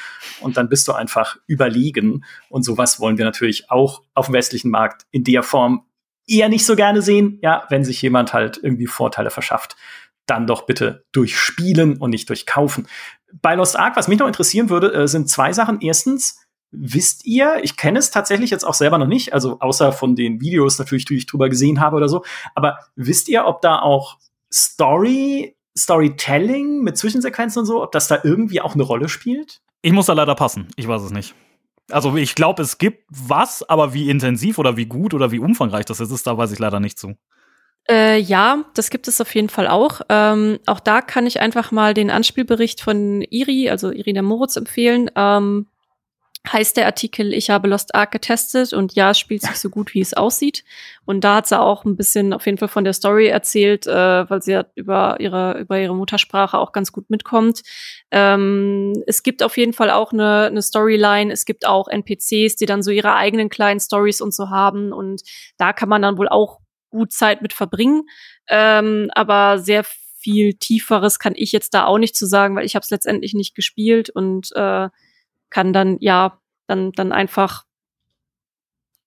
und 0.40 0.57
dann 0.57 0.68
bist 0.68 0.88
du 0.88 0.92
einfach 0.92 1.36
überlegen. 1.47 2.24
Und 2.49 2.64
sowas 2.64 2.99
wollen 2.99 3.16
wir 3.16 3.24
natürlich 3.24 3.70
auch 3.70 4.03
auf 4.14 4.26
dem 4.26 4.34
westlichen 4.34 4.70
Markt 4.70 5.07
in 5.12 5.22
der 5.22 5.45
Form 5.45 5.84
eher 6.26 6.49
nicht 6.49 6.66
so 6.66 6.74
gerne 6.74 7.03
sehen. 7.03 7.38
Ja, 7.42 7.64
wenn 7.68 7.84
sich 7.84 8.03
jemand 8.03 8.32
halt 8.32 8.59
irgendwie 8.61 8.86
Vorteile 8.86 9.30
verschafft, 9.30 9.76
dann 10.26 10.47
doch 10.47 10.62
bitte 10.66 11.05
durch 11.12 11.36
Spielen 11.36 11.99
und 11.99 12.11
nicht 12.11 12.28
durch 12.28 12.47
Kaufen. 12.47 12.88
Bei 13.42 13.55
Lost 13.55 13.78
Ark, 13.78 13.97
was 13.97 14.09
mich 14.09 14.18
noch 14.18 14.26
interessieren 14.26 14.70
würde, 14.70 14.92
äh, 14.92 15.09
sind 15.09 15.28
zwei 15.28 15.53
Sachen. 15.53 15.80
Erstens, 15.80 16.43
Wisst 16.77 17.25
ihr, 17.25 17.61
ich 17.62 17.77
kenne 17.77 17.99
es 17.99 18.11
tatsächlich 18.11 18.51
jetzt 18.51 18.64
auch 18.64 18.75
selber 18.75 18.99
noch 18.99 19.07
nicht, 19.07 19.33
also 19.33 19.59
außer 19.61 19.93
von 19.93 20.16
den 20.16 20.41
Videos 20.41 20.79
natürlich, 20.79 21.05
die 21.05 21.16
ich 21.16 21.27
drüber 21.27 21.49
gesehen 21.49 21.81
habe 21.81 21.97
oder 21.97 22.09
so, 22.09 22.25
aber 22.55 22.79
wisst 22.97 23.29
ihr, 23.29 23.47
ob 23.47 23.61
da 23.61 23.81
auch 23.81 24.18
Story, 24.53 25.57
Storytelling 25.77 26.83
mit 26.83 26.97
Zwischensequenzen 26.97 27.61
und 27.61 27.66
so, 27.66 27.83
ob 27.83 27.93
das 27.93 28.09
da 28.09 28.18
irgendwie 28.22 28.61
auch 28.61 28.75
eine 28.75 28.83
Rolle 28.83 29.09
spielt? 29.09 29.61
Ich 29.83 29.93
muss 29.93 30.07
da 30.07 30.12
leider 30.12 30.35
passen, 30.35 30.68
ich 30.77 30.89
weiß 30.89 31.03
es 31.03 31.11
nicht. 31.11 31.35
Also 31.91 32.16
ich 32.16 32.35
glaube, 32.35 32.62
es 32.62 32.79
gibt 32.79 33.05
was, 33.11 33.62
aber 33.68 33.93
wie 33.93 34.09
intensiv 34.09 34.59
oder 34.59 34.77
wie 34.77 34.87
gut 34.87 35.12
oder 35.12 35.31
wie 35.31 35.39
umfangreich 35.39 35.85
das 35.85 36.01
ist, 36.01 36.27
da 36.27 36.37
weiß 36.37 36.53
ich 36.53 36.59
leider 36.59 36.81
nicht 36.81 36.99
zu. 36.99 37.14
Äh, 37.89 38.18
ja, 38.18 38.64
das 38.75 38.89
gibt 38.89 39.09
es 39.09 39.20
auf 39.20 39.35
jeden 39.35 39.51
Fall 39.51 39.68
auch. 39.68 40.01
Ähm, 40.09 40.59
auch 40.66 40.81
da 40.81 41.03
kann 41.03 41.27
ich 41.27 41.41
einfach 41.41 41.70
mal 41.70 41.93
den 41.93 42.11
Anspielbericht 42.11 42.81
von 42.81 43.20
Iri, 43.22 43.68
also 43.68 43.91
Irina 43.91 44.22
Moritz, 44.22 44.57
empfehlen. 44.57 45.11
Ähm, 45.14 45.66
heißt 46.53 46.76
der 46.76 46.86
Artikel, 46.86 47.32
ich 47.32 47.49
habe 47.49 47.68
Lost 47.68 47.95
Ark 47.95 48.11
getestet 48.11 48.74
und 48.74 48.95
ja, 48.95 49.11
es 49.11 49.18
spielt 49.18 49.42
sich 49.42 49.57
so 49.57 49.70
gut, 49.70 49.95
wie 49.95 50.01
es 50.01 50.12
aussieht. 50.12 50.62
Und 51.07 51.24
da 51.24 51.36
hat 51.36 51.47
sie 51.47 51.59
auch 51.59 51.84
ein 51.84 51.97
bisschen 51.97 52.34
auf 52.34 52.45
jeden 52.45 52.59
Fall 52.59 52.68
von 52.68 52.84
der 52.84 52.92
Story 52.92 53.28
erzählt, 53.28 53.86
äh, 53.86 54.28
weil 54.28 54.42
sie 54.42 54.53
ja 54.53 54.66
über 54.74 55.16
ihre, 55.20 55.59
über 55.59 55.80
ihre 55.80 55.97
Muttersprache 55.97 56.59
auch 56.59 56.72
ganz 56.72 56.92
gut 56.92 57.09
mitkommt. 57.09 57.62
Ähm, 58.11 58.92
es 59.07 59.22
gibt 59.22 59.42
auf 59.42 59.57
jeden 59.57 59.72
Fall 59.72 59.90
auch 59.90 60.12
eine, 60.12 60.47
eine 60.47 60.61
Storyline, 60.62 61.32
es 61.32 61.47
gibt 61.47 61.66
auch 61.66 61.88
NPCs, 61.88 62.57
die 62.57 62.66
dann 62.66 62.82
so 62.82 62.90
ihre 62.90 63.14
eigenen 63.14 63.49
kleinen 63.49 63.80
Stories 63.80 64.20
und 64.20 64.34
so 64.34 64.51
haben. 64.51 64.92
Und 64.92 65.22
da 65.57 65.72
kann 65.72 65.88
man 65.88 66.03
dann 66.03 66.18
wohl 66.18 66.28
auch 66.28 66.61
gut 66.90 67.12
Zeit 67.12 67.40
mit 67.40 67.55
verbringen. 67.55 68.03
Ähm, 68.49 69.11
aber 69.14 69.59
sehr 69.59 69.84
viel 70.24 70.55
Tieferes 70.55 71.18
kann 71.18 71.34
ich 71.36 71.53
jetzt 71.53 71.74
da 71.74 71.86
auch 71.86 71.99
nicht 71.99 72.16
zu 72.16 72.26
sagen, 72.26 72.55
weil 72.55 72.64
ich 72.66 72.74
habe 72.74 72.82
es 72.82 72.90
letztendlich 72.90 73.34
nicht 73.34 73.55
gespielt 73.55 74.11
und 74.11 74.51
äh, 74.55 74.88
kann 75.55 75.72
dann 75.72 75.98
ja 76.00 76.40
dann 76.66 76.90
dann 76.92 77.12
einfach 77.12 77.64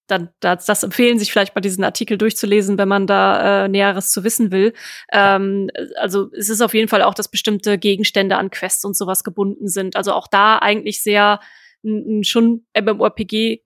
dann 0.07 0.29
das, 0.39 0.65
das 0.65 0.83
empfehlen, 0.83 1.19
sich 1.19 1.33
vielleicht 1.33 1.53
mal 1.53 1.59
diesen 1.59 1.83
Artikel 1.83 2.17
durchzulesen, 2.17 2.77
wenn 2.77 2.87
man 2.87 3.07
da 3.07 3.65
äh, 3.65 3.67
Näheres 3.67 4.13
zu 4.13 4.23
wissen 4.23 4.51
will. 4.51 4.73
Ähm, 5.11 5.69
also 5.97 6.31
es 6.31 6.47
ist 6.47 6.61
auf 6.61 6.73
jeden 6.73 6.87
Fall 6.87 7.01
auch, 7.01 7.13
dass 7.13 7.27
bestimmte 7.27 7.77
Gegenstände 7.77 8.37
an 8.37 8.49
Quests 8.49 8.85
und 8.85 8.95
sowas 8.95 9.25
gebunden 9.25 9.67
sind. 9.67 9.97
Also 9.97 10.13
auch 10.13 10.27
da 10.27 10.59
eigentlich 10.59 11.03
sehr 11.03 11.41
schon 12.21 12.65
MMORPG 12.73 13.61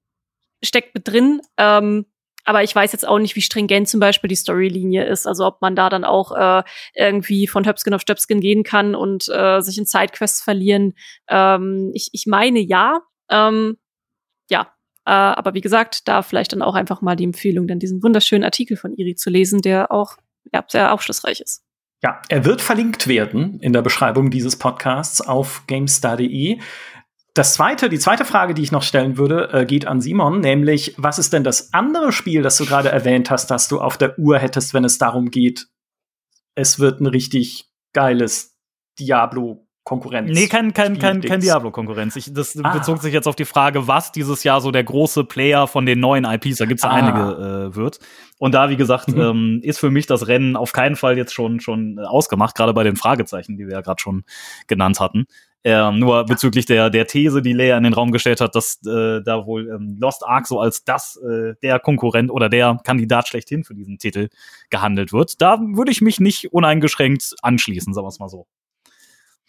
steckt 0.64 0.96
mit 0.96 1.08
drin. 1.08 1.42
Ähm, 1.58 2.08
aber 2.46 2.64
ich 2.64 2.76
weiß 2.76 2.92
jetzt 2.92 3.08
auch 3.08 3.20
nicht, 3.20 3.36
wie 3.36 3.42
stringent 3.42 3.88
zum 3.88 4.00
Beispiel 4.00 4.28
die 4.28 4.36
Storylinie 4.36 5.06
ist. 5.06 5.28
Also 5.28 5.46
ob 5.46 5.62
man 5.62 5.76
da 5.76 5.90
dann 5.90 6.04
auch 6.04 6.32
äh, 6.32 6.64
irgendwie 6.96 7.48
von 7.48 7.66
Höpskin 7.66 7.94
auf 7.94 8.02
Stöpskin 8.02 8.42
gehen 8.42 8.64
kann 8.64 8.96
und 8.96 9.30
äh, 9.30 9.62
sich 9.62 9.78
in 9.78 9.86
Sidequests 9.86 10.42
verlieren. 10.42 10.94
Ähm, 11.28 11.92
ich, 11.94 12.10
ich 12.14 12.26
meine 12.28 12.60
ja. 12.60 13.02
Ähm, 13.30 13.78
ja, 14.50 14.74
äh, 15.06 15.12
aber 15.12 15.54
wie 15.54 15.62
gesagt, 15.62 16.08
da 16.08 16.22
vielleicht 16.22 16.54
dann 16.54 16.62
auch 16.62 16.76
einfach 16.76 17.02
mal 17.02 17.16
die 17.16 17.24
Empfehlung, 17.24 17.68
dann 17.68 17.80
diesen 17.80 18.04
wunderschönen 18.04 18.44
Artikel 18.44 18.78
von 18.78 18.94
Iri 18.94 19.16
zu 19.16 19.30
lesen, 19.30 19.62
der 19.62 19.92
auch 19.92 20.18
ja, 20.52 20.64
sehr 20.68 20.94
aufschlussreich 20.94 21.42
ist. 21.42 21.64
Ja, 22.04 22.20
er 22.30 22.46
wird 22.46 22.62
verlinkt 22.62 23.08
werden 23.08 23.60
in 23.60 23.74
der 23.74 23.84
Beschreibung 23.84 24.32
dieses 24.32 24.56
Podcasts 24.56 25.22
auf 25.22 25.64
GameStar.de. 25.68 26.60
Das 27.34 27.54
zweite, 27.54 27.88
die 27.88 28.00
zweite 28.00 28.26
Frage, 28.26 28.54
die 28.54 28.62
ich 28.62 28.74
noch 28.74 28.84
stellen 28.84 29.18
würde, 29.18 29.50
äh, 29.54 29.66
geht 29.66 29.88
an 29.88 30.02
Simon, 30.02 30.42
nämlich, 30.42 30.96
was 30.98 31.18
ist 31.18 31.32
denn 31.32 31.46
das 31.46 31.74
andere 31.74 32.12
Spiel, 32.12 32.42
das 32.42 32.58
du 32.58 32.66
gerade 32.66 32.90
erwähnt 32.90 33.32
hast, 33.32 33.50
das 33.52 33.70
du 33.70 33.80
auf 33.80 33.98
der 33.98 34.20
Uhr 34.20 34.38
hättest, 34.38 34.74
wenn 34.74 34.84
es 34.84 34.98
darum 34.98 35.32
geht, 35.32 35.68
es 36.56 36.80
wird 36.80 37.00
ein 37.00 37.06
richtig 37.08 37.70
geiles 37.94 38.58
Diablo 39.00 39.66
Konkurrenz. 39.84 40.30
Nee, 40.32 40.48
kein, 40.48 40.74
kein, 40.74 41.00
kein, 41.00 41.22
kein 41.22 41.42
Diablo-Konkurrenz. 41.42 42.14
Das 42.32 42.56
ah. 42.64 42.72
bezog 42.72 43.02
sich 43.02 43.14
jetzt 43.14 43.28
auf 43.28 43.36
die 43.36 43.46
Frage, 43.46 43.88
was 43.88 44.12
dieses 44.12 44.44
Jahr 44.44 44.62
so 44.62 44.70
der 44.70 44.84
große 44.84 45.24
Player 45.24 45.66
von 45.66 45.88
den 45.88 46.00
neuen 46.00 46.24
IPs, 46.24 46.58
da 46.58 46.66
gibt's 46.66 46.84
ja 46.84 46.90
ah. 46.90 46.94
einige, 46.94 47.72
äh, 47.72 47.76
wird. 47.76 48.00
Und 48.38 48.54
da, 48.54 48.70
wie 48.70 48.78
gesagt, 48.78 49.08
mhm. 49.08 49.22
ähm, 49.22 49.60
ist 49.64 49.80
für 49.80 49.90
mich 49.90 50.06
das 50.06 50.28
Rennen 50.28 50.56
auf 50.56 50.72
keinen 50.72 50.96
Fall 50.96 51.18
jetzt 51.18 51.34
schon, 51.34 51.60
schon 51.62 51.98
äh, 51.98 52.02
ausgemacht, 52.02 52.56
gerade 52.56 52.76
bei 52.76 52.84
den 52.84 52.96
Fragezeichen, 52.96 53.58
die 53.58 53.66
wir 53.66 53.74
ja 53.74 53.82
gerade 53.82 54.00
schon 54.00 54.24
genannt 54.68 55.00
hatten. 55.00 55.26
Ähm, 55.64 56.00
nur 56.00 56.26
bezüglich 56.26 56.66
der, 56.66 56.90
der 56.90 57.06
These, 57.06 57.44
die 57.44 57.54
Leia 57.54 57.78
in 57.78 57.84
den 57.84 57.94
Raum 57.94 58.12
gestellt 58.12 58.42
hat, 58.42 58.56
dass 58.56 58.80
äh, 58.84 59.22
da 59.24 59.46
wohl 59.46 59.70
ähm, 59.70 59.98
Lost 60.00 60.26
Ark 60.26 60.48
so 60.48 60.60
als 60.60 60.84
das 60.84 61.18
äh, 61.18 61.54
der 61.62 61.80
Konkurrent 61.80 62.32
oder 62.32 62.50
der 62.50 62.80
Kandidat 62.84 63.28
schlechthin 63.28 63.64
für 63.64 63.76
diesen 63.76 64.00
Titel 64.00 64.30
gehandelt 64.72 65.14
wird. 65.14 65.40
Da 65.40 65.60
würde 65.60 65.92
ich 65.92 66.02
mich 66.02 66.20
nicht 66.20 66.52
uneingeschränkt 66.52 67.36
anschließen, 67.44 67.94
sagen 67.94 68.06
wir 68.06 68.10
es 68.10 68.20
mal 68.20 68.30
so. 68.30 68.48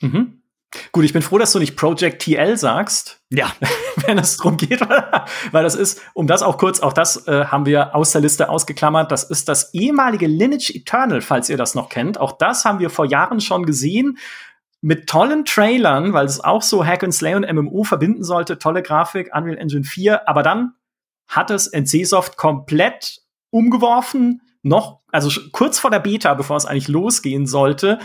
Mhm. 0.00 0.42
Gut, 0.90 1.04
ich 1.04 1.12
bin 1.12 1.22
froh, 1.22 1.38
dass 1.38 1.52
du 1.52 1.58
nicht 1.58 1.76
Project 1.76 2.22
TL 2.22 2.56
sagst. 2.56 3.20
Ja. 3.30 3.52
Wenn 4.06 4.18
es 4.18 4.36
darum 4.36 4.56
geht, 4.56 4.80
weil 5.52 5.62
das 5.62 5.74
ist, 5.74 6.00
um 6.14 6.26
das 6.26 6.42
auch 6.42 6.58
kurz, 6.58 6.80
auch 6.80 6.92
das 6.92 7.26
äh, 7.26 7.46
haben 7.46 7.66
wir 7.66 7.94
aus 7.94 8.12
der 8.12 8.20
Liste 8.20 8.48
ausgeklammert. 8.48 9.12
Das 9.12 9.24
ist 9.24 9.48
das 9.48 9.72
ehemalige 9.74 10.26
Lineage 10.26 10.70
Eternal, 10.74 11.20
falls 11.20 11.48
ihr 11.48 11.56
das 11.56 11.74
noch 11.74 11.88
kennt. 11.88 12.18
Auch 12.18 12.32
das 12.32 12.64
haben 12.64 12.78
wir 12.78 12.90
vor 12.90 13.06
Jahren 13.06 13.40
schon 13.40 13.64
gesehen 13.64 14.18
mit 14.82 15.08
tollen 15.08 15.44
Trailern, 15.44 16.12
weil 16.12 16.26
es 16.26 16.40
auch 16.40 16.60
so 16.60 16.84
Hack 16.84 17.04
and 17.04 17.14
Slay 17.14 17.34
und 17.34 17.50
MMO 17.50 17.84
verbinden 17.84 18.24
sollte, 18.24 18.58
tolle 18.58 18.82
Grafik, 18.82 19.30
Unreal 19.34 19.56
Engine 19.56 19.84
4, 19.84 20.28
aber 20.28 20.42
dann 20.42 20.74
hat 21.28 21.50
es 21.50 21.72
NCSoft 21.72 22.36
komplett 22.36 23.22
umgeworfen, 23.50 24.42
noch, 24.62 25.00
also 25.10 25.30
kurz 25.52 25.78
vor 25.78 25.90
der 25.90 26.00
Beta, 26.00 26.34
bevor 26.34 26.56
es 26.56 26.66
eigentlich 26.66 26.88
losgehen 26.88 27.46
sollte. 27.46 28.00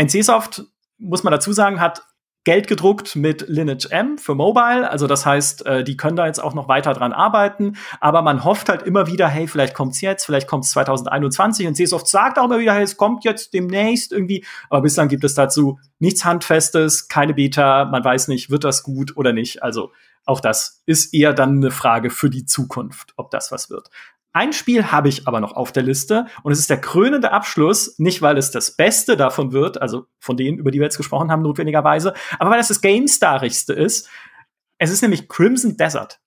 NCSoft, 0.00 0.64
muss 0.98 1.24
man 1.24 1.32
dazu 1.32 1.52
sagen, 1.52 1.80
hat 1.80 2.02
Geld 2.44 2.66
gedruckt 2.66 3.14
mit 3.16 3.46
Lineage 3.48 3.90
M 3.90 4.16
für 4.16 4.34
Mobile. 4.34 4.88
Also 4.90 5.06
das 5.06 5.26
heißt, 5.26 5.66
äh, 5.66 5.84
die 5.84 5.96
können 5.96 6.16
da 6.16 6.26
jetzt 6.26 6.42
auch 6.42 6.54
noch 6.54 6.68
weiter 6.68 6.94
dran 6.94 7.12
arbeiten. 7.12 7.76
Aber 8.00 8.22
man 8.22 8.44
hofft 8.44 8.68
halt 8.68 8.82
immer 8.82 9.06
wieder, 9.06 9.28
hey, 9.28 9.46
vielleicht 9.46 9.74
kommt's 9.74 10.00
jetzt, 10.00 10.24
vielleicht 10.24 10.48
kommt's 10.48 10.70
2021. 10.70 11.66
Und 11.66 11.74
CSoft 11.74 12.08
sagt 12.08 12.38
auch 12.38 12.44
immer 12.44 12.58
wieder, 12.58 12.74
hey, 12.74 12.84
es 12.84 12.96
kommt 12.96 13.24
jetzt 13.24 13.52
demnächst 13.52 14.12
irgendwie. 14.12 14.44
Aber 14.70 14.82
bislang 14.82 15.08
gibt 15.08 15.24
es 15.24 15.34
dazu 15.34 15.78
nichts 15.98 16.24
Handfestes, 16.24 17.08
keine 17.08 17.34
Beta. 17.34 17.84
Man 17.84 18.04
weiß 18.04 18.28
nicht, 18.28 18.50
wird 18.50 18.64
das 18.64 18.82
gut 18.82 19.16
oder 19.16 19.32
nicht. 19.32 19.62
Also 19.62 19.92
auch 20.24 20.40
das 20.40 20.82
ist 20.86 21.14
eher 21.14 21.32
dann 21.32 21.56
eine 21.56 21.70
Frage 21.70 22.10
für 22.10 22.30
die 22.30 22.44
Zukunft, 22.44 23.14
ob 23.16 23.30
das 23.30 23.50
was 23.50 23.70
wird. 23.70 23.88
Ein 24.32 24.52
Spiel 24.52 24.92
habe 24.92 25.08
ich 25.08 25.26
aber 25.26 25.40
noch 25.40 25.52
auf 25.52 25.72
der 25.72 25.82
Liste 25.82 26.26
und 26.42 26.52
es 26.52 26.58
ist 26.58 26.70
der 26.70 26.80
krönende 26.80 27.32
Abschluss, 27.32 27.98
nicht 27.98 28.20
weil 28.22 28.36
es 28.36 28.50
das 28.50 28.76
Beste 28.76 29.16
davon 29.16 29.52
wird, 29.52 29.80
also 29.80 30.06
von 30.20 30.36
denen, 30.36 30.58
über 30.58 30.70
die 30.70 30.78
wir 30.78 30.84
jetzt 30.84 30.98
gesprochen 30.98 31.30
haben, 31.30 31.42
notwendigerweise, 31.42 32.14
aber 32.38 32.50
weil 32.50 32.60
es 32.60 32.68
das 32.68 32.80
GameStarigste 32.80 33.72
ist. 33.72 34.08
Es 34.78 34.90
ist 34.90 35.02
nämlich 35.02 35.28
Crimson 35.28 35.76
Desert. 35.76 36.20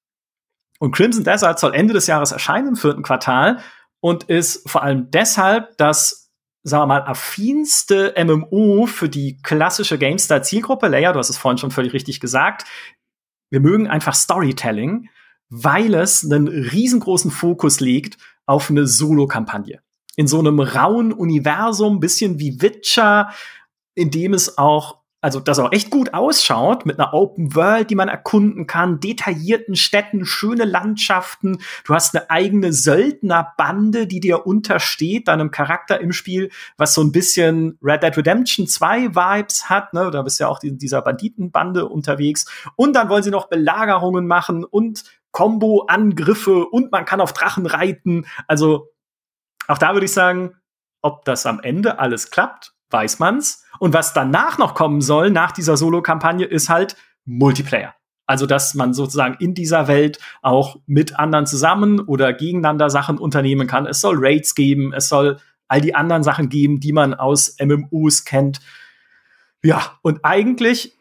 Und 0.80 0.94
Crimson 0.96 1.24
Desert 1.24 1.60
soll 1.60 1.76
Ende 1.76 1.94
des 1.94 2.08
Jahres 2.08 2.32
erscheinen 2.32 2.70
im 2.70 2.76
vierten 2.76 3.04
Quartal 3.04 3.60
und 4.02 4.24
ist 4.26 4.68
vor 4.70 4.82
allem 4.82 5.12
deshalb 5.12 5.78
das, 5.78 6.32
sagen 6.64 6.82
wir 6.82 6.88
mal, 6.88 7.04
affinste 7.04 8.16
MMO 8.18 8.88
für 8.88 9.08
die 9.08 9.40
klassische 9.44 10.00
GameStar-Zielgruppe. 10.00 10.88
Leia, 10.88 11.14
du 11.14 11.20
hast 11.20 11.30
es 11.30 11.38
vorhin 11.38 11.60
schon 11.60 11.72
völlig 11.72 11.94
richtig 11.94 12.20
gesagt. 12.20 12.66
Wir 13.52 13.60
mögen 13.60 13.88
einfach 13.88 14.16
Storytelling 14.16 15.08
weil 15.52 15.94
es 15.94 16.26
einen 16.26 16.48
riesengroßen 16.48 17.30
Fokus 17.30 17.80
legt 17.82 18.18
auf 18.46 18.72
eine 18.72 18.88
Solo-Kampagne. 18.88 19.82
In 20.16 20.28
so 20.28 20.40
einem 20.40 20.60
rauen 20.60 21.14
Universum, 21.14 22.00
bisschen 22.00 22.40
wie 22.40 22.62
Witcher, 22.62 23.30
in 23.94 24.10
dem 24.10 24.34
es 24.34 24.58
auch 24.58 25.02
also 25.22 25.40
das 25.40 25.60
auch 25.60 25.72
echt 25.72 25.92
gut 25.92 26.16
ausschaut, 26.16 26.88
mit 26.88 27.00
einer 27.00 27.14
Open 27.14 27.56
World, 27.56 27.92
die 27.92 27.96
man 27.96 28.10
erkunden 28.10 28.66
kann, 28.66 29.00
detaillierten 29.00 29.76
Städten, 29.76 30.26
schöne 30.26 30.66
Landschaften. 30.66 31.60
Du 31.86 31.94
hast 31.94 32.16
eine 32.16 32.30
eigene 32.32 32.74
Söldnerbande, 32.74 34.08
die 34.08 34.20
dir 34.20 34.48
untersteht, 34.48 35.28
deinem 35.28 35.52
Charakter 35.52 36.02
im 36.02 36.12
Spiel, 36.12 36.50
was 36.76 36.96
so 36.96 37.04
ein 37.04 37.12
bisschen 37.12 37.78
Red 37.84 38.02
Dead 38.02 38.18
Redemption 38.18 38.66
2 38.66 39.14
Vibes 39.14 39.70
hat. 39.70 39.94
Ne? 39.94 40.10
Da 40.10 40.24
bist 40.24 40.40
ja 40.40 40.48
auch 40.48 40.64
in 40.64 40.80
dieser 40.80 41.04
Banditenbande 41.04 41.88
unterwegs. 41.88 42.48
Und 42.76 42.94
dann 42.94 43.10
wollen 43.10 43.24
sie 43.24 43.30
noch 43.30 43.48
Belagerungen 43.48 44.26
machen 44.26 44.64
und 44.64 45.04
Combo-Angriffe 45.32 46.66
und 46.66 46.92
man 46.92 47.06
kann 47.06 47.22
auf 47.22 47.34
Drachen 47.34 47.66
reiten. 47.66 48.26
Also 48.48 48.90
auch 49.68 49.78
da 49.78 49.94
würde 49.94 50.06
ich 50.06 50.14
sagen, 50.14 50.56
ob 51.02 51.26
das 51.26 51.46
am 51.46 51.60
Ende 51.60 52.00
alles 52.00 52.32
klappt, 52.32 52.74
weiß 52.90 53.20
man's. 53.20 53.66
Und 53.80 53.94
was 53.94 54.14
danach 54.14 54.58
noch 54.58 54.76
kommen 54.76 55.02
soll, 55.02 55.32
nach 55.32 55.52
dieser 55.52 55.78
Solo-Kampagne, 55.78 56.46
ist 56.46 56.70
halt 56.70 56.96
Multiplayer. 57.26 57.96
Also, 58.28 58.46
dass 58.46 58.76
man 58.76 58.94
sozusagen 58.94 59.36
in 59.40 59.54
dieser 59.54 59.88
Welt 59.88 60.20
auch 60.42 60.78
mit 60.86 61.20
anderen 61.20 61.46
zusammen 61.46 62.00
oder 62.00 62.34
gegeneinander 62.34 62.90
Sachen 62.90 63.18
unternehmen 63.18 63.68
kann. 63.68 63.86
Es 63.86 64.00
soll 64.00 64.16
Raids 64.18 64.56
geben, 64.56 64.94
es 64.94 65.10
soll 65.10 65.38
all 65.68 65.82
die 65.82 65.96
anderen 65.96 66.24
Sachen 66.24 66.50
geben, 66.50 66.80
die 66.80 66.94
man 66.94 67.14
aus 67.14 67.56
MMOs 67.60 68.24
kennt. 68.24 68.60
Ja, 69.64 69.98
und 70.02 70.24
eigentlich 70.24 70.98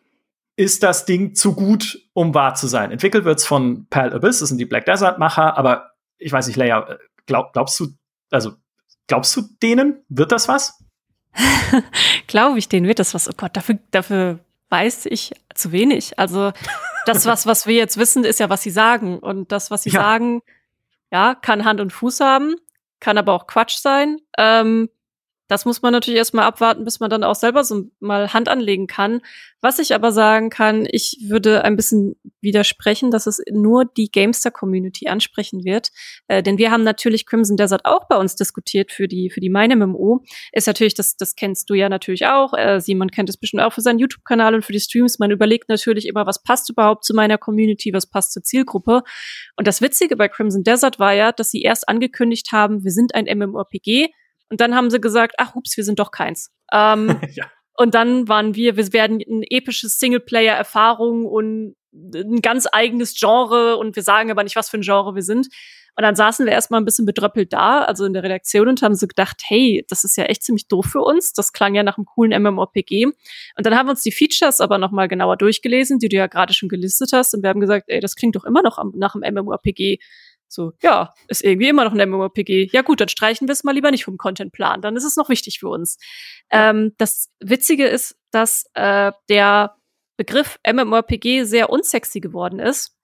ist 0.60 0.82
das 0.82 1.06
Ding 1.06 1.34
zu 1.34 1.54
gut, 1.54 2.06
um 2.12 2.34
wahr 2.34 2.54
zu 2.54 2.66
sein. 2.66 2.90
Entwickelt 2.90 3.24
wird's 3.24 3.46
von 3.46 3.86
Pal 3.88 4.12
Abyss, 4.12 4.40
das 4.40 4.50
sind 4.50 4.58
die 4.58 4.66
Black 4.66 4.84
Desert 4.84 5.18
Macher, 5.18 5.56
aber 5.56 5.92
ich 6.18 6.30
weiß 6.30 6.48
nicht, 6.48 6.56
Leia, 6.56 6.98
glaub, 7.24 7.54
glaubst 7.54 7.80
du, 7.80 7.86
also 8.30 8.52
glaubst 9.06 9.34
du 9.34 9.40
denen, 9.62 10.04
wird 10.10 10.32
das 10.32 10.48
was? 10.48 10.84
Glaube 12.26 12.58
ich, 12.58 12.68
denen 12.68 12.86
wird 12.86 12.98
das 12.98 13.14
was. 13.14 13.26
Oh 13.26 13.32
Gott, 13.34 13.56
dafür, 13.56 13.78
dafür 13.90 14.40
weiß 14.68 15.06
ich 15.06 15.32
zu 15.54 15.72
wenig. 15.72 16.18
Also 16.18 16.52
das, 17.06 17.24
was, 17.24 17.46
was 17.46 17.66
wir 17.66 17.76
jetzt 17.76 17.96
wissen, 17.96 18.24
ist 18.24 18.38
ja, 18.38 18.50
was 18.50 18.62
sie 18.62 18.70
sagen. 18.70 19.18
Und 19.18 19.52
das, 19.52 19.70
was 19.70 19.84
sie 19.84 19.90
ja. 19.90 20.02
sagen, 20.02 20.42
ja, 21.10 21.34
kann 21.34 21.64
Hand 21.64 21.80
und 21.80 21.90
Fuß 21.90 22.20
haben, 22.20 22.56
kann 23.00 23.16
aber 23.16 23.32
auch 23.32 23.46
Quatsch 23.46 23.78
sein. 23.78 24.18
Ähm, 24.36 24.90
das 25.50 25.64
muss 25.64 25.82
man 25.82 25.92
natürlich 25.92 26.16
erstmal 26.16 26.44
abwarten, 26.44 26.84
bis 26.84 27.00
man 27.00 27.10
dann 27.10 27.24
auch 27.24 27.34
selber 27.34 27.64
so 27.64 27.90
mal 27.98 28.32
Hand 28.32 28.48
anlegen 28.48 28.86
kann. 28.86 29.20
Was 29.60 29.80
ich 29.80 29.92
aber 29.96 30.12
sagen 30.12 30.48
kann, 30.48 30.86
ich 30.88 31.26
würde 31.26 31.64
ein 31.64 31.74
bisschen 31.74 32.14
widersprechen, 32.40 33.10
dass 33.10 33.26
es 33.26 33.42
nur 33.50 33.84
die 33.84 34.12
Gamester-Community 34.12 35.08
ansprechen 35.08 35.64
wird. 35.64 35.88
Äh, 36.28 36.44
denn 36.44 36.56
wir 36.56 36.70
haben 36.70 36.84
natürlich 36.84 37.26
Crimson 37.26 37.56
Desert 37.56 37.84
auch 37.84 38.06
bei 38.06 38.16
uns 38.16 38.36
diskutiert 38.36 38.92
für 38.92 39.08
die, 39.08 39.28
für 39.28 39.40
die 39.40 39.50
meine 39.50 39.74
MMO. 39.74 40.22
Ist 40.52 40.68
natürlich, 40.68 40.94
das, 40.94 41.16
das 41.16 41.34
kennst 41.34 41.68
du 41.68 41.74
ja 41.74 41.88
natürlich 41.88 42.26
auch. 42.26 42.54
Äh, 42.54 42.80
Simon 42.80 43.10
kennt 43.10 43.28
es 43.28 43.36
bestimmt 43.36 43.64
auch 43.64 43.72
für 43.72 43.80
seinen 43.80 43.98
YouTube-Kanal 43.98 44.54
und 44.54 44.64
für 44.64 44.72
die 44.72 44.78
Streams. 44.78 45.18
Man 45.18 45.32
überlegt 45.32 45.68
natürlich 45.68 46.06
immer, 46.06 46.26
was 46.26 46.44
passt 46.44 46.70
überhaupt 46.70 47.04
zu 47.04 47.12
meiner 47.12 47.38
Community, 47.38 47.92
was 47.92 48.08
passt 48.08 48.34
zur 48.34 48.44
Zielgruppe. 48.44 49.02
Und 49.56 49.66
das 49.66 49.82
Witzige 49.82 50.14
bei 50.14 50.28
Crimson 50.28 50.62
Desert 50.62 51.00
war 51.00 51.12
ja, 51.12 51.32
dass 51.32 51.50
sie 51.50 51.62
erst 51.62 51.88
angekündigt 51.88 52.52
haben, 52.52 52.84
wir 52.84 52.92
sind 52.92 53.16
ein 53.16 53.24
MMORPG 53.24 54.10
und 54.50 54.60
dann 54.60 54.74
haben 54.74 54.90
sie 54.90 55.00
gesagt, 55.00 55.36
ach, 55.38 55.54
ups, 55.54 55.76
wir 55.76 55.84
sind 55.84 55.98
doch 55.98 56.10
keins. 56.10 56.50
Ähm, 56.72 57.20
ja. 57.34 57.50
Und 57.76 57.94
dann 57.94 58.28
waren 58.28 58.54
wir, 58.54 58.76
wir 58.76 58.92
werden 58.92 59.20
ein 59.26 59.42
episches 59.48 59.98
Singleplayer-Erfahrung 59.98 61.24
und 61.24 61.76
ein 61.92 62.42
ganz 62.42 62.68
eigenes 62.70 63.14
Genre 63.18 63.76
und 63.76 63.96
wir 63.96 64.02
sagen 64.02 64.30
aber 64.30 64.44
nicht, 64.44 64.56
was 64.56 64.68
für 64.68 64.78
ein 64.78 64.82
Genre 64.82 65.14
wir 65.14 65.22
sind. 65.22 65.48
Und 65.96 66.04
dann 66.04 66.14
saßen 66.14 66.46
wir 66.46 66.52
erstmal 66.52 66.80
ein 66.80 66.84
bisschen 66.84 67.04
bedröppelt 67.04 67.52
da, 67.52 67.82
also 67.82 68.04
in 68.04 68.12
der 68.12 68.22
Redaktion 68.22 68.68
und 68.68 68.80
haben 68.80 68.94
so 68.94 69.06
gedacht, 69.06 69.42
hey, 69.46 69.84
das 69.88 70.04
ist 70.04 70.16
ja 70.16 70.24
echt 70.24 70.42
ziemlich 70.42 70.68
doof 70.68 70.86
für 70.86 71.00
uns. 71.00 71.32
Das 71.32 71.52
klang 71.52 71.74
ja 71.74 71.82
nach 71.82 71.98
einem 71.98 72.06
coolen 72.06 72.42
MMORPG. 72.42 73.06
Und 73.06 73.66
dann 73.66 73.76
haben 73.76 73.86
wir 73.86 73.90
uns 73.90 74.02
die 74.02 74.12
Features 74.12 74.60
aber 74.60 74.78
nochmal 74.78 75.08
genauer 75.08 75.36
durchgelesen, 75.36 75.98
die 75.98 76.08
du 76.08 76.16
ja 76.16 76.26
gerade 76.26 76.54
schon 76.54 76.68
gelistet 76.68 77.10
hast. 77.12 77.34
Und 77.34 77.42
wir 77.42 77.50
haben 77.50 77.60
gesagt, 77.60 77.86
ey, 77.88 78.00
das 78.00 78.14
klingt 78.14 78.36
doch 78.36 78.44
immer 78.44 78.62
noch 78.62 78.82
nach 78.94 79.14
einem 79.14 79.34
MMORPG. 79.34 79.98
So, 80.52 80.72
ja, 80.82 81.14
ist 81.28 81.44
irgendwie 81.44 81.68
immer 81.68 81.84
noch 81.84 81.92
ein 81.92 82.08
MMORPG. 82.10 82.70
Ja 82.72 82.82
gut, 82.82 83.00
dann 83.00 83.08
streichen 83.08 83.46
wir 83.46 83.52
es 83.52 83.62
mal 83.62 83.72
lieber 83.72 83.90
nicht 83.90 84.04
vom 84.04 84.16
Contentplan. 84.16 84.82
Dann 84.82 84.96
ist 84.96 85.04
es 85.04 85.16
noch 85.16 85.28
wichtig 85.28 85.60
für 85.60 85.68
uns. 85.68 85.96
Ähm, 86.50 86.92
das 86.98 87.30
Witzige 87.38 87.86
ist, 87.86 88.16
dass 88.32 88.64
äh, 88.74 89.12
der 89.28 89.76
Begriff 90.16 90.58
MMORPG 90.66 91.44
sehr 91.44 91.70
unsexy 91.70 92.20
geworden 92.20 92.58
ist 92.58 92.96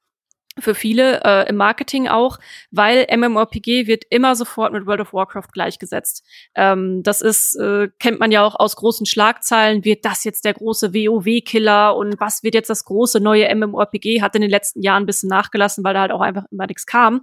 für 0.59 0.75
viele 0.75 1.23
äh, 1.23 1.49
im 1.49 1.57
Marketing 1.57 2.09
auch, 2.09 2.39
weil 2.71 3.07
MMORPG 3.15 3.87
wird 3.87 4.05
immer 4.09 4.35
sofort 4.35 4.73
mit 4.73 4.87
World 4.87 5.01
of 5.01 5.13
Warcraft 5.13 5.49
gleichgesetzt. 5.53 6.25
Ähm, 6.55 7.03
das 7.03 7.21
ist, 7.21 7.57
äh, 7.57 7.89
kennt 7.99 8.21
man 8.21 8.31
ja 8.31 8.43
auch 8.43 8.55
aus 8.59 8.77
großen 8.77 9.07
Schlagzeilen, 9.07 9.85
wird 9.85 10.05
das 10.05 10.25
jetzt 10.25 10.45
der 10.45 10.55
große 10.55 10.95
WoW-Killer 10.95 11.95
und 11.95 12.19
was 12.21 12.43
wird 12.43 12.55
jetzt 12.55 12.71
das 12.71 12.85
große 12.85 13.21
neue 13.21 13.55
MMORPG? 13.55 14.23
Hat 14.23 14.35
in 14.35 14.41
den 14.41 14.51
letzten 14.51 14.81
Jahren 14.81 15.03
ein 15.03 15.07
bisschen 15.07 15.29
nachgelassen, 15.29 15.85
weil 15.85 15.95
da 15.95 16.01
halt 16.01 16.13
auch 16.13 16.23
einfach 16.23 16.45
immer 16.51 16.67
nichts 16.67 16.87
kam. 16.87 17.23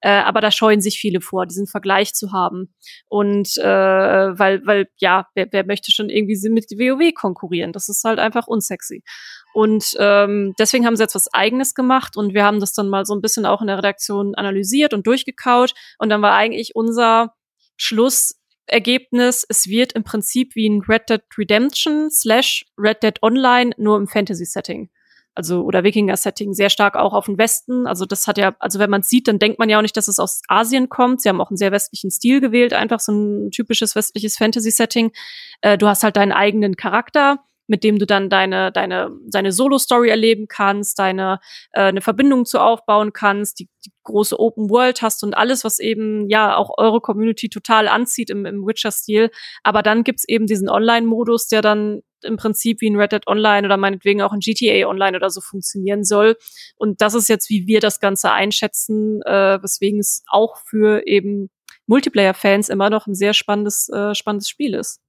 Äh, 0.00 0.10
aber 0.10 0.40
da 0.40 0.50
scheuen 0.50 0.80
sich 0.80 0.98
viele 0.98 1.20
vor, 1.20 1.46
diesen 1.46 1.68
Vergleich 1.68 2.14
zu 2.14 2.32
haben. 2.32 2.74
Und 3.08 3.56
äh, 3.58 3.62
weil, 3.64 4.66
weil, 4.66 4.88
ja, 4.98 5.28
wer, 5.34 5.46
wer 5.52 5.64
möchte 5.64 5.92
schon 5.92 6.08
irgendwie 6.08 6.36
mit 6.48 6.64
WoW 6.72 7.14
konkurrieren? 7.14 7.72
Das 7.72 7.88
ist 7.88 8.02
halt 8.02 8.18
einfach 8.18 8.48
unsexy. 8.48 9.04
Und 9.52 9.94
ähm, 9.98 10.54
deswegen 10.58 10.86
haben 10.86 10.96
sie 10.96 11.02
jetzt 11.02 11.14
was 11.14 11.32
Eigenes 11.32 11.74
gemacht 11.74 12.16
und 12.16 12.32
wir 12.32 12.44
haben 12.44 12.58
das 12.58 12.71
dann 12.78 12.88
mal 12.88 13.04
so 13.04 13.14
ein 13.14 13.20
bisschen 13.20 13.46
auch 13.46 13.60
in 13.60 13.66
der 13.66 13.78
Redaktion 13.78 14.34
analysiert 14.34 14.94
und 14.94 15.06
durchgekaut. 15.06 15.74
Und 15.98 16.08
dann 16.08 16.22
war 16.22 16.34
eigentlich 16.34 16.74
unser 16.74 17.34
Schluss, 17.76 18.34
Ergebnis, 18.66 19.44
es 19.48 19.66
wird 19.66 19.92
im 19.92 20.04
Prinzip 20.04 20.54
wie 20.54 20.68
ein 20.68 20.82
Red 20.82 21.10
Dead 21.10 21.22
Redemption 21.36 22.10
slash 22.10 22.64
Red 22.78 23.02
Dead 23.02 23.22
Online 23.22 23.72
nur 23.76 23.96
im 23.96 24.06
Fantasy-Setting. 24.06 24.88
Also, 25.34 25.62
oder 25.62 25.82
Wikinger-Setting, 25.82 26.52
sehr 26.52 26.68
stark 26.68 26.94
auch 26.94 27.14
auf 27.14 27.24
den 27.24 27.38
Westen. 27.38 27.86
Also, 27.86 28.04
das 28.04 28.26
hat 28.26 28.36
ja, 28.36 28.54
also 28.58 28.78
wenn 28.78 28.90
man 28.90 29.00
es 29.00 29.08
sieht, 29.08 29.28
dann 29.28 29.38
denkt 29.38 29.58
man 29.58 29.70
ja 29.70 29.78
auch 29.78 29.82
nicht, 29.82 29.96
dass 29.96 30.08
es 30.08 30.18
aus 30.18 30.42
Asien 30.48 30.90
kommt. 30.90 31.22
Sie 31.22 31.28
haben 31.28 31.40
auch 31.40 31.50
einen 31.50 31.56
sehr 31.56 31.72
westlichen 31.72 32.10
Stil 32.10 32.40
gewählt, 32.40 32.74
einfach 32.74 33.00
so 33.00 33.12
ein 33.12 33.50
typisches 33.50 33.96
westliches 33.96 34.36
Fantasy-Setting. 34.36 35.12
Äh, 35.62 35.78
du 35.78 35.88
hast 35.88 36.04
halt 36.04 36.16
deinen 36.16 36.32
eigenen 36.32 36.76
Charakter 36.76 37.38
mit 37.72 37.84
dem 37.84 37.98
du 37.98 38.04
dann 38.04 38.28
deine, 38.28 38.70
deine, 38.70 39.10
deine 39.30 39.50
Solo-Story 39.50 40.10
erleben 40.10 40.46
kannst, 40.46 40.98
deine, 40.98 41.40
äh, 41.72 41.84
eine 41.84 42.02
Verbindung 42.02 42.44
zu 42.44 42.58
aufbauen 42.58 43.14
kannst, 43.14 43.60
die, 43.60 43.70
die 43.86 43.90
große 44.02 44.38
Open 44.38 44.68
World 44.68 45.00
hast 45.00 45.24
und 45.24 45.34
alles, 45.34 45.64
was 45.64 45.78
eben, 45.78 46.28
ja, 46.28 46.54
auch 46.54 46.76
eure 46.76 47.00
Community 47.00 47.48
total 47.48 47.88
anzieht 47.88 48.28
im, 48.28 48.44
im 48.44 48.66
Witcher-Stil. 48.66 49.30
Aber 49.62 49.82
dann 49.82 50.04
gibt's 50.04 50.28
eben 50.28 50.46
diesen 50.46 50.68
Online-Modus, 50.68 51.48
der 51.48 51.62
dann 51.62 52.02
im 52.22 52.36
Prinzip 52.36 52.82
wie 52.82 52.90
ein 52.90 52.96
Red 52.96 53.12
Dead 53.12 53.26
Online 53.26 53.66
oder 53.66 53.78
meinetwegen 53.78 54.20
auch 54.20 54.32
ein 54.32 54.40
GTA 54.40 54.86
Online 54.86 55.16
oder 55.16 55.30
so 55.30 55.40
funktionieren 55.40 56.04
soll. 56.04 56.36
Und 56.76 57.00
das 57.00 57.14
ist 57.14 57.30
jetzt, 57.30 57.48
wie 57.48 57.66
wir 57.66 57.80
das 57.80 58.00
Ganze 58.00 58.32
einschätzen, 58.32 59.22
äh, 59.22 59.62
weswegen 59.62 59.98
es 59.98 60.24
auch 60.28 60.58
für 60.58 61.06
eben 61.06 61.48
Multiplayer-Fans 61.86 62.68
immer 62.68 62.90
noch 62.90 63.06
ein 63.06 63.14
sehr 63.14 63.32
spannendes, 63.32 63.88
äh, 63.88 64.14
spannendes 64.14 64.50
Spiel 64.50 64.74
ist. 64.74 65.01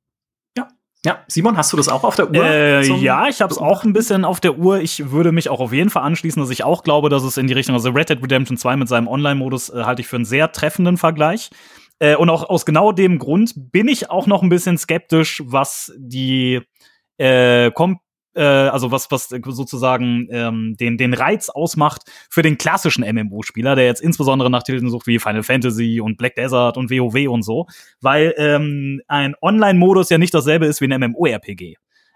Ja, 1.05 1.23
Simon, 1.27 1.57
hast 1.57 1.73
du 1.73 1.77
das 1.77 1.89
auch 1.89 2.03
auf 2.05 2.15
der 2.15 2.29
Uhr? 2.29 2.45
Äh, 2.45 2.85
ja, 2.85 3.27
ich 3.27 3.41
habe 3.41 3.51
es 3.51 3.57
auch 3.57 3.83
ein 3.83 3.91
bisschen 3.91 4.23
auf 4.23 4.39
der 4.39 4.57
Uhr. 4.57 4.79
Ich 4.79 5.11
würde 5.11 5.33
mich 5.33 5.49
auch 5.49 5.59
auf 5.59 5.73
jeden 5.73 5.89
Fall 5.89 6.03
anschließen, 6.03 6.41
dass 6.41 6.49
ich 6.49 6.63
auch 6.63 6.83
glaube, 6.83 7.09
dass 7.09 7.23
es 7.23 7.35
in 7.35 7.47
die 7.47 7.53
Richtung, 7.53 7.75
also 7.75 7.89
Red 7.89 8.09
Dead 8.09 8.23
Redemption 8.23 8.57
2 8.57 8.77
mit 8.77 8.87
seinem 8.87 9.09
Online-Modus 9.09 9.69
äh, 9.69 9.83
halte 9.83 10.01
ich 10.01 10.07
für 10.07 10.15
einen 10.15 10.25
sehr 10.25 10.51
treffenden 10.53 10.95
Vergleich. 10.95 11.49
Äh, 11.99 12.15
und 12.15 12.29
auch 12.29 12.49
aus 12.49 12.65
genau 12.65 12.93
dem 12.93 13.19
Grund 13.19 13.53
bin 13.55 13.89
ich 13.89 14.09
auch 14.09 14.27
noch 14.27 14.43
ein 14.43 14.49
bisschen 14.49 14.77
skeptisch, 14.77 15.43
was 15.45 15.91
die 15.97 16.61
äh, 17.17 17.69
kom 17.71 17.99
also 18.41 18.91
was, 18.91 19.11
was 19.11 19.29
sozusagen 19.29 20.27
ähm, 20.31 20.75
den, 20.79 20.97
den 20.97 21.13
Reiz 21.13 21.49
ausmacht 21.49 22.03
für 22.29 22.41
den 22.41 22.57
klassischen 22.57 23.03
MMO-Spieler, 23.03 23.75
der 23.75 23.85
jetzt 23.85 24.01
insbesondere 24.01 24.49
nach 24.49 24.63
Titeln 24.63 24.89
sucht 24.89 25.07
wie 25.07 25.19
Final 25.19 25.43
Fantasy 25.43 26.01
und 26.01 26.17
Black 26.17 26.35
Desert 26.35 26.77
und 26.77 26.89
WoW 26.89 27.27
und 27.29 27.43
so, 27.43 27.67
weil 28.01 28.33
ähm, 28.37 29.01
ein 29.07 29.35
Online-Modus 29.41 30.09
ja 30.09 30.17
nicht 30.17 30.33
dasselbe 30.33 30.65
ist 30.65 30.81
wie 30.81 30.91
ein 30.91 30.99
MMORPG. 30.99 31.75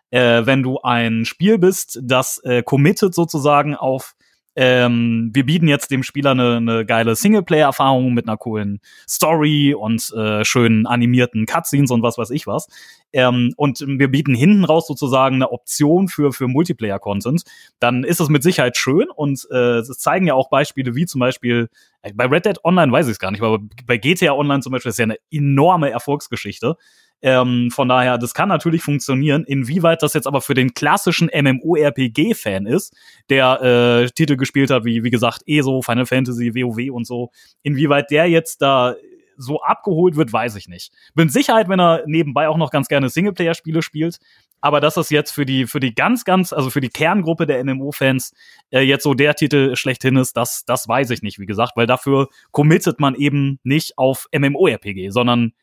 Äh, 0.10 0.46
wenn 0.46 0.64
du 0.64 0.80
ein 0.82 1.26
Spiel 1.26 1.58
bist, 1.58 2.00
das 2.02 2.40
äh, 2.44 2.64
committet 2.64 3.14
sozusagen 3.14 3.76
auf 3.76 4.16
ähm, 4.60 5.30
wir 5.34 5.46
bieten 5.46 5.68
jetzt 5.68 5.92
dem 5.92 6.02
Spieler 6.02 6.32
eine, 6.32 6.58
eine 6.58 6.84
geile 6.84 7.16
Singleplayer-Erfahrung 7.16 8.16
mit 8.16 8.28
einer 8.28 8.38
coolen 8.38 8.80
Story 9.08 9.76
und 9.76 10.12
äh, 10.18 10.44
schönen 10.44 10.88
animierten 10.88 11.46
Cutscenes 11.46 11.92
und 11.92 12.02
was 12.02 12.18
weiß 12.18 12.32
ich 12.32 12.48
was. 12.48 12.68
Ähm, 13.14 13.54
und 13.56 13.86
wir 13.88 14.08
bieten 14.08 14.34
hinten 14.34 14.66
raus 14.66 14.88
sozusagen 14.88 15.36
eine 15.36 15.52
Option 15.52 16.08
für, 16.08 16.34
für 16.34 16.48
Multiplayer-Content. 16.48 17.44
Dann 17.80 18.04
ist 18.04 18.20
es 18.20 18.30
mit 18.30 18.42
Sicherheit 18.42 18.78
schön 18.78 19.12
und 19.16 19.48
äh, 19.52 19.78
es 19.78 19.90
zeigen 20.00 20.26
ja 20.26 20.34
auch 20.34 20.50
Beispiele 20.50 20.96
wie 20.96 21.06
zum 21.06 21.20
Beispiel 21.20 21.70
äh, 22.02 22.12
bei 22.14 22.26
Red 22.26 22.48
Dead 22.48 22.58
Online 22.64 22.92
weiß 22.92 23.06
ich 23.06 23.12
es 23.12 23.20
gar 23.20 23.30
nicht, 23.30 23.44
aber 23.44 23.60
bei 23.86 23.98
GTA 23.98 24.34
Online 24.34 24.62
zum 24.62 24.72
Beispiel 24.72 24.90
ist 24.90 24.98
ja 24.98 25.04
eine 25.04 25.18
enorme 25.30 25.92
Erfolgsgeschichte. 25.92 26.78
Ähm, 27.22 27.72
von 27.72 27.90
daher, 27.90 28.18
das 28.18 28.34
kann 28.34 28.50
natürlich 28.50 28.84
funktionieren. 28.84 29.44
Inwieweit 29.44 30.04
das 30.04 30.14
jetzt 30.14 30.28
aber 30.28 30.42
für 30.42 30.54
den 30.54 30.74
klassischen 30.74 31.30
MMORPG-Fan 31.34 32.68
ist, 32.68 32.96
der 33.30 33.62
äh, 33.62 34.10
Titel 34.12 34.36
gespielt 34.36 34.70
hat, 34.70 34.86
wie, 34.86 35.04
wie 35.04 35.10
gesagt, 35.10 35.42
ESO, 35.48 35.82
Final 35.82 36.06
Fantasy, 36.06 36.54
WoW 36.54 36.92
und 36.94 37.08
so, 37.08 37.32
inwieweit 37.64 38.12
der 38.12 38.30
jetzt 38.30 38.62
da 38.62 38.96
so 39.38 39.62
abgeholt 39.62 40.16
wird, 40.16 40.34
weiß 40.34 40.56
ich 40.56 40.68
nicht. 40.68 40.92
Bin 41.14 41.30
Sicherheit, 41.30 41.70
wenn 41.70 41.80
er 41.80 42.04
nebenbei 42.08 42.50
auch 42.50 42.58
noch 42.58 42.72
ganz 42.72 42.88
gerne 42.88 43.10
Singleplayer-Spiele 43.10 43.82
spielt. 43.82 44.18
Aber 44.60 44.82
dass 44.82 44.96
das 44.96 45.12
jetzt 45.12 45.32
für 45.32 45.46
die, 45.46 45.68
für 45.68 45.80
die 45.80 45.94
ganz, 45.94 46.26
ganz, 46.26 46.52
also 46.52 46.72
für 46.72 46.82
die 46.82 46.90
Kerngruppe 46.90 47.46
der 47.46 47.64
MMO-Fans 47.64 48.34
äh, 48.72 48.82
jetzt 48.82 49.04
so 49.04 49.14
der 49.14 49.36
Titel 49.36 49.76
schlechthin 49.76 50.16
ist, 50.16 50.36
das, 50.36 50.66
das 50.66 50.88
weiß 50.88 51.12
ich 51.12 51.22
nicht, 51.22 51.38
wie 51.38 51.46
gesagt, 51.46 51.74
weil 51.76 51.86
dafür 51.86 52.28
committet 52.52 53.00
man 53.00 53.14
eben 53.14 53.60
nicht 53.64 53.98
auf 54.00 54.28
MMORPG, 54.36 55.10
sondern 55.10 55.54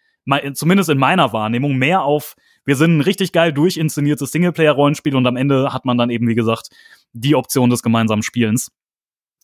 zumindest 0.54 0.90
in 0.90 0.98
meiner 0.98 1.32
Wahrnehmung, 1.32 1.76
mehr 1.76 2.02
auf, 2.02 2.36
wir 2.64 2.76
sind 2.76 2.96
ein 2.96 3.00
richtig 3.00 3.32
geil 3.32 3.52
durchinszeniertes 3.52 4.32
Singleplayer-Rollenspiel 4.32 5.16
und 5.16 5.26
am 5.26 5.36
Ende 5.36 5.72
hat 5.72 5.84
man 5.84 5.98
dann 5.98 6.10
eben, 6.10 6.28
wie 6.28 6.34
gesagt, 6.34 6.70
die 7.12 7.34
Option 7.34 7.70
des 7.70 7.82
gemeinsamen 7.82 8.22
Spielens. 8.22 8.70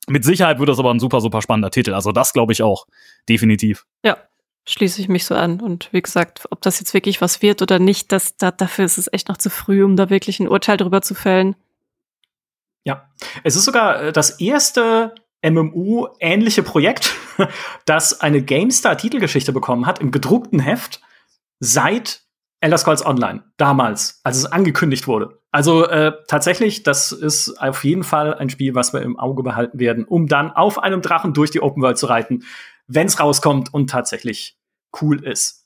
Mit 0.08 0.24
Sicherheit 0.24 0.58
wird 0.58 0.68
das 0.68 0.78
aber 0.78 0.92
ein 0.92 1.00
super, 1.00 1.20
super 1.20 1.42
spannender 1.42 1.70
Titel. 1.70 1.92
Also 1.92 2.12
das 2.12 2.32
glaube 2.32 2.52
ich 2.52 2.62
auch. 2.62 2.86
Definitiv. 3.28 3.86
Ja, 4.04 4.16
schließe 4.66 5.00
ich 5.00 5.08
mich 5.08 5.26
so 5.26 5.34
an. 5.34 5.60
Und 5.60 5.92
wie 5.92 6.00
gesagt, 6.00 6.46
ob 6.50 6.62
das 6.62 6.80
jetzt 6.80 6.94
wirklich 6.94 7.20
was 7.20 7.42
wird 7.42 7.60
oder 7.62 7.78
nicht, 7.78 8.10
das, 8.10 8.36
da, 8.36 8.50
dafür 8.50 8.86
ist 8.86 8.98
es 8.98 9.12
echt 9.12 9.28
noch 9.28 9.36
zu 9.36 9.50
früh, 9.50 9.84
um 9.84 9.96
da 9.96 10.10
wirklich 10.10 10.40
ein 10.40 10.48
Urteil 10.48 10.78
drüber 10.78 11.02
zu 11.02 11.14
fällen. 11.14 11.54
Ja, 12.84 13.10
es 13.44 13.56
ist 13.56 13.66
sogar 13.66 14.02
äh, 14.02 14.12
das 14.12 14.40
erste 14.40 15.14
MMU-ähnliche 15.42 16.62
Projekt, 16.62 17.14
das 17.86 18.20
eine 18.20 18.42
GameStar-Titelgeschichte 18.42 19.52
bekommen 19.52 19.86
hat 19.86 19.98
im 19.98 20.10
gedruckten 20.10 20.60
Heft 20.60 21.00
seit 21.58 22.22
Elder 22.60 22.78
Scrolls 22.78 23.04
Online, 23.04 23.42
damals, 23.56 24.20
als 24.22 24.36
es 24.36 24.46
angekündigt 24.46 25.06
wurde. 25.06 25.40
Also 25.50 25.86
äh, 25.86 26.12
tatsächlich, 26.28 26.82
das 26.82 27.10
ist 27.10 27.60
auf 27.60 27.84
jeden 27.84 28.04
Fall 28.04 28.34
ein 28.34 28.50
Spiel, 28.50 28.74
was 28.74 28.92
wir 28.92 29.00
im 29.00 29.18
Auge 29.18 29.42
behalten 29.42 29.78
werden, 29.78 30.04
um 30.04 30.26
dann 30.26 30.50
auf 30.50 30.78
einem 30.78 31.00
Drachen 31.00 31.32
durch 31.32 31.50
die 31.50 31.62
Open 31.62 31.82
World 31.82 31.98
zu 31.98 32.06
reiten, 32.06 32.44
wenn 32.86 33.06
es 33.06 33.18
rauskommt 33.18 33.72
und 33.72 33.88
tatsächlich 33.88 34.58
cool 35.00 35.24
ist. 35.24 35.59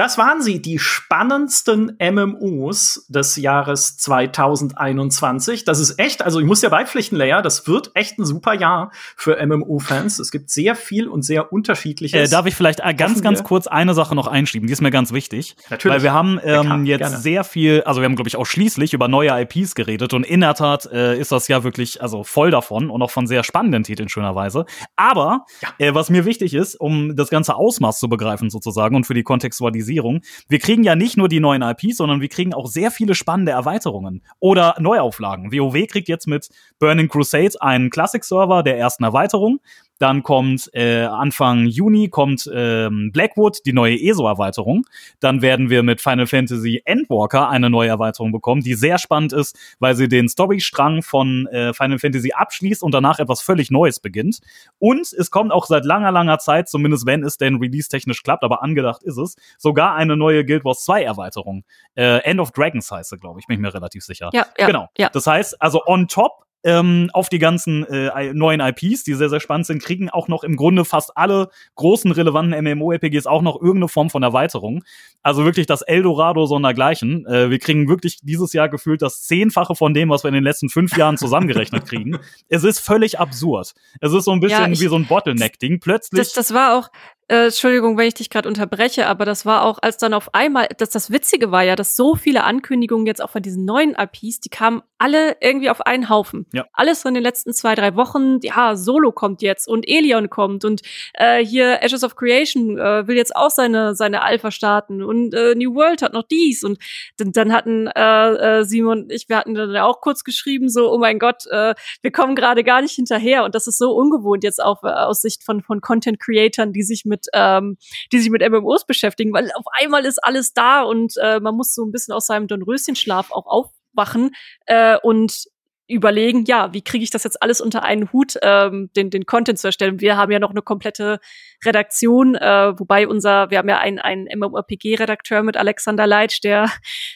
Das 0.00 0.16
waren 0.16 0.40
sie, 0.40 0.62
die 0.62 0.78
spannendsten 0.78 1.98
MMOs 2.00 3.04
des 3.10 3.36
Jahres 3.36 3.98
2021. 3.98 5.66
Das 5.66 5.78
ist 5.78 5.98
echt, 5.98 6.22
also 6.22 6.40
ich 6.40 6.46
muss 6.46 6.62
ja 6.62 6.70
beipflichten, 6.70 7.18
Leia, 7.18 7.42
das 7.42 7.68
wird 7.68 7.90
echt 7.92 8.18
ein 8.18 8.24
super 8.24 8.54
Jahr 8.54 8.92
für 9.14 9.36
MMO-Fans. 9.46 10.18
Es 10.18 10.30
gibt 10.30 10.48
sehr 10.48 10.74
viel 10.74 11.06
und 11.06 11.20
sehr 11.20 11.52
unterschiedliches. 11.52 12.18
Äh, 12.18 12.30
darf 12.30 12.46
ich 12.46 12.54
vielleicht 12.54 12.80
äh, 12.80 12.94
ganz, 12.94 13.20
ganz 13.20 13.44
kurz 13.44 13.66
eine 13.66 13.92
Sache 13.92 14.14
noch 14.14 14.26
einschieben? 14.26 14.68
Die 14.68 14.72
ist 14.72 14.80
mir 14.80 14.90
ganz 14.90 15.12
wichtig. 15.12 15.54
Natürlich. 15.68 15.96
Weil 15.96 16.02
wir 16.02 16.14
haben 16.14 16.40
ähm, 16.44 16.86
jetzt 16.86 17.00
Gerne. 17.00 17.18
sehr 17.18 17.44
viel, 17.44 17.82
also 17.82 18.00
wir 18.00 18.06
haben, 18.06 18.16
glaube 18.16 18.28
ich, 18.28 18.36
auch 18.36 18.46
schließlich 18.46 18.94
über 18.94 19.06
neue 19.06 19.38
IPs 19.42 19.74
geredet 19.74 20.14
und 20.14 20.24
in 20.24 20.40
der 20.40 20.54
Tat 20.54 20.86
äh, 20.90 21.20
ist 21.20 21.30
das 21.30 21.46
ja 21.46 21.62
wirklich, 21.62 22.00
also 22.00 22.24
voll 22.24 22.50
davon 22.50 22.88
und 22.88 23.02
auch 23.02 23.10
von 23.10 23.26
sehr 23.26 23.44
spannenden 23.44 23.82
Titeln 23.82 24.08
schönerweise. 24.08 24.64
Aber 24.96 25.44
ja. 25.60 25.88
äh, 25.88 25.94
was 25.94 26.08
mir 26.08 26.24
wichtig 26.24 26.54
ist, 26.54 26.76
um 26.76 27.16
das 27.16 27.28
ganze 27.28 27.54
Ausmaß 27.54 28.00
zu 28.00 28.08
begreifen 28.08 28.48
sozusagen 28.48 28.96
und 28.96 29.04
für 29.04 29.12
die 29.12 29.24
Kontextualisierung 29.24 29.89
Aktualisierung. 29.90 30.20
Wir 30.48 30.58
kriegen 30.58 30.84
ja 30.84 30.94
nicht 30.94 31.16
nur 31.16 31.28
die 31.28 31.40
neuen 31.40 31.62
IPs, 31.62 31.96
sondern 31.96 32.20
wir 32.20 32.28
kriegen 32.28 32.54
auch 32.54 32.66
sehr 32.66 32.90
viele 32.90 33.14
spannende 33.14 33.52
Erweiterungen 33.52 34.22
oder 34.38 34.76
Neuauflagen. 34.78 35.52
WoW 35.52 35.86
kriegt 35.86 36.08
jetzt 36.08 36.26
mit 36.26 36.48
Burning 36.78 37.08
Crusade 37.08 37.60
einen 37.60 37.90
Classic-Server 37.90 38.62
der 38.62 38.78
ersten 38.78 39.04
Erweiterung. 39.04 39.60
Dann 40.00 40.22
kommt 40.22 40.70
äh, 40.72 41.02
Anfang 41.02 41.66
Juni 41.66 42.08
kommt 42.08 42.50
ähm, 42.52 43.10
Blackwood, 43.12 43.58
die 43.66 43.74
neue 43.74 44.00
ESO-Erweiterung. 44.00 44.86
Dann 45.20 45.42
werden 45.42 45.68
wir 45.68 45.82
mit 45.82 46.00
Final 46.00 46.26
Fantasy 46.26 46.80
Endwalker 46.86 47.50
eine 47.50 47.68
neue 47.68 47.90
Erweiterung 47.90 48.32
bekommen, 48.32 48.62
die 48.62 48.72
sehr 48.72 48.96
spannend 48.96 49.34
ist, 49.34 49.58
weil 49.78 49.94
sie 49.94 50.08
den 50.08 50.30
Storystrang 50.30 51.02
von 51.02 51.46
äh, 51.48 51.74
Final 51.74 51.98
Fantasy 51.98 52.32
abschließt 52.32 52.82
und 52.82 52.94
danach 52.94 53.18
etwas 53.18 53.42
völlig 53.42 53.70
Neues 53.70 54.00
beginnt. 54.00 54.38
Und 54.78 55.12
es 55.12 55.30
kommt 55.30 55.52
auch 55.52 55.66
seit 55.66 55.84
langer, 55.84 56.12
langer 56.12 56.38
Zeit, 56.38 56.70
zumindest 56.70 57.04
wenn 57.04 57.22
es 57.22 57.36
denn 57.36 57.56
release-technisch 57.56 58.22
klappt, 58.22 58.42
aber 58.42 58.62
angedacht 58.62 59.02
ist 59.02 59.18
es, 59.18 59.36
sogar 59.58 59.96
eine 59.96 60.16
neue 60.16 60.46
Guild 60.46 60.64
Wars 60.64 60.82
2 60.84 61.02
Erweiterung. 61.02 61.64
Äh, 61.94 62.22
End 62.24 62.40
of 62.40 62.52
Dragons 62.52 62.90
heißt 62.90 63.10
sie, 63.10 63.18
glaube 63.18 63.38
ich, 63.38 63.46
bin 63.46 63.56
ich 63.56 63.60
mir 63.60 63.74
relativ 63.74 64.02
sicher. 64.02 64.30
Ja, 64.32 64.46
ja, 64.58 64.66
genau. 64.66 64.88
Ja. 64.96 65.10
Das 65.10 65.26
heißt, 65.26 65.60
also 65.60 65.82
on 65.84 66.08
top 66.08 66.46
ähm, 66.64 67.10
auf 67.12 67.28
die 67.28 67.38
ganzen 67.38 67.84
äh, 67.84 68.32
neuen 68.34 68.60
IPs, 68.60 69.04
die 69.04 69.14
sehr, 69.14 69.28
sehr 69.28 69.40
spannend 69.40 69.66
sind, 69.66 69.82
kriegen 69.82 70.10
auch 70.10 70.28
noch 70.28 70.44
im 70.44 70.56
Grunde 70.56 70.84
fast 70.84 71.16
alle 71.16 71.48
großen 71.76 72.12
relevanten 72.12 72.62
MMORPGs 72.62 73.26
auch 73.26 73.42
noch 73.42 73.56
irgendeine 73.56 73.88
Form 73.88 74.10
von 74.10 74.22
Erweiterung. 74.22 74.84
Also 75.22 75.44
wirklich 75.44 75.66
das 75.66 75.82
Eldorado 75.82 76.46
sondergleichen. 76.46 77.26
Äh, 77.26 77.50
wir 77.50 77.58
kriegen 77.58 77.88
wirklich 77.88 78.18
dieses 78.22 78.52
Jahr 78.52 78.68
gefühlt 78.68 79.02
das 79.02 79.22
Zehnfache 79.22 79.74
von 79.74 79.94
dem, 79.94 80.10
was 80.10 80.24
wir 80.24 80.28
in 80.28 80.34
den 80.34 80.44
letzten 80.44 80.68
fünf 80.68 80.96
Jahren 80.96 81.16
zusammengerechnet 81.16 81.86
kriegen. 81.86 82.18
es 82.48 82.64
ist 82.64 82.80
völlig 82.80 83.18
absurd. 83.18 83.72
Es 84.00 84.12
ist 84.12 84.24
so 84.24 84.32
ein 84.32 84.40
bisschen 84.40 84.60
ja, 84.60 84.68
ich, 84.68 84.80
wie 84.80 84.88
so 84.88 84.96
ein 84.96 85.06
Bottleneck-Ding. 85.06 85.80
Plötzlich. 85.80 86.20
Das, 86.20 86.32
das 86.32 86.54
war 86.54 86.78
auch, 86.78 86.90
äh, 87.30 87.46
Entschuldigung, 87.46 87.96
wenn 87.96 88.08
ich 88.08 88.14
dich 88.14 88.30
gerade 88.30 88.48
unterbreche, 88.48 89.06
aber 89.06 89.24
das 89.24 89.46
war 89.46 89.64
auch, 89.64 89.78
als 89.80 89.96
dann 89.96 90.14
auf 90.14 90.34
einmal, 90.34 90.68
dass 90.78 90.90
das 90.90 91.10
Witzige 91.10 91.50
war 91.50 91.62
ja, 91.62 91.76
dass 91.76 91.96
so 91.96 92.14
viele 92.14 92.44
Ankündigungen 92.44 93.06
jetzt 93.06 93.22
auch 93.22 93.30
von 93.30 93.42
diesen 93.42 93.64
neuen 93.64 93.94
IPs, 93.94 94.40
die 94.40 94.48
kamen 94.48 94.82
alle 94.98 95.36
irgendwie 95.40 95.70
auf 95.70 95.80
einen 95.80 96.08
Haufen. 96.08 96.46
Ja. 96.52 96.66
Alles 96.72 97.04
in 97.04 97.14
den 97.14 97.22
letzten 97.22 97.54
zwei, 97.54 97.74
drei 97.74 97.96
Wochen, 97.96 98.38
ja, 98.42 98.76
Solo 98.76 99.12
kommt 99.12 99.42
jetzt 99.42 99.66
und 99.66 99.88
Elion 99.88 100.28
kommt 100.28 100.64
und 100.64 100.82
äh, 101.14 101.44
hier 101.44 101.82
Ashes 101.82 102.04
of 102.04 102.16
Creation 102.16 102.78
äh, 102.78 103.06
will 103.06 103.16
jetzt 103.16 103.34
auch 103.34 103.50
seine, 103.50 103.94
seine 103.94 104.22
Alpha 104.22 104.50
starten 104.50 105.02
und 105.02 105.32
äh, 105.32 105.54
New 105.54 105.74
World 105.74 106.02
hat 106.02 106.12
noch 106.12 106.24
dies 106.24 106.64
und 106.64 106.78
dann, 107.16 107.32
dann 107.32 107.52
hatten 107.52 107.86
äh, 107.86 108.60
äh, 108.60 108.64
Simon 108.64 109.00
und 109.00 109.12
ich, 109.12 109.28
wir 109.28 109.36
hatten 109.36 109.54
dann 109.54 109.76
auch 109.76 110.00
kurz 110.00 110.24
geschrieben, 110.24 110.68
so, 110.68 110.92
oh 110.92 110.98
mein 110.98 111.18
Gott, 111.18 111.46
äh, 111.50 111.74
wir 112.02 112.12
kommen 112.12 112.34
gerade 112.34 112.64
gar 112.64 112.82
nicht 112.82 112.94
hinterher 112.94 113.44
und 113.44 113.54
das 113.54 113.66
ist 113.66 113.78
so 113.78 113.92
ungewohnt 113.92 114.44
jetzt 114.44 114.62
auch 114.62 114.82
äh, 114.84 114.88
aus 114.88 115.22
Sicht 115.22 115.44
von, 115.44 115.62
von 115.62 115.80
Content-Creatern, 115.80 116.72
die 116.72 116.82
sich 116.82 117.04
mit 117.04 117.19
mit, 117.20 117.26
ähm, 117.34 117.76
die 118.12 118.18
sich 118.18 118.30
mit 118.30 118.48
MMOs 118.48 118.86
beschäftigen, 118.86 119.32
weil 119.32 119.50
auf 119.54 119.66
einmal 119.78 120.04
ist 120.04 120.22
alles 120.22 120.52
da 120.52 120.82
und 120.82 121.14
äh, 121.22 121.40
man 121.40 121.54
muss 121.54 121.74
so 121.74 121.84
ein 121.84 121.92
bisschen 121.92 122.14
aus 122.14 122.26
seinem 122.26 122.46
Dornröschenschlaf 122.46 123.30
auch 123.30 123.46
aufwachen 123.46 124.32
äh, 124.66 124.96
und 125.02 125.44
überlegen, 125.88 126.44
ja, 126.44 126.72
wie 126.72 126.82
kriege 126.82 127.02
ich 127.02 127.10
das 127.10 127.24
jetzt 127.24 127.42
alles 127.42 127.60
unter 127.60 127.82
einen 127.82 128.12
Hut, 128.12 128.38
ähm, 128.42 128.90
den, 128.94 129.10
den 129.10 129.26
Content 129.26 129.58
zu 129.58 129.66
erstellen. 129.66 130.00
Wir 130.00 130.16
haben 130.16 130.30
ja 130.30 130.38
noch 130.38 130.50
eine 130.50 130.62
komplette 130.62 131.18
Redaktion, 131.64 132.36
äh, 132.36 132.78
wobei 132.78 133.08
unser, 133.08 133.50
wir 133.50 133.58
haben 133.58 133.68
ja 133.68 133.78
einen, 133.78 133.98
einen 133.98 134.28
MMORPG-Redakteur 134.38 135.42
mit 135.42 135.56
Alexander 135.56 136.06
Leitsch, 136.06 136.44
der, 136.44 136.70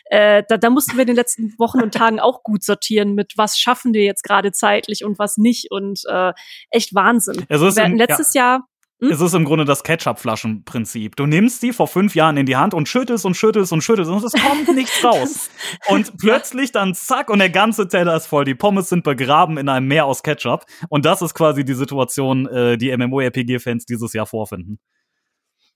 äh, 0.07 0.43
da, 0.49 0.57
da 0.57 0.71
mussten 0.71 0.97
wir 0.97 1.03
in 1.03 1.07
den 1.07 1.15
letzten 1.15 1.55
Wochen 1.57 1.81
und 1.81 1.95
Tagen 1.95 2.19
auch 2.19 2.43
gut 2.43 2.65
sortieren 2.65 3.15
mit, 3.15 3.35
was 3.37 3.59
schaffen 3.61 3.95
wir 3.95 4.03
jetzt 4.03 4.25
gerade 4.25 4.51
zeitlich 4.51 5.05
und 5.05 5.21
was 5.21 5.37
nicht 5.37 5.71
und 5.71 6.01
äh, 6.09 6.33
echt 6.71 6.97
Wahnsinn. 6.97 7.47
Also 7.49 7.77
wir 7.77 7.85
hatten 7.85 7.97
letztes 7.97 8.35
ja. 8.35 8.43
Jahr 8.43 8.69
hm? 9.05 9.13
Es 9.13 9.21
ist 9.21 9.35
im 9.35 9.45
Grunde 9.45 9.65
das 9.65 9.83
Ketchup-Flaschen-Prinzip. 9.83 11.17
Du 11.17 11.27
nimmst 11.27 11.63
die 11.63 11.73
vor 11.73 11.87
fünf 11.87 12.15
Jahren 12.15 12.37
in 12.37 12.47
die 12.47 12.57
Hand 12.57 12.75
und 12.75 12.89
schüttelst 12.89 13.27
und 13.27 13.35
schüttelst 13.35 13.73
und 13.73 13.83
schüttelst 13.83 14.11
und 14.11 14.25
es 14.25 14.33
kommt 14.33 14.75
nichts 14.75 15.05
raus. 15.05 15.51
Und 15.89 16.17
plötzlich 16.19 16.73
dann 16.73 16.95
zack 16.95 17.31
und 17.31 17.39
der 17.39 17.51
ganze 17.51 17.89
Teller 17.89 18.17
ist 18.17 18.27
voll. 18.27 18.45
Die 18.45 18.55
Pommes 18.55 18.89
sind 18.89 19.05
begraben 19.05 19.59
in 19.59 19.69
einem 19.69 19.87
Meer 19.87 20.07
aus 20.07 20.23
Ketchup. 20.23 20.65
Und 20.89 21.05
das 21.05 21.23
ist 21.23 21.35
quasi 21.35 21.65
die 21.65 21.75
Situation, 21.75 22.47
äh, 22.47 22.79
die 22.79 22.97
MMORPG-Fans 22.97 23.87
dieses 23.87 24.13
Jahr 24.13 24.27
vorfinden. 24.27 24.79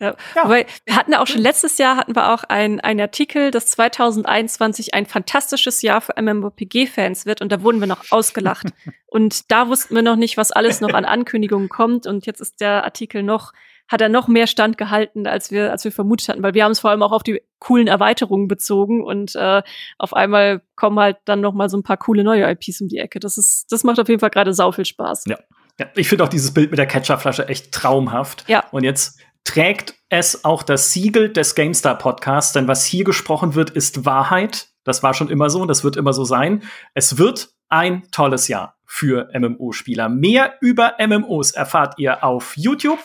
Ja. 0.01 0.16
ja. 0.35 0.49
Weil 0.49 0.66
wir 0.85 0.97
hatten 0.97 1.12
ja 1.12 1.20
auch 1.20 1.27
schon 1.27 1.43
letztes 1.43 1.79
Jahr 1.79 1.97
hatten 1.97 2.15
wir 2.15 2.33
auch 2.33 2.45
ein, 2.45 2.81
ein 2.81 3.01
Artikel, 3.01 3.51
dass 3.51 3.66
2021 3.66 4.95
ein 4.95 5.07
fantastisches 5.07 5.83
Jahr 5.83 6.01
für 6.01 6.15
MMORPG-Fans 6.20 7.27
wird 7.27 7.41
und 7.41 7.51
da 7.51 7.62
wurden 7.62 7.81
wir 7.81 7.87
noch 7.87 8.05
ausgelacht. 8.11 8.69
und 9.07 9.51
da 9.51 9.69
wussten 9.69 9.95
wir 9.95 10.03
noch 10.03 10.16
nicht, 10.16 10.37
was 10.37 10.53
alles 10.53 10.81
noch 10.81 10.95
an 10.95 11.05
Ankündigungen 11.05 11.69
kommt 11.69 12.07
und 12.07 12.27
jetzt 12.27 12.41
ist 12.41 12.61
der 12.61 12.85
Artikel 12.85 13.23
noch 13.23 13.53
hat 13.89 14.03
er 14.03 14.11
noch 14.11 14.29
mehr 14.29 14.47
Stand 14.47 14.77
gehalten, 14.77 15.27
als 15.27 15.51
wir, 15.51 15.70
als 15.70 15.83
wir 15.83 15.93
vermutet 15.93 16.29
hatten, 16.29 16.43
weil 16.43 16.55
wir 16.55 16.65
haben 16.65 16.73
es 16.73 16.81
vor 16.81 16.91
allem 16.91 17.03
auch 17.03 17.12
auf 17.12 17.23
die 17.23 17.43
coolen 17.59 17.89
Erweiterungen 17.89 18.47
bezogen 18.47 19.03
und 19.03 19.35
äh, 19.35 19.62
auf 19.97 20.12
einmal 20.12 20.61
kommen 20.77 21.01
halt 21.01 21.16
dann 21.25 21.41
noch 21.41 21.55
mal 21.55 21.70
so 21.70 21.79
ein 21.79 21.83
paar 21.83 21.97
coole 21.97 22.23
neue 22.23 22.49
IPs 22.51 22.83
um 22.83 22.89
die 22.89 22.99
Ecke. 22.99 23.19
Das 23.19 23.39
ist, 23.39 23.73
das 23.73 23.85
macht 23.85 23.99
auf 23.99 24.09
jeden 24.09 24.20
Fall 24.20 24.31
gerade 24.31 24.53
sau 24.53 24.73
viel 24.73 24.85
Spaß. 24.85 25.25
Ja. 25.27 25.39
Ja, 25.81 25.87
ich 25.95 26.09
finde 26.09 26.25
auch 26.25 26.29
dieses 26.29 26.53
Bild 26.53 26.73
mit 26.73 26.79
der 26.79 26.87
Ketchupflasche 26.87 27.49
echt 27.49 27.70
traumhaft. 27.70 28.45
Ja. 28.49 28.65
Und 28.73 28.83
jetzt 28.83 29.20
trägt 29.49 29.95
es 30.11 30.45
auch 30.45 30.62
das 30.62 30.93
Siegel 30.93 31.33
des 31.33 31.55
GameStar 31.55 31.97
Podcasts, 31.97 32.53
denn 32.53 32.69
was 32.69 32.85
hier 32.85 33.05
gesprochen 33.05 33.55
wird, 33.55 33.70
ist 33.70 34.05
Wahrheit. 34.05 34.69
Das 34.85 35.03
war 35.03 35.15
schon 35.15 35.31
immer 35.31 35.49
so 35.49 35.62
und 35.62 35.69
das 35.69 35.85
wird 35.85 35.97
immer 35.97 36.12
so 36.12 36.25
sein. 36.25 36.62
Es 36.93 37.16
wird 37.16 37.49
ein 37.70 38.03
tolles 38.11 38.49
Jahr 38.49 38.77
für 38.85 39.31
MMO-Spieler. 39.33 40.11
Mehr 40.11 40.55
über 40.61 40.97
MMOs 40.99 41.53
erfahrt 41.53 41.95
ihr 41.99 42.23
auf 42.25 42.57
YouTube 42.57 42.99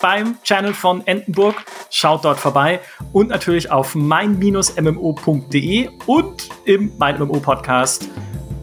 beim 0.00 0.42
Channel 0.42 0.72
von 0.72 1.06
Entenburg. 1.06 1.56
Schaut 1.90 2.24
dort 2.24 2.38
vorbei 2.38 2.80
und 3.12 3.28
natürlich 3.28 3.70
auf 3.70 3.94
mein-mmo.de 3.94 5.90
und 6.06 6.48
im 6.64 6.92
Mein 6.96 7.18
MMO 7.18 7.40
Podcast 7.40 8.08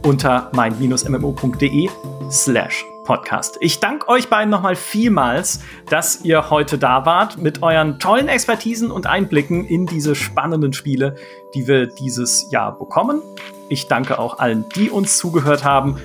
unter 0.03 0.49
mein-mmo.de 0.53 1.89
slash 2.31 2.84
Podcast. 3.07 3.57
Ich 3.61 3.79
danke 3.79 4.09
euch 4.09 4.27
beiden 4.27 4.51
nochmal 4.51 4.75
vielmals, 4.75 5.61
dass 5.89 6.25
ihr 6.25 6.49
heute 6.49 6.77
da 6.77 7.05
wart 7.05 7.38
mit 7.38 7.63
euren 7.63 7.99
tollen 7.99 8.27
Expertisen 8.27 8.91
und 8.91 9.07
Einblicken 9.07 9.65
in 9.65 9.85
diese 9.85 10.13
spannenden 10.13 10.73
Spiele, 10.73 11.15
die 11.55 11.67
wir 11.67 11.88
dieses 11.88 12.51
Jahr 12.51 12.77
bekommen. 12.77 13.21
Ich 13.69 13.88
danke 13.88 14.19
auch 14.19 14.39
allen, 14.39 14.65
die 14.75 14.89
uns 14.89 15.17
zugehört 15.17 15.63
haben. 15.63 15.97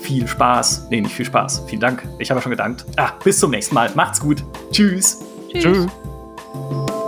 Viel 0.00 0.26
Spaß. 0.26 0.86
Nee, 0.90 1.02
nicht 1.02 1.14
viel 1.14 1.26
Spaß. 1.26 1.64
Vielen 1.66 1.80
Dank. 1.80 2.08
Ich 2.18 2.30
habe 2.30 2.40
schon 2.40 2.50
gedankt. 2.50 2.86
Ah, 2.96 3.12
bis 3.22 3.38
zum 3.38 3.50
nächsten 3.50 3.74
Mal. 3.74 3.90
Macht's 3.94 4.18
gut. 4.18 4.42
Tschüss. 4.72 5.20
Tschüss. 5.50 5.62
Tschüss. 5.62 7.03